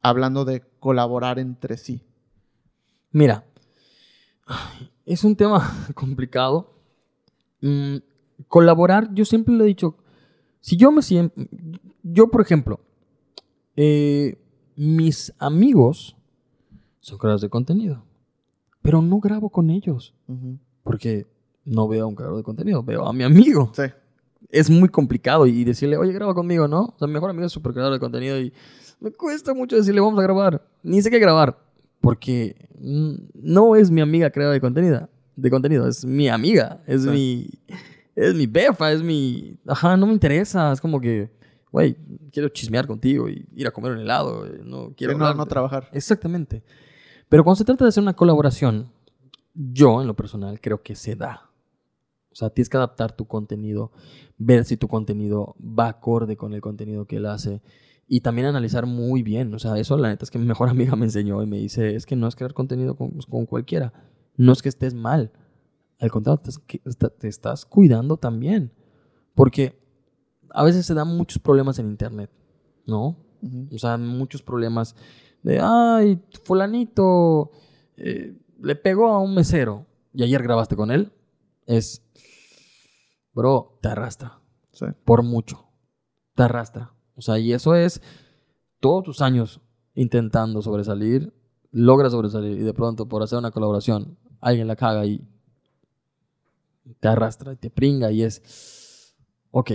hablando 0.03 0.45
de 0.45 0.63
colaborar 0.81 1.39
entre 1.39 1.77
sí? 1.77 2.03
Mira, 3.11 3.45
es 5.05 5.25
un 5.25 5.37
tema 5.37 5.73
complicado. 5.95 6.75
Mm, 7.61 7.97
colaborar, 8.49 9.13
yo 9.15 9.25
siempre 9.25 9.55
le 9.55 9.65
he 9.65 9.69
dicho, 9.69 9.97
si 10.61 10.77
yo 10.77 10.91
me 10.93 11.03
siento, 11.03 11.41
yo 12.03 12.29
por 12.29 12.43
ejemplo, 12.43 12.81
eh, 13.77 14.39
mis 14.77 15.33
amigos 15.39 16.17
son 17.01 17.19
creadores 17.19 17.43
de 17.43 17.49
contenido, 17.49 18.05
pero 18.87 19.03
no 19.03 19.19
grabo 19.21 19.51
con 19.51 19.69
ellos 19.71 20.15
porque 20.83 21.27
no 21.65 21.89
veo 21.89 22.05
a 22.05 22.07
un 22.07 22.15
creador 22.15 22.37
de 22.37 22.43
contenido, 22.45 22.83
veo 22.83 23.07
a 23.07 23.13
mi 23.13 23.25
amigo. 23.25 23.73
Sí. 23.75 23.83
Es 24.51 24.71
muy 24.71 24.89
complicado 24.89 25.47
y 25.47 25.65
decirle, 25.65 25.97
oye, 25.97 26.13
graba 26.13 26.33
conmigo, 26.35 26.69
¿no? 26.69 26.95
O 26.95 26.99
sea, 26.99 27.09
mi 27.09 27.15
mejor 27.15 27.31
amigo 27.31 27.47
es 27.47 27.53
súper 27.53 27.73
creador 27.73 27.93
de 27.93 27.99
contenido 27.99 28.39
y 28.41 28.53
me 29.01 29.11
cuesta 29.11 29.53
mucho 29.53 29.75
decirle, 29.77 30.01
vamos 30.01 30.19
a 30.21 30.23
grabar. 30.23 30.65
Ni 30.85 31.03
sé 31.03 31.11
qué 31.11 31.19
grabar, 31.19 31.59
porque 32.01 32.69
no 32.79 33.75
es 33.75 33.91
mi 33.91 34.01
amiga 34.01 34.31
creadora 34.31 34.55
de 34.55 34.61
contenido, 34.61 35.09
de 35.35 35.51
contenido, 35.51 35.89
es 35.89 36.05
mi 36.05 36.29
amiga, 36.29 36.81
es 36.87 37.03
Sí. 37.03 37.09
mi 37.11 37.51
es 38.15 38.35
mi 38.35 38.47
befa, 38.47 38.93
es 38.93 39.03
mi 39.03 39.59
ajá, 39.67 39.97
no 39.97 40.07
me 40.07 40.13
interesa, 40.13 40.73
es 40.73 40.81
como 40.81 41.01
que, 41.01 41.29
güey, 41.73 41.97
quiero 42.33 42.49
chismear 42.49 42.87
contigo 42.87 43.29
y 43.29 43.45
ir 43.57 43.67
a 43.67 43.71
comer 43.73 43.93
un 43.93 43.99
helado, 43.99 44.39
güey, 44.41 44.53
no 44.65 44.93
quiero 44.97 45.13
Sí, 45.15 45.19
no, 45.19 45.25
no 45.25 45.31
hablarte". 45.33 45.51
trabajar. 45.51 45.91
Exactamente. 45.93 46.63
Pero 47.29 47.45
cuando 47.45 47.57
se 47.57 47.65
trata 47.65 47.85
de 47.85 47.89
hacer 47.89 48.03
una 48.03 48.15
colaboración, 48.15 48.93
yo 49.55 50.01
en 50.01 50.07
lo 50.07 50.15
personal 50.15 50.61
creo 50.61 50.83
que 50.83 50.95
se 50.95 51.17
da. 51.17 51.51
O 52.31 52.35
sea, 52.35 52.51
tienes 52.51 52.69
que 52.69 52.77
adaptar 52.77 53.17
tu 53.17 53.27
contenido, 53.27 53.93
ver 54.37 54.65
si 54.65 54.77
tu 54.77 54.89
contenido 54.89 55.57
va 55.61 55.89
acorde 55.89 56.37
con 56.37 56.53
el 56.53 56.61
contenido 56.61 57.07
que 57.07 57.17
él 57.17 57.27
hace 57.27 57.63
y 58.07 58.21
también 58.21 58.47
analizar 58.47 58.87
muy 58.87 59.23
bien. 59.23 59.55
O 59.55 59.59
sea, 59.59 59.77
eso 59.79 59.97
la 59.97 60.09
neta 60.09 60.25
es 60.25 60.31
que 60.31 60.39
mi 60.39 60.47
mejor 60.47 60.69
amiga 60.71 60.95
me 60.97 61.07
enseñó 61.07 61.43
y 61.43 61.47
me 61.47 61.59
dice, 61.59 61.95
es 61.97 62.07
que 62.07 62.17
no 62.17 62.29
es 62.29 62.37
crear 62.37 62.53
contenido 62.53 62.95
con, 62.97 63.11
con 63.31 63.47
cualquiera. 63.47 63.93
No 64.37 64.53
es 64.53 64.63
que 64.63 64.69
estés 64.69 64.95
mal. 64.95 65.33
Al 65.99 66.11
contrario, 66.11 66.43
te, 66.43 66.51
estás- 66.85 67.13
te 67.19 67.69
cuidando 67.71 68.19
también. 68.19 68.73
Porque 69.35 69.79
a 70.51 70.63
veces 70.63 70.85
se 70.87 70.95
dan 70.95 71.09
muchos 71.17 71.39
problemas 71.39 71.79
en 71.79 71.89
Internet, 71.89 72.31
¿no? 72.87 73.17
Ujú. 73.43 73.69
O 73.75 73.79
sea, 73.79 73.97
muchos 73.97 74.43
problemas 74.43 74.95
de, 75.47 75.61
ay, 75.63 76.21
fulanito 76.43 77.53
eh, 77.97 78.37
le 78.61 78.75
pegó 78.75 79.13
a 79.13 79.21
un 79.21 79.33
mesero 79.33 79.87
y 80.13 80.25
ayer 80.25 80.43
grabaste 80.43 80.75
con 80.75 80.91
él. 80.91 81.13
Es, 81.67 82.03
bro, 83.33 83.79
te 83.81 83.89
arrastra. 83.89 84.41
Sí. 84.73 84.87
Por 85.05 85.23
mucho. 85.23 85.69
Te 86.35 86.43
arrastra. 86.43 86.93
O 87.15 87.23
sea, 87.23 87.39
y 87.39 87.53
eso 87.53 87.77
es 87.77 88.03
todos 88.81 89.05
tus 89.05 89.23
años 89.23 89.61
intentando 89.95 90.63
sobresalir, 90.63 91.33
logras 91.71 92.11
sobresalir 92.11 92.59
y 92.59 92.65
de 92.65 92.75
pronto 92.75 93.09
por 93.09 93.23
hacer 93.23 93.39
una 93.39 93.53
colaboración 93.53 94.19
alguien 94.41 94.67
la 94.67 94.75
caga 94.75 95.07
y 95.07 95.25
te 96.99 97.07
arrastra 97.07 97.53
y 97.53 97.57
te 97.57 97.71
pringa 97.71 98.11
y 98.11 98.25
es, 98.25 99.15
ok, 99.53 99.71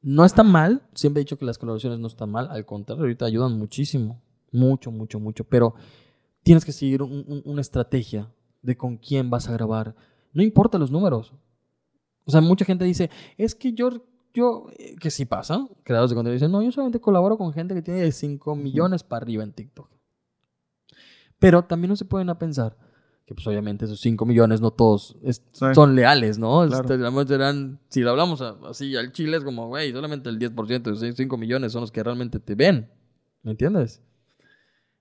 no 0.00 0.24
está 0.24 0.42
mal, 0.42 0.88
siempre 0.94 1.20
he 1.20 1.24
dicho 1.24 1.38
que 1.38 1.44
las 1.44 1.58
colaboraciones 1.58 1.98
no 1.98 2.06
están 2.06 2.30
mal, 2.30 2.48
al 2.50 2.64
contrario, 2.64 3.02
ahorita 3.02 3.26
ayudan 3.26 3.58
muchísimo, 3.58 4.22
mucho, 4.52 4.90
mucho, 4.90 5.18
mucho, 5.18 5.44
pero 5.44 5.74
tienes 6.42 6.64
que 6.64 6.72
seguir 6.72 7.02
un- 7.02 7.24
un- 7.26 7.42
una 7.44 7.60
estrategia 7.60 8.30
de 8.62 8.76
con 8.76 8.96
quién 8.96 9.30
vas 9.30 9.48
a 9.48 9.52
grabar, 9.52 9.94
no 10.32 10.42
importa 10.42 10.78
los 10.78 10.90
números. 10.90 11.32
O 12.24 12.30
sea, 12.30 12.40
mucha 12.40 12.64
gente 12.64 12.84
dice, 12.84 13.10
es 13.36 13.54
que 13.54 13.72
yo, 13.72 13.90
yo, 14.32 14.66
eh, 14.78 14.94
que 15.00 15.10
sí 15.10 15.24
pasa, 15.24 15.66
creadores 15.82 16.10
de 16.10 16.14
contenido 16.16 16.34
dicen, 16.34 16.52
no, 16.52 16.62
yo 16.62 16.70
solamente 16.70 17.00
colaboro 17.00 17.36
con 17.36 17.52
gente 17.52 17.74
que 17.74 17.82
tiene 17.82 18.00
de 18.00 18.12
5 18.12 18.54
millones 18.54 19.02
para 19.02 19.22
arriba 19.24 19.42
en 19.42 19.52
TikTok. 19.52 19.88
Pero 21.38 21.64
también 21.64 21.88
no 21.90 21.96
se 21.96 22.04
pueden 22.04 22.30
a 22.30 22.38
pensar 22.38 22.76
que 23.26 23.34
pues 23.34 23.46
obviamente 23.46 23.84
esos 23.84 24.00
5 24.00 24.26
millones 24.26 24.60
no 24.60 24.70
todos 24.72 25.16
es- 25.22 25.42
Sí. 25.52 25.66
son 25.74 25.94
leales, 25.94 26.38
¿no? 26.38 26.66
Claro. 26.66 26.82
Este, 26.82 27.28
serán- 27.34 27.80
si 27.88 28.00
lo 28.00 28.10
hablamos 28.10 28.40
así 28.40 28.96
al 28.96 29.12
chile 29.12 29.36
es 29.36 29.44
como, 29.44 29.68
güey, 29.68 29.92
solamente 29.92 30.28
el 30.28 30.38
10% 30.38 30.90
de 30.90 30.96
esos 30.96 31.16
5 31.16 31.36
millones 31.36 31.72
son 31.72 31.80
los 31.82 31.92
que 31.92 32.02
realmente 32.02 32.38
te 32.40 32.54
ven. 32.54 32.90
¿Me 33.42 33.52
entiendes? 33.52 34.00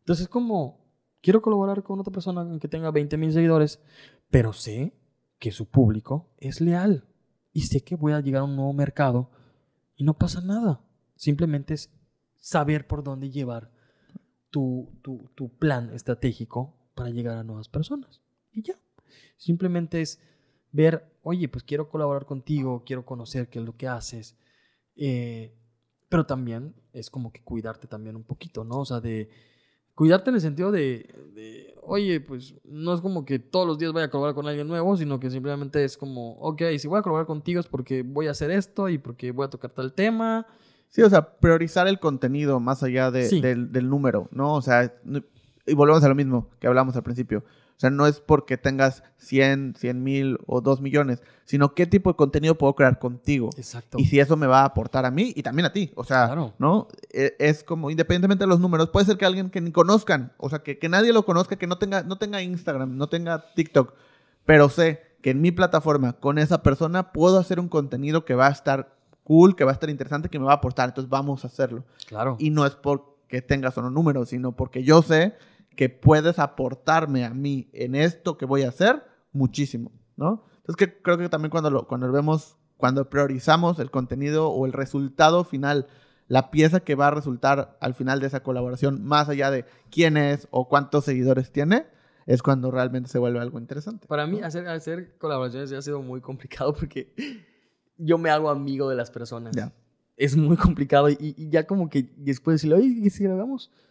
Entonces 0.02 0.24
es 0.24 0.30
como, 0.30 0.86
quiero 1.22 1.42
colaborar 1.42 1.84
con 1.84 2.00
otra 2.00 2.12
persona 2.12 2.48
que 2.60 2.68
tenga 2.68 2.92
20 2.92 3.18
mil 3.18 3.32
seguidores, 3.32 3.82
pero 4.30 4.54
sé 4.54 4.94
que 5.40 5.52
su 5.52 5.70
público 5.70 6.30
es 6.38 6.62
leal 6.62 7.08
y 7.54 7.62
sé 7.62 7.84
que 7.84 7.96
voy 7.96 8.14
a 8.14 8.20
llegar 8.20 8.42
a 8.42 8.46
un 8.46 8.56
nuevo 8.56 8.74
mercado 8.74 9.32
y 9.96 10.04
no 10.04 10.16
pasa 10.18 10.42
nada. 10.42 10.82
Simplemente 11.16 11.74
es 11.74 11.92
saber 12.38 12.88
por 12.88 13.04
dónde 13.04 13.30
llevar 13.30 13.72
tu, 14.50 15.00
tu, 15.02 15.30
tu 15.36 15.58
plan 15.58 15.92
estratégico 15.94 16.76
para 16.96 17.10
llegar 17.10 17.38
a 17.38 17.44
nuevas 17.44 17.70
personas. 17.70 18.22
Y 18.52 18.64
ya. 18.64 18.76
Simplemente 19.38 20.02
es 20.02 20.20
ver, 20.72 21.18
oye, 21.24 21.48
pues 21.48 21.64
quiero 21.64 21.90
colaborar 21.90 22.26
contigo, 22.26 22.84
quiero 22.86 23.06
conocer 23.06 23.50
qué 23.50 23.60
es 23.60 23.66
lo 23.66 23.76
que 23.76 23.88
haces. 23.88 24.38
eh, 24.96 25.58
pero 26.12 26.26
también 26.26 26.76
es 26.92 27.10
como 27.10 27.32
que 27.32 27.42
cuidarte 27.42 27.88
también 27.88 28.18
un 28.18 28.26
poquito, 28.26 28.66
¿no? 28.66 28.80
O 28.80 28.86
sea, 28.86 29.00
de 29.00 29.30
cuidarte 30.02 30.32
en 30.32 30.36
el 30.38 30.42
sentido 30.42 30.72
de, 30.72 31.14
de, 31.36 31.76
oye, 31.84 32.20
pues 32.22 32.56
no 32.66 32.92
es 32.96 33.02
como 33.02 33.24
que 33.24 33.38
todos 33.38 33.68
los 33.68 33.78
días 33.78 33.94
vaya 33.94 34.08
a 34.08 34.10
colaborar 34.10 34.34
con 34.34 34.48
alguien 34.48 34.68
nuevo, 34.68 34.98
sino 34.98 35.20
que 35.20 35.30
simplemente 35.30 35.84
es 35.84 35.96
como, 35.96 36.40
ok, 36.40 36.60
si 36.80 36.88
voy 36.88 36.98
a 36.98 37.04
colaborar 37.04 37.28
contigo 37.28 37.60
es 37.60 37.68
porque 37.68 38.02
voy 38.02 38.26
a 38.26 38.32
hacer 38.32 38.50
esto 38.50 38.90
y 38.90 38.98
porque 38.98 39.30
voy 39.32 39.46
a 39.46 39.50
tocar 39.52 39.70
tal 39.70 39.94
tema. 39.94 40.48
Sí, 40.90 41.04
o 41.04 41.10
sea, 41.12 41.38
priorizar 41.38 41.88
el 41.88 42.00
contenido 42.00 42.60
más 42.60 42.82
allá 42.82 43.12
de- 43.12 43.26
Sí. 43.30 43.42
del, 43.42 43.72
del 43.72 43.90
número, 43.92 44.28
¿no? 44.32 44.56
O 44.56 44.62
sea, 44.64 44.92
y 45.68 45.76
volvemos 45.76 46.04
a 46.04 46.10
lo 46.10 46.16
mismo 46.16 46.50
que 46.60 46.66
hablamos 46.66 46.96
al 46.96 47.04
principio. 47.04 47.44
O 47.82 47.84
sea, 47.84 47.90
no 47.90 48.06
es 48.06 48.20
porque 48.20 48.58
tengas 48.60 49.02
100, 49.18 49.74
100 49.76 50.04
mil 50.04 50.38
o 50.46 50.62
2 50.62 50.82
millones, 50.82 51.24
sino 51.46 51.74
qué 51.74 51.88
tipo 51.88 52.12
de 52.12 52.16
contenido 52.16 52.56
puedo 52.56 52.76
crear 52.76 53.00
contigo. 53.00 53.50
Exacto. 53.58 53.98
Y 53.98 54.06
si 54.06 54.20
eso 54.20 54.38
me 54.38 54.46
va 54.46 54.62
a 54.62 54.66
aportar 54.66 55.04
a 55.04 55.10
mí 55.10 55.34
y 55.36 55.42
también 55.42 55.66
a 55.66 55.74
ti. 55.74 55.92
O 55.96 56.04
sea, 56.04 56.28
Claro. 56.28 56.54
¿no? 56.60 56.88
E- 57.12 57.36
Es 57.40 57.64
como, 57.64 57.90
independientemente 57.90 58.44
de 58.44 58.48
los 58.50 58.60
números, 58.60 58.92
puede 58.92 59.08
ser 59.08 59.18
que 59.18 59.26
alguien 59.26 59.50
que 59.50 59.62
ni 59.62 59.72
conozcan, 59.72 60.32
o 60.38 60.48
sea, 60.48 60.60
que, 60.60 60.78
que 60.78 60.90
nadie 60.90 61.12
lo 61.12 61.26
conozca, 61.26 61.56
que 61.56 61.66
no 61.66 61.80
tenga, 61.80 62.04
no 62.04 62.20
tenga 62.20 62.40
Instagram, 62.44 62.96
no 62.98 63.10
tenga 63.10 63.46
TikTok, 63.56 63.96
pero 64.46 64.70
sé 64.70 65.02
que 65.24 65.32
en 65.32 65.42
mi 65.42 65.52
plataforma, 65.52 66.14
con 66.14 66.38
esa 66.38 66.62
persona, 66.62 67.12
puedo 67.12 67.40
hacer 67.40 67.60
un 67.60 67.68
contenido 67.68 68.26
que 68.26 68.36
va 68.36 68.46
a 68.46 68.52
estar 68.52 68.94
cool, 69.24 69.56
que 69.56 69.64
va 69.64 69.72
a 69.72 69.74
estar 69.74 69.90
interesante, 69.90 70.30
que 70.30 70.38
me 70.38 70.46
va 70.46 70.52
a 70.52 70.58
aportar. 70.58 70.90
Entonces 70.90 71.10
vamos 71.10 71.44
a 71.46 71.48
hacerlo. 71.48 71.84
Claro. 72.08 72.36
Y 72.38 72.52
no 72.52 72.64
es 72.68 72.76
porque 72.76 73.42
tengas 73.42 73.76
o 73.80 73.82
no 73.82 73.90
números, 73.90 74.30
sino 74.30 74.52
porque 74.52 74.84
yo 74.84 75.02
sé 75.02 75.34
que 75.76 75.90
puedes 75.90 76.40
aportarme 76.40 77.26
a 77.26 77.34
mí 77.34 77.70
en 77.74 77.96
esto 77.96 78.38
que 78.38 78.46
voy 78.46 78.64
a 78.64 78.70
hacer 78.70 79.04
muchísimo, 79.32 79.92
¿no? 80.16 80.46
Entonces 80.58 80.76
que 80.76 81.02
creo 81.02 81.18
que 81.18 81.30
también 81.30 81.50
cuando 81.50 81.70
lo, 81.70 81.88
cuando 81.88 82.08
lo 82.08 82.14
vemos, 82.14 82.58
cuando 82.78 83.10
priorizamos 83.10 83.80
el 83.80 83.92
contenido 83.92 84.50
o 84.50 84.66
el 84.66 84.74
resultado 84.74 85.44
final, 85.44 85.88
la 86.28 86.52
pieza 86.52 86.82
que 86.82 86.96
va 86.96 87.08
a 87.08 87.12
resultar 87.12 87.78
al 87.82 87.94
final 87.94 88.20
de 88.20 88.28
esa 88.28 88.44
colaboración, 88.44 89.04
más 89.04 89.30
allá 89.30 89.52
de 89.52 89.66
quién 89.90 90.18
es 90.18 90.48
o 90.52 90.68
cuántos 90.70 91.06
seguidores 91.06 91.52
tiene, 91.52 91.88
es 92.26 92.44
cuando 92.44 92.72
realmente 92.72 93.10
se 93.10 93.20
vuelve 93.20 93.40
algo 93.40 93.60
interesante. 93.60 94.08
Para 94.08 94.28
mí, 94.28 94.42
hacer, 94.42 94.68
hacer 94.68 95.18
colaboraciones 95.18 95.70
ya 95.70 95.80
ha 95.80 95.82
sido 95.82 96.02
muy 96.02 96.22
complicado 96.22 96.74
porque 96.74 97.14
yo 97.98 98.18
me 98.18 98.30
hago 98.30 98.50
amigo 98.50 98.90
de 98.90 98.96
las 98.96 99.12
personas. 99.12 99.56
Es 100.24 100.36
muy 100.38 100.56
complicado 100.58 101.10
y, 101.10 101.18
y 101.20 101.50
ya 101.50 101.66
como 101.66 101.90
que 101.90 102.10
después 102.18 102.56
decirle, 102.56 102.76
oye, 102.76 102.88
¿y 102.88 103.10
si? 103.10 103.26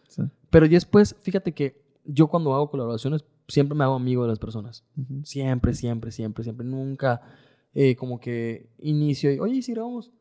Sí. 0.07 0.21
Pero 0.49 0.67
después, 0.67 1.15
fíjate 1.21 1.53
que 1.53 1.81
yo 2.05 2.27
cuando 2.27 2.53
hago 2.53 2.69
colaboraciones 2.69 3.23
siempre 3.47 3.77
me 3.77 3.83
hago 3.83 3.95
amigo 3.95 4.23
de 4.23 4.29
las 4.29 4.39
personas. 4.39 4.83
Siempre, 5.23 5.73
siempre, 5.73 6.11
siempre, 6.11 6.43
siempre. 6.43 6.65
Nunca 6.65 7.21
eh, 7.73 7.95
como 7.95 8.19
que 8.19 8.69
inicio 8.79 9.31
y, 9.33 9.39
oye, 9.39 9.55
¿y 9.55 9.61
si 9.61 9.73
grabamos? 9.73 10.11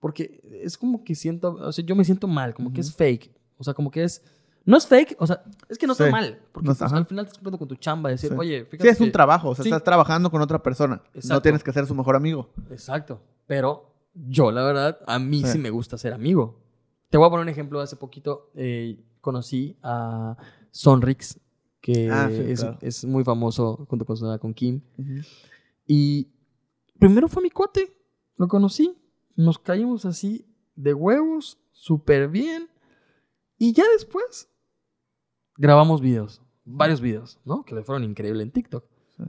Porque 0.00 0.40
es 0.62 0.78
como 0.78 1.04
que 1.04 1.14
siento, 1.14 1.54
o 1.54 1.72
sea, 1.72 1.84
yo 1.84 1.94
me 1.96 2.04
siento 2.04 2.26
mal, 2.28 2.54
como 2.54 2.72
que 2.72 2.80
es 2.80 2.94
fake. 2.94 3.30
O 3.58 3.64
sea, 3.64 3.74
como 3.74 3.90
que 3.90 4.04
es... 4.04 4.22
No 4.64 4.76
es 4.76 4.86
fake, 4.86 5.16
o 5.18 5.26
sea, 5.26 5.42
es 5.68 5.78
que 5.78 5.86
no 5.86 5.92
está 5.92 6.06
Sí. 6.06 6.12
mal. 6.12 6.38
Porque 6.52 6.68
No 6.68 6.74
pues, 6.74 6.92
al 6.92 7.06
final 7.06 7.24
estás 7.24 7.38
cumpliendo 7.38 7.58
con 7.58 7.68
tu 7.68 7.74
chamba, 7.76 8.10
decir, 8.10 8.30
Sí. 8.30 8.36
oye, 8.38 8.64
fíjate 8.66 8.84
Sí, 8.84 8.88
es 8.94 9.00
un 9.00 9.06
que- 9.06 9.12
trabajo, 9.12 9.50
o 9.50 9.54
sea, 9.54 9.62
Sí. 9.64 9.70
estás 9.70 9.82
trabajando 9.82 10.30
con 10.30 10.40
otra 10.42 10.62
persona. 10.62 11.02
No 11.28 11.40
tienes 11.42 11.64
que 11.64 11.72
ser 11.72 11.86
su 11.86 11.94
mejor 11.94 12.16
amigo. 12.16 12.50
Exacto. 12.70 13.20
Pero 13.46 13.94
yo, 14.14 14.50
la 14.50 14.62
verdad, 14.64 14.98
a 15.06 15.18
mí 15.18 15.42
sí, 15.42 15.52
Sí. 15.52 15.58
me 15.58 15.70
gusta 15.70 15.96
ser 15.98 16.12
amigo. 16.12 16.60
Te 17.10 17.18
voy 17.18 17.26
a 17.26 17.30
poner 17.30 17.44
un 17.44 17.48
ejemplo. 17.48 17.80
Hace 17.80 17.96
poquito 17.96 18.50
eh, 18.54 19.02
conocí 19.20 19.78
a 19.82 20.36
Sonrix, 20.70 21.40
que 21.80 22.10
Ah, 22.10 22.28
sí, 22.30 22.40
es, 22.40 22.60
claro. 22.60 22.78
es 22.82 23.04
muy 23.04 23.24
famoso 23.24 23.86
junto 23.88 24.04
con, 24.04 24.38
con 24.38 24.54
Kim. 24.54 24.82
Y 25.86 26.28
primero 26.98 27.28
fue 27.28 27.42
mi 27.42 27.50
cuate. 27.50 27.94
Lo 28.36 28.48
conocí. 28.48 28.96
Nos 29.36 29.58
caímos 29.58 30.04
así 30.04 30.44
de 30.74 30.94
huevos, 30.94 31.58
súper 31.72 32.28
bien. 32.28 32.68
Y 33.56 33.72
ya 33.72 33.84
después 33.96 34.48
grabamos 35.56 36.00
videos. 36.00 36.42
Varios 36.64 37.00
videos, 37.00 37.40
¿no? 37.44 37.64
Que 37.64 37.74
le 37.74 37.82
fueron 37.82 38.04
increíbles 38.04 38.42
en 38.42 38.52
TikTok. 38.52 38.84
Sí. 39.16 39.22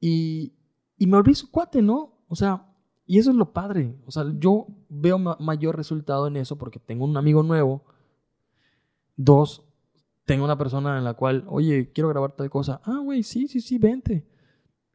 Y, 0.00 0.52
y 0.96 1.06
me 1.06 1.16
volví 1.16 1.34
su 1.34 1.50
cuate, 1.50 1.82
¿no? 1.82 2.22
O 2.28 2.36
sea, 2.36 2.64
y 3.08 3.18
eso 3.18 3.30
es 3.30 3.36
lo 3.36 3.52
padre. 3.52 3.96
O 4.06 4.12
sea, 4.12 4.24
yo 4.38 4.66
veo 4.88 5.18
ma- 5.18 5.36
mayor 5.40 5.76
resultado 5.76 6.28
en 6.28 6.36
eso 6.36 6.56
porque 6.56 6.78
tengo 6.78 7.04
un 7.04 7.16
amigo 7.16 7.42
nuevo. 7.42 7.82
Dos, 9.16 9.64
tengo 10.24 10.44
una 10.44 10.56
persona 10.58 10.98
en 10.98 11.04
la 11.04 11.14
cual, 11.14 11.44
oye, 11.48 11.90
quiero 11.92 12.08
grabar 12.08 12.32
tal 12.32 12.50
cosa. 12.50 12.80
Ah, 12.84 13.00
güey, 13.02 13.22
sí, 13.22 13.48
sí, 13.48 13.60
sí, 13.60 13.78
vente. 13.78 14.26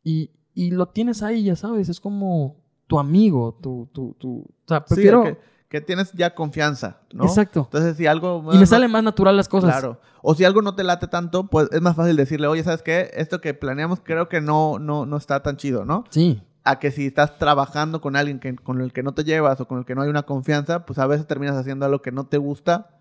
Y, 0.04 0.32
y 0.54 0.72
lo 0.72 0.88
tienes 0.88 1.22
ahí, 1.24 1.44
ya 1.44 1.56
sabes, 1.56 1.90
es 1.90 2.00
como 2.00 2.62
tu 2.88 3.00
amigo, 3.00 3.58
tu, 3.62 3.90
tu, 3.92 4.14
tu... 4.20 4.40
O 4.42 4.68
sea, 4.68 4.80
Sí, 4.88 4.94
prefiero... 4.96 5.24
que, 5.24 5.38
que 5.68 5.82
tienes 5.82 6.12
ya 6.14 6.36
confianza, 6.36 7.02
¿no? 7.14 7.24
Exacto. 7.26 7.62
Entonces, 7.66 7.98
si 7.98 8.06
algo... 8.06 8.44
Y 8.52 8.56
me 8.56 8.60
no- 8.62 8.66
sale 8.66 8.88
más 8.88 9.04
natural 9.04 9.36
las 9.36 9.50
cosas. 9.50 9.72
Claro. 9.72 10.00
O 10.22 10.36
si 10.36 10.46
algo 10.46 10.62
no 10.62 10.76
te 10.76 10.84
late 10.84 11.08
tanto, 11.08 11.48
pues 11.48 11.68
es 11.72 11.82
más 11.82 11.96
fácil 11.96 12.16
decirle, 12.16 12.48
oye, 12.48 12.64
¿sabes 12.64 12.82
qué? 12.84 13.10
Esto 13.16 13.42
que 13.42 13.54
planeamos 13.54 14.00
creo 14.02 14.30
que 14.30 14.40
no, 14.40 14.80
no, 14.80 15.06
no 15.06 15.18
está 15.18 15.42
tan 15.42 15.58
chido, 15.58 15.84
¿no? 15.84 16.06
Sí, 16.12 16.42
A 16.66 16.80
que 16.80 16.92
si 16.92 17.08
estás 17.08 17.38
trabajando 17.38 18.00
con 18.00 18.16
alguien 18.16 18.40
que, 18.40 18.56
con 18.56 18.80
el 18.82 18.94
que 18.94 19.04
no 19.04 19.14
te 19.14 19.24
llevas 19.26 19.60
o 19.60 19.68
con 19.68 19.80
el 19.80 19.86
que 19.86 19.96
no 19.96 20.02
hay 20.02 20.10
una 20.10 20.24
confianza, 20.24 20.86
pues 20.86 20.98
a 21.00 21.08
veces 21.08 21.28
terminas 21.28 21.58
haciendo 21.58 21.86
algo 21.86 22.02
que 22.02 22.12
no 22.14 22.26
te 22.26 22.38
gusta 22.38 22.98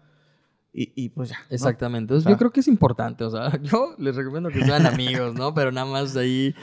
y, 0.72 0.92
y 0.96 1.10
pues 1.10 1.28
ya. 1.30 1.36
¿no? 1.38 1.44
exactamente. 1.54 2.02
Entonces, 2.14 2.24
O 2.24 2.28
sea- 2.28 2.32
yo 2.32 2.38
creo 2.38 2.50
que 2.50 2.60
es 2.60 2.68
importante. 2.68 3.22
O 3.24 3.30
sea, 3.30 3.52
yo 3.62 3.94
les 3.98 4.16
recomiendo 4.16 4.48
que 4.50 4.64
sean 4.64 4.84
amigos, 4.86 5.34
¿no? 5.34 5.54
Pero 5.54 5.70
nada 5.70 5.86
más 5.86 6.16
ahí 6.16 6.54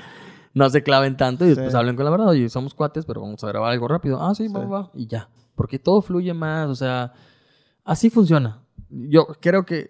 no 0.53 0.69
se 0.69 0.83
claven 0.83 1.15
tanto 1.15 1.45
y 1.45 1.49
después 1.49 1.71
Sí. 1.71 1.77
hablen 1.77 1.95
con 1.95 2.03
la 2.05 2.11
verdad. 2.11 2.27
Oye, 2.29 2.49
somos 2.49 2.73
cuates, 2.73 3.05
pero 3.05 3.21
vamos 3.21 3.41
a 3.43 3.47
grabar 3.47 3.71
algo 3.71 3.87
rápido. 3.87 4.21
Ah, 4.21 4.35
sí, 4.35 4.47
va, 4.49 4.59
Sí. 4.61 4.65
va, 4.65 4.81
va. 4.81 4.91
Y 4.93 5.07
ya. 5.07 5.29
Porque 5.55 5.79
todo 5.79 6.01
fluye 6.01 6.33
más. 6.33 6.67
O 6.69 6.75
sea, 6.75 7.13
así 7.85 8.09
funciona. 8.09 8.61
Yo 8.89 9.27
creo 9.39 9.65
que 9.65 9.87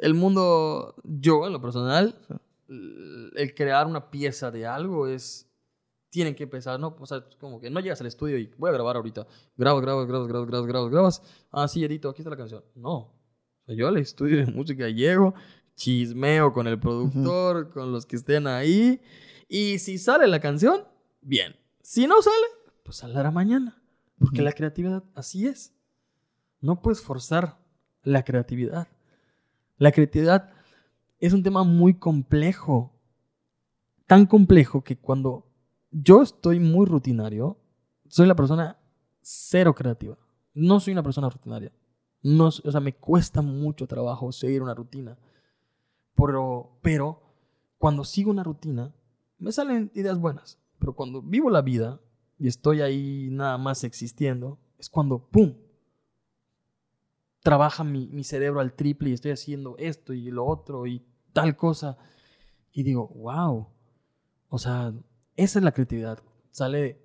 el 0.00 0.12
mundo, 0.12 0.96
yo 1.04 1.46
en 1.46 1.52
lo 1.54 1.60
personal, 1.62 2.14
el 2.68 3.54
crear 3.54 3.86
una 3.86 4.10
pieza 4.10 4.50
de 4.50 4.66
algo 4.66 5.06
es 5.06 5.45
tienen 6.10 6.34
que 6.34 6.44
empezar, 6.44 6.78
¿no? 6.78 6.96
O 6.98 7.06
sea, 7.06 7.24
como 7.38 7.60
que 7.60 7.70
no 7.70 7.80
llegas 7.80 8.00
al 8.00 8.06
estudio 8.06 8.38
y 8.38 8.52
voy 8.56 8.70
a 8.70 8.72
grabar 8.72 8.96
ahorita. 8.96 9.26
Grabas, 9.56 9.82
grabas, 9.82 10.06
grabas, 10.06 10.28
grabas, 10.28 10.46
grabas, 10.48 10.66
grabas, 10.66 10.90
grabas. 10.90 11.22
Ah, 11.50 11.68
sí, 11.68 11.84
edito, 11.84 12.08
aquí 12.08 12.22
está 12.22 12.30
la 12.30 12.36
canción. 12.36 12.64
No. 12.74 12.96
O 12.96 13.64
sea, 13.66 13.74
yo 13.74 13.88
al 13.88 13.98
estudio 13.98 14.38
de 14.38 14.46
música 14.46 14.88
llego, 14.88 15.34
chismeo 15.74 16.52
con 16.52 16.66
el 16.66 16.78
productor, 16.78 17.70
con 17.70 17.92
los 17.92 18.06
que 18.06 18.16
estén 18.16 18.46
ahí. 18.46 19.00
Y 19.48 19.78
si 19.78 19.98
sale 19.98 20.26
la 20.26 20.40
canción, 20.40 20.84
bien. 21.20 21.56
Si 21.82 22.06
no 22.06 22.20
sale, 22.22 22.46
pues 22.82 22.98
saldrá 22.98 23.30
mañana. 23.30 23.82
Porque 24.18 24.42
la 24.42 24.52
creatividad 24.52 25.04
así 25.14 25.46
es. 25.46 25.74
No 26.60 26.80
puedes 26.80 27.00
forzar 27.00 27.58
la 28.02 28.24
creatividad. 28.24 28.88
La 29.76 29.92
creatividad 29.92 30.50
es 31.18 31.32
un 31.32 31.42
tema 31.42 31.64
muy 31.64 31.94
complejo. 31.98 32.94
Tan 34.06 34.26
complejo 34.26 34.82
que 34.82 34.96
cuando 34.96 35.45
yo 35.90 36.22
estoy 36.22 36.60
muy 36.60 36.86
rutinario, 36.86 37.58
soy 38.08 38.26
la 38.26 38.36
persona 38.36 38.78
cero 39.20 39.74
creativa. 39.74 40.16
No 40.54 40.80
soy 40.80 40.92
una 40.92 41.02
persona 41.02 41.28
rutinaria. 41.28 41.72
No, 42.22 42.46
o 42.46 42.50
sea, 42.50 42.80
me 42.80 42.94
cuesta 42.94 43.42
mucho 43.42 43.86
trabajo 43.86 44.32
seguir 44.32 44.62
una 44.62 44.74
rutina. 44.74 45.18
Pero, 46.14 46.78
pero 46.82 47.22
cuando 47.78 48.04
sigo 48.04 48.30
una 48.30 48.42
rutina, 48.42 48.94
me 49.38 49.52
salen 49.52 49.90
ideas 49.94 50.18
buenas. 50.18 50.58
Pero 50.78 50.94
cuando 50.94 51.22
vivo 51.22 51.50
la 51.50 51.62
vida 51.62 52.00
y 52.38 52.48
estoy 52.48 52.80
ahí 52.80 53.28
nada 53.30 53.58
más 53.58 53.84
existiendo, 53.84 54.58
es 54.78 54.88
cuando, 54.88 55.28
¡pum! 55.28 55.54
Trabaja 57.42 57.84
mi, 57.84 58.08
mi 58.08 58.24
cerebro 58.24 58.60
al 58.60 58.74
triple 58.74 59.10
y 59.10 59.12
estoy 59.12 59.30
haciendo 59.30 59.76
esto 59.78 60.12
y 60.12 60.30
lo 60.30 60.46
otro 60.46 60.86
y 60.86 61.04
tal 61.32 61.56
cosa. 61.56 61.96
Y 62.72 62.82
digo, 62.82 63.08
wow. 63.08 63.68
O 64.48 64.58
sea, 64.58 64.92
esa 65.36 65.58
es 65.58 65.64
la 65.64 65.72
creatividad. 65.72 66.18
Sale 66.50 66.98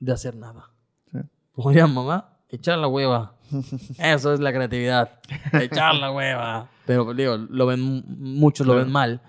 de 0.00 0.12
hacer 0.12 0.36
nada. 0.36 0.70
Sí. 1.12 1.18
Diría 1.68 1.86
mamá, 1.86 2.38
echar 2.48 2.78
la 2.78 2.88
hueva. 2.88 3.34
Eso 3.98 4.32
es 4.34 4.40
la 4.40 4.52
creatividad. 4.52 5.20
Echar 5.52 5.94
la 5.94 6.10
hueva. 6.10 6.68
Pero 6.86 7.14
digo, 7.14 7.36
lo 7.36 7.66
ven, 7.66 8.04
muchos 8.18 8.66
lo 8.66 8.74
ven 8.74 8.90
mal. 8.90 9.20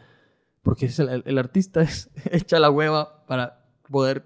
Porque 0.64 0.88
es 0.88 1.00
el, 1.00 1.10
el- 1.10 1.24
el 1.26 1.38
artista 1.38 1.82
es 1.82 2.10
echa 2.32 2.60
la 2.60 2.70
hueva 2.70 3.26
para 3.28 3.64
poder 3.90 4.26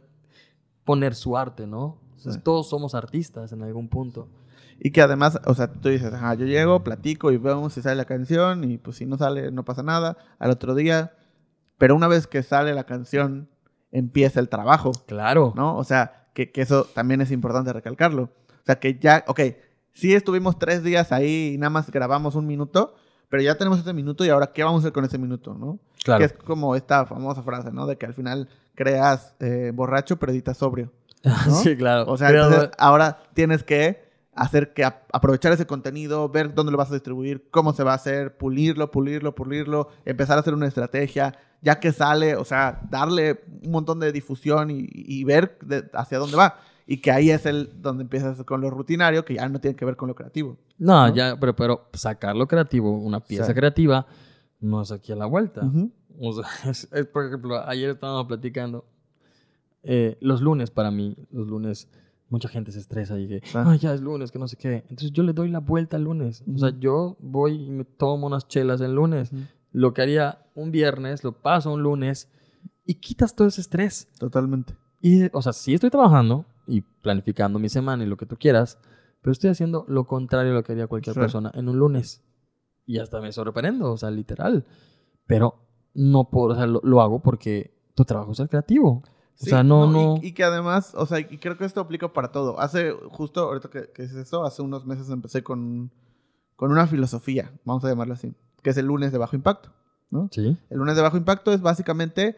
poner 0.83 1.13
su 1.15 1.37
arte, 1.37 1.67
¿no? 1.67 1.99
Entonces, 2.17 2.35
Sí. 2.35 2.41
todos 2.43 2.69
somos 2.69 2.95
artistas 2.95 3.51
en 3.51 3.63
algún 3.63 3.87
punto. 3.89 4.27
Y 4.79 4.91
que 4.91 5.01
además, 5.01 5.39
o 5.45 5.53
sea, 5.53 5.71
tú 5.71 5.89
dices, 5.89 6.11
ajá, 6.13 6.33
yo 6.33 6.45
llego, 6.45 6.83
platico 6.83 7.31
y 7.31 7.37
vemos 7.37 7.73
si 7.73 7.81
sale 7.83 7.95
la 7.95 8.05
canción 8.05 8.63
y 8.63 8.77
pues 8.79 8.97
si 8.97 9.05
no 9.05 9.17
sale, 9.17 9.51
no 9.51 9.63
pasa 9.63 9.83
nada. 9.83 10.17
Al 10.39 10.49
otro 10.51 10.73
día, 10.73 11.13
pero 11.77 11.95
una 11.95 12.07
vez 12.07 12.25
que 12.25 12.41
sale 12.41 12.73
la 12.73 12.85
canción, 12.85 13.47
empieza 13.91 14.39
el 14.39 14.49
trabajo, 14.49 14.91
Claro. 15.05 15.53
¿no? 15.55 15.77
O 15.77 15.83
sea, 15.83 16.27
que, 16.33 16.51
que 16.51 16.61
eso 16.61 16.85
también 16.93 17.21
es 17.21 17.31
importante 17.31 17.73
recalcarlo. 17.73 18.23
O 18.23 18.65
sea, 18.65 18.79
que 18.79 18.97
ya, 18.99 19.23
ok, 19.27 19.41
sí 19.93 20.13
estuvimos 20.13 20.57
tres 20.59 20.83
días 20.83 21.11
ahí 21.11 21.53
y 21.55 21.57
nada 21.57 21.69
más 21.69 21.91
grabamos 21.91 22.35
un 22.35 22.47
minuto, 22.47 22.95
pero 23.29 23.43
ya 23.43 23.55
tenemos 23.57 23.79
ese 23.79 23.93
minuto 23.93 24.25
y 24.25 24.29
ahora, 24.29 24.51
¿qué 24.53 24.63
vamos 24.63 24.79
a 24.79 24.81
hacer 24.83 24.93
con 24.93 25.05
ese 25.05 25.17
minuto, 25.17 25.53
no? 25.53 25.79
Claro. 26.03 26.19
Que 26.19 26.25
es 26.25 26.33
como 26.33 26.75
esta 26.75 27.05
famosa 27.05 27.43
frase, 27.43 27.71
¿no? 27.71 27.85
De 27.85 27.97
que 27.97 28.05
al 28.05 28.13
final 28.13 28.49
creas 28.75 29.35
eh, 29.39 29.71
borracho, 29.73 30.17
pero 30.17 30.31
editas 30.31 30.57
sobrio. 30.57 30.91
¿no? 31.23 31.55
sí, 31.55 31.75
claro. 31.77 32.05
O 32.11 32.17
sea, 32.17 32.29
entonces 32.29 32.69
ahora 32.77 33.19
tienes 33.33 33.63
que 33.63 34.10
hacer 34.33 34.73
que 34.73 34.83
ap- 34.85 35.09
aprovechar 35.11 35.51
ese 35.51 35.65
contenido, 35.67 36.29
ver 36.29 36.53
dónde 36.53 36.71
lo 36.71 36.77
vas 36.77 36.89
a 36.91 36.93
distribuir, 36.93 37.47
cómo 37.51 37.73
se 37.73 37.83
va 37.83 37.91
a 37.91 37.95
hacer, 37.95 38.37
pulirlo, 38.37 38.89
pulirlo, 38.91 39.35
pulirlo, 39.35 39.89
empezar 40.05 40.37
a 40.37 40.41
hacer 40.41 40.53
una 40.53 40.67
estrategia, 40.67 41.33
ya 41.61 41.79
que 41.79 41.91
sale, 41.91 42.35
o 42.35 42.45
sea, 42.45 42.81
darle 42.89 43.43
un 43.65 43.71
montón 43.71 43.99
de 43.99 44.11
difusión 44.11 44.71
y, 44.71 44.87
y 44.89 45.23
ver 45.25 45.57
de- 45.61 45.89
hacia 45.93 46.17
dónde 46.19 46.37
va. 46.37 46.59
Y 46.87 46.97
que 46.97 47.11
ahí 47.11 47.29
es 47.29 47.45
el 47.45 47.81
donde 47.81 48.03
empiezas 48.03 48.41
con 48.43 48.59
lo 48.61 48.69
rutinario, 48.69 49.23
que 49.23 49.35
ya 49.35 49.47
no 49.47 49.59
tiene 49.61 49.75
que 49.75 49.85
ver 49.85 49.95
con 49.95 50.07
lo 50.07 50.15
creativo. 50.15 50.57
No, 50.77 51.13
ya, 51.13 51.37
pero, 51.39 51.55
pero 51.55 51.89
sacar 51.93 52.35
lo 52.35 52.47
creativo, 52.47 52.91
una 52.97 53.19
pieza 53.19 53.45
Sí. 53.47 53.53
creativa, 53.53 54.07
no 54.59 54.81
es 54.81 54.91
aquí 54.91 55.11
a 55.11 55.15
la 55.15 55.25
vuelta. 55.25 55.61
O 56.19 56.33
sea, 56.33 56.43
es- 56.71 56.87
es, 56.91 57.05
por 57.05 57.25
ejemplo, 57.25 57.59
ayer 57.67 57.89
estábamos 57.91 58.25
platicando. 58.27 58.85
eh, 59.83 60.17
los 60.21 60.41
lunes 60.41 60.69
para 60.69 60.91
mí, 60.91 61.15
los 61.31 61.47
lunes, 61.47 61.87
mucha 62.31 62.47
gente 62.49 62.71
se 62.71 62.79
estresa 62.79 63.19
y 63.19 63.27
que, 63.27 63.41
Ah. 63.53 63.65
ay, 63.67 63.77
ya 63.77 63.93
es 63.93 64.01
lunes, 64.01 64.31
que 64.31 64.39
no 64.39 64.47
sé 64.47 64.55
qué. 64.57 64.77
Entonces 64.89 65.11
yo 65.11 65.21
le 65.21 65.33
doy 65.33 65.49
la 65.49 65.59
vuelta 65.59 65.97
al 65.97 66.05
lunes. 66.05 66.43
O 66.51 66.57
sea, 66.57 66.71
yo 66.79 67.17
voy 67.19 67.65
y 67.67 67.69
me 67.69 67.83
tomo 67.85 68.25
unas 68.27 68.47
chelas 68.47 68.81
el 68.81 68.95
lunes. 68.95 69.31
Lo 69.71 69.93
que 69.93 70.01
haría 70.01 70.45
un 70.55 70.71
viernes, 70.71 71.23
lo 71.23 71.33
paso 71.41 71.71
un 71.73 71.83
lunes 71.83 72.29
y 72.85 72.95
quitas 72.95 73.35
todo 73.35 73.47
ese 73.47 73.61
estrés. 73.61 74.07
Totalmente. 74.19 74.75
Y, 75.01 75.25
o 75.35 75.41
sea, 75.41 75.53
sí 75.53 75.73
estoy 75.73 75.89
trabajando 75.89 76.45
y 76.67 76.81
planificando 76.81 77.59
mi 77.59 77.69
semana 77.69 78.03
y 78.03 78.07
lo 78.07 78.17
que 78.17 78.25
tú 78.25 78.37
quieras, 78.37 78.79
pero 79.21 79.31
estoy 79.33 79.49
haciendo 79.49 79.85
lo 79.87 80.05
contrario 80.07 80.51
a 80.51 80.55
lo 80.55 80.63
que 80.63 80.71
haría 80.71 80.87
cualquier 80.87 81.15
persona 81.15 81.51
en 81.53 81.69
un 81.69 81.77
lunes. 81.77 82.23
Y 82.85 82.97
hasta 82.99 83.21
me 83.21 83.31
sorprendo, 83.31 83.91
o 83.91 83.97
sea, 83.97 84.09
literal. 84.11 84.65
Pero 85.27 85.55
no 85.93 86.29
puedo, 86.29 86.53
o 86.53 86.55
sea, 86.55 86.65
lo, 86.67 86.79
lo 86.83 87.01
hago 87.01 87.21
porque 87.21 87.77
tu 87.95 88.05
trabajo 88.05 88.31
es 88.31 88.37
ser 88.37 88.49
creativo. 88.49 89.03
O 89.39 89.45
sea, 89.45 89.63
no, 89.63 89.87
no. 89.87 90.19
Y, 90.21 90.27
y 90.27 90.31
que 90.33 90.43
además, 90.43 90.93
o 90.95 91.05
sea, 91.05 91.19
y 91.19 91.37
creo 91.37 91.57
que 91.57 91.65
esto 91.65 91.81
aplica 91.81 92.13
para 92.13 92.31
todo. 92.31 92.59
Hace, 92.59 92.91
justo 93.09 93.41
ahorita 93.41 93.69
que, 93.69 93.89
que 93.91 94.03
es 94.03 94.13
eso, 94.13 94.43
hace 94.43 94.61
unos 94.61 94.85
meses 94.85 95.09
empecé 95.09 95.43
con, 95.43 95.91
con 96.55 96.71
una 96.71 96.85
filosofía, 96.87 97.51
vamos 97.65 97.83
a 97.83 97.89
llamarlo 97.89 98.13
así, 98.13 98.33
que 98.61 98.69
es 98.69 98.77
el 98.77 98.85
lunes 98.85 99.11
de 99.11 99.17
bajo 99.17 99.35
impacto, 99.35 99.71
¿no? 100.11 100.29
Sí. 100.31 100.57
El 100.69 100.77
lunes 100.77 100.95
de 100.95 101.01
bajo 101.01 101.17
impacto 101.17 101.53
es 101.53 101.61
básicamente 101.61 102.37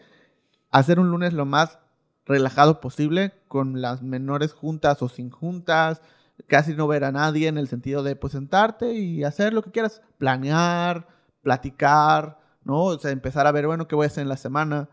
hacer 0.72 0.99
un 0.99 1.10
lunes 1.10 1.34
lo 1.34 1.45
más 1.45 1.80
relajado 2.26 2.80
posible, 2.80 3.34
con 3.48 3.82
las 3.82 4.02
menores 4.02 4.53
juntas 4.53 5.02
o 5.02 5.10
sin 5.10 5.30
juntas, 5.30 6.02
casi 6.48 6.74
no 6.74 6.88
ver 6.88 7.03
a 7.03 7.11
nadie 7.11 7.48
en 7.48 7.57
el 7.57 7.68
sentido 7.68 8.03
de 8.03 8.15
pues 8.15 8.34
sentarte 8.34 8.94
y 8.94 9.24
hacer 9.24 9.53
lo 9.53 9.61
que 9.61 9.72
quieras, 9.72 10.02
planear, 10.18 11.07
platicar, 11.41 12.40
¿no? 12.64 12.84
O 12.84 12.98
sea, 12.98 13.11
empezar 13.11 13.45
a 13.45 13.52
ver, 13.52 13.68
bueno, 13.68 13.88
qué 13.88 13.95
voy 13.95 14.06
a 14.06 14.07
hacer 14.07 14.22
en 14.22 14.30
la 14.30 14.38
semana, 14.38 14.90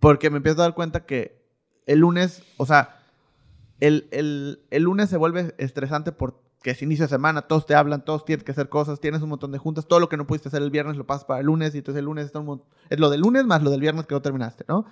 porque 0.00 0.30
me 0.30 0.38
empiezo 0.38 0.60
a 0.60 0.64
dar 0.64 0.74
cuenta 0.74 1.04
que 1.06 1.40
el 1.86 2.00
lunes, 2.00 2.42
o 2.56 2.66
sea, 2.66 2.96
el, 3.80 4.08
el- 4.10 4.60
el 4.70 4.82
lunes 4.82 5.08
se 5.10 5.16
vuelve 5.16 5.54
estresante 5.58 6.12
porque 6.12 6.38
es 6.64 6.82
inicio 6.82 7.04
de 7.04 7.08
semana, 7.08 7.42
todos 7.42 7.66
te 7.66 7.74
hablan, 7.74 8.04
todos 8.04 8.24
tienen 8.24 8.44
que 8.44 8.52
hacer 8.52 8.68
cosas, 8.68 9.00
tienes 9.00 9.22
un 9.22 9.30
montón 9.30 9.52
de 9.52 9.58
juntas, 9.58 9.86
todo 9.86 10.00
lo 10.00 10.08
que 10.08 10.16
no 10.16 10.26
pudiste 10.26 10.48
hacer 10.48 10.62
el 10.62 10.70
viernes 10.70 10.96
lo 10.96 11.06
pasas 11.06 11.24
para 11.24 11.40
el 11.40 11.46
lunes 11.46 11.74
y 11.74 11.78
entonces 11.78 11.98
el 12.00 12.04
lunes 12.04 12.26
está 12.26 12.38
un 12.40 12.62
es 12.90 12.98
lo 13.00 13.08
del 13.08 13.20
lunes 13.20 13.44
más 13.46 13.62
lo 13.62 13.70
del 13.70 13.80
viernes 13.80 14.06
que 14.06 14.14
no 14.14 14.20
terminaste, 14.22 14.64
¿no? 14.68 14.84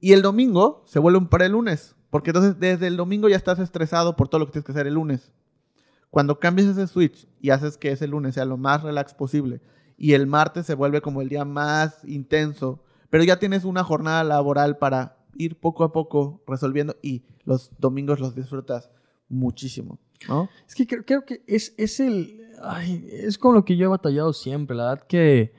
Y 0.00 0.12
el 0.12 0.22
domingo 0.22 0.82
se 0.86 0.98
vuelve 0.98 1.18
un 1.18 1.28
pre-lunes, 1.28 1.94
porque 2.10 2.30
entonces 2.30 2.58
desde 2.58 2.86
el 2.86 2.96
domingo 2.96 3.28
ya 3.28 3.36
estás 3.36 3.58
estresado 3.58 4.16
por 4.16 4.28
todo 4.28 4.40
lo 4.40 4.46
que 4.46 4.52
tienes 4.52 4.66
que 4.66 4.72
hacer 4.72 4.86
el 4.86 4.94
lunes. 4.94 5.32
Cuando 6.10 6.38
cambias 6.38 6.68
ese 6.68 6.86
switch 6.86 7.26
y 7.40 7.50
haces 7.50 7.76
que 7.78 7.90
ese 7.92 8.06
lunes 8.06 8.34
sea 8.34 8.44
lo 8.44 8.56
más 8.56 8.82
relax 8.82 9.14
posible 9.14 9.60
y 9.96 10.12
el 10.12 10.26
martes 10.26 10.66
se 10.66 10.74
vuelve 10.74 11.00
como 11.00 11.22
el 11.22 11.28
día 11.28 11.44
más 11.44 12.04
intenso, 12.04 12.82
pero 13.10 13.24
ya 13.24 13.38
tienes 13.38 13.64
una 13.64 13.84
jornada 13.84 14.24
laboral 14.24 14.78
para 14.78 15.16
ir 15.36 15.58
poco 15.58 15.84
a 15.84 15.92
poco 15.92 16.42
resolviendo 16.46 16.96
y 17.02 17.24
los 17.44 17.70
domingos 17.78 18.20
los 18.20 18.34
disfrutas 18.34 18.90
muchísimo, 19.28 19.98
¿no? 20.28 20.48
Es 20.66 20.74
que 20.74 20.86
creo, 20.86 21.04
creo 21.04 21.24
que 21.24 21.42
es, 21.46 21.74
es 21.76 22.00
el. 22.00 22.40
ay, 22.62 23.06
es 23.10 23.36
con 23.38 23.54
lo 23.54 23.64
que 23.64 23.76
yo 23.76 23.84
he 23.84 23.88
batallado 23.88 24.32
siempre. 24.32 24.76
La 24.76 24.88
verdad 24.90 25.06
que. 25.06 25.52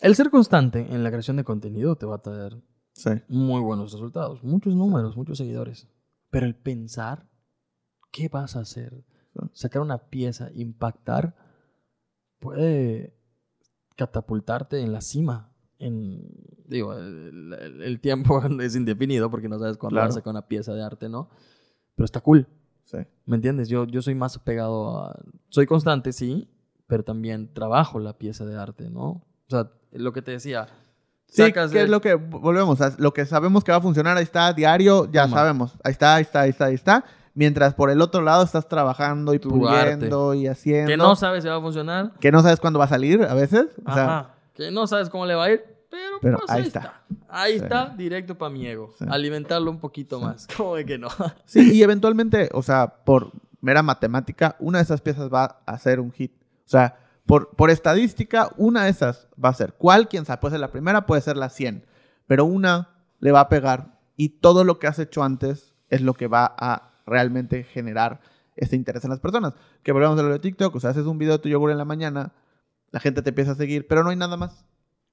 El 0.00 0.16
ser 0.16 0.30
constante 0.30 0.86
en 0.90 1.04
la 1.04 1.10
creación 1.10 1.36
de 1.36 1.44
contenido 1.44 1.94
te 1.96 2.06
va 2.06 2.16
a 2.16 2.22
traer 2.22 2.56
Sí. 2.94 3.10
muy 3.28 3.60
buenos 3.60 3.92
resultados, 3.92 4.42
muchos 4.42 4.74
números, 4.74 5.16
muchos 5.16 5.38
seguidores. 5.38 5.88
Pero 6.30 6.46
el 6.46 6.54
pensar, 6.54 7.28
¿qué 8.10 8.28
vas 8.28 8.56
a 8.56 8.60
hacer? 8.60 9.04
Sacar 9.52 9.82
una 9.82 9.98
pieza, 10.08 10.50
impactar, 10.54 11.34
puede 12.38 13.14
catapultarte 13.96 14.80
en 14.80 14.92
la 14.92 15.00
cima. 15.02 15.49
En, 15.80 16.22
digo, 16.66 16.92
el, 16.94 17.52
el- 17.58 17.82
el 17.82 18.00
tiempo 18.00 18.40
es 18.60 18.76
indefinido 18.76 19.30
porque 19.30 19.48
no 19.48 19.58
sabes 19.58 19.76
cuándo 19.76 19.94
Claro. 19.94 20.08
vas 20.08 20.16
a 20.16 20.20
sacar 20.20 20.30
una 20.32 20.46
pieza 20.46 20.72
de 20.74 20.82
arte, 20.84 21.08
¿no? 21.08 21.30
Pero 21.96 22.04
está 22.04 22.20
cool. 22.20 22.46
Sí. 22.84 22.98
¿Me 23.26 23.36
entiendes? 23.36 23.68
Yo, 23.68 23.86
yo 23.86 24.02
soy 24.02 24.14
más 24.14 24.36
apegado 24.36 24.98
a... 25.04 25.18
Soy 25.48 25.66
constante, 25.66 26.12
sí, 26.12 26.48
pero 26.86 27.02
también 27.04 27.52
trabajo 27.52 27.98
la 27.98 28.18
pieza 28.18 28.44
de 28.44 28.56
arte, 28.56 28.90
¿no? 28.90 29.06
O 29.08 29.24
sea, 29.48 29.70
lo 29.92 30.12
que 30.12 30.22
te 30.22 30.32
decía. 30.32 30.68
Sí, 31.26 31.42
sacas 31.42 31.70
que 31.70 31.78
de- 31.78 31.84
es 31.84 31.90
lo 31.90 32.00
que 32.00 32.14
volvemos, 32.14 32.80
a- 32.80 32.94
lo 32.98 33.12
que 33.12 33.24
sabemos 33.26 33.62
que 33.64 33.70
va 33.72 33.78
a 33.78 33.82
funcionar, 33.82 34.16
ahí 34.16 34.24
está, 34.24 34.52
diario, 34.52 35.08
ya 35.12 35.24
Toma. 35.24 35.36
sabemos, 35.36 35.78
ahí 35.84 35.92
está, 35.92 36.14
ahí 36.16 36.22
está, 36.22 36.40
ahí 36.42 36.50
está, 36.50 36.64
ahí 36.66 36.74
está. 36.74 37.04
Mientras 37.32 37.74
por 37.74 37.90
el 37.90 38.00
otro 38.02 38.22
lado 38.22 38.42
estás 38.42 38.68
trabajando 38.68 39.32
y 39.34 39.38
Tu 39.38 39.48
puliendo 39.50 40.34
y 40.34 40.48
haciendo. 40.48 40.88
Que 40.90 40.96
no 40.96 41.14
sabes 41.14 41.44
si 41.44 41.48
va 41.48 41.56
a 41.56 41.60
funcionar. 41.60 42.12
que 42.18 42.32
no 42.32 42.42
sabes 42.42 42.58
cuándo 42.58 42.80
va 42.80 42.86
a 42.86 42.88
salir 42.88 43.22
a 43.22 43.34
veces. 43.34 43.66
O 43.86 43.92
sea, 43.94 44.04
Ajá. 44.04 44.34
Que 44.60 44.70
no 44.70 44.86
sabes 44.86 45.08
cómo 45.08 45.24
le 45.26 45.34
va 45.34 45.44
a 45.44 45.52
ir, 45.52 45.64
pero, 45.90 46.18
Pero 46.20 46.38
pues 46.38 46.50
ahí 46.50 46.60
ahí, 46.60 46.66
está. 46.66 46.78
está. 46.80 47.02
Ahí 47.28 47.58
Sí. 47.58 47.64
está, 47.64 47.94
directo 47.96 48.36
para 48.36 48.50
mi 48.50 48.66
ego. 48.66 48.92
Sí. 48.98 49.04
Alimentarlo 49.08 49.70
un 49.70 49.78
poquito 49.80 50.20
más. 50.20 50.46
¿Cómo 50.56 50.76
de 50.76 50.84
que 50.84 50.98
no? 50.98 51.08
Sí, 51.46 51.72
y 51.72 51.82
eventualmente, 51.82 52.48
o 52.52 52.62
sea, 52.62 52.86
por 53.04 53.32
mera 53.60 53.82
matemática, 53.82 54.56
una 54.58 54.78
de 54.78 54.84
esas 54.84 55.00
piezas 55.00 55.32
va 55.32 55.60
a 55.66 55.78
ser 55.78 55.98
un 56.00 56.12
hit. 56.12 56.32
O 56.66 56.68
sea, 56.68 56.98
por, 57.26 57.56
por 57.56 57.70
estadística, 57.70 58.50
una 58.56 58.84
de 58.84 58.90
esas 58.90 59.28
va 59.42 59.48
a 59.48 59.54
ser. 59.54 59.74
¿Cuál? 59.74 60.08
Quién 60.08 60.24
sabe, 60.24 60.40
puede 60.40 60.52
ser 60.52 60.60
la 60.60 60.70
primera, 60.72 61.06
puede 61.06 61.22
ser 61.22 61.36
la 61.36 61.48
100. 61.48 61.86
Pero 62.26 62.44
una 62.44 62.90
le 63.18 63.32
va 63.32 63.40
a 63.40 63.48
pegar 63.48 63.98
y 64.16 64.28
todo 64.28 64.64
lo 64.64 64.78
que 64.78 64.86
has 64.86 64.98
hecho 64.98 65.22
antes 65.22 65.74
es 65.88 66.02
lo 66.02 66.14
que 66.14 66.26
va 66.28 66.54
a 66.58 66.92
realmente 67.06 67.64
generar 67.64 68.20
este 68.56 68.76
interés 68.76 69.04
en 69.04 69.10
las 69.10 69.20
personas. 69.20 69.54
Que 69.82 69.92
volvemos 69.92 70.18
a 70.18 70.22
lo 70.22 70.28
de 70.28 70.38
TikTok, 70.38 70.74
o 70.76 70.80
sea, 70.80 70.90
haces 70.90 71.06
un 71.06 71.18
video 71.18 71.32
de 71.34 71.38
tu 71.42 71.48
yogur 71.48 71.70
en 71.70 71.78
la 71.78 71.84
mañana, 71.84 72.32
la 72.90 73.00
gente 73.00 73.22
te 73.22 73.30
empieza 73.30 73.52
a 73.52 73.54
seguir, 73.56 73.86
pero 73.86 74.02
no 74.02 74.10
hay 74.10 74.16
nada 74.16 74.36
más. 74.36 74.64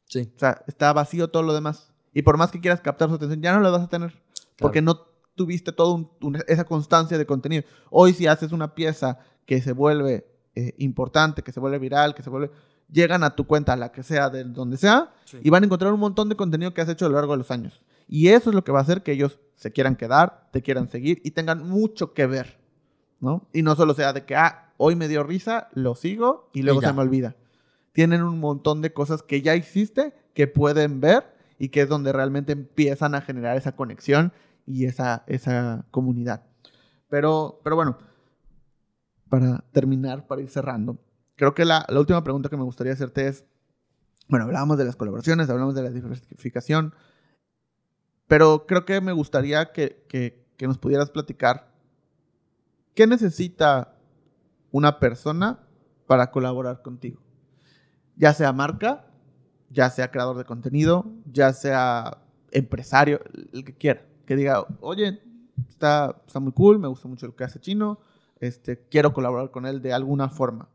Sí. 0.05 0.31
O 0.35 0.39
sea, 0.39 0.63
está 0.67 0.93
vacío 0.93 1.29
todo 1.29 1.43
lo 1.43 1.53
demás. 1.53 1.93
Y 2.13 2.21
por 2.23 2.37
más 2.37 2.51
que 2.51 2.59
quieras 2.59 2.81
captar 2.81 3.09
su 3.09 3.15
atención, 3.15 3.41
ya 3.41 3.53
no 3.53 3.59
lo 3.61 3.71
vas 3.71 3.83
a 3.83 3.89
tener. 3.89 4.21
Porque 4.57 4.81
no 4.81 5.01
tuviste 5.35 5.71
toda 5.71 6.03
esa 6.47 6.63
constancia 6.63 7.17
de 7.17 7.25
contenido. 7.25 7.63
Hoy 7.91 8.13
si 8.13 8.25
haces 8.25 8.51
una 8.51 8.73
pieza 8.73 9.19
que 9.45 9.61
se 9.61 9.71
vuelve 9.73 10.27
eh, 10.55 10.73
importante, 10.79 11.43
que 11.43 11.51
se 11.51 11.59
vuelve 11.59 11.79
viral, 11.79 12.15
que 12.15 12.23
se 12.23 12.29
vuelve... 12.29 12.49
Llegan 12.89 13.23
a 13.23 13.35
tu 13.35 13.45
cuenta, 13.45 13.75
la 13.75 13.91
que 13.91 14.01
sea, 14.01 14.29
de 14.29 14.45
donde 14.45 14.77
sea, 14.77 15.13
Sí. 15.25 15.39
y 15.43 15.49
van 15.49 15.61
a 15.61 15.65
encontrar 15.65 15.91
un 15.91 15.99
montón 15.99 16.29
de 16.29 16.37
contenido 16.37 16.73
que 16.73 16.79
has 16.79 16.87
hecho 16.87 17.05
a 17.05 17.09
lo 17.09 17.15
largo 17.15 17.33
de 17.33 17.39
los 17.39 17.51
años. 17.51 17.81
Y 18.07 18.29
eso 18.29 18.49
es 18.49 18.55
lo 18.55 18.63
que 18.63 18.71
va 18.71 18.79
a 18.79 18.81
hacer 18.83 19.03
que 19.03 19.11
ellos 19.11 19.39
se 19.55 19.73
quieran 19.73 19.97
quedar, 19.97 20.47
te 20.53 20.61
quieran 20.61 20.89
seguir 20.89 21.19
y 21.25 21.31
tengan 21.31 21.67
mucho 21.67 22.13
que 22.13 22.25
ver, 22.27 22.57
¿no? 23.19 23.45
Y 23.51 23.61
no 23.61 23.75
solo 23.75 23.93
sea 23.93 24.13
de 24.13 24.23
que, 24.25 24.37
ah, 24.37 24.71
hoy 24.77 24.95
me 24.95 25.09
dio 25.09 25.23
risa, 25.23 25.67
lo 25.73 25.95
sigo 25.95 26.49
y 26.53 26.61
luego 26.61 26.81
Y 26.81 26.85
se 26.85 26.93
me 26.93 27.01
olvida. 27.01 27.35
Tienen 27.97 28.21
un 28.21 28.39
montón 28.39 28.83
de 28.83 28.93
cosas 28.93 29.23
que 29.23 29.41
ya 29.41 29.55
hiciste, 29.55 30.13
que 30.35 30.45
pueden 30.45 31.01
ver 31.01 31.33
y 31.57 31.69
que 31.69 31.81
es 31.81 31.89
donde 31.89 32.13
realmente 32.13 32.51
empiezan 32.51 33.15
a 33.15 33.21
generar 33.21 33.57
esa 33.57 33.75
conexión 33.75 34.33
y 34.67 34.85
esa, 34.85 35.23
esa 35.25 35.83
comunidad. 35.89 36.43
Pero, 37.09 37.59
pero 37.63 37.75
bueno, 37.75 37.97
para 39.29 39.63
terminar, 39.71 40.27
para 40.27 40.43
ir 40.43 40.49
cerrando, 40.49 40.99
creo 41.35 41.55
que 41.55 41.65
la, 41.65 41.87
la 41.89 41.99
última 41.99 42.23
pregunta 42.23 42.49
que 42.49 42.57
me 42.57 42.65
gustaría 42.65 42.93
hacerte 42.93 43.29
es, 43.29 43.45
bueno, 44.27 44.45
hablábamos 44.45 44.77
de 44.77 44.85
las 44.85 44.95
colaboraciones, 44.95 45.49
hablamos 45.49 45.73
de 45.73 45.81
la 45.81 45.89
diversificación, 45.89 46.93
pero 48.27 48.67
creo 48.67 48.85
que 48.85 49.01
me 49.01 49.11
gustaría 49.11 49.71
que, 49.71 50.05
que, 50.07 50.45
que 50.55 50.67
nos 50.67 50.77
pudieras 50.77 51.09
platicar 51.09 51.73
qué 52.93 53.07
necesita 53.07 53.95
una 54.69 54.99
persona 54.99 55.61
para 56.05 56.29
colaborar 56.29 56.83
contigo. 56.83 57.26
Ya 58.17 58.33
sea 58.33 58.51
marca, 58.51 59.07
ya 59.69 59.89
sea 59.89 60.11
creador 60.11 60.37
de 60.37 60.45
contenido, 60.45 61.05
ya 61.31 61.53
sea 61.53 62.17
empresario, 62.51 63.19
el 63.53 63.63
que 63.63 63.75
quiera. 63.75 64.05
Que 64.25 64.35
diga, 64.35 64.65
oye, 64.81 65.21
está, 65.69 66.21
está 66.25 66.39
muy 66.39 66.51
cool, 66.51 66.79
me 66.79 66.87
gusta 66.87 67.07
mucho 67.07 67.27
lo 67.27 67.35
que 67.35 67.43
hace 67.43 67.59
Chino, 67.59 67.99
este, 68.39 68.87
quiero 68.89 69.13
colaborar 69.13 69.51
con 69.51 69.65
él 69.65 69.81
de 69.81 69.93
alguna 69.93 70.29
forma. 70.29 70.69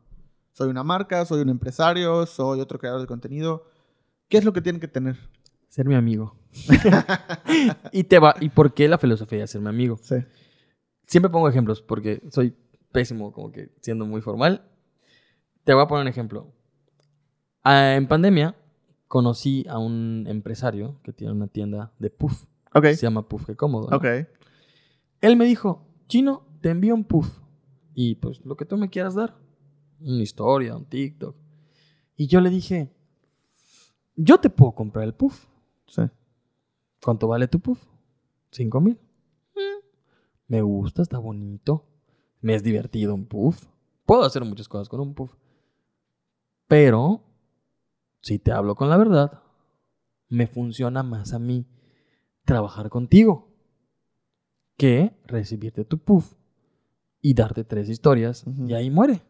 Soy 0.53 0.69
una 0.69 0.83
marca, 0.83 1.25
soy 1.25 1.41
un 1.41 1.49
empresario, 1.49 2.25
soy 2.25 2.59
otro 2.59 2.79
creador 2.79 3.01
de 3.01 3.07
contenido. 3.07 3.65
¿Qué 4.29 4.37
es 4.37 4.45
lo 4.45 4.53
que 4.53 4.61
tiene 4.61 4.79
que 4.79 4.87
tener? 4.87 5.17
Ser 5.67 5.87
mi 5.87 5.95
amigo. 5.95 6.35
y 7.91 8.03
te 8.03 8.19
va. 8.19 8.35
¿Y 8.39 8.49
por 8.49 8.73
qué 8.73 8.87
la 8.87 8.97
filosofía 8.97 9.39
de 9.39 9.47
ser 9.47 9.61
mi 9.61 9.69
amigo? 9.69 9.97
Sí. 10.01 10.15
Siempre 11.07 11.31
pongo 11.31 11.49
ejemplos 11.49 11.81
porque 11.81 12.21
soy 12.31 12.55
pésimo, 12.91 13.31
como 13.31 13.51
que 13.51 13.71
siendo 13.81 14.05
muy 14.05 14.21
formal. 14.21 14.69
Te 15.63 15.73
voy 15.73 15.83
a 15.83 15.87
poner 15.87 16.03
un 16.03 16.07
ejemplo. 16.07 16.53
Ah, 17.63 17.95
en 17.95 18.07
pandemia 18.07 18.55
conocí 19.07 19.65
a 19.69 19.77
un 19.77 20.25
empresario 20.27 20.99
que 21.03 21.13
tiene 21.13 21.33
una 21.33 21.47
tienda 21.47 21.93
de 21.99 22.09
puff. 22.09 22.45
Ok. 22.73 22.85
Se 22.87 23.03
llama 23.03 23.27
Puff 23.27 23.45
que 23.45 23.55
cómodo. 23.55 23.89
¿no? 23.89 23.97
Ok. 23.97 24.05
Él 25.21 25.37
me 25.37 25.45
dijo, 25.45 25.87
Chino, 26.07 26.47
te 26.61 26.69
envío 26.71 26.95
un 26.95 27.03
puff. 27.03 27.39
Y 27.93 28.15
pues 28.15 28.43
lo 28.45 28.57
que 28.57 28.65
tú 28.65 28.77
me 28.77 28.89
quieras 28.89 29.13
dar. 29.15 29.35
Una 29.99 30.23
historia, 30.23 30.75
un 30.75 30.85
TikTok. 30.85 31.35
Y 32.17 32.27
yo 32.27 32.41
le 32.41 32.49
dije, 32.49 32.91
yo 34.15 34.39
te 34.39 34.49
puedo 34.49 34.73
comprar 34.73 35.05
el 35.05 35.13
puff. 35.13 35.45
Sí. 35.87 36.01
¿Cuánto 37.03 37.27
vale 37.27 37.47
tu 37.47 37.59
puff? 37.59 37.85
¿Cinco 38.51 38.81
mil? 38.81 38.99
Mm, 39.55 39.85
Me 40.47 40.61
gusta, 40.61 41.01
está 41.03 41.19
bonito. 41.19 41.85
Me 42.41 42.55
es 42.55 42.63
divertido 42.63 43.13
un 43.13 43.25
puff. 43.25 43.65
Puedo 44.05 44.23
hacer 44.23 44.43
muchas 44.43 44.67
cosas 44.67 44.89
con 44.89 44.99
un 44.99 45.13
puff. 45.13 45.35
Pero 46.67 47.21
si 48.23 48.39
te 48.39 48.51
hablo 48.51 48.73
con 48.75 48.89
la 48.89 48.97
verdad, 48.97 49.43
me 50.29 50.47
funciona 50.47 51.03
más 51.03 51.33
a 51.33 51.39
mí 51.39 51.67
trabajar 52.45 52.89
contigo 52.89 53.49
que 54.77 55.21
recibirte 55.27 55.85
tu 55.85 55.99
puff 55.99 56.33
y 57.21 57.33
darte 57.35 57.63
tres 57.63 57.89
historias 57.89 58.45
y 58.67 58.73
ahí 58.73 58.89
muere. 58.89 59.21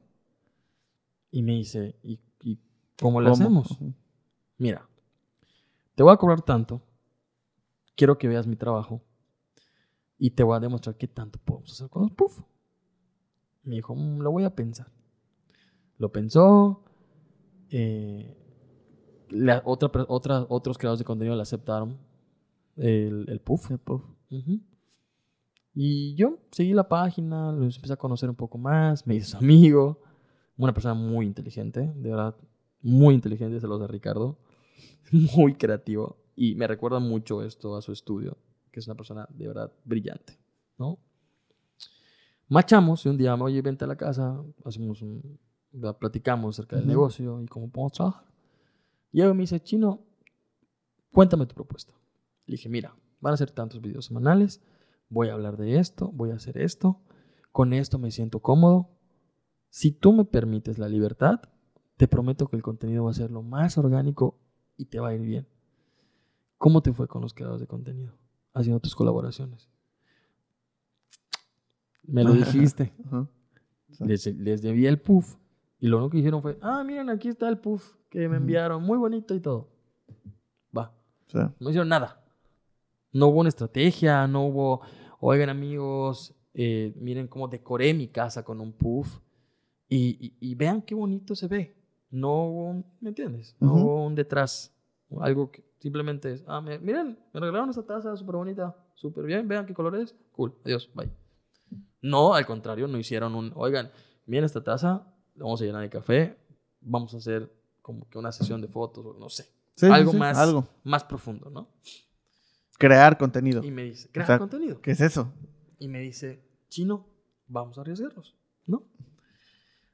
Y 1.32 1.42
me 1.44 1.54
dice, 1.54 2.00
¿y, 2.04 2.20
y 2.42 2.60
cómo 3.02 3.20
le 3.20 3.30
hacemos? 3.44 3.78
Mira, 4.58 4.88
te 5.96 6.04
voy 6.04 6.14
a 6.14 6.18
cobrar 6.18 6.42
tanto, 6.42 6.82
quiero 7.96 8.18
que 8.18 8.28
veas 8.28 8.48
mi 8.48 8.56
trabajo 8.56 9.02
y 10.18 10.30
te 10.32 10.44
voy 10.44 10.56
a 10.56 10.60
demostrar 10.60 10.96
qué 10.98 11.08
tanto 11.08 11.40
podemos 11.44 11.72
hacer 11.72 11.90
con 11.90 12.04
los 12.04 12.12
puff. 12.12 12.44
Me 13.64 13.76
dijo, 13.76 13.96
"Mm, 13.96 14.20
lo 14.22 14.32
voy 14.32 14.44
a 14.44 14.56
pensar. 14.56 14.92
Lo 15.98 16.12
pensó. 16.12 16.84
eh, 17.76 18.38
la, 19.34 19.62
otra, 19.66 19.90
otra- 20.08 20.46
otros 20.50 20.78
creadores 20.78 21.00
de 21.00 21.06
contenido 21.06 21.36
le 21.36 21.42
aceptaron 21.42 21.98
el, 22.76 23.26
el 23.28 23.40
puff. 23.42 23.68
Sí, 23.68 23.78
puff. 23.78 24.02
Ujú. 24.32 24.60
Y 25.76 26.14
yo 26.16 26.38
seguí 26.52 26.74
la 26.74 26.88
página, 26.88 27.52
los 27.52 27.76
empecé 27.76 27.94
a 27.94 27.98
conocer 27.98 28.30
un 28.30 28.36
poco 28.36 28.58
más, 28.58 29.08
me 29.08 29.16
hice 29.16 29.26
su 29.32 29.38
amigo, 29.38 30.00
una 30.56 30.74
persona 30.74 30.94
muy 30.94 31.26
inteligente, 31.26 31.92
de 31.96 32.10
verdad, 32.12 32.36
muy 32.82 33.16
inteligente, 33.16 33.60
se 33.60 33.68
los 33.68 33.80
de 33.80 33.88
Ricardo, 33.88 34.38
muy 35.36 35.56
creativo, 35.56 36.18
y 36.36 36.54
me 36.56 36.68
recuerda 36.68 37.00
mucho 37.00 37.42
esto 37.44 37.76
a 37.76 37.82
su 37.82 37.92
estudio, 37.92 38.38
que 38.72 38.80
es 38.82 38.88
una 38.88 38.96
persona 38.96 39.28
de 39.32 39.48
verdad 39.48 39.72
brillante, 39.84 40.38
¿no? 40.78 41.00
Machamos 42.50 43.04
y 43.06 43.10
un 43.10 43.18
día, 43.18 43.34
oye, 43.34 43.62
vente 43.64 43.86
a 43.86 43.88
la 43.88 43.96
casa, 43.96 44.44
hacemos 44.66 45.02
un, 45.02 45.40
platicamos 46.00 46.56
acerca 46.56 46.76
del 46.76 46.86
Ujú. 46.86 46.92
negocio 46.92 47.42
y 47.42 47.48
cómo 47.48 47.70
podemos 47.72 47.94
trabajar. 47.94 48.26
Y 49.14 49.22
ella 49.22 49.34
me 49.34 49.42
dice, 49.42 49.62
Chino, 49.62 50.02
cuéntame 51.12 51.46
tu 51.46 51.54
propuesta. 51.54 51.94
Le 52.48 52.54
dije, 52.54 52.68
mira, 52.68 52.98
van 53.22 53.36
a 53.36 53.38
ser 53.38 53.52
tantos 53.52 53.80
videos 53.80 54.06
semanales, 54.08 54.60
voy 55.08 55.30
a 55.30 55.34
hablar 55.34 55.56
de 55.56 55.78
esto, 55.78 56.12
voy 56.12 56.32
a 56.32 56.36
hacer 56.36 56.58
esto, 56.58 57.00
con 57.52 57.74
esto 57.74 58.00
me 58.00 58.10
siento 58.10 58.42
cómodo. 58.42 58.90
Si 59.70 59.92
tú 59.92 60.14
me 60.14 60.26
permites 60.26 60.80
la 60.80 60.90
libertad, 60.90 61.42
te 61.96 62.08
prometo 62.08 62.48
que 62.48 62.56
el 62.56 62.64
contenido 62.64 63.04
va 63.04 63.12
a 63.12 63.14
ser 63.14 63.30
lo 63.30 63.44
más 63.44 63.78
orgánico 63.78 64.40
y 64.78 64.86
te 64.86 65.00
va 65.00 65.10
a 65.10 65.14
ir 65.14 65.22
bien. 65.22 65.48
¿Cómo 66.58 66.82
te 66.82 66.92
fue 66.92 67.08
con 67.08 67.22
los 67.22 67.36
creadores 67.36 67.62
de 67.62 67.68
contenido? 67.68 68.18
Haciendo 68.52 68.80
tus 68.80 68.96
colaboraciones. 68.96 69.70
Me 72.02 72.24
lo 72.24 72.34
dijiste. 72.34 72.94
Les, 74.00 74.26
les 74.26 74.62
debí 74.64 74.88
el 74.88 75.00
puff. 75.00 75.38
Y 75.80 75.88
lo 75.88 75.98
único 75.98 76.12
que 76.12 76.18
dijeron 76.18 76.42
fue, 76.42 76.58
ah, 76.62 76.84
miren, 76.84 77.12
aquí 77.12 77.28
está 77.28 77.48
el 77.48 77.60
puff 77.60 77.94
que 78.14 78.30
me 78.30 78.38
enviaron. 78.38 78.84
Muy 78.84 78.98
bonito 79.00 79.34
y 79.34 79.40
todo. 79.40 79.70
Va. 80.78 80.94
Sí. 81.28 81.40
No 81.60 81.70
hicieron 81.70 81.90
nada. 81.90 82.24
No 83.12 83.28
hubo 83.28 83.40
una 83.40 83.50
estrategia, 83.50 84.28
no 84.28 84.46
hubo, 84.46 84.82
oigan 85.20 85.50
amigos, 85.50 86.36
eh, 86.54 86.94
miren 86.96 87.28
cómo 87.28 87.48
decoré 87.48 87.92
mi 87.94 88.08
casa 88.08 88.44
con 88.44 88.62
un 88.62 88.72
puff. 88.72 89.20
Y, 89.90 90.18
y- 90.40 90.52
y 90.52 90.56
vean 90.56 90.82
qué 90.84 90.94
bonito 90.96 91.36
se 91.36 91.48
ve. 91.48 91.76
No 92.12 92.46
hubo, 92.46 92.66
un- 92.70 92.86
¿me 93.02 93.10
entiendes? 93.10 93.56
No 93.60 93.74
Ujú. 93.74 93.82
hubo 93.82 94.06
un 94.06 94.16
detrás. 94.16 94.72
Algo 95.20 95.50
que 95.52 95.64
simplemente 95.80 96.34
es, 96.34 96.44
ah, 96.48 96.62
me- 96.62 96.78
miren, 96.80 97.18
me 97.34 97.40
regalaron 97.40 97.70
esta 97.70 97.84
taza 97.86 98.16
súper 98.16 98.36
bonita, 98.36 98.76
súper 98.94 99.26
bien, 99.26 99.48
vean 99.48 99.66
qué 99.66 99.74
color 99.74 99.96
es. 99.96 100.16
Cool, 100.32 100.54
adiós, 100.64 100.90
bye. 100.94 101.10
No, 102.02 102.34
al 102.36 102.46
contrario, 102.46 102.88
no 102.88 102.98
hicieron 103.00 103.34
un, 103.36 103.52
oigan, 103.56 103.92
miren 104.28 104.46
esta 104.46 104.64
taza, 104.64 105.08
la 105.36 105.44
vamos 105.46 105.62
a 105.62 105.66
llenar 105.66 105.82
de 105.82 105.90
café, 105.90 106.38
vamos 106.82 107.14
a 107.14 107.18
hacer 107.18 107.52
como 107.84 108.10
que 108.10 108.18
una 108.18 108.32
sesión 108.32 108.62
de 108.62 108.68
fotos, 108.68 109.06
no 109.20 109.30
sé. 109.30 109.46
Sí, 109.76 109.86
algo 109.86 110.12
sí, 110.12 110.18
más, 110.18 110.38
Algo. 110.38 110.68
más 110.84 111.04
profundo, 111.04 111.50
¿no? 111.52 111.68
Crear 112.80 113.18
contenido. 113.18 113.64
Y 113.64 113.70
me 113.70 113.84
dice, 113.84 114.10
crea 114.12 114.24
Exacto. 114.24 114.48
contenido. 114.50 114.82
¿Qué 114.82 114.92
es 114.92 115.02
eso? 115.02 115.32
Y 115.78 115.90
me 115.90 116.00
dice, 116.00 116.44
chino, 116.70 117.06
vamos 117.48 117.78
a 117.78 117.82
arriesgarnos, 117.82 118.36
¿no? 118.66 118.88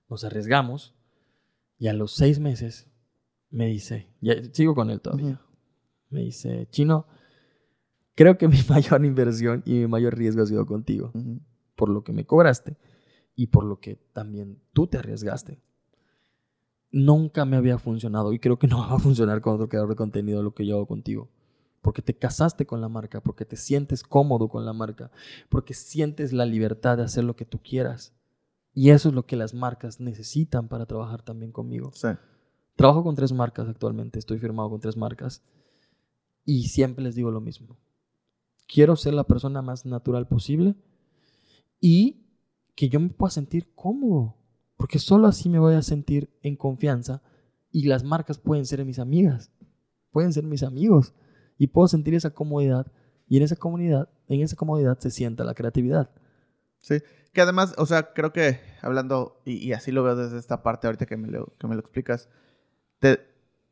Nos 0.07 0.23
arriesgamos 0.23 0.95
y 1.77 1.87
a 1.87 1.93
los 1.93 2.13
seis 2.13 2.39
meses 2.39 2.87
me 3.49 3.65
dice, 3.67 4.07
ya 4.21 4.35
sigo 4.53 4.75
con 4.75 4.91
él 4.91 5.01
todavía, 5.01 5.41
me 6.09 6.21
dice, 6.21 6.67
chino, 6.71 7.07
creo 8.15 8.37
que 8.37 8.47
mi 8.47 8.59
mayor 8.69 9.03
inversión 9.03 9.63
y 9.65 9.73
mi 9.73 9.87
mayor 9.87 10.15
riesgo 10.15 10.43
ha 10.43 10.45
sido 10.45 10.65
contigo, 10.65 11.11
por 11.75 11.89
lo 11.89 12.03
que 12.03 12.13
me 12.13 12.25
cobraste 12.25 12.77
y 13.35 13.47
por 13.47 13.63
lo 13.63 13.79
que 13.79 13.95
también 14.13 14.61
tú 14.73 14.87
te 14.87 14.97
arriesgaste. 14.97 15.59
Nunca 16.91 17.45
me 17.45 17.57
había 17.57 17.77
funcionado 17.77 18.33
y 18.33 18.39
creo 18.39 18.57
que 18.57 18.67
no 18.67 18.79
va 18.89 18.95
a 18.95 18.99
funcionar 18.99 19.41
con 19.41 19.53
otro 19.53 19.69
creador 19.69 19.89
de 19.89 19.95
contenido 19.95 20.43
lo 20.43 20.53
que 20.53 20.65
yo 20.65 20.75
hago 20.75 20.87
contigo. 20.87 21.29
Porque 21.81 22.01
te 22.01 22.17
casaste 22.17 22.65
con 22.65 22.81
la 22.81 22.89
marca, 22.89 23.21
porque 23.21 23.45
te 23.45 23.55
sientes 23.55 24.03
cómodo 24.03 24.49
con 24.49 24.65
la 24.65 24.73
marca, 24.73 25.11
porque 25.47 25.73
sientes 25.73 26.33
la 26.33 26.45
libertad 26.45 26.97
de 26.97 27.03
hacer 27.03 27.23
lo 27.23 27.35
que 27.35 27.45
tú 27.45 27.59
quieras. 27.59 28.13
Y 28.73 28.89
eso 28.89 29.09
es 29.09 29.15
lo 29.15 29.25
que 29.25 29.35
las 29.35 29.53
marcas 29.53 29.99
necesitan 29.99 30.67
para 30.67 30.85
trabajar 30.85 31.21
también 31.21 31.51
conmigo. 31.51 31.91
Sí. 31.93 32.09
Trabajo 32.75 33.03
con 33.03 33.15
tres 33.15 33.33
marcas 33.33 33.67
actualmente, 33.67 34.19
estoy 34.19 34.39
firmado 34.39 34.69
con 34.69 34.79
tres 34.79 34.95
marcas 34.95 35.43
y 36.45 36.69
siempre 36.69 37.03
les 37.03 37.13
digo 37.13 37.29
lo 37.29 37.41
mismo. 37.41 37.77
Quiero 38.67 38.95
ser 38.95 39.13
la 39.13 39.25
persona 39.25 39.61
más 39.61 39.85
natural 39.85 40.27
posible 40.27 40.75
y 41.81 42.25
que 42.75 42.87
yo 42.87 42.99
me 43.01 43.09
pueda 43.09 43.31
sentir 43.31 43.73
cómodo, 43.75 44.37
porque 44.79 44.97
solo 44.97 45.27
así 45.27 45.49
me 45.49 45.59
voy 45.59 45.75
a 45.75 45.81
sentir 45.81 46.33
en 46.41 46.55
confianza 46.55 47.21
y 47.69 47.85
las 47.85 48.05
marcas 48.05 48.39
pueden 48.39 48.65
ser 48.65 48.85
mis 48.85 48.97
amigas, 48.97 49.51
pueden 50.09 50.31
ser 50.31 50.45
mis 50.45 50.63
amigos 50.63 51.13
y 51.57 51.67
puedo 51.67 51.89
sentir 51.89 52.15
esa 52.15 52.29
comodidad 52.29 52.89
y 53.27 53.35
en 53.35 53.43
esa 53.43 53.57
comunidad, 53.57 54.07
en 54.29 54.39
esa 54.39 54.55
comodidad 54.55 54.97
se 54.97 55.11
sienta 55.11 55.43
la 55.43 55.53
creatividad. 55.53 56.11
Sí. 56.77 56.99
Que 57.33 57.41
además, 57.41 57.75
o 57.77 57.85
sea, 57.85 58.13
creo 58.13 58.31
que 58.31 58.61
hablando, 58.81 59.41
y, 59.43 59.57
y 59.57 59.73
así 59.73 59.91
lo 59.91 60.01
veo 60.01 60.15
desde 60.15 60.39
esta 60.39 60.63
parte 60.63 60.87
ahorita 60.87 61.05
que 61.05 61.17
me 61.17 61.27
lo, 61.27 61.57
que 61.59 61.67
me 61.67 61.75
lo 61.75 61.81
explicas, 61.81 62.29
te, 62.99 63.19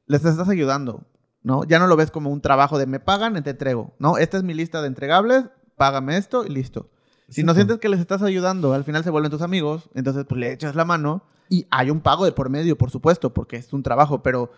les 0.07 0.25
estás 0.25 0.49
ayudando, 0.49 1.07
¿no? 1.41 1.63
Ya 1.63 1.79
no 1.79 1.87
lo 1.87 1.95
ves 1.95 2.11
como 2.11 2.31
un 2.31 2.41
trabajo 2.41 2.77
de 2.77 2.85
me 2.85 2.99
pagan, 2.99 3.41
te 3.43 3.51
entrego, 3.51 3.95
¿no? 3.97 4.17
Esta 4.17 4.35
es 4.35 4.43
mi 4.43 4.53
lista 4.53 4.81
de 4.81 4.87
entregables, 4.89 5.45
págame 5.77 6.17
esto 6.17 6.45
y 6.45 6.49
listo. 6.49 6.91
Si 7.29 7.43
no 7.43 7.53
sientes 7.53 7.79
que 7.79 7.89
les 7.89 7.99
estás 7.99 8.21
ayudando, 8.21 8.73
al 8.73 8.83
final 8.85 9.03
se 9.03 9.09
vuelven 9.09 9.31
tus 9.31 9.41
amigos, 9.41 9.89
entonces 9.93 10.25
pues 10.27 10.39
le 10.39 10.53
echas 10.53 10.75
la 10.75 10.85
mano 10.85 11.23
y 11.49 11.67
hay 11.71 11.89
un 11.89 11.99
pago 12.01 12.23
de 12.25 12.31
por 12.31 12.49
medio, 12.49 12.77
por 12.77 12.89
supuesto, 12.89 13.33
porque 13.33 13.57
es 13.57 13.73
un 13.73 13.83
trabajo, 13.83 14.23
pero, 14.23 14.51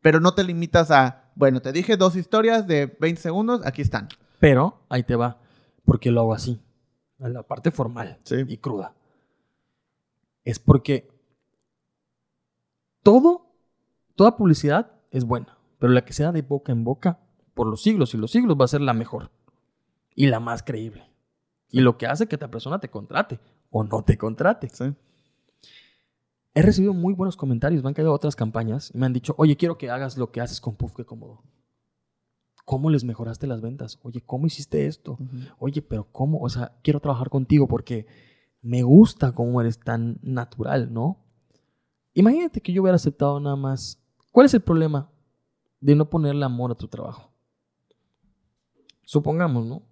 pero 0.00 0.18
no 0.20 0.32
te 0.34 0.42
limitas 0.44 0.90
a, 0.90 1.30
bueno, 1.34 1.60
te 1.60 1.70
dije 1.72 1.96
dos 1.98 2.16
historias 2.16 2.66
de 2.66 2.86
20 2.98 3.20
segundos, 3.20 3.60
aquí 3.66 3.82
están. 3.82 4.08
Pero 4.40 4.80
ahí 4.88 5.02
te 5.02 5.16
va, 5.16 5.38
porque 5.84 6.10
lo 6.10 6.20
hago 6.22 6.32
así, 6.34 6.60
en 7.18 7.34
la 7.34 7.42
parte 7.42 7.70
formal 7.70 8.18
Sí. 8.24 8.36
y 8.46 8.56
cruda. 8.56 8.94
Es 10.44 10.58
porque 10.58 11.10
todo, 13.02 13.52
toda 14.16 14.36
publicidad 14.36 14.92
es 15.10 15.24
buena, 15.24 15.58
pero 15.78 15.92
la 15.92 16.04
que 16.04 16.12
sea 16.12 16.32
de 16.32 16.42
boca 16.42 16.72
en 16.72 16.84
boca, 16.84 17.18
por 17.54 17.66
los 17.66 17.82
siglos 17.82 18.14
y 18.14 18.18
los 18.18 18.30
siglos, 18.30 18.56
va 18.58 18.64
a 18.64 18.68
ser 18.68 18.80
la 18.80 18.94
mejor 18.94 19.30
y 20.14 20.26
la 20.28 20.40
más 20.40 20.62
creíble. 20.62 21.07
Y 21.70 21.80
lo 21.80 21.98
que 21.98 22.06
hace 22.06 22.26
que 22.26 22.36
esta 22.36 22.50
persona 22.50 22.78
te 22.78 22.90
contrate 22.90 23.40
o 23.70 23.84
no 23.84 24.02
te 24.02 24.16
contrate. 24.16 24.68
Sí. 24.70 24.94
He 26.54 26.62
recibido 26.62 26.94
muy 26.94 27.14
buenos 27.14 27.36
comentarios, 27.36 27.82
me 27.82 27.88
han 27.88 27.94
caído 27.94 28.12
otras 28.12 28.34
campañas 28.34 28.90
y 28.94 28.98
me 28.98 29.06
han 29.06 29.12
dicho, 29.12 29.34
oye, 29.38 29.56
quiero 29.56 29.78
que 29.78 29.90
hagas 29.90 30.16
lo 30.16 30.32
que 30.32 30.40
haces 30.40 30.60
con 30.60 30.76
Puff 30.76 30.94
que 30.94 31.04
cómodo. 31.04 31.42
¿Cómo 32.64 32.90
les 32.90 33.04
mejoraste 33.04 33.46
las 33.46 33.60
ventas? 33.60 33.98
Oye, 34.02 34.22
¿cómo 34.24 34.46
hiciste 34.46 34.86
esto? 34.86 35.18
Oye, 35.58 35.82
pero 35.82 36.08
¿cómo? 36.10 36.40
O 36.40 36.48
sea, 36.48 36.76
quiero 36.82 37.00
trabajar 37.00 37.30
contigo 37.30 37.66
porque 37.68 38.06
me 38.60 38.82
gusta 38.82 39.32
cómo 39.32 39.60
eres 39.60 39.78
tan 39.78 40.18
natural, 40.22 40.92
¿no? 40.92 41.24
Imagínate 42.12 42.60
que 42.60 42.72
yo 42.72 42.82
hubiera 42.82 42.96
aceptado 42.96 43.38
nada 43.40 43.56
más. 43.56 44.02
¿Cuál 44.32 44.46
es 44.46 44.54
el 44.54 44.60
problema 44.60 45.10
de 45.80 45.94
no 45.94 46.10
ponerle 46.10 46.44
amor 46.44 46.72
a 46.72 46.74
tu 46.74 46.88
trabajo? 46.88 47.30
Supongamos, 49.04 49.64
¿no? 49.64 49.87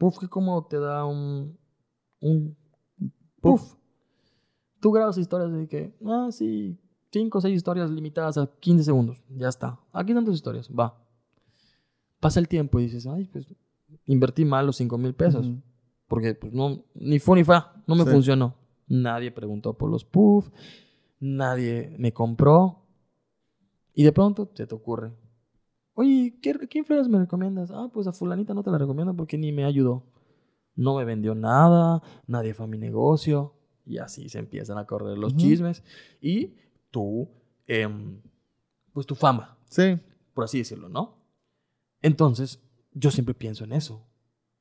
Puff, 0.00 0.18
que 0.18 0.28
como 0.28 0.64
te 0.64 0.78
da 0.80 1.04
un. 1.04 1.58
un 2.20 2.56
puff. 3.42 3.74
Tú 4.80 4.92
grabas 4.92 5.18
historias 5.18 5.52
de 5.52 5.68
que, 5.68 5.94
ah, 6.06 6.28
sí, 6.32 6.78
5 7.12 7.36
o 7.36 7.40
6 7.42 7.54
historias 7.54 7.90
limitadas 7.90 8.38
a 8.38 8.46
15 8.60 8.82
segundos. 8.82 9.22
Ya 9.28 9.48
está. 9.50 9.78
Aquí 9.92 10.12
están 10.12 10.24
tus 10.24 10.36
historias. 10.36 10.70
Va. 10.70 10.96
Pasa 12.18 12.40
el 12.40 12.48
tiempo 12.48 12.80
y 12.80 12.84
dices, 12.84 13.06
ay, 13.06 13.26
pues 13.26 13.54
invertí 14.06 14.46
mal 14.46 14.64
los 14.64 14.76
5 14.76 14.96
mil 14.96 15.12
pesos. 15.14 15.50
Porque 16.08 16.32
pues, 16.34 16.54
no, 16.54 16.82
ni 16.94 17.18
fue 17.18 17.36
ni 17.36 17.44
fa, 17.44 17.74
no 17.86 17.94
me 17.94 18.04
Sí. 18.04 18.10
funcionó. 18.10 18.54
Nadie 18.88 19.30
preguntó 19.30 19.74
por 19.74 19.90
los 19.90 20.06
puff, 20.06 20.48
nadie 21.20 21.94
me 21.98 22.14
compró. 22.14 22.86
Y 23.92 24.02
de 24.02 24.12
pronto 24.12 24.50
se 24.54 24.66
te 24.66 24.74
ocurre, 24.74 25.12
oye, 25.94 26.38
¿qué, 26.42 26.54
qué 26.68 26.82
me 27.08 27.18
recomiendas? 27.18 27.70
Ah, 27.70 27.88
pues 27.92 28.06
a 28.06 28.12
fulanita 28.12 28.54
no 28.54 28.62
te 28.62 28.70
la 28.70 28.78
recomiendo 28.78 29.14
porque 29.14 29.36
ni 29.38 29.52
me 29.52 29.64
ayudó. 29.64 30.04
No 30.74 30.96
me 30.96 31.04
vendió 31.04 31.34
nada, 31.34 32.02
nadie 32.26 32.54
fue 32.54 32.64
a 32.66 32.68
mi 32.68 32.78
negocio. 32.78 33.54
Y 33.84 33.98
así 33.98 34.28
se 34.28 34.38
empiezan 34.38 34.78
a 34.78 34.86
correr 34.86 35.18
los 35.18 35.36
chismes. 35.36 35.82
Y 36.20 36.54
tú 36.90 37.28
em, 37.66 38.20
pues 38.92 39.06
tu 39.06 39.14
fama, 39.14 39.58
Sí. 39.68 39.96
por 40.34 40.44
así 40.44 40.58
decirlo, 40.58 40.88
¿no? 40.88 41.18
Entonces, 42.02 42.62
yo 42.92 43.10
siempre 43.10 43.34
pienso 43.34 43.64
en 43.64 43.72
eso. 43.72 44.06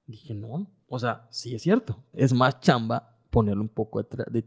Dije, 0.06 0.34
no, 0.34 0.68
o 0.88 1.00
sea, 1.00 1.28
sí 1.32 1.54
es 1.56 1.62
cierto. 1.62 2.04
Es 2.14 2.34
más 2.34 2.60
chamba 2.60 3.18
ponerle 3.30 3.62
un 3.62 3.70
poco 3.70 4.02
de, 4.02 4.08
de, 4.32 4.46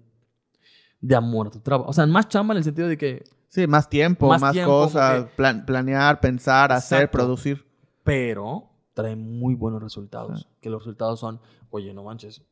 de 1.03 1.15
amor 1.15 1.49
a 1.49 1.51
tu 1.51 1.61
trabajo. 1.61 1.91
O 1.91 1.93
sea, 1.93 2.07
más 2.07 2.29
chamba 2.29 2.55
en 2.55 2.59
el 2.59 2.65
sentido 2.65 2.89
de 2.89 2.97
que, 2.97 3.25
Sí, 3.49 3.67
más 3.67 3.91
tiempo, 3.91 4.29
Más 4.29 4.41
más, 4.41 4.53
tiempo, 4.55 4.71
cosas, 4.71 5.27
plan- 5.37 5.67
planear, 5.67 6.21
pensar, 6.21 6.73
hacer, 6.73 7.11
producir. 7.11 7.67
pero 8.03 8.71
trae 8.95 9.15
muy 9.15 9.55
buenos 9.55 9.83
resultados. 9.83 10.41
Sí. 10.41 10.47
Que 10.63 10.71
los 10.71 10.81
resultados 10.83 11.21
son, 11.21 11.39
oye, 11.69 11.93
no 11.93 12.03
manches, 12.05 12.43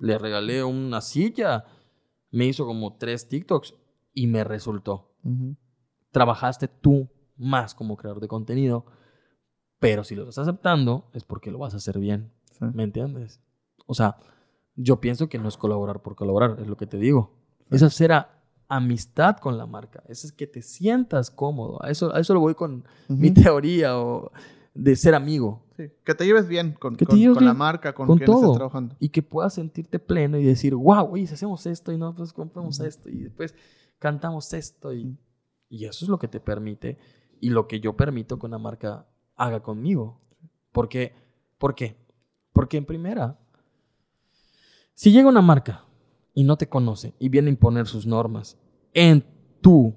le 0.00 0.18
regalé 0.18 0.64
una 0.64 1.00
silla, 1.02 1.66
me 2.32 2.46
hizo 2.46 2.66
como 2.66 2.96
tres 2.96 3.28
TikToks 3.28 3.74
y 4.12 4.26
me 4.26 4.42
resultó. 4.42 5.12
Trabajaste 6.10 6.66
tú 6.66 7.08
más 7.36 7.74
como 7.76 7.96
creador 7.96 8.20
de 8.20 8.26
contenido, 8.28 8.86
pero 9.78 10.02
si 10.02 10.16
lo 10.16 10.22
estás 10.28 10.48
aceptando 10.48 11.10
es 11.12 11.22
porque 11.22 11.52
lo 11.52 11.58
vas 11.58 11.74
a 11.74 11.76
hacer 11.76 11.98
bien. 12.00 12.32
Sí. 12.58 12.64
¿Me 12.74 12.82
entiendes? 12.82 13.40
O 13.86 13.94
sea, 13.94 14.16
yo 14.74 15.00
pienso 15.00 15.28
que 15.28 15.38
no 15.38 15.48
es 15.48 15.56
colaborar 15.56 16.02
por 16.02 16.16
colaborar, 16.16 16.56
es 16.58 16.66
lo 16.66 16.76
que 16.76 16.86
te 16.88 16.96
digo. 16.98 17.37
Es 17.70 17.82
hacer 17.82 18.12
a- 18.12 18.30
amistad 18.68 19.36
con 19.38 19.56
la 19.56 19.66
marca. 19.66 20.02
Eso 20.08 20.26
es 20.26 20.32
que 20.32 20.46
te 20.46 20.62
sientas 20.62 21.30
cómodo. 21.30 21.82
A 21.82 21.90
eso, 21.90 22.14
a 22.14 22.20
eso 22.20 22.34
lo 22.34 22.40
voy 22.40 22.54
con 22.54 22.84
mi 23.08 23.30
teoría 23.30 23.98
o 23.98 24.30
de 24.74 24.94
ser 24.96 25.14
amigo. 25.14 25.64
Sí, 25.76 25.84
Que 26.04 26.14
te 26.14 26.26
lleves 26.26 26.48
bien 26.48 26.72
con, 26.72 26.96
con- 26.96 27.16
lleves 27.18 27.36
con 27.36 27.44
la 27.46 27.54
marca, 27.54 27.94
con, 27.94 28.06
con 28.06 28.18
quien 28.18 28.26
todo. 28.26 28.54
trabajando. 28.54 28.96
Y 28.98 29.08
que 29.10 29.22
puedas 29.22 29.54
sentirte 29.54 29.98
pleno 29.98 30.36
y 30.38 30.44
decir, 30.44 30.74
wow, 30.74 31.12
oye, 31.12 31.26
si 31.26 31.34
hacemos 31.34 31.64
esto 31.66 31.92
y 31.92 31.96
no, 31.98 32.14
pues 32.14 32.32
compramos 32.32 32.78
Ujú. 32.78 32.88
esto 32.88 33.08
y 33.08 33.22
después 33.22 33.54
cantamos 33.98 34.52
esto. 34.52 34.92
Y, 34.92 35.16
y 35.68 35.84
eso 35.86 36.04
es 36.04 36.08
lo 36.08 36.18
que 36.18 36.28
te 36.28 36.40
permite 36.40 36.98
y 37.40 37.50
lo 37.50 37.68
que 37.68 37.80
yo 37.80 37.96
permito 37.96 38.38
que 38.38 38.46
una 38.46 38.58
marca 38.58 39.06
haga 39.36 39.60
conmigo. 39.62 40.18
Porque, 40.72 41.14
¿Por 41.58 41.74
qué? 41.74 41.96
Porque 42.52 42.76
en 42.76 42.84
primera, 42.84 43.38
si 44.94 45.12
llega 45.12 45.28
una 45.28 45.42
marca 45.42 45.84
y 46.38 46.44
no 46.44 46.56
te 46.56 46.68
conoce 46.68 47.14
y 47.18 47.30
viene 47.30 47.48
a 47.48 47.50
imponer 47.50 47.88
sus 47.88 48.06
normas 48.06 48.56
en 48.94 49.24
tu 49.60 49.92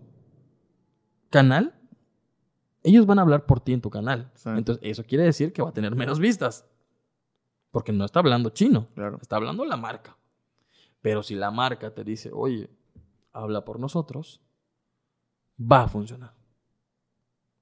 canal, 1.30 1.76
ellos 2.82 3.06
van 3.06 3.20
a 3.20 3.22
hablar 3.22 3.46
por 3.46 3.60
ti 3.60 3.74
en 3.74 3.82
tu 3.82 3.92
canal. 3.92 4.32
Sí. 4.34 4.50
Entonces, 4.50 4.84
eso 4.84 5.04
quiere 5.04 5.24
decir 5.24 5.54
que 5.54 5.62
va 5.62 5.70
a 5.70 5.74
tener 5.74 5.96
menos 5.96 6.20
vistas. 6.20 6.66
Porque 7.70 7.92
no 7.92 8.06
está 8.06 8.20
hablando 8.22 8.50
chino, 8.50 8.88
Claro. 8.96 9.20
está 9.22 9.36
hablando 9.36 9.64
la 9.66 9.78
marca. 9.78 10.18
Pero 11.00 11.22
si 11.22 11.36
la 11.36 11.52
marca 11.52 11.94
te 11.94 12.04
dice, 12.04 12.32
oye, 12.34 12.72
habla 13.34 13.64
por 13.64 13.80
nosotros, 13.80 14.42
va 15.60 15.84
a 15.84 15.88
funcionar. 15.90 16.34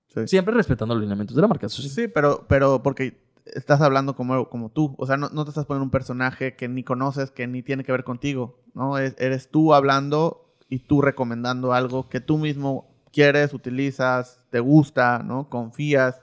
Sí. 0.08 0.26
Siempre 0.26 0.54
respetando 0.54 0.96
los 0.96 1.02
lineamientos 1.02 1.36
de 1.36 1.42
la 1.42 1.50
marca. 1.50 1.66
Eso 1.66 1.82
sí. 1.82 1.90
Sí, 1.90 2.08
pero, 2.08 2.46
pero 2.48 2.82
porque 2.82 3.29
estás 3.56 3.82
hablando 3.82 4.16
como, 4.16 4.50
como 4.50 4.70
tú. 4.70 4.96
O 4.98 5.06
sea, 5.06 5.18
no, 5.18 5.30
no 5.30 5.44
te 5.46 5.50
estás 5.50 5.66
poniendo 5.66 5.86
un 5.86 5.92
personaje 5.92 6.56
que 6.56 6.68
ni 6.68 6.84
conoces, 6.84 7.32
que 7.32 7.48
ni 7.48 7.62
tiene 7.64 7.84
que 7.84 7.92
ver 7.92 8.04
contigo. 8.04 8.60
¿no? 8.74 8.98
Es- 8.98 9.16
eres 9.20 9.50
tú 9.50 9.74
hablando 9.74 10.56
y 10.70 10.80
tú 10.80 11.02
recomendando 11.02 11.74
algo 11.74 12.10
que 12.10 12.22
tú 12.22 12.38
mismo 12.38 12.88
quieres, 13.12 13.54
utilizas, 13.54 14.40
te 14.52 14.60
gusta, 14.60 15.24
¿no? 15.24 15.50
Confías. 15.50 16.22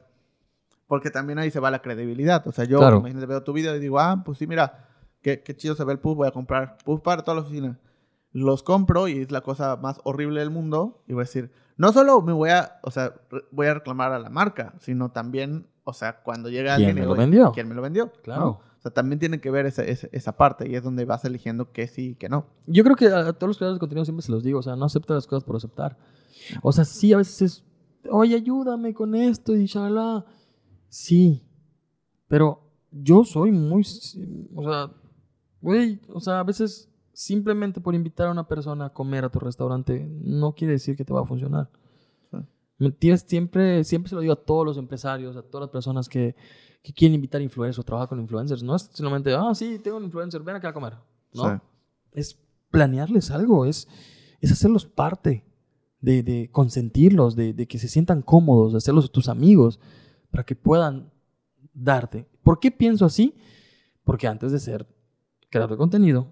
Porque 0.86 1.11
también 1.11 1.39
ahí 1.40 1.51
se 1.51 1.59
va 1.61 1.70
la 1.70 1.82
credibilidad. 1.82 2.47
O 2.47 2.53
sea, 2.53 2.65
yo 2.65 2.78
Claro. 2.78 2.98
imagínate, 2.98 3.27
veo 3.27 3.43
tu 3.43 3.53
video 3.53 3.74
y 3.74 3.81
digo, 3.81 3.98
ah, 3.98 4.23
pues 4.24 4.39
sí, 4.39 4.47
mira, 4.47 4.89
qué, 5.20 5.43
qué 5.43 5.57
chido 5.57 5.74
se 5.74 5.82
ve 5.85 5.93
el 5.93 5.98
puff, 5.98 6.16
voy 6.16 6.28
a 6.28 6.32
comprar 6.32 6.78
puff 6.85 7.01
para 7.01 7.23
toda 7.24 7.35
la 7.36 7.40
oficina. 7.43 7.78
Los 8.32 8.62
compro 8.62 9.09
y 9.09 9.19
es 9.23 9.32
la 9.32 9.40
cosa 9.40 9.77
más 9.77 10.01
horrible 10.05 10.40
del 10.40 10.51
mundo. 10.51 11.03
Y 11.09 11.15
voy 11.15 11.23
a 11.23 11.24
decir, 11.24 11.51
no 11.77 11.93
solo 11.93 12.23
me 12.23 12.32
voy 12.32 12.51
a, 12.51 12.78
o 12.82 12.90
sea, 12.90 13.15
voy 13.51 13.66
a 13.66 13.74
reclamar 13.74 14.12
a 14.12 14.19
la 14.19 14.31
marca, 14.31 14.74
sino 14.81 15.11
también, 15.11 15.66
o 15.85 15.93
sea, 15.93 16.23
cuando 16.23 16.48
llega 16.48 16.77
¿Quién 16.77 16.89
alguien 16.89 16.98
y 16.98 17.01
me 17.01 17.07
lo 17.07 17.16
vendió? 17.16 17.53
¿Quién 17.53 17.69
me 17.69 17.74
lo 17.74 17.82
vendió? 17.82 18.12
Claro. 18.23 18.40
¿no? 18.40 18.48
O 18.48 18.82
sea, 18.82 18.90
también 18.93 19.19
tiene 19.19 19.40
que 19.40 19.51
ver 19.51 19.66
esa, 19.66 19.82
esa, 19.82 20.09
esa 20.12 20.36
parte 20.36 20.69
y 20.69 20.74
es 20.74 20.82
donde 20.82 21.05
vas 21.05 21.24
eligiendo 21.24 21.73
que 21.73 21.86
sí 21.86 22.11
y 22.11 22.15
que 22.15 22.28
no. 22.28 22.47
Yo 22.66 22.82
creo 22.85 22.97
que 22.97 23.07
a 23.07 23.32
todos 23.32 23.48
los 23.48 23.57
creadores 23.59 23.77
de 23.77 23.81
contenido 23.81 24.05
siempre 24.05 24.24
se 24.24 24.32
los 24.32 24.43
digo, 24.43 24.61
o 24.61 24.62
sea, 24.62 24.77
no 24.77 24.85
acepta 24.86 25.15
las 25.15 25.27
cosas 25.27 25.44
por 25.44 25.57
aceptar. 25.57 25.97
O 26.62 26.73
sea, 26.73 26.85
sí, 26.85 27.12
a 27.12 27.19
veces 27.19 27.43
es, 27.43 27.65
oye, 28.11 28.36
ayúdame 28.36 28.94
con 28.94 29.15
esto 29.15 29.55
y 29.55 29.66
shalala. 29.66 30.24
Sí, 30.89 31.43
pero 32.28 32.61
yo 32.90 33.24
soy 33.24 33.53
muy, 33.53 33.82
o 34.55 34.62
sea, 34.62 34.90
güey, 35.61 36.01
o 36.09 36.20
sea, 36.20 36.40
a 36.40 36.44
veces 36.44 36.89
simplemente 37.17 37.81
por 37.81 37.95
invitar 37.95 38.29
a 38.29 38.31
una 38.31 38.47
persona 38.47 38.85
a 38.87 38.93
comer 38.93 39.25
a 39.25 39.31
tu 39.31 39.39
restaurante 39.39 40.07
no 40.23 40.55
quiere 40.55 40.75
decir 40.75 40.97
que 40.97 41.05
te 41.07 41.15
va 41.15 41.23
a 41.23 41.25
funcionar. 41.25 41.71
Sí. 42.31 42.37
¿Me 42.79 42.89
entiendes? 42.89 43.25
Siempre, 43.27 43.85
siempre 43.85 44.11
se 44.11 44.15
lo 44.17 44.21
digo 44.21 44.35
a 44.35 44.45
todos 44.45 44.67
los 44.67 44.77
empresarios, 44.77 45.35
a 45.35 45.43
todas 45.43 45.63
las 45.63 45.71
personas 45.71 46.11
que, 46.11 46.37
que 46.83 46.93
quieren 46.93 47.15
invitar 47.15 47.41
influencers 47.41 47.79
o 47.79 47.85
trabajan 47.85 48.09
con 48.09 48.21
influencers. 48.21 48.63
No 48.63 48.77
es 48.77 48.83
simplemente, 48.93 49.33
ah, 49.33 49.55
sí, 49.55 49.79
tengo 49.79 49.97
un 49.97 50.05
influencer, 50.05 50.43
ven 50.43 50.57
acá 50.57 50.69
a 50.69 50.73
comer. 50.75 50.93
No, 51.33 51.43
Sí. 51.55 51.61
es 52.13 52.39
planearles 52.71 53.31
algo, 53.31 53.65
es, 53.65 53.89
es 54.43 54.53
hacerlos 54.53 54.85
parte, 54.85 55.43
de, 56.03 56.23
de 56.23 56.51
consentirlos, 56.53 57.35
de, 57.35 57.55
de 57.55 57.67
que 57.67 57.79
se 57.79 57.89
sientan 57.89 58.21
cómodos, 58.21 58.73
de 58.73 58.79
hacerlos 58.79 59.11
tus 59.11 59.31
amigos, 59.31 59.81
para 60.31 60.45
que 60.45 60.55
puedan 60.55 61.11
darte. 61.73 62.29
¿Por 62.43 62.61
qué 62.61 62.71
pienso 62.71 63.07
así? 63.07 63.35
Porque 64.05 64.27
antes 64.29 64.53
de 64.53 64.59
ser 64.61 64.87
creador 65.49 65.71
de 65.71 65.77
contenido, 65.79 66.29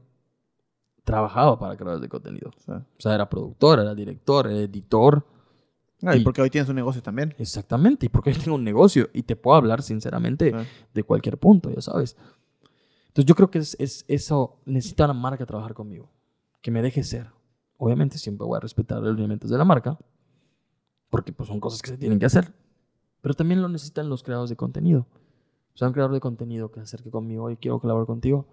trabajaba 1.05 1.59
para 1.59 1.77
creadores 1.77 2.01
de 2.03 2.09
contenido. 2.09 2.51
Sí. 2.65 2.73
O 2.73 2.83
sea, 3.01 3.15
era 3.15 3.29
productor, 3.29 3.79
era 3.81 3.95
director, 3.95 4.47
era 4.47 4.57
editor. 4.61 5.27
Ah, 6.03 6.17
y 6.17 6.21
Y- 6.21 6.25
porque 6.25 6.43
hoy 6.43 6.51
tienes 6.51 6.69
un 6.69 6.77
negocio 6.77 7.03
también. 7.03 7.35
Exactamente, 7.39 8.07
y 8.07 8.09
porque 8.09 8.33
yo 8.33 8.41
tengo 8.43 8.57
un 8.57 8.65
negocio 8.65 9.09
y 9.13 9.23
te 9.23 9.37
puedo 9.37 9.57
hablar 9.57 9.83
sinceramente 9.83 10.51
Sí. 10.51 10.67
de 10.93 11.03
cualquier 11.03 11.39
punto, 11.39 11.71
ya 11.71 11.81
sabes. 11.81 12.17
Entonces 13.09 13.27
yo 13.27 13.35
creo 13.35 13.51
que 13.51 13.59
es, 13.59 13.77
es- 13.79 14.05
eso 14.09 14.57
necesita 14.67 15.05
una 15.05 15.15
marca 15.15 15.47
trabajar 15.47 15.73
conmigo, 15.75 16.11
que 16.61 16.71
me 16.71 16.83
deje 16.83 17.03
ser. 17.05 17.31
Obviamente 17.79 18.19
siempre 18.19 18.47
voy 18.47 18.57
a 18.57 18.61
respetar 18.61 18.99
los 19.03 19.13
lineamientos 19.15 19.51
de 19.51 19.59
la 19.59 19.65
marca, 19.65 19.99
porque 21.11 21.33
pues 21.33 21.49
son 21.49 21.61
cosas 21.61 21.81
que 21.83 21.91
se 21.91 21.97
tienen 21.99 22.19
que 22.19 22.27
hacer, 22.27 22.53
pero 23.21 23.35
también 23.35 23.63
lo 23.63 23.69
necesitan 23.69 24.09
los 24.09 24.23
creadores 24.23 24.51
de 24.51 24.57
contenido. 24.57 25.07
O 25.75 25.77
sea, 25.77 25.89
un 25.89 25.95
creador 25.95 26.13
de 26.13 26.21
contenido 26.21 26.71
que 26.71 26.81
se 26.81 26.85
acerque 26.85 27.11
conmigo, 27.11 27.45
oye, 27.45 27.57
quiero 27.57 27.79
colaborar 27.81 28.07
contigo. 28.07 28.47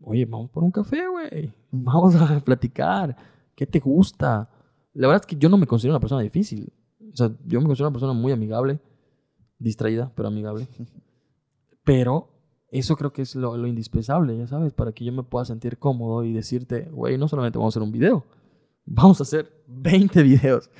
Oye, 0.00 0.24
vamos 0.24 0.50
por 0.50 0.64
un 0.64 0.70
café, 0.70 1.06
güey. 1.08 1.52
Vamos 1.70 2.14
a 2.14 2.40
platicar. 2.44 3.16
¿Qué 3.54 3.66
te 3.66 3.80
gusta? 3.80 4.48
La 4.94 5.08
verdad 5.08 5.22
es 5.22 5.26
que 5.26 5.36
yo 5.36 5.48
no 5.48 5.58
me 5.58 5.66
considero 5.66 5.94
una 5.94 6.00
persona 6.00 6.22
difícil. 6.22 6.72
O 7.12 7.16
sea, 7.16 7.30
yo 7.46 7.60
me 7.60 7.66
considero 7.66 7.88
una 7.88 7.94
persona 7.94 8.12
muy 8.12 8.32
amigable, 8.32 8.80
distraída, 9.58 10.12
pero 10.14 10.28
amigable. 10.28 10.66
Pero 11.84 12.28
eso 12.70 12.96
creo 12.96 13.14
que 13.14 13.22
es 13.22 13.34
lo, 13.34 13.56
lo 13.56 13.66
indispensable, 13.66 14.36
ya 14.36 14.46
sabes, 14.46 14.74
para 14.74 14.92
que 14.92 15.06
yo 15.06 15.12
me 15.12 15.22
pueda 15.22 15.46
sentir 15.46 15.78
cómodo 15.78 16.22
y 16.22 16.34
decirte, 16.34 16.82
güey, 16.92 17.16
no 17.16 17.28
solamente 17.28 17.56
vamos 17.56 17.74
a 17.74 17.78
hacer 17.78 17.82
un 17.82 17.92
video, 17.92 18.26
vamos 18.84 19.20
a 19.20 19.22
hacer 19.22 19.50
20 19.68 20.22
videos, 20.22 20.70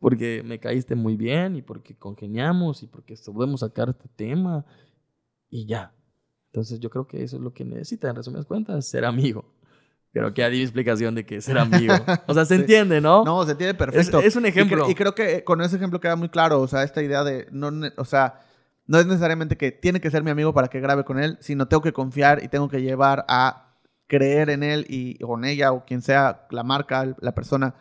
porque 0.00 0.42
me 0.44 0.58
caíste 0.58 0.96
muy 0.96 1.16
bien 1.16 1.54
y 1.54 1.62
porque 1.62 1.96
congeniamos 1.96 2.82
y 2.82 2.88
porque 2.88 3.14
podemos 3.32 3.60
sacar 3.60 3.90
este 3.90 4.08
tema 4.16 4.64
y 5.48 5.66
ya. 5.66 5.95
Entonces 6.56 6.80
yo 6.80 6.88
creo 6.88 7.06
que 7.06 7.22
eso 7.22 7.36
es 7.36 7.42
lo 7.42 7.52
que 7.52 7.66
necesita, 7.66 8.08
en 8.08 8.16
resumidas 8.16 8.46
cuentas, 8.46 8.86
ser 8.86 9.04
amigo. 9.04 9.44
Creo 10.14 10.32
que 10.32 10.48
mi 10.48 10.62
explicación 10.62 11.14
de 11.14 11.26
que 11.26 11.42
ser 11.42 11.58
amigo. 11.58 11.92
O 12.26 12.32
sea, 12.32 12.46
se 12.46 12.54
Sí. 12.56 12.60
entiende, 12.62 13.02
¿no? 13.02 13.24
No, 13.26 13.44
se 13.44 13.54
tiene 13.54 13.74
perfecto. 13.74 14.20
Es- 14.20 14.24
es 14.28 14.36
un 14.36 14.46
Y 14.46 14.48
ejemplo. 14.48 14.88
Y, 14.88 14.94
creo 14.94 15.14
que 15.14 15.44
con 15.44 15.60
ese 15.60 15.76
ejemplo 15.76 16.00
queda 16.00 16.16
muy 16.16 16.30
claro, 16.30 16.62
o 16.62 16.66
sea, 16.66 16.82
esta 16.82 17.02
idea 17.02 17.24
de, 17.24 17.46
no, 17.52 17.70
o 17.98 18.04
sea, 18.06 18.40
no 18.86 18.98
es 18.98 19.04
necesariamente 19.04 19.58
que 19.58 19.70
tiene 19.70 20.00
que 20.00 20.10
ser 20.10 20.22
mi 20.22 20.30
amigo 20.30 20.54
para 20.54 20.68
que 20.68 20.80
grabe 20.80 21.04
con 21.04 21.18
él, 21.18 21.36
sino 21.42 21.68
tengo 21.68 21.82
que 21.82 21.92
confiar 21.92 22.42
y 22.42 22.48
tengo 22.48 22.70
que 22.70 22.80
llevar 22.80 23.26
a 23.28 23.74
creer 24.06 24.48
en 24.48 24.62
él 24.62 24.86
y 24.88 25.18
en 25.22 25.44
ella 25.44 25.72
o 25.72 25.84
quien 25.84 26.00
sea 26.00 26.46
la 26.48 26.62
marca, 26.62 27.14
la 27.20 27.34
persona, 27.34 27.74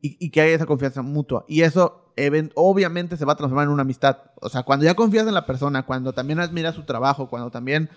y, 0.00 0.16
y 0.18 0.30
que 0.30 0.40
haya 0.40 0.54
esa 0.54 0.64
confianza 0.64 1.02
mutua. 1.02 1.44
Y 1.48 1.60
eso 1.60 2.14
obviamente 2.54 3.18
se 3.18 3.26
va 3.26 3.34
a 3.34 3.36
transformar 3.36 3.66
en 3.66 3.72
una 3.74 3.82
amistad. 3.82 4.16
O 4.40 4.48
sea, 4.48 4.62
cuando 4.62 4.86
ya 4.86 4.94
confías 4.94 5.26
en 5.26 5.34
la 5.34 5.44
persona, 5.44 5.82
cuando 5.84 6.14
también 6.14 6.40
admiras 6.40 6.74
su 6.74 6.84
trabajo, 6.84 7.28
cuando 7.28 7.50
también 7.50 7.90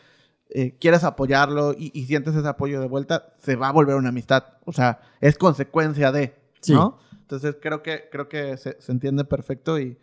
eh, 0.50 0.76
quieres 0.80 1.04
apoyarlo 1.04 1.74
y, 1.74 1.92
y 1.94 2.06
sientes 2.06 2.36
ese 2.36 2.48
apoyo 2.48 2.80
de 2.80 2.88
vuelta, 2.88 3.34
se 3.42 3.56
va 3.56 3.70
a 3.70 3.72
volver 3.72 3.96
una 3.96 4.10
amistad. 4.10 4.44
O 4.66 4.72
sea, 4.72 5.00
es 5.22 5.38
consecuencia 5.38 6.12
de, 6.12 6.36
Sí. 6.62 6.74
¿no? 6.74 6.98
Entonces 7.14 7.58
creo 7.62 7.82
que, 7.84 8.08
creo 8.12 8.28
que 8.30 8.58
se, 8.58 8.80
se 8.80 8.92
entiende 8.92 9.24
perfecto 9.26 9.80
y, 9.80 9.98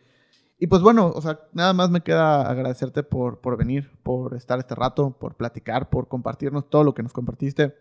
y 0.59 0.67
pues 0.69 0.83
bueno, 0.83 1.09
o 1.15 1.21
sea, 1.21 1.41
nada 1.53 1.73
más 1.73 1.91
me 1.91 2.03
queda 2.03 2.49
agradecerte 2.49 3.03
por, 3.03 3.41
por 3.41 3.57
venir, 3.57 3.91
por 4.03 4.35
estar 4.35 4.59
este 4.59 4.75
rato, 4.75 5.11
por 5.11 5.35
platicar, 5.37 5.89
por 5.89 6.09
compartirnos 6.09 6.69
todo 6.71 6.85
lo 6.85 6.95
que 6.95 7.03
nos 7.03 7.13
compartiste. 7.13 7.77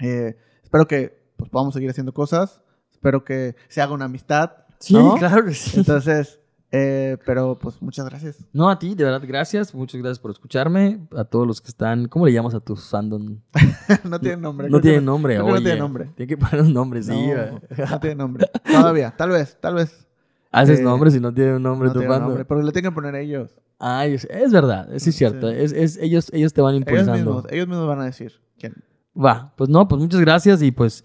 Eh, 0.00 0.36
espero 0.62 0.86
que 0.86 1.30
pues, 1.36 1.50
podamos 1.50 1.74
seguir 1.74 1.90
haciendo 1.90 2.12
cosas, 2.12 2.60
espero 2.90 3.24
que 3.24 3.56
se 3.68 3.82
haga 3.82 3.92
una 3.94 4.06
amistad. 4.06 4.52
Sí, 4.78 4.94
¿no? 4.94 5.14
claro 5.16 5.44
que 5.44 5.54
sí. 5.54 5.78
Entonces, 5.78 6.40
eh, 6.72 7.16
pero 7.24 7.58
pues 7.58 7.80
muchas 7.80 8.06
gracias. 8.06 8.38
No, 8.52 8.68
a 8.68 8.78
ti, 8.78 8.94
de 8.94 9.04
verdad, 9.04 9.22
gracias. 9.26 9.74
Muchas 9.74 10.00
gracias 10.00 10.18
por 10.18 10.30
escucharme. 10.30 11.06
A 11.16 11.24
todos 11.24 11.46
los 11.46 11.60
que 11.60 11.68
están. 11.68 12.08
¿Cómo 12.08 12.26
le 12.26 12.32
llamas 12.32 12.54
a 12.54 12.60
tus 12.60 12.88
fandom? 12.88 13.38
no 14.04 14.20
tiene 14.20 14.36
nombre. 14.38 14.68
No 14.68 14.80
tiene 14.80 15.00
nombre, 15.00 15.38
oye. 15.40 15.52
no 15.52 15.60
tiene 15.62 15.78
nombre. 15.78 16.10
Tiene 16.16 16.28
que 16.28 16.36
poner 16.36 16.60
un 16.62 16.72
nombre, 16.72 17.02
sí. 17.02 17.12
No, 17.12 17.60
no 17.90 18.00
tiene 18.00 18.16
nombre. 18.16 18.46
Todavía, 18.64 19.14
tal 19.16 19.30
vez, 19.30 19.56
tal 19.60 19.74
vez. 19.76 20.06
Haces 20.52 20.80
Eh, 20.80 20.82
nombres 20.82 21.14
y 21.14 21.20
no 21.20 21.32
tiene 21.34 21.56
un 21.56 21.62
nombre 21.62 21.88
No 21.88 21.92
tu 21.92 21.98
tiene 22.00 22.12
fandom. 22.14 22.28
nombre, 22.30 22.44
pero 22.46 22.62
le 22.62 22.72
tienen 22.72 22.90
que 22.90 22.94
poner 22.94 23.14
ellos. 23.16 23.50
Ay, 23.78 24.14
es, 24.14 24.24
es 24.30 24.52
verdad, 24.52 24.88
sí 24.96 25.10
es 25.10 25.16
cierto. 25.16 25.50
Sí. 25.50 25.56
Es, 25.58 25.72
es- 25.72 25.96
ellos, 25.98 26.30
ellos 26.32 26.52
te 26.54 26.62
van 26.62 26.74
Ellos 26.76 26.86
impulsando. 26.88 27.14
mismos, 27.34 27.44
ellos 27.52 27.68
mismos 27.68 27.86
van 27.86 28.00
a 28.00 28.04
decir 28.06 28.32
quién. 28.58 28.74
Va, 29.14 29.52
pues 29.56 29.68
no, 29.68 29.86
pues 29.86 30.00
muchas 30.00 30.20
gracias 30.20 30.62
y 30.62 30.72
pues 30.72 31.04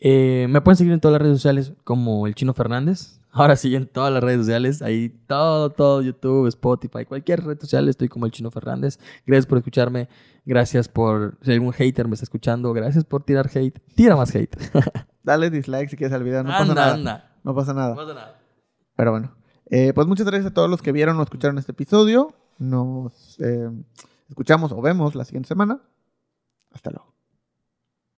eh, 0.00 0.46
me 0.50 0.60
pueden 0.60 0.76
seguir 0.76 0.92
en 0.92 1.00
todas 1.00 1.14
las 1.14 1.22
redes 1.22 1.38
sociales 1.38 1.72
como 1.84 2.26
el 2.26 2.34
Chino 2.34 2.52
Fernández. 2.52 3.19
Ahora 3.32 3.54
sí, 3.54 3.74
en 3.76 3.86
todas 3.86 4.12
las 4.12 4.22
redes 4.22 4.40
sociales, 4.40 4.82
ahí 4.82 5.08
todo, 5.26 5.70
todo, 5.70 6.02
YouTube, 6.02 6.48
Spotify, 6.48 7.04
cualquier 7.04 7.44
red 7.44 7.60
social 7.60 7.88
estoy 7.88 8.08
como 8.08 8.26
el 8.26 8.32
Chino 8.32 8.50
Fernández. 8.50 8.98
Gracias 9.24 9.46
por 9.46 9.58
escucharme, 9.58 10.08
gracias 10.44 10.88
por, 10.88 11.38
si 11.42 11.52
algún 11.52 11.72
hater 11.72 12.08
me 12.08 12.14
está 12.14 12.24
escuchando, 12.24 12.72
gracias 12.72 13.04
por 13.04 13.22
tirar 13.22 13.48
hate. 13.54 13.78
Tira 13.94 14.16
más 14.16 14.34
hate. 14.34 14.56
Dale 15.22 15.50
dislike 15.50 15.90
si 15.90 15.96
quieres 15.96 16.14
al 16.14 16.24
video, 16.24 16.42
no 16.42 16.50
pasa 16.50 16.62
anda, 16.62 16.74
nada. 16.74 16.94
anda. 16.94 17.36
No 17.44 17.54
pasa 17.54 17.72
nada. 17.72 17.90
No 17.90 17.96
pasa 17.96 18.14
nada. 18.14 18.40
Pero 18.96 19.12
bueno, 19.12 19.36
eh, 19.66 19.92
pues 19.94 20.06
muchas 20.08 20.26
gracias 20.26 20.50
a 20.50 20.54
todos 20.54 20.68
los 20.68 20.82
que 20.82 20.90
vieron 20.90 21.18
o 21.20 21.22
escucharon 21.22 21.56
este 21.58 21.72
episodio. 21.72 22.34
Nos 22.58 23.38
eh, 23.40 23.70
escuchamos 24.28 24.72
o 24.72 24.82
vemos 24.82 25.14
la 25.14 25.24
siguiente 25.24 25.48
semana. 25.48 25.80
Hasta 26.72 26.90
luego. 26.90 27.19